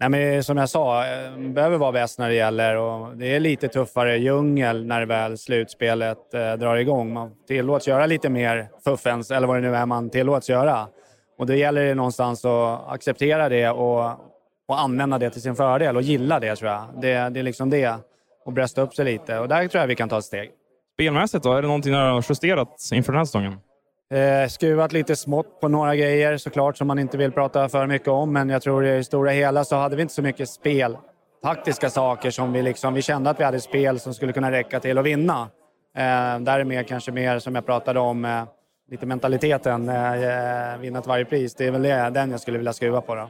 Nej, 0.00 0.08
men 0.08 0.44
som 0.44 0.56
jag 0.56 0.68
sa, 0.68 1.06
eh, 1.06 1.38
behöver 1.38 1.78
vara 1.78 1.92
bäst 1.92 2.18
när 2.18 2.28
det 2.28 2.34
gäller. 2.34 2.76
Och 2.76 3.16
det 3.16 3.36
är 3.36 3.40
lite 3.40 3.68
tuffare 3.68 4.18
djungel 4.18 4.86
när 4.86 5.06
väl 5.06 5.38
slutspelet 5.38 6.34
eh, 6.34 6.52
drar 6.52 6.76
igång. 6.76 7.12
Man 7.12 7.30
tillåts 7.46 7.88
göra 7.88 8.06
lite 8.06 8.28
mer 8.28 8.68
fuffens, 8.84 9.30
eller 9.30 9.46
vad 9.46 9.56
det 9.56 9.60
nu 9.70 9.76
är 9.76 9.86
man 9.86 10.10
tillåts 10.10 10.48
göra. 10.50 10.88
Och 11.38 11.46
då 11.46 11.54
gäller 11.54 11.84
det 11.84 11.94
någonstans 11.94 12.44
att 12.44 12.88
acceptera 12.88 13.48
det 13.48 13.70
och, 13.70 14.04
och 14.68 14.80
använda 14.80 15.18
det 15.18 15.30
till 15.30 15.42
sin 15.42 15.56
fördel 15.56 15.96
och 15.96 16.02
gilla 16.02 16.40
det 16.40 16.56
tror 16.56 16.70
jag. 16.70 16.84
Det, 17.00 17.28
det 17.28 17.40
är 17.40 17.42
liksom 17.42 17.70
det. 17.70 17.94
Och 18.44 18.52
brösta 18.52 18.82
upp 18.82 18.94
sig 18.94 19.04
lite. 19.04 19.38
Och 19.38 19.48
där 19.48 19.68
tror 19.68 19.80
jag 19.80 19.88
vi 19.88 19.96
kan 19.96 20.08
ta 20.08 20.18
ett 20.18 20.24
steg. 20.24 20.50
Spelmässigt 20.94 21.44
då? 21.44 21.52
Är 21.52 21.62
det 21.62 21.68
någonting 21.68 21.92
ni 21.92 21.98
har 21.98 22.24
justerat 22.28 22.88
inför 22.92 23.12
den 23.12 23.18
här 23.18 23.24
säsongen? 23.24 23.58
Eh, 24.14 24.48
skruvat 24.48 24.92
lite 24.92 25.16
smått 25.16 25.60
på 25.60 25.68
några 25.68 25.96
grejer 25.96 26.36
såklart 26.36 26.76
som 26.76 26.86
man 26.86 26.98
inte 26.98 27.16
vill 27.16 27.32
prata 27.32 27.68
för 27.68 27.86
mycket 27.86 28.08
om. 28.08 28.32
Men 28.32 28.48
jag 28.48 28.62
tror 28.62 28.86
i 28.86 28.96
det 28.96 29.04
stora 29.04 29.30
hela 29.30 29.64
så 29.64 29.76
hade 29.76 29.96
vi 29.96 30.02
inte 30.02 30.14
så 30.14 30.22
mycket 30.22 30.48
spel. 30.48 30.96
Taktiska 31.42 31.90
saker 31.90 32.30
som 32.30 32.52
vi 32.52 32.62
liksom, 32.62 32.94
vi 32.94 33.02
kände 33.02 33.30
att 33.30 33.40
vi 33.40 33.44
hade 33.44 33.60
spel 33.60 34.00
som 34.00 34.14
skulle 34.14 34.32
kunna 34.32 34.50
räcka 34.50 34.80
till 34.80 34.98
att 34.98 35.04
vinna. 35.04 35.48
Eh, 35.96 36.40
där 36.40 36.60
är 36.60 36.64
mer, 36.64 36.82
kanske 36.82 37.12
mer 37.12 37.38
som 37.38 37.54
jag 37.54 37.66
pratade 37.66 38.00
om, 38.00 38.24
eh, 38.24 38.44
lite 38.90 39.06
mentaliteten. 39.06 39.88
Eh, 39.88 40.72
eh 40.72 40.78
vinna 40.78 41.00
till 41.00 41.08
varje 41.08 41.24
pris. 41.24 41.54
Det 41.54 41.66
är 41.66 41.70
väl 41.70 41.82
det, 41.82 42.10
den 42.10 42.30
jag 42.30 42.40
skulle 42.40 42.58
vilja 42.58 42.72
skruva 42.72 43.00
på 43.00 43.14
då. 43.14 43.28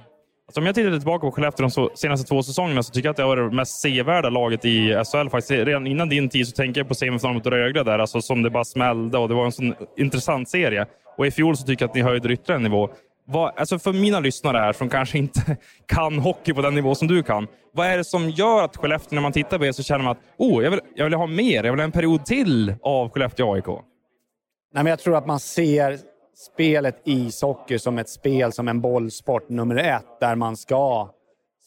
Alltså 0.50 0.60
om 0.60 0.66
jag 0.66 0.74
tittar 0.74 0.90
tillbaka 0.90 1.26
på 1.26 1.32
Skellefteå 1.32 1.68
de 1.68 1.90
senaste 1.94 2.28
två 2.28 2.42
säsongerna 2.42 2.82
så 2.82 2.92
tycker 2.92 3.06
jag 3.06 3.10
att 3.10 3.16
det 3.16 3.22
har 3.22 3.36
varit 3.36 3.50
det 3.50 3.56
mest 3.56 3.80
sevärda 3.80 4.30
laget 4.30 4.64
i 4.64 5.04
SHL. 5.04 5.28
Faktiskt. 5.28 5.50
Redan 5.50 5.86
innan 5.86 6.08
din 6.08 6.28
tid 6.28 6.48
så 6.48 6.52
tänker 6.52 6.80
jag 6.80 6.88
på 6.88 6.94
semifinalen 6.94 7.34
mot 7.34 7.46
Rögle 7.46 7.82
där, 7.82 7.98
alltså 7.98 8.20
som 8.22 8.42
det 8.42 8.50
bara 8.50 8.64
smällde 8.64 9.18
och 9.18 9.28
det 9.28 9.34
var 9.34 9.44
en 9.44 9.52
sån 9.52 9.74
intressant 9.96 10.48
serie. 10.48 10.86
Och 11.16 11.26
i 11.26 11.30
fjol 11.30 11.56
så 11.56 11.66
tycker 11.66 11.82
jag 11.82 11.88
att 11.88 11.94
ni 11.94 12.02
höjde 12.02 12.32
ytterligare 12.32 12.56
en 12.56 12.62
nivå. 12.62 12.90
Vad, 13.26 13.52
alltså 13.56 13.78
för 13.78 13.92
mina 13.92 14.20
lyssnare 14.20 14.58
här 14.58 14.72
som 14.72 14.88
kanske 14.88 15.18
inte 15.18 15.56
kan 15.86 16.18
hockey 16.18 16.52
på 16.52 16.62
den 16.62 16.74
nivå 16.74 16.94
som 16.94 17.08
du 17.08 17.22
kan. 17.22 17.46
Vad 17.72 17.86
är 17.86 17.96
det 17.96 18.04
som 18.04 18.30
gör 18.30 18.64
att 18.64 18.76
Skellefteå, 18.76 19.14
när 19.14 19.22
man 19.22 19.32
tittar 19.32 19.58
på 19.58 19.64
er 19.64 19.72
så 19.72 19.82
känner 19.82 20.04
man 20.04 20.12
att 20.12 20.22
oh, 20.38 20.64
jag, 20.64 20.70
vill, 20.70 20.80
jag 20.94 21.04
vill 21.04 21.14
ha 21.14 21.26
mer, 21.26 21.64
jag 21.64 21.72
vill 21.72 21.80
ha 21.80 21.84
en 21.84 21.92
period 21.92 22.24
till 22.24 22.74
av 22.82 23.10
Skellefteå 23.10 23.54
AIK? 23.54 23.66
Nej, 23.66 24.84
men 24.84 24.86
jag 24.86 24.98
tror 24.98 25.16
att 25.16 25.26
man 25.26 25.40
ser 25.40 26.09
spelet 26.40 27.00
ishockey 27.04 27.78
som 27.78 27.98
ett 27.98 28.08
spel, 28.08 28.52
som 28.52 28.68
en 28.68 28.80
bollsport 28.80 29.48
nummer 29.48 29.76
ett, 29.76 30.20
där 30.20 30.34
man 30.34 30.56
ska 30.56 31.08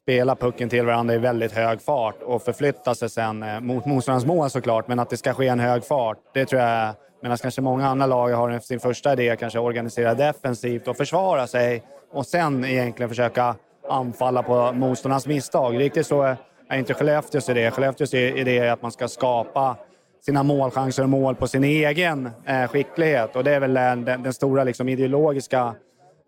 spela 0.02 0.36
pucken 0.36 0.70
till 0.70 0.86
varandra 0.86 1.14
i 1.14 1.18
väldigt 1.18 1.52
hög 1.52 1.82
fart 1.82 2.22
och 2.22 2.42
förflytta 2.42 2.96
sig 2.96 3.10
sen 3.10 3.44
eh, 3.44 3.60
mot 3.60 3.86
motståndarens 3.86 4.26
mål 4.26 4.50
såklart, 4.50 4.88
men 4.88 5.00
att 5.00 5.10
det 5.10 5.18
ska 5.18 5.34
ske 5.34 5.48
en 5.48 5.60
hög 5.60 5.86
fart. 5.86 6.18
Det 6.34 6.46
tror 6.46 6.62
jag, 6.62 6.94
medan 7.22 7.38
kanske 7.38 7.62
många 7.62 7.88
andra 7.88 8.06
lag 8.06 8.30
har 8.30 8.60
sin 8.60 8.80
första 8.80 9.14
idé, 9.14 9.36
kanske 9.40 9.60
organisera 9.60 10.14
defensivt 10.14 10.88
och 10.88 10.98
försvara 10.98 11.48
sig 11.48 11.84
och 12.14 12.26
sen 12.26 12.66
egentligen 12.66 13.10
försöka 13.10 13.56
anfalla 13.90 14.44
på 14.44 14.72
motståndarnas 14.72 15.28
misstag. 15.28 15.80
Riktigt 15.80 16.08
så 16.08 16.36
är 16.70 16.78
inte 16.78 16.94
Skellefteås 16.94 17.50
idé. 17.50 17.72
Skellefteås 17.72 18.14
idé 18.14 18.58
är 18.58 18.72
att 18.72 18.82
man 18.82 18.92
ska 18.92 19.08
skapa 19.08 19.78
sina 20.26 20.44
målchanser 20.44 21.04
och 21.04 21.10
mål 21.10 21.36
på 21.36 21.48
sin 21.48 21.64
egen 21.64 22.30
eh, 22.46 22.68
skicklighet. 22.68 23.36
Och 23.36 23.44
det 23.44 23.52
är 23.52 23.60
väl 23.60 23.74
den, 23.74 24.06
den, 24.06 24.34
stora 24.34 24.64
liksom, 24.64 24.90
ideologiska, 24.90 25.76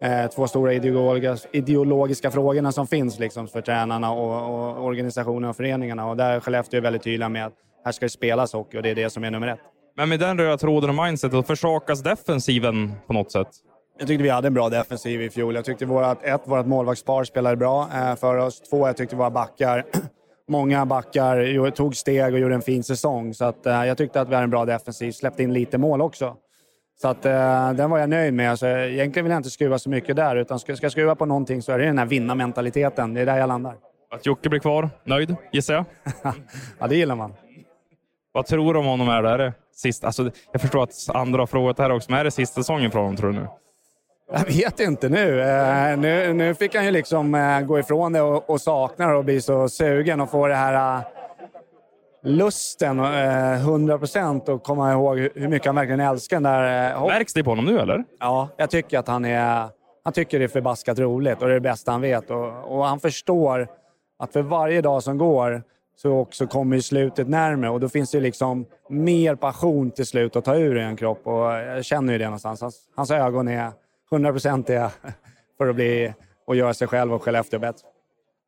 eh, 0.01 0.27
två 0.27 0.47
stora 0.47 0.73
ideologiska, 0.73 1.49
ideologiska 1.51 2.31
frågorna 2.31 2.71
som 2.71 2.87
finns 2.87 3.19
liksom, 3.19 3.47
för 3.47 3.61
tränarna 3.61 4.11
och, 4.11 4.53
och 4.53 4.85
organisationerna 4.85 5.49
och 5.49 5.55
föreningarna. 5.55 6.09
Och 6.09 6.17
där 6.17 6.33
är 6.33 6.39
Skellefteå 6.39 6.81
väldigt 6.81 7.03
tydliga 7.03 7.29
med 7.29 7.45
att 7.45 7.53
här 7.85 7.91
ska 7.91 8.05
det 8.05 8.09
spelas 8.09 8.53
hockey 8.53 8.77
och 8.77 8.83
det 8.83 8.89
är 8.89 8.95
det 8.95 9.09
som 9.09 9.23
är 9.23 9.31
nummer 9.31 9.47
ett. 9.47 9.59
Men 9.97 10.09
med 10.09 10.19
den 10.19 10.37
röda 10.37 10.57
tråden 10.57 10.89
och 10.89 11.05
mindsetet, 11.05 11.47
försakas 11.47 12.03
defensiven 12.03 12.93
på 13.07 13.13
något 13.13 13.31
sätt? 13.31 13.47
Jag 13.99 14.07
tyckte 14.07 14.23
vi 14.23 14.29
hade 14.29 14.47
en 14.47 14.53
bra 14.53 14.69
defensiv 14.69 15.21
i 15.21 15.29
fjol. 15.29 15.55
Jag 15.55 15.65
tyckte 15.65 15.85
vårat, 15.85 16.23
ett, 16.23 16.41
vårt 16.45 16.65
målvaktspar 16.65 17.23
spelade 17.23 17.55
bra 17.55 17.89
eh, 17.93 18.15
för 18.15 18.37
oss. 18.37 18.61
Två, 18.61 18.87
jag 18.87 18.97
tyckte 18.97 19.15
våra 19.15 19.29
backar, 19.29 19.85
många 20.47 20.85
backar 20.85 21.71
tog 21.71 21.95
steg 21.95 22.33
och 22.33 22.39
gjorde 22.39 22.55
en 22.55 22.61
fin 22.61 22.83
säsong. 22.83 23.33
Så 23.33 23.45
att, 23.45 23.65
eh, 23.65 23.85
jag 23.85 23.97
tyckte 23.97 24.21
att 24.21 24.29
vi 24.29 24.33
hade 24.33 24.43
en 24.43 24.49
bra 24.49 24.65
defensiv. 24.65 25.11
Släppte 25.11 25.43
in 25.43 25.53
lite 25.53 25.77
mål 25.77 26.01
också. 26.01 26.35
Så 27.01 27.07
att, 27.07 27.25
eh, 27.25 27.73
den 27.73 27.89
var 27.89 27.99
jag 27.99 28.09
nöjd 28.09 28.33
med. 28.33 28.59
Så 28.59 28.67
egentligen 28.67 29.25
vill 29.25 29.31
jag 29.31 29.39
inte 29.39 29.49
skruva 29.49 29.79
så 29.79 29.89
mycket 29.89 30.15
där, 30.15 30.35
utan 30.35 30.59
ska, 30.59 30.75
jag 30.81 30.91
skruva 30.91 31.15
på 31.15 31.25
någonting 31.25 31.61
så 31.61 31.71
är 31.71 31.79
det 31.79 31.85
den 31.85 31.97
här 31.97 32.05
vinna-mentaliteten. 32.05 33.13
Det 33.13 33.21
är 33.21 33.25
där 33.25 33.37
jag 33.37 33.47
landar. 33.47 33.75
Att 34.11 34.25
Jocke 34.25 34.49
blir 34.49 34.59
kvar, 34.59 34.89
nöjd 35.03 35.35
gissar 35.51 35.73
jag? 35.73 35.85
ja, 36.79 36.87
det 36.87 36.95
gillar 36.95 37.15
man. 37.15 37.33
Vad 38.31 38.45
tror 38.45 38.73
du 38.73 38.79
om 38.79 38.85
honom? 38.85 39.09
Är 39.09 39.23
det, 39.23 39.29
är 39.29 39.37
det 39.37 39.53
sist, 39.75 40.03
alltså, 40.03 40.31
jag 40.51 40.61
förstår 40.61 40.83
att 40.83 41.09
andra 41.13 41.41
har 41.41 41.47
frågat 41.47 41.77
det 41.77 41.83
här 41.83 41.91
också, 41.91 42.11
men 42.11 42.19
är 42.19 42.23
det 42.23 42.31
sista 42.31 42.61
säsongen 42.61 42.91
för 42.91 42.99
honom 42.99 43.15
tror 43.15 43.31
du 43.31 43.39
nu? 43.39 43.47
Jag 44.31 44.45
vet 44.45 44.79
inte 44.79 45.09
nu. 45.09 45.41
Eh, 45.41 45.97
nu. 45.97 46.33
Nu 46.33 46.55
fick 46.55 46.75
han 46.75 46.85
ju 46.85 46.91
liksom 46.91 47.35
eh, 47.35 47.61
gå 47.61 47.79
ifrån 47.79 48.13
det 48.13 48.21
och, 48.21 48.49
och 48.49 48.61
sakna 48.61 49.07
det 49.07 49.15
och 49.15 49.25
bli 49.25 49.41
så 49.41 49.69
sugen 49.69 50.21
och 50.21 50.29
få 50.31 50.47
det 50.47 50.55
här 50.55 50.97
eh, 50.97 51.03
lusten, 52.23 52.99
eh, 52.99 53.53
100 53.53 53.97
procent 53.97 54.49
och 54.49 54.63
komma 54.63 54.91
ihåg 54.91 55.17
hur- 55.19 55.47
mycket 55.47 55.65
han 55.65 55.75
verkligen 55.75 55.99
älskar 55.99 56.35
den 56.37 56.43
där 56.43 57.07
Märks 57.07 57.33
det 57.33 57.43
på 57.43 57.49
honom 57.49 57.65
nu 57.65 57.79
eller? 57.79 58.03
Ja, 58.19 58.49
jag 58.57 58.69
tycker 58.69 58.99
att 58.99 59.07
han 59.07 59.25
är... 59.25 59.67
Han 60.03 60.13
tycker 60.13 60.39
det 60.39 60.45
är 60.45 60.49
förbaskat 60.49 60.99
roligt 60.99 61.41
och 61.41 61.47
det 61.47 61.53
är 61.53 61.55
det 61.55 61.61
bästa 61.61 61.91
han 61.91 62.01
vet. 62.01 62.29
Och, 62.31 62.77
och 62.77 62.85
han 62.85 62.99
förstår 62.99 63.67
att 64.19 64.33
för 64.33 64.41
varje 64.41 64.81
dag 64.81 65.03
som 65.03 65.17
går 65.17 65.63
så 65.97 66.11
också 66.17 66.47
kommer 66.47 66.79
slutet 66.79 67.27
närmare 67.29 67.71
och 67.71 67.79
då 67.79 67.89
finns 67.89 68.11
det 68.11 68.19
liksom 68.19 68.65
mer 68.89 69.35
passion 69.35 69.91
till 69.91 70.05
slut 70.05 70.35
att 70.35 70.45
ta 70.45 70.55
ur 70.55 70.77
i 70.77 70.81
en 70.83 70.95
kropp 70.95 71.27
och 71.27 71.33
jag 71.51 71.85
känner 71.85 72.13
ju 72.13 72.19
det 72.19 72.25
någonstans. 72.25 72.61
Hans, 72.61 72.77
hans 72.95 73.11
ögon 73.11 73.47
är 73.47 73.71
hundraprocentiga 74.11 74.91
för 75.57 75.67
att 75.67 75.75
bli 75.75 76.13
och 76.47 76.55
göra 76.55 76.73
sig 76.73 76.87
själv 76.87 77.13
och 77.13 77.23
Skellefteå 77.23 77.59
bättre. 77.59 77.87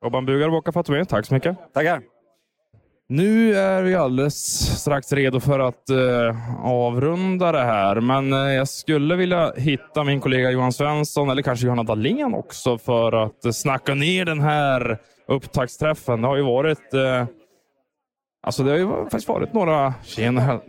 Robban 0.03 0.26
Bugar 0.26 0.49
du 0.49 0.55
är 0.55 0.91
med. 0.91 1.10
Tack 1.10 1.26
så 1.26 1.34
mycket. 1.34 1.74
Tackar. 1.74 2.01
Nu 3.10 3.55
är 3.55 3.84
vi 3.84 3.95
alldeles 3.95 4.36
strax 4.82 5.14
redo 5.14 5.39
för 5.39 5.60
att 5.60 5.89
eh, 5.89 6.66
avrunda 6.66 7.51
det 7.51 7.64
här, 7.64 8.01
men 8.01 8.34
eh, 8.34 8.39
jag 8.39 8.68
skulle 8.68 9.16
vilja 9.16 9.53
hitta 9.58 10.03
min 10.03 10.22
kollega 10.22 10.51
Johan 10.51 10.74
Svensson, 10.74 11.30
eller 11.30 11.41
kanske 11.41 11.66
Johanna 11.66 11.84
Dahlén 11.84 12.34
också, 12.34 12.78
för 12.78 13.12
att 13.12 13.45
eh, 13.45 13.51
snacka 13.51 13.93
ner 13.93 14.26
den 14.26 14.41
här 14.41 14.97
upptaktsträffen. 15.28 16.22
Det 16.22 16.28
har 16.28 16.36
ju 16.38 16.43
varit 16.43 16.93
eh, 16.93 17.26
Alltså 18.43 18.64
det 18.64 18.72
har 18.72 18.78
ju 18.78 18.88
faktiskt 18.88 19.28
varit 19.28 19.53
några... 19.53 19.93
Tjena! 20.03 20.62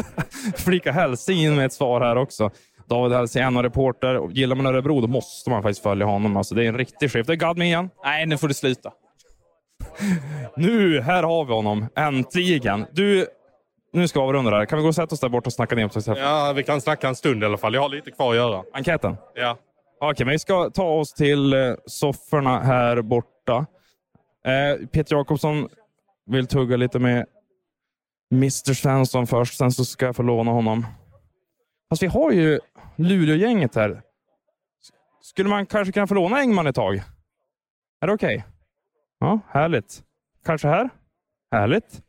Flika 0.56 0.92
hälsing 0.92 1.38
in 1.38 1.56
med 1.56 1.66
ett 1.66 1.72
svar 1.72 2.00
här 2.00 2.16
också. 2.16 2.50
David 2.90 3.16
Hellsing, 3.16 3.56
och 3.56 3.62
reporter. 3.62 4.16
Och 4.16 4.32
Gillar 4.32 4.56
man 4.56 4.66
Örebro 4.66 5.00
då 5.00 5.06
måste 5.06 5.50
man 5.50 5.62
faktiskt 5.62 5.82
följa 5.82 6.06
honom. 6.06 6.36
Alltså 6.36 6.54
det 6.54 6.64
är 6.64 6.68
en 6.68 6.78
riktig 6.78 7.12
chef. 7.12 7.26
Det 7.26 7.32
är 7.32 7.36
Gadmi 7.36 7.64
igen. 7.64 7.90
Nej, 8.04 8.26
nu 8.26 8.38
får 8.38 8.48
du 8.48 8.54
sluta. 8.54 8.92
Nu, 10.56 11.00
här 11.00 11.22
har 11.22 11.44
vi 11.44 11.52
honom. 11.52 11.86
Äntligen. 11.96 12.86
Du, 12.92 13.26
nu 13.92 14.08
ska 14.08 14.20
vi 14.20 14.26
avrunda 14.26 14.50
det 14.50 14.56
här. 14.56 14.64
Kan 14.66 14.78
vi 14.78 14.82
gå 14.82 14.88
och 14.88 14.94
sätta 14.94 15.14
oss 15.14 15.20
där 15.20 15.28
borta 15.28 15.46
och 15.46 15.52
snacka 15.52 15.74
ner 15.74 15.88
på 15.88 16.20
Ja, 16.20 16.52
vi 16.56 16.62
kan 16.62 16.80
snacka 16.80 17.08
en 17.08 17.14
stund 17.14 17.42
i 17.42 17.46
alla 17.46 17.56
fall. 17.56 17.74
Jag 17.74 17.80
har 17.82 17.88
lite 17.88 18.10
kvar 18.10 18.30
att 18.30 18.36
göra. 18.36 18.62
Enkäten? 18.72 19.16
Ja. 19.34 19.58
Okej, 20.00 20.26
men 20.26 20.32
vi 20.32 20.38
ska 20.38 20.70
ta 20.70 20.84
oss 20.84 21.12
till 21.12 21.52
eh, 21.52 21.74
sofforna 21.86 22.60
här 22.60 23.02
borta. 23.02 23.66
Eh, 24.46 24.86
Peter 24.86 25.16
Jakobsson 25.16 25.68
vill 26.26 26.46
tugga 26.46 26.76
lite 26.76 26.98
med 26.98 27.26
Mr 28.32 28.74
Svensson 28.74 29.26
först, 29.26 29.56
sen 29.58 29.72
så 29.72 29.84
ska 29.84 30.06
jag 30.06 30.16
få 30.16 30.22
låna 30.22 30.50
honom. 30.50 30.86
Fast 31.90 32.02
vi 32.02 32.06
har 32.06 32.30
ju 32.32 32.60
Luleå-gänget 32.96 33.74
här. 33.74 34.02
Skulle 35.22 35.48
man 35.48 35.66
kanske 35.66 35.92
kunna 35.92 36.06
få 36.06 36.14
låna 36.14 36.38
Engman 36.38 36.66
ett 36.66 36.74
tag? 36.74 37.02
Är 38.00 38.06
det 38.06 38.12
okej? 38.12 38.44
Ja, 39.20 39.40
härligt. 39.48 40.02
Kanske 40.44 40.68
här? 40.68 40.90
Härligt. 41.50 42.02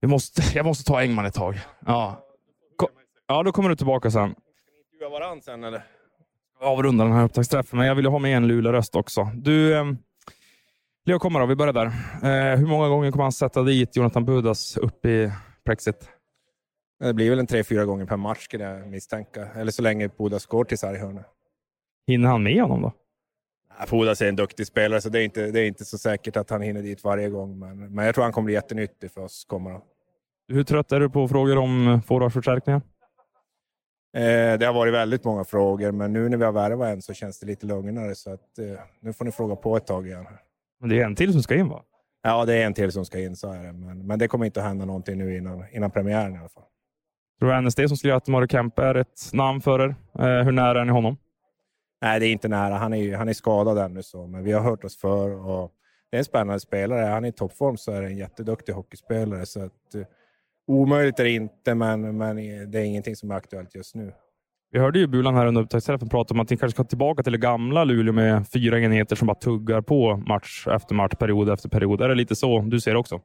Vi 0.00 0.08
måste, 0.08 0.42
jag 0.54 0.66
måste 0.66 0.84
ta 0.84 1.00
Engman 1.02 1.24
ett 1.26 1.34
tag. 1.34 1.60
Ja. 1.86 2.26
Ko- 2.76 2.88
ja, 3.26 3.42
då 3.42 3.52
kommer 3.52 3.68
du 3.68 3.76
tillbaka 3.76 4.10
sen. 4.10 4.34
Intervjua 4.84 5.08
varandra 5.20 5.42
sen 5.42 5.64
eller? 5.64 5.82
avrunda 6.60 7.04
den 7.04 7.12
här 7.12 7.24
upptaktsträffen, 7.24 7.78
men 7.78 7.88
jag 7.88 7.94
vill 7.94 8.04
ju 8.04 8.10
ha 8.10 8.18
med 8.18 8.36
en 8.36 8.48
Luleå-röst 8.48 8.96
också. 8.96 9.30
Du, 9.34 9.74
eh, 9.76 9.84
Leo 11.04 11.18
kommer 11.18 11.40
då, 11.40 11.46
vi 11.46 11.56
börjar 11.56 11.72
där. 11.72 11.86
Eh, 11.86 12.58
hur 12.58 12.66
många 12.66 12.88
gånger 12.88 13.10
kommer 13.10 13.22
han 13.24 13.32
sätta 13.32 13.62
dit 13.62 13.96
Jonathan 13.96 14.24
Budas 14.24 14.76
upp 14.76 15.04
i 15.06 15.32
plexit? 15.64 16.10
Det 16.98 17.14
blir 17.14 17.30
väl 17.30 17.38
en 17.38 17.46
tre, 17.46 17.64
fyra 17.64 17.84
gånger 17.84 18.06
per 18.06 18.16
match 18.16 18.44
skulle 18.44 18.64
jag 18.64 18.86
misstänka. 18.86 19.48
Eller 19.54 19.72
så 19.72 19.82
länge 19.82 20.08
Pudas 20.08 20.46
går 20.46 20.64
till 20.64 20.78
sarghörna. 20.78 21.24
Hinner 22.06 22.28
han 22.28 22.42
med 22.42 22.62
honom 22.62 22.82
då? 22.82 22.92
Pudas 23.86 24.22
är 24.22 24.28
en 24.28 24.36
duktig 24.36 24.66
spelare, 24.66 25.00
så 25.00 25.08
det 25.08 25.20
är, 25.20 25.24
inte, 25.24 25.50
det 25.50 25.60
är 25.60 25.66
inte 25.66 25.84
så 25.84 25.98
säkert 25.98 26.36
att 26.36 26.50
han 26.50 26.62
hinner 26.62 26.82
dit 26.82 27.04
varje 27.04 27.28
gång. 27.28 27.58
Men, 27.58 27.94
men 27.94 28.06
jag 28.06 28.14
tror 28.14 28.24
han 28.24 28.32
kommer 28.32 28.44
bli 28.44 28.54
jättenyttig 28.54 29.10
för 29.10 29.20
oss. 29.20 29.44
Kommer 29.44 29.70
han. 29.70 29.80
Hur 30.48 30.64
trött 30.64 30.92
är 30.92 31.00
du 31.00 31.10
på 31.10 31.28
frågor 31.28 31.58
om 31.58 32.02
forwardsförstärkningar? 32.06 32.80
Eh, 34.16 34.58
det 34.58 34.66
har 34.66 34.72
varit 34.72 34.94
väldigt 34.94 35.24
många 35.24 35.44
frågor, 35.44 35.92
men 35.92 36.12
nu 36.12 36.28
när 36.28 36.36
vi 36.36 36.44
har 36.44 36.52
värvat 36.52 36.88
en 36.88 37.02
så 37.02 37.14
känns 37.14 37.40
det 37.40 37.46
lite 37.46 37.66
lugnare. 37.66 38.14
Så 38.14 38.32
att, 38.32 38.58
eh, 38.58 38.80
nu 39.00 39.12
får 39.12 39.24
ni 39.24 39.32
fråga 39.32 39.56
på 39.56 39.76
ett 39.76 39.86
tag 39.86 40.06
igen. 40.06 40.26
Men 40.80 40.88
det 40.88 41.00
är 41.00 41.04
en 41.04 41.14
till 41.14 41.32
som 41.32 41.42
ska 41.42 41.54
in 41.54 41.68
va? 41.68 41.82
Ja, 42.22 42.44
det 42.44 42.54
är 42.54 42.66
en 42.66 42.74
till 42.74 42.92
som 42.92 43.04
ska 43.04 43.20
in, 43.20 43.36
så 43.36 43.52
är 43.52 43.64
det. 43.64 43.72
Men, 43.72 44.06
men 44.06 44.18
det 44.18 44.28
kommer 44.28 44.46
inte 44.46 44.60
att 44.60 44.66
hända 44.66 44.84
någonting 44.84 45.18
nu 45.18 45.36
innan, 45.36 45.64
innan 45.72 45.90
premiären 45.90 46.34
i 46.34 46.38
alla 46.38 46.48
fall. 46.48 46.64
Tror 47.38 47.52
du 47.52 47.60
NSD 47.60 47.88
som 47.88 47.96
skulle 47.96 48.08
göra 48.08 48.16
att 48.16 48.28
Mario 48.28 48.48
Kempe 48.48 48.82
är 48.82 48.94
ett 48.94 49.30
namn 49.32 49.60
för 49.60 49.80
er? 49.80 49.94
Eh, 50.18 50.44
hur 50.44 50.52
nära 50.52 50.80
är 50.80 50.84
ni 50.84 50.92
honom? 50.92 51.16
Nej, 52.02 52.20
det 52.20 52.26
är 52.26 52.32
inte 52.32 52.48
nära. 52.48 52.74
Han 52.74 52.94
är, 52.94 53.16
han 53.16 53.28
är 53.28 53.32
skadad 53.32 53.78
ännu, 53.78 54.02
så, 54.02 54.26
men 54.26 54.44
vi 54.44 54.52
har 54.52 54.60
hört 54.60 54.84
oss 54.84 55.00
för. 55.00 55.30
Och 55.30 55.72
det 56.10 56.16
är 56.16 56.18
en 56.18 56.24
spännande 56.24 56.60
spelare. 56.60 57.06
Han 57.06 57.24
är 57.24 57.28
i 57.28 57.32
toppform 57.32 57.76
så 57.76 57.92
är 57.92 58.02
det 58.02 58.08
en 58.08 58.16
jätteduktig 58.16 58.72
hockeyspelare. 58.72 59.46
Så 59.46 59.64
att, 59.64 59.94
eh, 59.94 60.02
omöjligt 60.66 61.20
är 61.20 61.24
det 61.24 61.30
inte, 61.30 61.74
men, 61.74 62.16
men 62.16 62.36
det 62.70 62.78
är 62.78 62.84
ingenting 62.84 63.16
som 63.16 63.30
är 63.30 63.34
aktuellt 63.34 63.74
just 63.74 63.94
nu. 63.94 64.12
Vi 64.70 64.78
hörde 64.78 64.98
ju 64.98 65.06
Bulan 65.06 65.34
här 65.34 65.46
under 65.46 65.62
upptaktsträffen 65.62 66.08
prata 66.08 66.34
om 66.34 66.40
att 66.40 66.50
ni 66.50 66.56
kanske 66.56 66.74
ska 66.76 66.84
tillbaka 66.84 67.22
till 67.22 67.32
det 67.32 67.38
gamla 67.38 67.84
Luleå 67.84 68.12
med 68.12 68.48
fyra 68.48 68.80
enheter 68.80 69.16
som 69.16 69.26
bara 69.26 69.34
tuggar 69.34 69.80
på 69.80 70.16
match 70.16 70.66
efter 70.66 70.94
match, 70.94 71.12
period 71.18 71.48
efter 71.48 71.68
period. 71.68 72.00
Är 72.00 72.08
det 72.08 72.14
lite 72.14 72.36
så 72.36 72.60
du 72.60 72.80
ser 72.80 72.92
det 72.92 72.98
också? 72.98 73.20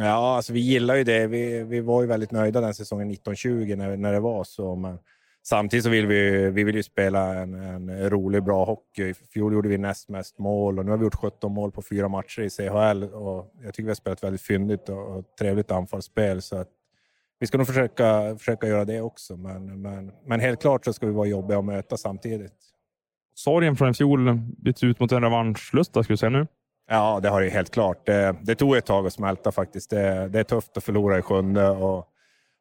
Ja, 0.00 0.36
alltså 0.36 0.52
vi 0.52 0.60
gillar 0.60 0.96
ju 0.96 1.04
det. 1.04 1.26
Vi, 1.26 1.64
vi 1.64 1.80
var 1.80 2.02
ju 2.02 2.08
väldigt 2.08 2.30
nöjda 2.30 2.60
den 2.60 2.74
säsongen 2.74 3.10
1920 3.10 3.74
när, 3.76 3.96
när 3.96 4.12
det 4.12 4.20
var 4.20 4.44
så. 4.44 4.76
Men 4.76 4.98
samtidigt 5.42 5.84
så 5.84 5.90
vill 5.90 6.06
vi, 6.06 6.50
vi 6.50 6.64
vill 6.64 6.76
ju 6.76 6.82
spela 6.82 7.34
en, 7.34 7.54
en 7.54 8.10
rolig, 8.10 8.44
bra 8.44 8.64
hockey. 8.64 9.02
I 9.02 9.14
fjol 9.14 9.52
gjorde 9.52 9.68
vi 9.68 9.78
näst 9.78 10.08
mest 10.08 10.38
mål 10.38 10.78
och 10.78 10.84
nu 10.84 10.90
har 10.90 10.98
vi 10.98 11.04
gjort 11.04 11.14
17 11.14 11.52
mål 11.52 11.72
på 11.72 11.82
fyra 11.82 12.08
matcher 12.08 12.42
i 12.42 12.50
CHL. 12.50 13.04
Och 13.04 13.54
jag 13.62 13.74
tycker 13.74 13.82
vi 13.82 13.90
har 13.90 13.94
spelat 13.94 14.24
väldigt 14.24 14.42
fyndigt 14.42 14.88
och, 14.88 15.16
och 15.16 15.24
trevligt 15.38 15.70
anfallsspel. 15.70 16.42
Så 16.42 16.56
att 16.56 16.68
vi 17.40 17.46
ska 17.46 17.58
nog 17.58 17.66
försöka, 17.66 18.36
försöka 18.38 18.66
göra 18.66 18.84
det 18.84 19.00
också. 19.00 19.36
Men, 19.36 19.82
men, 19.82 20.12
men 20.26 20.40
helt 20.40 20.60
klart 20.60 20.84
så 20.84 20.92
ska 20.92 21.06
vi 21.06 21.12
vara 21.12 21.26
jobbiga 21.26 21.58
att 21.58 21.64
möta 21.64 21.96
samtidigt. 21.96 22.54
Sorgen 23.34 23.76
från 23.76 23.90
i 23.90 23.94
fjol 23.94 24.40
byts 24.58 24.84
ut 24.84 25.00
mot 25.00 25.12
en 25.12 25.22
revanschlusta, 25.22 26.02
skulle 26.02 26.12
du 26.14 26.18
säga 26.18 26.30
nu? 26.30 26.46
Ja, 26.90 27.20
det 27.22 27.28
har 27.28 27.40
det 27.40 27.48
helt 27.48 27.70
klart. 27.70 28.06
Det, 28.06 28.36
det 28.42 28.54
tog 28.54 28.76
ett 28.76 28.86
tag 28.86 29.06
att 29.06 29.12
smälta 29.12 29.52
faktiskt. 29.52 29.90
Det, 29.90 30.28
det 30.28 30.38
är 30.40 30.44
tufft 30.44 30.76
att 30.76 30.84
förlora 30.84 31.18
i 31.18 31.22
sjunde 31.22 31.68
och, 31.68 32.06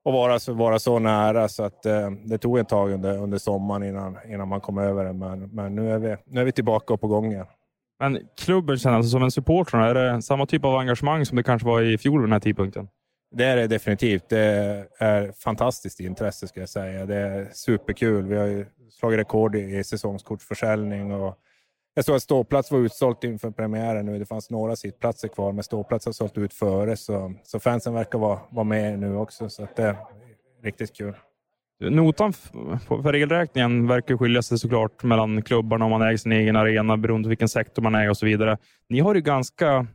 och 0.05 0.13
vara, 0.13 0.39
så, 0.39 0.53
vara 0.53 0.79
så 0.79 0.99
nära. 0.99 1.47
Så 1.47 1.63
att, 1.63 1.85
eh, 1.85 2.11
det 2.11 2.37
tog 2.37 2.59
ett 2.59 2.69
tag 2.69 2.91
under, 2.91 3.17
under 3.17 3.37
sommaren 3.37 3.83
innan, 3.83 4.17
innan 4.29 4.47
man 4.47 4.61
kom 4.61 4.77
över 4.77 5.05
det. 5.05 5.13
Men, 5.13 5.39
men 5.49 5.75
nu, 5.75 5.91
är 5.91 5.99
vi, 5.99 6.15
nu 6.25 6.41
är 6.41 6.45
vi 6.45 6.51
tillbaka 6.51 6.93
och 6.93 7.01
på 7.01 7.07
gång 7.07 7.31
igen. 7.31 7.45
Men 7.99 8.19
klubben 8.37 8.77
känner 8.77 8.95
alltså 8.97 9.11
som 9.11 9.23
en 9.23 9.31
supporter, 9.31 9.77
är 9.77 9.93
det 9.93 10.21
samma 10.21 10.45
typ 10.45 10.65
av 10.65 10.75
engagemang 10.75 11.25
som 11.25 11.35
det 11.35 11.43
kanske 11.43 11.67
var 11.67 11.81
i 11.81 11.97
fjol 11.97 12.19
vid 12.19 12.27
den 12.27 12.33
här 12.33 12.39
tidpunkten? 12.39 12.87
Det 13.35 13.43
är 13.43 13.55
det 13.55 13.67
definitivt. 13.67 14.29
Det 14.29 14.87
är 14.99 15.31
fantastiskt 15.31 15.99
intresse 15.99 16.47
ska 16.47 16.59
jag 16.59 16.69
säga. 16.69 17.05
Det 17.05 17.15
är 17.15 17.49
superkul. 17.53 18.25
Vi 18.27 18.37
har 18.37 18.45
ju 18.45 18.65
slagit 18.91 19.19
rekord 19.19 19.55
i 19.55 19.77
i 19.77 19.83
säsongskortsförsäljning 19.83 21.13
och 21.13 21.37
jag 21.97 22.05
såg 22.05 22.15
att 22.15 22.23
ståplats 22.23 22.71
var 22.71 22.79
utsålt 22.79 23.23
inför 23.23 23.51
premiären 23.51 24.05
nu. 24.05 24.19
Det 24.19 24.25
fanns 24.25 24.49
några 24.49 24.75
sittplatser 24.75 25.27
kvar, 25.27 25.51
men 25.51 25.63
ståplats 25.63 26.05
har 26.05 26.13
sålt 26.13 26.37
ut 26.37 26.53
före. 26.53 26.97
Så, 26.97 27.33
så 27.43 27.59
fansen 27.59 27.93
verkar 27.93 28.19
vara, 28.19 28.39
vara 28.49 28.63
med 28.63 28.99
nu 28.99 29.15
också, 29.15 29.49
så 29.49 29.63
att 29.63 29.75
det 29.75 29.83
är 29.83 29.97
riktigt 30.63 30.97
kul. 30.97 31.13
Notan 31.79 32.33
för 32.87 33.15
elräkningen 33.15 33.87
verkar 33.87 34.17
skilja 34.17 34.41
sig 34.41 34.59
såklart 34.59 35.03
mellan 35.03 35.41
klubbarna 35.41 35.85
om 35.85 35.91
man 35.91 36.01
äger 36.01 36.17
sin 36.17 36.31
egen 36.31 36.55
arena 36.55 36.97
beroende 36.97 37.25
på 37.25 37.29
vilken 37.29 37.49
sektor 37.49 37.81
man 37.81 37.95
äger 37.95 38.09
och 38.09 38.17
så 38.17 38.25
vidare. 38.25 38.57
Ni 38.89 38.99
har 38.99 39.13
det 39.13 39.21
ganska 39.21 39.87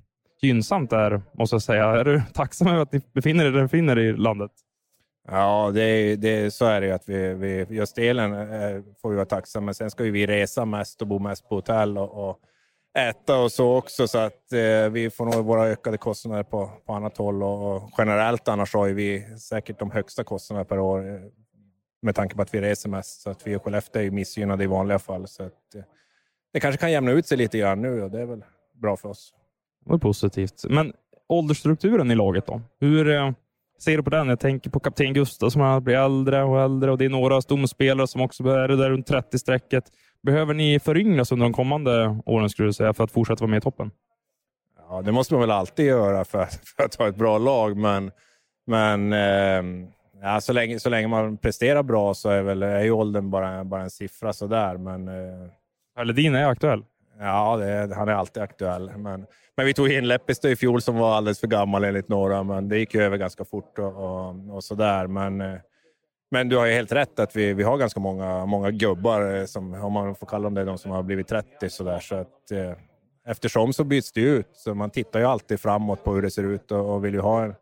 gynnsamt 0.42 0.90
där, 0.90 1.22
måste 1.32 1.54
jag 1.54 1.62
säga. 1.62 1.84
Är 1.84 2.04
du 2.04 2.22
tacksam 2.34 2.68
över 2.68 2.82
att 2.82 2.92
ni 2.92 3.00
befinner 3.14 3.44
er 3.44 3.50
där 3.50 3.58
ni 3.58 3.64
befinner 3.64 3.98
er 3.98 4.14
i 4.14 4.16
landet? 4.16 4.50
Ja, 5.28 5.70
det, 5.74 6.16
det, 6.16 6.54
så 6.54 6.64
är 6.64 6.80
det 6.80 6.86
ju. 6.86 6.92
Att 6.92 7.08
vi, 7.08 7.34
vi, 7.34 7.66
just 7.70 7.98
elen 7.98 8.32
eh, 8.32 8.82
får 9.02 9.10
vi 9.10 9.16
vara 9.16 9.26
tacksamma. 9.26 9.64
Men 9.64 9.74
sen 9.74 9.90
ska 9.90 10.04
ju 10.04 10.10
vi 10.10 10.26
resa 10.26 10.64
mest 10.64 11.02
och 11.02 11.08
bo 11.08 11.18
mest 11.18 11.48
på 11.48 11.54
hotell 11.54 11.98
och, 11.98 12.28
och 12.28 12.38
äta 12.98 13.38
och 13.38 13.52
så 13.52 13.76
också. 13.76 14.08
Så 14.08 14.18
att 14.18 14.52
eh, 14.52 14.90
vi 14.90 15.10
får 15.10 15.26
nog 15.26 15.44
våra 15.44 15.66
ökade 15.66 15.98
kostnader 15.98 16.42
på, 16.42 16.70
på 16.86 16.92
annat 16.92 17.16
håll. 17.16 17.42
Och, 17.42 17.76
och 17.76 17.90
generellt 17.98 18.48
annars 18.48 18.74
har 18.74 18.88
vi 18.88 19.38
säkert 19.38 19.78
de 19.78 19.90
högsta 19.90 20.24
kostnaderna 20.24 20.64
per 20.64 20.78
år 20.78 21.14
eh, 21.14 21.20
med 22.02 22.14
tanke 22.14 22.36
på 22.36 22.42
att 22.42 22.54
vi 22.54 22.60
reser 22.60 22.88
mest. 22.88 23.20
Så 23.20 23.30
att 23.30 23.46
vi 23.46 23.56
och 23.56 23.64
Skellefteå 23.64 24.00
är 24.00 24.04
ju 24.04 24.10
missgynnade 24.10 24.64
i 24.64 24.66
vanliga 24.66 24.98
fall. 24.98 25.28
Så 25.28 25.42
att, 25.42 25.74
eh, 25.74 25.82
det 26.52 26.60
kanske 26.60 26.80
kan 26.80 26.92
jämna 26.92 27.10
ut 27.10 27.26
sig 27.26 27.38
lite 27.38 27.58
grann 27.58 27.82
nu 27.82 28.02
och 28.02 28.10
det 28.10 28.20
är 28.20 28.26
väl 28.26 28.44
bra 28.74 28.96
för 28.96 29.08
oss. 29.08 29.34
Det 29.84 29.90
var 29.90 29.98
positivt. 29.98 30.64
Men 30.68 30.92
åldersstrukturen 31.28 32.10
i 32.10 32.14
laget 32.14 32.46
då? 32.46 32.60
Hur 32.80 33.10
eh, 33.10 33.30
ser 33.82 33.96
du 33.96 34.02
på 34.02 34.10
den? 34.10 34.28
Jag 34.28 34.40
tänker 34.40 34.70
på 34.70 34.80
kapten 34.80 35.14
Gustav 35.14 35.50
som 35.50 35.84
blir 35.84 35.96
äldre 35.96 36.42
och 36.42 36.60
äldre 36.60 36.90
och 36.90 36.98
det 36.98 37.04
är 37.04 37.08
några 37.08 37.42
stomspelare 37.42 38.06
som 38.06 38.20
också 38.20 38.44
är 38.44 38.68
där 38.68 38.90
runt 38.90 39.10
30-strecket. 39.10 39.84
Behöver 40.22 40.54
ni 40.54 40.80
föryngras 40.80 41.32
under 41.32 41.46
de 41.46 41.52
kommande 41.52 42.20
åren 42.26 42.50
skulle 42.50 42.68
du 42.68 42.72
säga 42.72 42.94
för 42.94 43.04
att 43.04 43.12
fortsätta 43.12 43.40
vara 43.40 43.50
med 43.50 43.58
i 43.58 43.60
toppen? 43.60 43.90
Ja, 44.88 45.02
det 45.02 45.12
måste 45.12 45.34
man 45.34 45.40
väl 45.40 45.50
alltid 45.50 45.86
göra 45.86 46.24
för 46.24 46.42
att, 46.42 46.54
för 46.76 46.84
att 46.84 46.94
ha 46.94 47.08
ett 47.08 47.16
bra 47.16 47.38
lag, 47.38 47.76
men, 47.76 48.10
men 48.66 49.12
eh, 49.12 49.88
ja, 50.22 50.40
så, 50.40 50.52
länge, 50.52 50.80
så 50.80 50.90
länge 50.90 51.08
man 51.08 51.36
presterar 51.36 51.82
bra 51.82 52.14
så 52.14 52.28
är, 52.28 52.42
väl, 52.42 52.62
är 52.62 52.82
ju 52.82 52.90
åldern 52.90 53.30
bara, 53.30 53.64
bara 53.64 53.82
en 53.82 53.90
siffra 53.90 54.32
sådär. 54.32 54.76
Men, 54.76 55.08
eh, 55.08 56.04
Ledin 56.04 56.34
är 56.34 56.44
aktuell. 56.44 56.84
Ja, 57.22 57.56
det, 57.56 57.94
han 57.94 58.08
är 58.08 58.12
alltid 58.12 58.42
aktuell. 58.42 58.90
Men, 58.96 59.26
men 59.56 59.66
vi 59.66 59.74
tog 59.74 59.92
in 59.92 60.08
Lepistö 60.08 60.48
i 60.48 60.56
fjol 60.56 60.82
som 60.82 60.96
var 60.96 61.14
alldeles 61.14 61.40
för 61.40 61.46
gammal 61.46 61.84
enligt 61.84 62.08
några, 62.08 62.42
men 62.42 62.68
det 62.68 62.78
gick 62.78 62.94
ju 62.94 63.02
över 63.02 63.16
ganska 63.16 63.44
fort 63.44 63.78
och, 63.78 63.96
och, 63.96 64.54
och 64.54 64.64
sådär. 64.64 65.06
Men, 65.06 65.40
eh, 65.40 65.58
men 66.30 66.48
du 66.48 66.56
har 66.56 66.66
ju 66.66 66.72
helt 66.72 66.92
rätt 66.92 67.18
att 67.18 67.36
vi, 67.36 67.52
vi 67.52 67.62
har 67.62 67.78
ganska 67.78 68.00
många, 68.00 68.46
många 68.46 68.70
gubbar, 68.70 69.34
eh, 69.34 69.44
som, 69.44 69.74
om 69.74 69.92
man 69.92 70.14
får 70.14 70.26
kalla 70.26 70.44
dem 70.44 70.54
det, 70.54 70.64
de 70.64 70.78
som 70.78 70.90
har 70.90 71.02
blivit 71.02 71.28
30 71.28 71.70
sådär. 71.70 72.00
Så 72.00 72.14
att, 72.14 72.50
eh, 72.50 72.72
eftersom 73.26 73.72
så 73.72 73.84
byts 73.84 74.12
det 74.12 74.20
ju 74.20 74.36
ut, 74.36 74.50
så 74.52 74.74
man 74.74 74.90
tittar 74.90 75.20
ju 75.20 75.26
alltid 75.26 75.60
framåt 75.60 76.04
på 76.04 76.14
hur 76.14 76.22
det 76.22 76.30
ser 76.30 76.44
ut 76.44 76.72
och, 76.72 76.94
och 76.94 77.04
vill 77.04 77.14
ju 77.14 77.20
ha 77.20 77.44
en, 77.44 77.54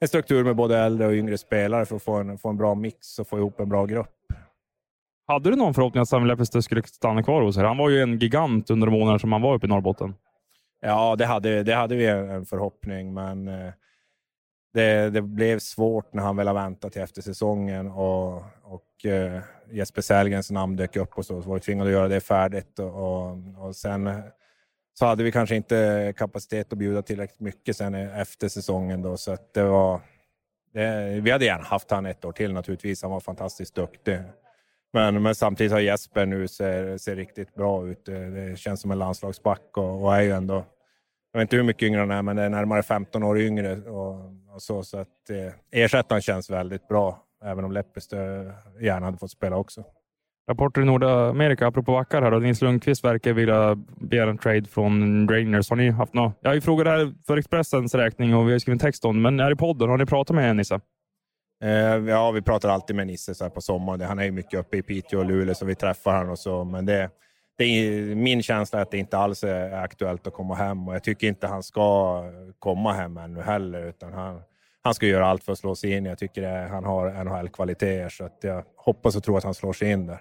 en 0.00 0.08
struktur 0.08 0.44
med 0.44 0.56
både 0.56 0.78
äldre 0.78 1.06
och 1.06 1.12
yngre 1.12 1.38
spelare 1.38 1.86
för 1.86 1.96
att 1.96 2.02
få 2.02 2.14
en, 2.14 2.38
få 2.38 2.48
en 2.48 2.56
bra 2.56 2.74
mix 2.74 3.18
och 3.18 3.28
få 3.28 3.38
ihop 3.38 3.60
en 3.60 3.68
bra 3.68 3.86
grupp. 3.86 4.08
Hade 5.32 5.50
du 5.50 5.56
någon 5.56 5.74
förhoppning 5.74 6.02
att 6.02 6.08
Samuel 6.08 6.28
Lepistö 6.28 6.62
skulle 6.62 6.82
stanna 6.82 7.22
kvar 7.22 7.42
hos 7.42 7.56
er? 7.56 7.64
Han 7.64 7.76
var 7.76 7.90
ju 7.90 8.02
en 8.02 8.18
gigant 8.18 8.70
under 8.70 8.86
de 8.86 8.92
månader 8.92 9.18
som 9.18 9.32
han 9.32 9.42
var 9.42 9.54
uppe 9.54 9.66
i 9.66 9.68
Norrbotten. 9.68 10.14
Ja, 10.80 11.16
det 11.16 11.26
hade, 11.26 11.62
det 11.62 11.74
hade 11.74 11.96
vi 11.96 12.06
en 12.06 12.46
förhoppning, 12.46 13.14
men 13.14 13.48
eh, 13.48 13.72
det, 14.74 15.10
det 15.10 15.22
blev 15.22 15.58
svårt 15.58 16.14
när 16.14 16.22
han 16.22 16.36
väl 16.36 16.46
har 16.46 16.54
väntat 16.54 16.92
till 16.92 17.02
efter 17.02 17.22
säsongen 17.22 17.90
och, 17.90 18.42
och 18.62 19.06
eh, 19.06 19.40
Jesper 19.70 20.02
Sellgrens 20.02 20.50
namn 20.50 20.76
dök 20.76 20.96
upp 20.96 21.18
och 21.18 21.26
så, 21.26 21.42
så 21.42 21.48
var 21.48 21.54
vi 21.54 21.60
tvingade 21.60 21.90
att 21.90 21.94
göra 21.94 22.08
det 22.08 22.20
färdigt. 22.20 22.78
Och, 22.78 22.94
och, 22.94 23.38
och 23.58 23.76
sen 23.76 24.06
eh, 24.06 24.18
så 24.94 25.06
hade 25.06 25.24
vi 25.24 25.32
kanske 25.32 25.56
inte 25.56 26.12
kapacitet 26.16 26.72
att 26.72 26.78
bjuda 26.78 27.02
tillräckligt 27.02 27.40
mycket 27.40 27.76
sen 27.76 27.94
efter 27.94 28.48
säsongen. 28.48 29.02
Då, 29.02 29.16
så 29.16 29.32
att 29.32 29.54
det 29.54 29.64
var, 29.64 30.00
det, 30.72 31.20
vi 31.20 31.30
hade 31.30 31.44
gärna 31.44 31.64
haft 31.64 31.90
han 31.90 32.06
ett 32.06 32.24
år 32.24 32.32
till 32.32 32.52
naturligtvis. 32.52 33.02
Han 33.02 33.10
var 33.10 33.20
fantastiskt 33.20 33.74
duktig. 33.74 34.18
Men, 34.92 35.22
men 35.22 35.34
samtidigt 35.34 35.72
har 35.72 35.80
Jesper 35.80 36.26
nu 36.26 36.48
ser, 36.48 36.98
ser 36.98 37.16
riktigt 37.16 37.54
bra 37.54 37.88
ut. 37.88 38.08
Eh, 38.08 38.14
det, 38.14 38.58
känns 38.58 38.80
som 38.80 38.90
en 38.90 38.98
landslagsback 38.98 39.76
och, 39.76 40.04
och 40.04 40.16
är 40.16 40.20
ju 40.20 40.30
ändå, 40.30 40.64
jag 41.32 41.40
vet 41.40 41.42
inte 41.42 41.56
hur 41.56 41.62
mycket 41.62 41.86
yngre 41.86 42.00
han 42.00 42.10
är, 42.10 42.22
men 42.22 42.36
det 42.36 42.42
är 42.42 42.48
närmare 42.48 42.82
15 42.82 43.22
år 43.22 43.38
yngre. 43.38 43.76
Och, 43.76 44.14
och 44.54 44.62
så, 44.62 44.82
så 44.82 44.98
att 44.98 45.30
eh, 45.30 45.82
ersättaren 45.82 46.22
känns 46.22 46.50
väldigt 46.50 46.88
bra, 46.88 47.22
även 47.44 47.64
om 47.64 47.72
Lepistö 47.72 48.50
gärna 48.80 49.06
hade 49.06 49.18
fått 49.18 49.30
spela 49.30 49.56
också. 49.56 49.84
Rapporter 50.50 50.82
i 50.82 50.84
Nordamerika, 50.84 51.66
apropå 51.66 51.92
backar 51.92 52.22
här, 52.22 52.30
då. 52.30 52.38
Nils 52.38 52.62
Lundqvist 52.62 53.04
verkar 53.04 53.32
vilja 53.32 53.74
begära 53.96 54.30
en 54.30 54.38
trade 54.38 54.64
från 54.64 55.28
Rangers. 55.28 55.70
Har 55.70 55.76
ni 55.76 55.90
haft 55.90 56.14
något? 56.14 56.32
Jag 56.40 56.50
har 56.50 56.54
ju 56.54 56.60
frågat 56.60 56.84
det 56.84 56.90
här 56.90 57.14
för 57.26 57.36
Expressens 57.36 57.94
räkning 57.94 58.34
och 58.34 58.48
vi 58.48 58.52
har 58.52 58.58
skrivit 58.58 58.82
en 58.82 58.86
text 58.86 59.04
om 59.04 59.16
det, 59.16 59.22
men 59.22 59.40
är 59.40 59.52
i 59.52 59.56
podden, 59.56 59.88
har 59.88 59.98
ni 59.98 60.06
pratat 60.06 60.36
med 60.36 60.56
Nisse? 60.56 60.80
Eh, 61.62 62.08
ja, 62.08 62.30
vi 62.30 62.42
pratar 62.42 62.68
alltid 62.68 62.96
med 62.96 63.06
Nisse 63.06 63.34
så 63.34 63.44
här 63.44 63.50
på 63.50 63.60
sommaren. 63.60 64.00
Han 64.00 64.18
är 64.18 64.24
ju 64.24 64.30
mycket 64.30 64.60
uppe 64.60 64.76
i 64.76 64.82
Piteå 64.82 65.18
och 65.18 65.24
Luleå, 65.24 65.54
så 65.54 65.64
vi 65.64 65.74
träffar 65.74 66.16
honom 66.16 66.30
och 66.30 66.38
så. 66.38 66.64
Men 66.64 66.86
det, 66.86 67.10
det 67.58 67.64
är, 67.64 68.14
min 68.14 68.42
känsla 68.42 68.78
är 68.78 68.82
att 68.82 68.90
det 68.90 68.98
inte 68.98 69.18
alls 69.18 69.44
är 69.44 69.72
aktuellt 69.72 70.26
att 70.26 70.32
komma 70.32 70.54
hem 70.54 70.88
och 70.88 70.94
jag 70.94 71.04
tycker 71.04 71.26
inte 71.26 71.46
han 71.46 71.62
ska 71.62 72.22
komma 72.58 72.92
hem 72.92 73.16
ännu 73.16 73.40
heller, 73.40 73.86
utan 73.88 74.12
han, 74.12 74.40
han 74.82 74.94
ska 74.94 75.06
göra 75.06 75.26
allt 75.26 75.44
för 75.44 75.52
att 75.52 75.58
slå 75.58 75.74
sig 75.74 75.92
in. 75.92 76.04
Jag 76.04 76.18
tycker 76.18 76.42
det, 76.42 76.68
han 76.70 76.84
har 76.84 77.24
NHL-kvaliteter, 77.24 78.08
så 78.08 78.24
att 78.24 78.38
jag 78.40 78.64
hoppas 78.76 79.16
och 79.16 79.22
tror 79.22 79.38
att 79.38 79.44
han 79.44 79.54
slår 79.54 79.72
sig 79.72 79.90
in 79.90 80.06
där. 80.06 80.20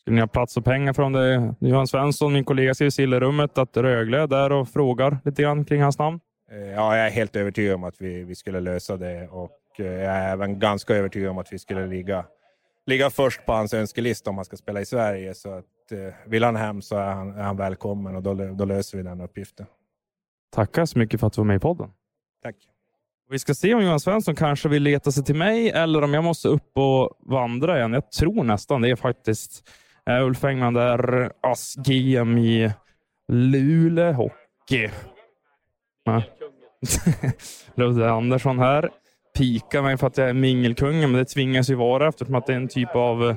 Skulle 0.00 0.14
ni 0.14 0.20
ha 0.20 0.28
plats 0.28 0.56
och 0.56 0.64
pengar 0.64 0.92
från 0.92 1.12
det? 1.12 1.54
Johan 1.60 1.86
Svensson, 1.86 2.32
min 2.32 2.44
kollega, 2.44 2.74
ser 2.74 2.86
i 2.86 2.90
Sillerummet 2.90 3.58
att 3.58 3.76
Rögle 3.76 4.22
är 4.22 4.26
där 4.26 4.52
och 4.52 4.68
frågar 4.68 5.18
lite 5.24 5.42
grann 5.42 5.64
kring 5.64 5.82
hans 5.82 5.98
namn. 5.98 6.20
Eh, 6.50 6.58
Ja, 6.58 6.96
jag 6.96 7.06
är 7.06 7.10
helt 7.10 7.36
övertygad 7.36 7.74
om 7.74 7.84
att 7.84 7.94
vi, 8.00 8.24
vi 8.24 8.34
skulle 8.34 8.60
lösa 8.60 8.96
det 8.96 9.28
och 9.28 9.50
jag 9.78 9.88
är 9.88 10.32
även 10.32 10.58
ganska 10.58 10.94
övertygad 10.94 11.30
om 11.30 11.38
att 11.38 11.52
vi 11.52 11.58
skulle 11.58 11.86
ligga, 11.86 12.24
ligga 12.86 13.10
först 13.10 13.46
på 13.46 13.52
hans 13.52 13.74
önskelista 13.74 14.30
om 14.30 14.36
han 14.36 14.44
ska 14.44 14.56
spela 14.56 14.80
i 14.80 14.86
Sverige. 14.86 15.34
Så 15.34 15.50
att, 15.50 15.92
eh, 15.92 16.14
vill 16.26 16.44
han 16.44 16.56
hem 16.56 16.82
så 16.82 16.96
är 16.96 17.12
han, 17.12 17.38
är 17.38 17.42
han 17.42 17.56
välkommen 17.56 18.16
och 18.16 18.22
då, 18.22 18.34
då 18.34 18.64
löser 18.64 18.98
vi 18.98 19.04
den 19.04 19.20
uppgiften. 19.20 19.66
Tackar 20.52 20.84
så 20.84 20.98
mycket 20.98 21.20
för 21.20 21.26
att 21.26 21.32
du 21.32 21.40
var 21.40 21.46
med 21.46 21.56
i 21.56 21.60
podden. 21.60 21.90
Tack. 22.42 22.56
Vi 23.30 23.38
ska 23.38 23.54
se 23.54 23.74
om 23.74 23.82
Johan 23.82 24.00
Svensson 24.00 24.34
kanske 24.34 24.68
vill 24.68 24.82
leta 24.82 25.12
sig 25.12 25.24
till 25.24 25.34
mig 25.34 25.70
eller 25.70 26.04
om 26.04 26.14
jag 26.14 26.24
måste 26.24 26.48
upp 26.48 26.78
och 26.78 27.10
vandra 27.20 27.78
igen. 27.78 27.92
Jag 27.92 28.10
tror 28.10 28.44
nästan 28.44 28.82
det 28.82 28.90
är 28.90 28.96
faktiskt 28.96 29.70
uh, 30.10 30.26
Ulf 30.26 30.44
Engman 30.44 30.74
där, 30.74 31.32
ASS-GM 31.40 32.38
i 32.38 32.72
Luleå 33.28 34.12
Hockey. 34.12 34.90
Ludde 37.74 38.10
Andersson 38.10 38.58
här. 38.58 38.90
Pikar 39.38 39.82
mig 39.82 39.96
för 39.96 40.06
att 40.06 40.18
jag 40.18 40.28
är 40.28 40.32
mingelkungen, 40.32 41.10
men 41.12 41.18
det 41.18 41.24
tvingas 41.24 41.70
ju 41.70 41.74
vara 41.74 42.08
eftersom 42.08 42.34
att 42.34 42.46
det 42.46 42.52
är 42.52 42.56
en 42.56 42.68
typ 42.68 42.94
av 42.96 43.28
eh, 43.30 43.36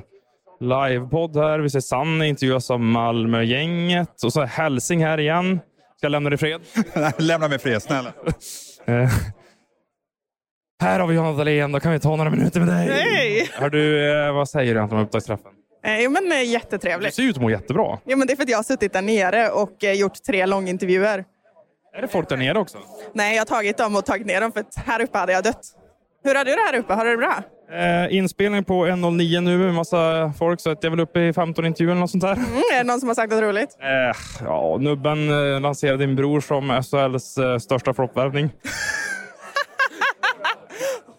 livepodd 0.60 1.36
här. 1.36 1.58
Vi 1.58 1.70
ser 1.70 1.80
Sanne 1.80 2.28
intervjuas 2.28 2.70
av 2.70 2.80
Malmögänget 2.80 4.22
och 4.24 4.32
så 4.32 4.40
är 4.40 4.46
Hälsing 4.46 5.04
här 5.04 5.20
igen. 5.20 5.60
Ska 5.96 6.04
jag 6.04 6.10
lämna 6.10 6.30
dig 6.30 6.34
i 6.34 6.38
fred? 6.38 6.60
Lämna 7.18 7.48
mig 7.48 7.56
i 7.56 7.58
fred, 7.58 7.82
snälla. 7.82 8.12
Eh, 8.86 9.08
här 10.82 11.00
har 11.00 11.06
vi 11.06 11.14
Johanna 11.14 11.38
Dahlén, 11.38 11.72
då 11.72 11.80
kan 11.80 11.92
vi 11.92 12.00
ta 12.00 12.16
några 12.16 12.30
minuter 12.30 12.60
med 12.60 12.68
dig. 12.68 12.88
Hej! 12.88 13.48
Du, 13.72 14.10
eh, 14.26 14.32
vad 14.34 14.48
säger 14.48 14.74
du 14.74 14.80
om 14.80 14.92
upptaktsträffen? 14.98 15.52
Eh, 15.84 16.00
jo, 16.00 16.10
men 16.10 16.32
eh, 16.32 16.38
Du 16.38 16.44
jättetrevligt. 16.44 17.14
ser 17.14 17.22
ut 17.22 17.36
att 17.36 17.42
må 17.42 17.50
jättebra. 17.50 17.98
Jo, 18.06 18.18
men 18.18 18.26
det 18.26 18.32
är 18.32 18.36
för 18.36 18.42
att 18.42 18.48
jag 18.48 18.58
har 18.58 18.62
suttit 18.62 18.92
där 18.92 19.02
nere 19.02 19.50
och 19.50 19.84
eh, 19.84 19.92
gjort 19.92 20.22
tre 20.26 20.46
långintervjuer. 20.46 21.24
Är 21.96 22.02
det 22.02 22.08
folk 22.08 22.28
där 22.28 22.36
nere 22.36 22.58
också? 22.58 22.78
Nej, 23.14 23.34
jag 23.34 23.40
har 23.40 23.46
tagit 23.46 23.76
dem 23.76 23.96
och 23.96 24.04
tagit 24.06 24.26
ner 24.26 24.40
dem 24.40 24.52
för 24.52 24.60
att 24.60 24.74
här 24.86 25.02
uppe 25.02 25.18
hade 25.18 25.32
jag 25.32 25.44
dött. 25.44 25.60
Hur 26.28 26.34
har 26.34 26.44
du 26.44 26.50
det 26.50 26.60
här 26.60 26.78
uppe? 26.78 26.94
Har 26.94 27.04
du 27.04 27.10
det 27.10 27.16
bra? 27.16 27.42
Eh, 27.72 28.16
inspelning 28.16 28.64
på 28.64 28.86
1.09 28.86 29.40
nu 29.40 29.58
med 29.58 29.74
massa 29.74 30.32
folk, 30.38 30.60
så 30.60 30.70
att 30.70 30.78
jag 30.82 30.92
är 30.92 30.96
väl 30.96 31.00
uppe 31.00 31.20
i 31.20 31.32
15 31.32 31.66
intervjuer 31.66 31.92
eller 31.92 32.00
något 32.00 32.10
sånt 32.10 32.22
där. 32.22 32.32
Mm, 32.32 32.56
är 32.72 32.78
det 32.78 32.84
någon 32.84 33.00
som 33.00 33.08
har 33.08 33.14
sagt 33.14 33.32
något 33.32 33.42
roligt? 33.42 33.76
Eh, 33.80 34.16
ja, 34.44 34.76
nubben 34.80 35.30
eh, 35.54 35.60
lanserade 35.60 36.06
din 36.06 36.16
bror 36.16 36.40
som 36.40 36.82
SHLs 36.82 37.38
eh, 37.38 37.58
största 37.58 37.94
floppvärvning. 37.94 38.50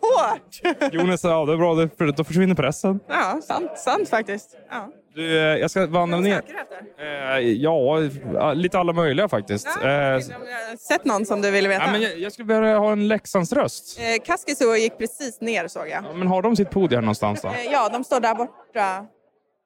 Hårt! 0.01 0.93
Jonas 0.93 1.23
ja, 1.23 1.45
det 1.45 1.53
är 1.53 1.57
bra, 1.57 1.75
för 1.97 2.11
då 2.11 2.23
försvinner 2.23 2.55
pressen. 2.55 2.99
Ja, 3.07 3.41
sant, 3.47 3.77
sant 3.77 4.09
faktiskt. 4.09 4.57
Ja. 4.71 4.89
Du, 5.15 5.37
eh, 5.39 5.57
jag 5.57 5.71
ska 5.71 5.87
vandra 5.87 6.19
ner. 6.19 6.41
Eh, 6.99 7.39
ja, 7.39 8.01
eh, 8.03 8.55
lite 8.55 8.79
alla 8.79 8.93
möjliga 8.93 9.27
faktiskt. 9.27 9.67
Eh, 9.67 9.73
Har 9.89 10.71
du 10.71 10.77
sett 10.77 11.05
någon 11.05 11.25
som 11.25 11.41
du 11.41 11.51
ville 11.51 11.69
veta? 11.69 11.83
ja, 11.85 11.91
men 11.91 12.01
jag, 12.01 12.17
jag 12.19 12.31
skulle 12.31 12.53
vilja 12.59 12.77
ha 12.77 12.91
en 12.91 13.07
Leksandsröst. 13.07 13.99
Eh, 13.99 14.23
Kaskisuo 14.25 14.75
gick 14.75 14.97
precis 14.97 15.41
ner 15.41 15.67
såg 15.67 15.87
jag. 15.89 16.03
Ja, 16.03 16.13
men 16.13 16.27
har 16.27 16.41
de 16.41 16.55
sitt 16.55 16.69
podium 16.69 17.01
någonstans 17.01 17.41
då? 17.41 17.47
Eh, 17.47 17.63
ja, 17.71 17.89
de 17.89 18.03
står 18.03 18.19
där 18.19 18.35
borta. 18.35 19.05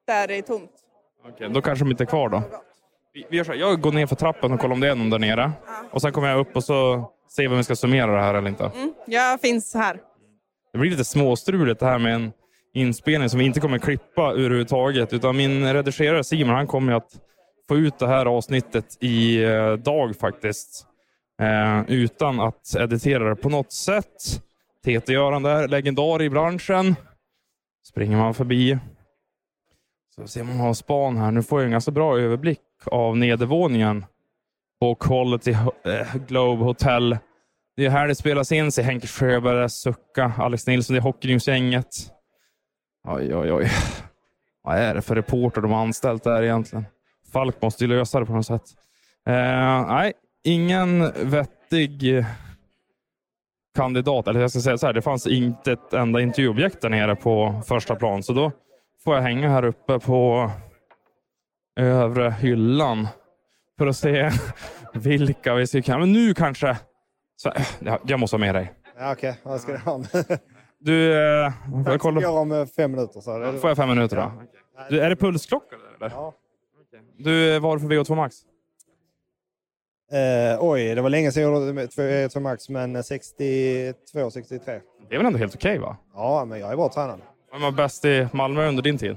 Där 0.06 0.26
det 0.28 0.34
är 0.38 0.42
tomt. 0.42 0.70
Okej, 1.28 1.48
då 1.50 1.62
kanske 1.62 1.84
de 1.84 1.90
inte 1.90 2.04
är 2.04 2.06
kvar 2.06 2.28
då. 2.28 2.42
Vi, 3.14 3.26
vi 3.30 3.36
gör 3.36 3.44
så 3.44 3.52
här, 3.52 3.58
jag 3.58 3.80
går 3.80 3.92
ner 3.92 4.06
för 4.06 4.16
trappen 4.16 4.52
och 4.52 4.60
kollar 4.60 4.74
om 4.74 4.80
det 4.80 4.88
är 4.88 4.94
någon 4.94 5.10
där 5.10 5.18
nere. 5.18 5.52
Och 5.90 6.00
sen 6.02 6.12
kommer 6.12 6.28
jag 6.28 6.38
upp 6.40 6.56
och 6.56 6.64
så 6.64 7.10
ser 7.36 7.42
vi 7.42 7.48
om 7.48 7.56
vi 7.56 7.64
ska 7.64 7.76
summera 7.76 8.12
det 8.16 8.20
här 8.22 8.34
eller 8.34 8.48
inte. 8.48 8.64
Mm, 8.64 8.92
jag 9.06 9.40
finns 9.40 9.74
här. 9.74 9.98
Det 10.72 10.78
blir 10.78 10.90
lite 10.90 11.04
småstruligt 11.04 11.80
det 11.80 11.86
här 11.86 11.98
med 11.98 12.14
en 12.14 12.32
inspelning 12.74 13.28
som 13.28 13.38
vi 13.38 13.44
inte 13.44 13.60
kommer 13.60 13.78
klippa 13.78 14.32
överhuvudtaget. 14.32 15.12
Utan 15.12 15.36
min 15.36 15.72
redigerare 15.72 16.24
Simon 16.24 16.54
han 16.54 16.66
kommer 16.66 16.92
ju 16.92 16.96
att 16.96 17.10
få 17.68 17.76
ut 17.76 17.98
det 17.98 18.06
här 18.06 18.26
avsnittet 18.26 18.98
i 19.00 19.44
eh, 19.44 19.72
dag 19.72 20.16
faktiskt. 20.16 20.86
Eh, 21.40 21.82
utan 21.88 22.40
att 22.40 22.76
editera 22.78 23.28
det 23.28 23.36
på 23.36 23.48
något 23.48 23.72
sätt. 23.72 24.42
TT-Göran 24.84 25.42
där, 25.42 25.68
legendar 25.68 26.22
i 26.22 26.30
branschen. 26.30 26.96
Springer 27.88 28.16
man 28.16 28.34
förbi. 28.34 28.78
Så 30.14 30.26
ser 30.26 30.44
man 30.44 30.56
har 30.56 30.74
span 30.74 31.16
här. 31.16 31.30
Nu 31.30 31.42
får 31.42 31.60
jag 31.60 31.64
en 31.64 31.72
ganska 31.72 31.90
bra 31.90 32.18
överblick 32.18 32.60
av 32.86 33.16
nedervåningen 33.16 34.04
på 34.80 34.94
Quality 34.94 35.50
eh, 35.50 36.16
Globe 36.28 36.64
Hotel. 36.64 37.18
Det 37.76 37.86
är 37.86 37.90
här 37.90 38.08
det 38.08 38.14
spelas 38.14 38.52
in. 38.52 38.72
Se 38.72 38.82
Henke 38.82 39.06
Sjöberg, 39.06 39.70
Sucka, 39.70 40.32
Alex 40.38 40.66
Nilsson, 40.66 40.94
det 40.94 41.00
är 41.00 41.02
Hockeynews-gänget. 41.02 42.13
Oj, 43.04 43.36
oj, 43.36 43.52
oj. 43.52 43.70
Vad 44.62 44.78
är 44.78 44.94
det 44.94 45.02
för 45.02 45.14
reporter 45.14 45.60
de 45.60 45.70
har 45.70 45.80
anställt 45.80 46.24
där 46.24 46.42
egentligen? 46.42 46.84
Falk 47.32 47.62
måste 47.62 47.84
ju 47.84 47.88
lösa 47.90 48.20
det 48.20 48.26
på 48.26 48.32
något 48.32 48.46
sätt. 48.46 48.62
Eh, 49.26 49.86
nej, 49.86 50.12
ingen 50.44 51.12
vettig 51.30 52.24
kandidat. 53.76 54.28
Eller 54.28 54.40
jag 54.40 54.50
ska 54.50 54.60
säga 54.60 54.78
så 54.78 54.86
här, 54.86 54.92
det 54.92 55.02
fanns 55.02 55.26
inte 55.26 55.72
ett 55.72 55.92
enda 55.92 56.20
intervjuobjekt 56.20 56.80
där 56.80 56.88
nere 56.88 57.16
på 57.16 57.62
första 57.66 57.94
plan. 57.94 58.22
Så 58.22 58.32
då 58.32 58.52
får 59.04 59.14
jag 59.14 59.22
hänga 59.22 59.48
här 59.50 59.64
uppe 59.64 59.98
på 59.98 60.50
övre 61.76 62.30
hyllan 62.30 63.08
för 63.78 63.86
att 63.86 63.96
se 63.96 64.30
vilka 64.94 65.54
vi 65.54 65.66
ska 65.66 65.82
kunna. 65.82 65.98
Men 65.98 66.12
nu 66.12 66.34
kanske. 66.34 66.78
Så, 67.36 67.52
jag, 67.78 67.98
jag 68.06 68.20
måste 68.20 68.36
ha 68.36 68.38
med 68.38 68.54
dig. 68.54 68.72
Ja, 68.98 69.12
Okej, 69.12 69.40
vad 69.42 69.60
ska 69.60 69.72
du 69.72 69.78
ha? 69.78 70.02
Du, 70.84 71.12
eh, 71.44 71.52
får 71.84 71.92
jag 71.92 72.00
kolla? 72.00 72.20
Jag 72.20 72.34
om 72.36 72.52
eh, 72.52 72.66
fem 72.66 72.90
minuter. 72.92 73.20
Så. 73.20 73.38
det- 73.38 73.58
Får 73.58 73.70
jag 73.70 73.76
fem 73.76 73.88
minuter 73.88 74.16
då? 74.16 74.32
Du, 74.90 75.00
är 75.00 75.10
det 75.10 75.16
pulsklocka? 75.16 75.76
Eller? 76.00 76.10
Ja. 76.10 76.34
Du, 77.18 77.58
vad 77.58 77.70
har 77.70 77.76
du 77.76 77.80
för 77.80 77.88
VO2 77.88 78.14
Max? 78.16 78.36
Eh, 80.12 80.58
oj, 80.64 80.94
det 80.94 81.02
var 81.02 81.10
länge 81.10 81.32
sedan 81.32 81.42
jag 81.42 81.52
gjorde 81.60 81.72
med 81.72 81.90
två- 81.90 82.02
eh, 82.02 82.28
två 82.28 82.40
max, 82.40 82.68
men 82.68 83.04
62, 83.04 84.30
63. 84.30 84.80
Det 85.08 85.14
är 85.14 85.18
väl 85.18 85.26
ändå 85.26 85.38
helt 85.38 85.54
okej 85.54 85.78
va? 85.78 85.96
Ja, 86.14 86.44
men 86.44 86.60
jag 86.60 86.72
är 86.72 86.76
bra 86.76 86.88
tränad. 86.88 87.20
Vem 87.52 87.62
var 87.62 87.70
bäst 87.72 88.04
i 88.04 88.28
Malmö 88.32 88.68
under 88.68 88.82
din 88.82 88.98
tid? 88.98 89.16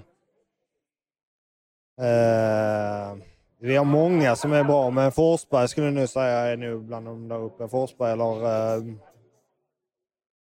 Eh, 2.02 3.18
vi 3.60 3.76
har 3.76 3.86
många 3.86 4.36
som 4.36 4.54
är 4.54 4.64
bra, 4.64 4.90
men 4.90 5.12
Forsberg 5.12 5.68
skulle 5.68 5.88
jag 5.88 5.94
nu 5.94 6.08
säga 6.08 6.38
är 6.38 6.58
nu 6.58 6.78
bland 6.78 7.06
de 7.06 7.28
där 7.28 7.38
uppe. 7.44 7.68
Forsberg 7.68 8.12
eller 8.12 8.44
eh, 8.78 8.84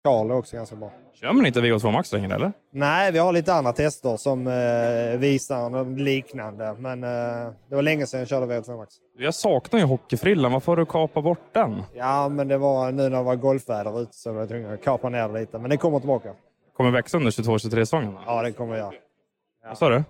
Karl 0.04 0.30
är 0.30 0.34
också 0.34 0.56
ganska 0.56 0.76
bra. 0.76 0.92
Kör 1.14 1.32
man 1.32 1.46
inte 1.46 1.60
VO2 1.60 1.92
Max 1.92 2.12
längre 2.12 2.34
eller? 2.34 2.52
Nej, 2.72 3.12
vi 3.12 3.18
har 3.18 3.32
lite 3.32 3.54
andra 3.54 3.72
tester 3.72 4.16
som 4.16 4.46
eh, 4.46 5.18
visar 5.18 5.70
något 5.70 5.98
liknande, 6.00 6.74
men 6.78 7.04
eh, 7.04 7.52
det 7.68 7.74
var 7.74 7.82
länge 7.82 8.06
sedan 8.06 8.20
jag 8.20 8.28
körde 8.28 8.46
VO2 8.46 8.76
Max. 8.76 8.94
Jag 9.18 9.34
saknar 9.34 9.80
ju 9.80 9.86
hockeyfrillan. 9.86 10.52
Varför 10.52 10.72
har 10.72 10.76
du 10.76 10.86
kapat 10.86 11.24
bort 11.24 11.54
den? 11.54 11.82
Ja, 11.94 12.28
men 12.28 12.48
det 12.48 12.58
var 12.58 12.92
nu 12.92 13.02
när 13.02 13.10
det 13.18 13.22
var 13.22 13.36
golfväder 13.36 14.02
ute 14.02 14.14
så 14.14 14.32
var 14.32 14.40
jag 14.40 14.48
tvungen 14.48 14.72
att 14.72 14.84
kapa 14.84 15.08
ner 15.08 15.28
det 15.28 15.40
lite, 15.40 15.58
men 15.58 15.70
det 15.70 15.76
kommer 15.76 15.98
tillbaka. 15.98 16.32
Kommer 16.76 16.90
växa 16.90 17.16
under 17.16 17.30
22-23 17.30 17.58
säsongen? 17.70 18.16
Ja, 18.26 18.42
det 18.42 18.52
kommer 18.52 18.74
jag 18.74 18.78
göra. 18.78 18.92
Vad 19.68 19.78
sa 19.78 19.88
du? 19.88 20.04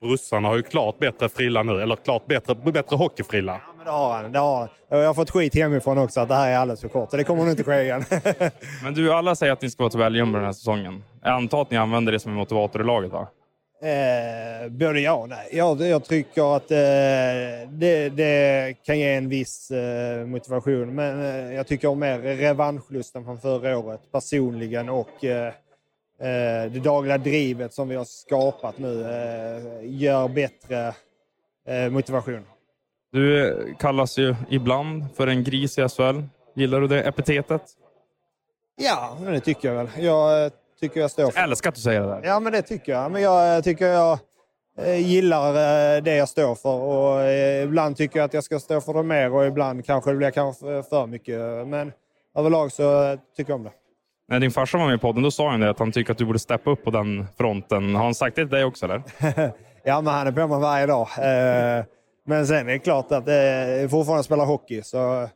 Brussarna 0.00 0.48
har 0.48 0.56
ju 0.56 0.62
klart 0.62 0.98
bättre 0.98 1.28
frilla 1.28 1.62
nu, 1.62 1.82
eller 1.82 1.96
klart 1.96 2.26
bättre, 2.26 2.54
bättre 2.54 2.96
hockeyfrilla. 2.96 3.60
Det 3.86 3.92
har 3.92 4.22
han. 4.22 4.32
Det 4.32 4.38
har 4.38 4.58
han. 4.58 4.68
Jag 5.00 5.06
har 5.06 5.14
fått 5.14 5.30
skit 5.30 5.54
hemifrån 5.54 5.98
också 5.98 6.20
att 6.20 6.28
det 6.28 6.34
här 6.34 6.50
är 6.50 6.56
alldeles 6.56 6.80
för 6.80 6.88
kort. 6.88 7.10
Så 7.10 7.16
det 7.16 7.24
kommer 7.24 7.42
nog 7.42 7.50
inte 7.50 7.64
ske 7.64 7.82
igen. 7.82 8.04
Men 8.82 8.94
du, 8.94 9.12
alla 9.12 9.34
säger 9.34 9.52
att 9.52 9.62
ni 9.62 9.70
ska 9.70 9.82
vara 9.82 9.90
tabelljumbo 9.90 10.36
den 10.38 10.44
här 10.44 10.52
säsongen. 10.52 11.04
Jag 11.22 11.32
antar 11.32 11.62
att 11.62 11.70
ni 11.70 11.76
använder 11.76 12.12
det 12.12 12.20
som 12.20 12.32
en 12.32 12.38
motivator 12.38 12.80
i 12.80 12.84
laget 12.84 13.12
va? 13.12 13.28
Eh, 13.82 14.68
både 14.70 15.00
ja 15.00 15.12
och 15.14 15.28
nej. 15.28 15.48
Jag, 15.52 15.80
jag 15.80 16.04
tycker 16.04 16.56
att 16.56 16.70
eh, 16.70 16.76
det, 17.68 18.08
det 18.08 18.74
kan 18.86 18.98
ge 18.98 19.14
en 19.14 19.28
viss 19.28 19.70
eh, 19.70 20.26
motivation. 20.26 20.94
Men 20.94 21.20
eh, 21.20 21.54
jag 21.54 21.66
tycker 21.66 21.88
om 21.88 21.98
mer 21.98 22.18
revanschlusten 22.18 23.24
från 23.24 23.40
förra 23.40 23.78
året 23.78 24.00
personligen 24.12 24.88
och 24.88 25.24
eh, 25.24 25.46
eh, 26.20 26.70
det 26.70 26.80
dagliga 26.84 27.18
drivet 27.18 27.74
som 27.74 27.88
vi 27.88 27.96
har 27.96 28.04
skapat 28.04 28.78
nu 28.78 29.02
eh, 29.02 29.80
gör 29.82 30.28
bättre 30.28 30.94
motivation. 31.90 32.44
Du 33.16 33.74
kallas 33.78 34.18
ju 34.18 34.34
ibland 34.48 35.04
för 35.16 35.26
en 35.26 35.44
gris 35.44 35.78
i 35.78 35.88
SHL. 35.88 36.22
Gillar 36.54 36.80
du 36.80 36.86
det 36.86 37.02
epitetet? 37.02 37.62
Ja, 38.76 39.16
men 39.20 39.32
det 39.32 39.40
tycker 39.40 39.68
jag 39.68 39.74
väl. 39.74 39.88
Jag 39.98 40.44
eh, 40.44 40.52
tycker 40.80 41.00
jag 41.00 41.10
står 41.10 41.30
för 41.30 41.40
Jag 41.40 41.48
älskar 41.48 41.68
att 41.68 41.74
du 41.74 41.80
säger 41.80 42.00
det 42.00 42.06
där. 42.06 42.20
Ja, 42.24 42.40
men 42.40 42.52
det 42.52 42.62
tycker 42.62 42.92
jag. 42.92 43.12
Men 43.12 43.22
jag 43.22 43.56
eh, 43.56 43.62
tycker 43.62 43.86
jag 43.86 44.18
eh, 44.78 45.08
gillar 45.08 45.52
det 46.00 46.16
jag 46.16 46.28
står 46.28 46.54
för. 46.54 46.78
Och 46.80 47.32
ibland 47.64 47.96
tycker 47.96 48.18
jag 48.18 48.24
att 48.24 48.34
jag 48.34 48.44
ska 48.44 48.58
stå 48.58 48.80
för 48.80 48.94
det 48.94 49.02
mer 49.02 49.32
och 49.32 49.46
ibland 49.46 49.86
kanske 49.86 50.10
det 50.10 50.16
blir 50.16 50.30
kanske 50.30 50.82
för 50.82 51.06
mycket. 51.06 51.38
Men 51.66 51.92
överlag 52.38 52.72
så 52.72 53.16
tycker 53.36 53.50
jag 53.52 53.58
om 53.58 53.64
det. 53.64 53.72
När 54.28 54.40
din 54.40 54.50
farsa 54.50 54.78
var 54.78 54.86
med 54.86 54.94
i 54.94 54.98
podden, 54.98 55.22
då 55.22 55.30
sa 55.30 55.50
han 55.50 55.60
det 55.60 55.70
att 55.70 55.78
han 55.78 55.92
tycker 55.92 56.12
att 56.12 56.18
du 56.18 56.24
borde 56.24 56.38
steppa 56.38 56.70
upp 56.70 56.84
på 56.84 56.90
den 56.90 57.26
fronten. 57.38 57.94
Har 57.94 58.04
han 58.04 58.14
sagt 58.14 58.36
det 58.36 58.42
till 58.42 58.50
dig 58.50 58.64
också 58.64 58.84
eller? 58.84 59.02
ja, 59.84 60.00
men 60.00 60.14
han 60.14 60.26
är 60.26 60.32
på 60.32 60.46
mig 60.46 60.60
varje 60.60 60.86
dag. 60.86 61.08
Eh, 62.26 62.30
Men 62.30 62.46
sen 62.46 62.68
är 62.68 62.72
det 62.72 62.78
klart 62.78 63.12
att 63.12 63.26
jag 63.80 63.90
fortfarande 63.90 64.24
spelar 64.24 64.44
hockey. 64.44 64.82
Så 64.82 65.22
eh, 65.22 65.28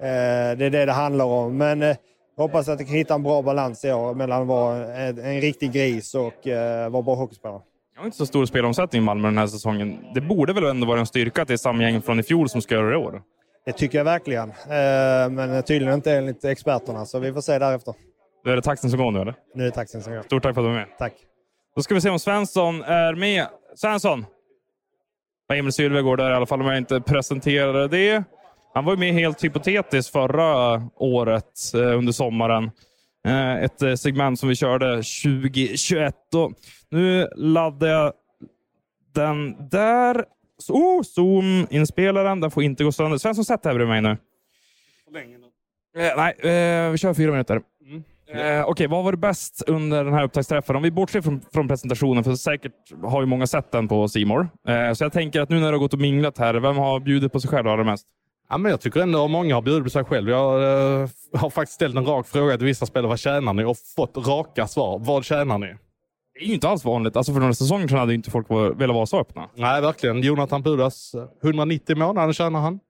det 0.00 0.64
är 0.64 0.70
det 0.70 0.84
det 0.84 0.92
handlar 0.92 1.24
om. 1.24 1.56
Men 1.56 1.82
eh, 1.82 1.96
jag 2.36 2.42
hoppas 2.42 2.68
att 2.68 2.80
jag 2.80 2.88
kan 2.88 2.96
hitta 2.96 3.14
en 3.14 3.22
bra 3.22 3.42
balans 3.42 3.84
i 3.84 3.92
år 3.92 4.14
mellan 4.14 4.42
att 4.42 4.48
vara 4.48 4.94
en, 4.96 5.18
en 5.18 5.40
riktig 5.40 5.72
gris 5.72 6.14
och 6.14 6.46
eh, 6.46 6.88
vara 6.90 7.02
bra 7.02 7.14
hockeyspelare. 7.14 7.60
Jag 7.94 8.00
har 8.00 8.06
inte 8.06 8.16
så 8.18 8.26
stor 8.26 8.46
spelomsättning 8.46 9.02
i 9.02 9.04
Malmö 9.04 9.28
den 9.28 9.38
här 9.38 9.46
säsongen. 9.46 9.98
Det 10.14 10.20
borde 10.20 10.52
väl 10.52 10.64
ändå 10.64 10.86
vara 10.86 11.00
en 11.00 11.06
styrka 11.06 11.42
att 11.42 11.48
det 11.48 11.54
är 11.54 11.58
samma 11.58 11.82
gäng 11.82 12.02
från 12.02 12.20
i 12.20 12.22
fjol 12.22 12.48
som 12.48 12.62
ska 12.62 12.74
göra 12.74 12.86
det 12.88 12.94
i 12.94 12.96
år? 12.96 13.22
Det 13.66 13.72
tycker 13.72 13.98
jag 13.98 14.04
verkligen. 14.04 14.50
Eh, 14.50 15.30
Men 15.30 15.62
tydligen 15.62 15.94
inte 15.94 16.12
enligt 16.12 16.44
experterna, 16.44 17.06
så 17.06 17.18
vi 17.18 17.32
får 17.32 17.40
se 17.40 17.58
därefter. 17.58 17.94
Då 18.44 18.50
är 18.50 18.56
det 18.56 18.62
taxin 18.62 18.90
som 18.90 18.98
går 18.98 19.10
nu 19.10 19.20
eller? 19.20 19.34
Nu 19.54 19.62
är 19.62 19.66
det 19.66 19.72
taxin 19.74 20.02
som 20.02 20.12
går. 20.14 20.22
Stort 20.22 20.42
tack 20.42 20.54
för 20.54 20.60
att 20.60 20.64
du 20.64 20.68
var 20.68 20.74
med. 20.78 20.86
Tack. 20.98 21.12
Då 21.76 21.82
ska 21.82 21.94
vi 21.94 22.00
se 22.00 22.10
om 22.10 22.18
Svensson 22.18 22.82
är 22.82 23.14
med. 23.14 23.46
Svensson! 23.76 24.26
Emil 25.54 25.72
Sylvegård 25.72 26.18
där 26.18 26.30
i 26.30 26.34
alla 26.34 26.46
fall 26.46 26.60
om 26.60 26.66
jag 26.66 26.76
inte 26.76 27.00
presenterade 27.00 27.88
det. 27.88 28.24
Han 28.74 28.84
var 28.84 28.92
ju 28.92 28.98
med 28.98 29.12
helt 29.12 29.44
hypotetiskt 29.44 30.12
förra 30.12 30.82
året 30.96 31.74
eh, 31.74 31.98
under 31.98 32.12
sommaren. 32.12 32.70
Eh, 33.26 33.56
ett 33.56 33.82
eh, 33.82 33.94
segment 33.94 34.40
som 34.40 34.48
vi 34.48 34.56
körde 34.56 34.94
2021. 34.96 36.14
Och 36.34 36.52
nu 36.90 37.28
laddar 37.36 37.88
jag 37.88 38.12
den 39.14 39.68
där. 39.68 40.24
Oh, 40.68 41.02
Zoom-inspelaren. 41.02 42.40
Den 42.40 42.50
får 42.50 42.62
inte 42.62 42.84
gå 42.84 42.92
sönder. 42.92 43.18
Svensson, 43.18 43.44
sätt 43.44 43.62
dig 43.62 43.74
bredvid 43.74 44.02
mig 44.02 44.02
nu. 44.02 44.16
Eh, 45.98 46.16
nej, 46.16 46.34
eh, 46.38 46.90
vi 46.90 46.98
kör 46.98 47.14
fyra 47.14 47.30
minuter. 47.30 47.60
Eh, 48.28 48.64
Okej, 48.68 48.86
vad 48.86 49.04
var 49.04 49.12
det 49.12 49.18
bäst 49.18 49.62
under 49.66 50.04
den 50.04 50.14
här 50.14 50.24
upptaktsträffen? 50.24 50.76
Om 50.76 50.82
vi 50.82 50.90
bortser 50.90 51.20
från, 51.20 51.40
från 51.52 51.68
presentationen, 51.68 52.24
för 52.24 52.34
säkert 52.34 52.72
har 53.04 53.20
ju 53.20 53.26
många 53.26 53.46
sett 53.46 53.72
den 53.72 53.88
på 53.88 54.08
Simor. 54.08 54.48
Eh, 54.68 54.92
så 54.92 55.04
jag 55.04 55.12
tänker 55.12 55.40
att 55.40 55.48
nu 55.48 55.60
när 55.60 55.66
du 55.66 55.72
har 55.72 55.78
gått 55.78 55.92
och 55.92 55.98
minglat 56.00 56.38
här, 56.38 56.54
vem 56.54 56.76
har 56.76 57.00
bjudit 57.00 57.32
på 57.32 57.40
sig 57.40 57.50
själv 57.50 57.68
allra 57.68 57.84
mest? 57.84 58.06
Ja, 58.48 58.58
men 58.58 58.70
jag 58.70 58.80
tycker 58.80 59.00
ändå 59.00 59.24
att 59.24 59.30
många 59.30 59.54
har 59.54 59.62
bjudit 59.62 59.84
på 59.84 59.90
sig 59.90 60.04
själv. 60.04 60.28
Jag 60.30 60.62
eh, 61.02 61.08
har 61.34 61.50
faktiskt 61.50 61.74
ställt 61.74 61.96
en 61.96 62.06
rak 62.06 62.26
fråga 62.28 62.56
till 62.56 62.66
vissa 62.66 62.86
spelare. 62.86 63.08
Vad 63.08 63.18
tjänar 63.18 63.52
ni? 63.52 63.64
Och 63.64 63.76
fått 63.96 64.16
raka 64.16 64.66
svar. 64.66 64.98
Vad 64.98 65.24
tjänar 65.24 65.58
ni? 65.58 65.74
Det 66.38 66.44
är 66.44 66.48
ju 66.48 66.54
inte 66.54 66.68
alls 66.68 66.84
vanligt. 66.84 67.16
Alltså 67.16 67.32
för 67.32 67.40
några 67.40 67.54
säsonger 67.54 67.88
sedan 67.88 67.98
hade 67.98 68.12
ju 68.12 68.16
inte 68.16 68.30
folk 68.30 68.50
velat 68.50 68.94
vara 68.94 69.06
så 69.06 69.20
öppna. 69.20 69.48
Nej, 69.54 69.82
verkligen. 69.82 70.22
Jonathan 70.22 70.62
Pudas, 70.62 71.14
eh, 71.14 71.48
190 71.48 71.96
månader 71.96 72.32
tjänar 72.32 72.60
han. 72.60 72.80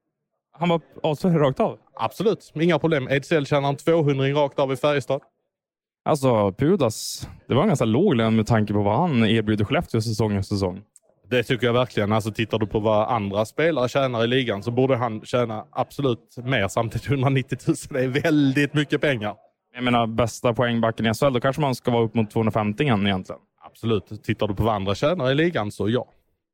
Han 0.59 0.69
var 0.69 0.81
alltså 1.03 1.29
rakt 1.29 1.61
av? 1.61 1.79
Absolut, 1.95 2.53
inga 2.55 2.79
problem. 2.79 3.09
Ejdsell 3.09 3.47
tjänar 3.47 3.69
en 3.69 3.77
200 3.77 4.25
rakt 4.25 4.59
av 4.59 4.73
i 4.73 4.77
Färjestad. 4.77 5.21
Alltså 6.05 6.53
Pudas, 6.53 7.29
det 7.49 7.55
var 7.55 7.63
en 7.63 7.69
ganska 7.69 7.85
låg 7.85 8.15
lön 8.15 8.37
med 8.37 8.47
tanke 8.47 8.73
på 8.73 8.83
vad 8.83 8.99
han 8.99 9.25
erbjuder 9.25 9.65
Skellefteå 9.65 10.01
säsong 10.01 10.37
efter 10.37 10.55
säsong. 10.55 10.83
Det 11.31 11.43
tycker 11.43 11.67
jag 11.67 11.75
verkligen. 11.75 12.13
Alltså, 12.13 12.31
tittar 12.31 12.59
du 12.59 12.67
på 12.67 12.81
vad 12.81 13.09
andra 13.09 13.45
spelare 13.45 13.89
tjänar 13.89 14.25
i 14.25 14.27
ligan 14.27 14.63
så 14.63 14.71
borde 14.71 14.97
han 14.97 15.21
tjäna 15.21 15.65
absolut 15.71 16.37
mer. 16.45 16.69
Samtidigt 16.69 17.09
190 17.09 17.59
000 17.67 17.77
det 17.91 18.01
är 18.01 18.09
väldigt 18.09 18.75
mycket 18.75 19.01
pengar. 19.01 19.35
Jag 19.75 19.85
menar 19.85 20.07
bästa 20.07 20.55
poängbacken 20.55 21.07
i 21.07 21.15
SHL, 21.15 21.33
då 21.33 21.41
kanske 21.41 21.63
man 21.63 21.75
ska 21.75 21.91
vara 21.91 22.05
upp 22.05 22.15
mot 22.15 22.31
250 22.31 22.83
igen 22.83 23.07
egentligen. 23.07 23.41
Absolut. 23.67 24.23
Tittar 24.25 24.49
du 24.49 24.55
på 24.55 24.63
vad 24.63 24.75
andra 24.75 24.95
tjänar 24.95 25.31
i 25.31 25.35
ligan 25.35 25.73
så 25.73 25.89
ja. 25.89 26.07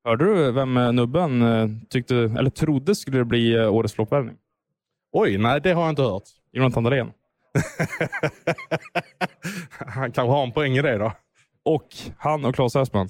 Hörde 0.04 0.24
du 0.24 0.52
vem 0.52 0.76
eh, 0.76 0.92
nubben 0.92 1.42
eh, 1.42 1.68
tyckte, 1.90 2.16
eller 2.16 2.50
trodde 2.50 2.94
skulle 2.94 3.24
bli 3.24 3.54
eh, 3.54 3.74
årets 3.74 3.94
floppvärvning? 3.94 4.36
Oj, 5.12 5.38
nej 5.38 5.60
det 5.60 5.72
har 5.72 5.82
jag 5.82 5.90
inte 5.90 6.02
hört. 6.02 6.22
Jonathan 6.52 6.84
Dahlén. 6.84 7.10
Han 9.70 10.12
kanske 10.12 10.32
har 10.32 10.42
en 10.42 10.52
poäng 10.52 10.76
i 10.76 10.82
det 10.82 10.98
då. 10.98 11.12
Och 11.64 11.88
han 12.18 12.44
och 12.44 12.54
Claes 12.54 12.76
Östman 12.76 13.08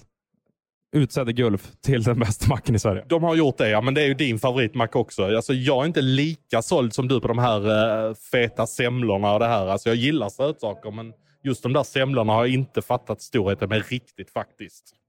utsedde 0.93 1.33
Gulf 1.33 1.71
till 1.81 2.03
den 2.03 2.19
bästa 2.19 2.49
macken 2.49 2.75
i 2.75 2.79
Sverige. 2.79 3.05
De 3.09 3.23
har 3.23 3.37
gjort 3.37 3.59
det, 3.59 3.69
ja. 3.69 3.81
Men 3.81 3.95
det 3.95 4.03
är 4.03 4.07
ju 4.07 4.15
din 4.15 4.39
favoritmack 4.39 4.97
också. 4.97 5.25
Alltså, 5.25 5.55
jag 5.55 5.83
är 5.83 5.87
inte 5.87 6.01
lika 6.01 6.63
såld 6.63 6.95
som 6.95 7.09
du 7.09 7.21
på 7.21 7.29
de 7.29 7.39
här 7.39 7.61
uh, 8.09 8.15
feta 8.15 8.67
semlorna 8.67 9.33
och 9.33 9.39
det 9.41 9.47
här. 9.47 9.67
Alltså, 9.67 9.89
jag 9.89 9.97
gillar 9.97 10.29
sötsaker, 10.29 10.91
men 10.91 11.13
just 11.43 11.63
de 11.63 11.73
där 11.73 11.83
semlorna 11.83 12.33
har 12.33 12.45
jag 12.45 12.55
inte 12.55 12.83
fattat 12.83 13.23
storheten 13.23 13.69
med 13.69 13.89
riktigt 13.89 14.31
faktiskt. 14.31 15.02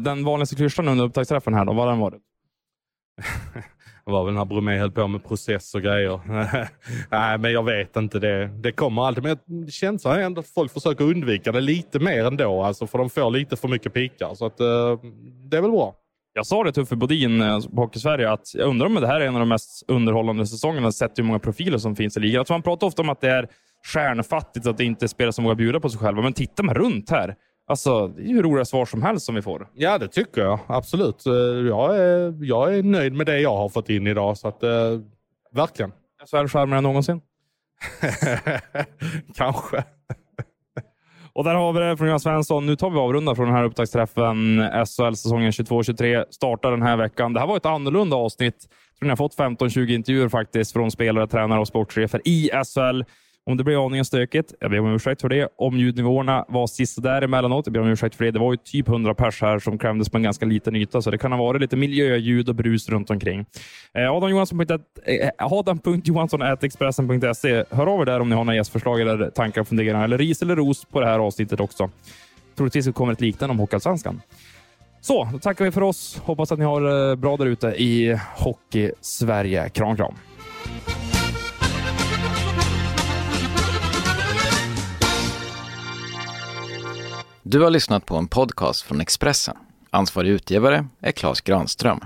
Den 0.00 0.24
vanligaste 0.24 0.56
klyschan 0.56 0.88
under 0.88 1.04
upptaktsträffen 1.04 1.54
här 1.54 1.64
då, 1.64 1.72
vad 1.72 1.88
den 1.88 1.98
varit? 1.98 2.22
Det 4.04 4.12
var 4.12 4.24
väl 4.24 4.34
när 4.34 4.44
Bromé 4.44 4.78
höll 4.78 4.90
på 4.90 5.08
med 5.08 5.24
process 5.24 5.74
och 5.74 5.82
grejer. 5.82 6.20
Nej, 7.10 7.38
men 7.38 7.52
jag 7.52 7.62
vet 7.62 7.96
inte. 7.96 8.18
Det, 8.18 8.46
det 8.46 8.72
kommer 8.72 9.02
alltid. 9.02 9.24
Men 9.24 9.70
känslan 9.70 10.18
är 10.18 10.22
ändå 10.22 10.40
att 10.40 10.46
folk 10.46 10.72
försöker 10.72 11.04
undvika 11.04 11.52
det 11.52 11.60
lite 11.60 11.98
mer 11.98 12.24
ändå. 12.24 12.62
Alltså, 12.62 12.86
för 12.86 12.98
de 12.98 13.10
får 13.10 13.30
lite 13.30 13.56
för 13.56 13.68
mycket 13.68 13.94
pikar. 13.94 14.34
Så 14.34 14.46
att, 14.46 14.60
eh, 14.60 14.66
det 15.50 15.56
är 15.56 15.60
väl 15.60 15.70
bra. 15.70 15.94
Jag 16.32 16.46
sa 16.46 16.64
det 16.64 16.72
till 16.72 16.82
Uffe 16.82 16.96
Bodin 16.96 17.42
eh, 17.42 17.60
på 17.60 17.82
Hockey-Sverige 17.82 18.32
att 18.32 18.54
jag 18.54 18.68
undrar 18.68 18.86
om 18.86 18.94
det 18.94 19.06
här 19.06 19.20
är 19.20 19.26
en 19.26 19.34
av 19.34 19.40
de 19.40 19.48
mest 19.48 19.84
underhållande 19.88 20.46
säsongerna 20.46 20.92
sett 20.92 21.18
hur 21.18 21.24
många 21.24 21.38
profiler 21.38 21.78
som 21.78 21.96
finns 21.96 22.16
i 22.16 22.20
ligan. 22.20 22.38
Alltså 22.38 22.52
man 22.52 22.62
pratar 22.62 22.86
ofta 22.86 23.02
om 23.02 23.08
att 23.08 23.20
det 23.20 23.30
är 23.30 23.48
stjärnfattigt, 23.86 24.66
att 24.66 24.78
det 24.78 24.84
inte 24.84 25.04
är 25.04 25.08
spelare 25.08 25.32
som 25.32 25.44
vågar 25.44 25.54
bjuda 25.54 25.80
på 25.80 25.88
sig 25.88 26.00
själva. 26.00 26.22
Men 26.22 26.32
tittar 26.32 26.64
man 26.64 26.74
runt 26.74 27.10
här, 27.10 27.34
alltså, 27.70 28.08
det 28.08 28.22
är 28.22 28.26
ju 28.26 28.34
hur 28.34 28.42
roliga 28.42 28.64
svar 28.64 28.84
som 28.84 29.02
helst 29.02 29.26
som 29.26 29.34
vi 29.34 29.42
får. 29.42 29.68
Ja, 29.74 29.98
det 29.98 30.08
tycker 30.08 30.40
jag. 30.42 30.58
Absolut. 30.66 31.26
Eh, 31.26 31.32
Jag 31.68 31.96
är, 31.98 32.44
jag 32.44 32.74
är 32.74 32.82
nöjd 32.82 33.12
med 33.12 33.26
det 33.26 33.40
jag 33.40 33.56
har 33.56 33.68
fått 33.68 33.88
in 33.90 34.06
idag. 34.06 34.36
Så 34.38 34.48
att, 34.48 34.62
eh, 34.62 34.70
verkligen. 35.52 35.92
SHL-skärmare 36.30 36.78
än 36.78 36.82
någonsin? 36.82 37.20
Kanske. 39.34 39.84
Och 41.32 41.44
där 41.44 41.54
har 41.54 41.72
vi 41.72 41.80
det 41.80 41.96
från 41.96 42.06
Johan 42.08 42.20
Svensson. 42.20 42.66
Nu 42.66 42.76
tar 42.76 42.90
vi 42.90 42.98
avrunda 42.98 43.34
från 43.34 43.46
den 43.46 43.54
här 43.54 43.64
upptaktsträffen. 43.64 44.58
SHL-säsongen 44.86 45.50
22-23 45.50 46.24
startar 46.30 46.70
den 46.70 46.82
här 46.82 46.96
veckan. 46.96 47.32
Det 47.32 47.40
här 47.40 47.46
var 47.46 47.56
ett 47.56 47.66
annorlunda 47.66 48.16
avsnitt. 48.16 48.68
Jag 48.90 48.98
tror 48.98 49.06
ni 49.06 49.08
har 49.08 49.16
fått 49.16 49.36
15-20 49.36 49.94
intervjuer 49.94 50.28
faktiskt 50.28 50.72
från 50.72 50.90
spelare, 50.90 51.26
tränare 51.26 51.60
och 51.60 51.68
sportchefer 51.68 52.20
i 52.24 52.50
SHL. 52.64 53.02
Om 53.50 53.56
det 53.56 53.64
blir 53.64 53.86
aningen 53.86 54.04
stökigt, 54.04 54.54
jag 54.60 54.70
ber 54.70 54.80
om 54.80 54.94
ursäkt 54.94 55.20
för 55.20 55.28
det. 55.28 55.48
Om 55.56 55.78
ljudnivåerna 55.78 56.44
var 56.48 56.66
sisådär 56.66 57.22
emellanåt, 57.22 57.66
jag 57.66 57.72
ber 57.72 57.80
om 57.80 57.88
ursäkt 57.88 58.14
för 58.14 58.24
det. 58.24 58.30
Det 58.30 58.38
var 58.38 58.52
ju 58.52 58.56
typ 58.56 58.88
100 58.88 59.14
pers 59.14 59.42
här 59.42 59.58
som 59.58 59.78
krämdes 59.78 60.08
på 60.08 60.16
en 60.16 60.22
ganska 60.22 60.46
liten 60.46 60.76
yta, 60.76 61.02
så 61.02 61.10
det 61.10 61.18
kan 61.18 61.32
ha 61.32 61.38
varit 61.38 61.60
lite 61.60 61.76
miljöljud 61.76 62.48
och 62.48 62.54
brus 62.54 62.88
runt 62.88 63.10
omkring. 63.10 63.46
Eh, 63.94 64.12
Adam 64.12 64.30
Johansson, 64.30 64.60
eh, 64.60 64.66
adam.johansson.expressen.se. 65.38 67.64
Hör 67.70 67.86
av 67.86 68.00
er 68.00 68.04
där 68.04 68.20
om 68.20 68.28
ni 68.28 68.34
har 68.34 68.44
några 68.44 68.56
gästförslag 68.56 69.00
eller 69.00 69.30
tankar 69.30 69.60
och 69.60 69.68
funderingar, 69.68 70.04
eller 70.04 70.18
ris 70.18 70.42
eller 70.42 70.56
ros 70.56 70.84
på 70.84 71.00
det 71.00 71.06
här 71.06 71.18
avsnittet 71.18 71.60
också. 71.60 71.90
Troligtvis 72.56 72.94
kommer 72.94 73.12
ett 73.12 73.20
liknande 73.20 73.52
om 73.52 73.58
Hockeyallsvenskan. 73.58 74.22
Så, 75.00 75.28
då 75.32 75.38
tackar 75.38 75.64
vi 75.64 75.70
för 75.70 75.82
oss. 75.82 76.20
Hoppas 76.24 76.52
att 76.52 76.58
ni 76.58 76.64
har 76.64 76.80
det 76.80 77.16
bra 77.16 77.36
där 77.36 77.46
ute 77.46 77.66
i 77.66 78.18
Hockey-Sverige. 78.36 79.68
Kram, 79.68 79.96
kram. 79.96 80.14
Du 87.52 87.60
har 87.60 87.70
lyssnat 87.70 88.06
på 88.06 88.16
en 88.16 88.28
podcast 88.28 88.82
från 88.82 89.00
Expressen. 89.00 89.56
Ansvarig 89.90 90.30
utgivare 90.30 90.86
är 91.00 91.12
Klas 91.12 91.40
Granström. 91.40 92.00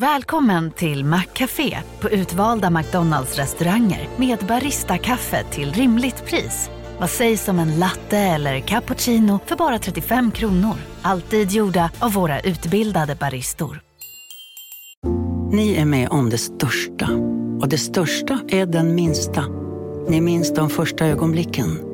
Välkommen 0.00 0.70
till 0.70 1.04
Maccafé 1.04 1.78
på 2.00 2.10
utvalda 2.10 2.70
McDonalds 2.70 3.36
restauranger 3.36 4.08
med 4.16 4.38
Baristakaffe 4.38 5.44
till 5.50 5.72
rimligt 5.72 6.24
pris. 6.26 6.70
Vad 6.98 7.10
sägs 7.10 7.48
om 7.48 7.58
en 7.58 7.78
latte 7.78 8.18
eller 8.18 8.60
cappuccino 8.60 9.40
för 9.46 9.56
bara 9.56 9.78
35 9.78 10.30
kronor? 10.30 10.76
Alltid 11.02 11.50
gjorda 11.50 11.90
av 11.98 12.12
våra 12.12 12.40
utbildade 12.40 13.14
baristor. 13.14 13.80
Ni 15.52 15.74
är 15.74 15.84
med 15.84 16.08
om 16.08 16.30
det 16.30 16.38
största. 16.38 17.08
Och 17.60 17.68
det 17.68 17.78
största 17.78 18.40
är 18.48 18.66
den 18.66 18.94
minsta. 18.94 19.44
Ni 20.08 20.20
minns 20.20 20.54
de 20.54 20.70
första 20.70 21.06
ögonblicken. 21.06 21.93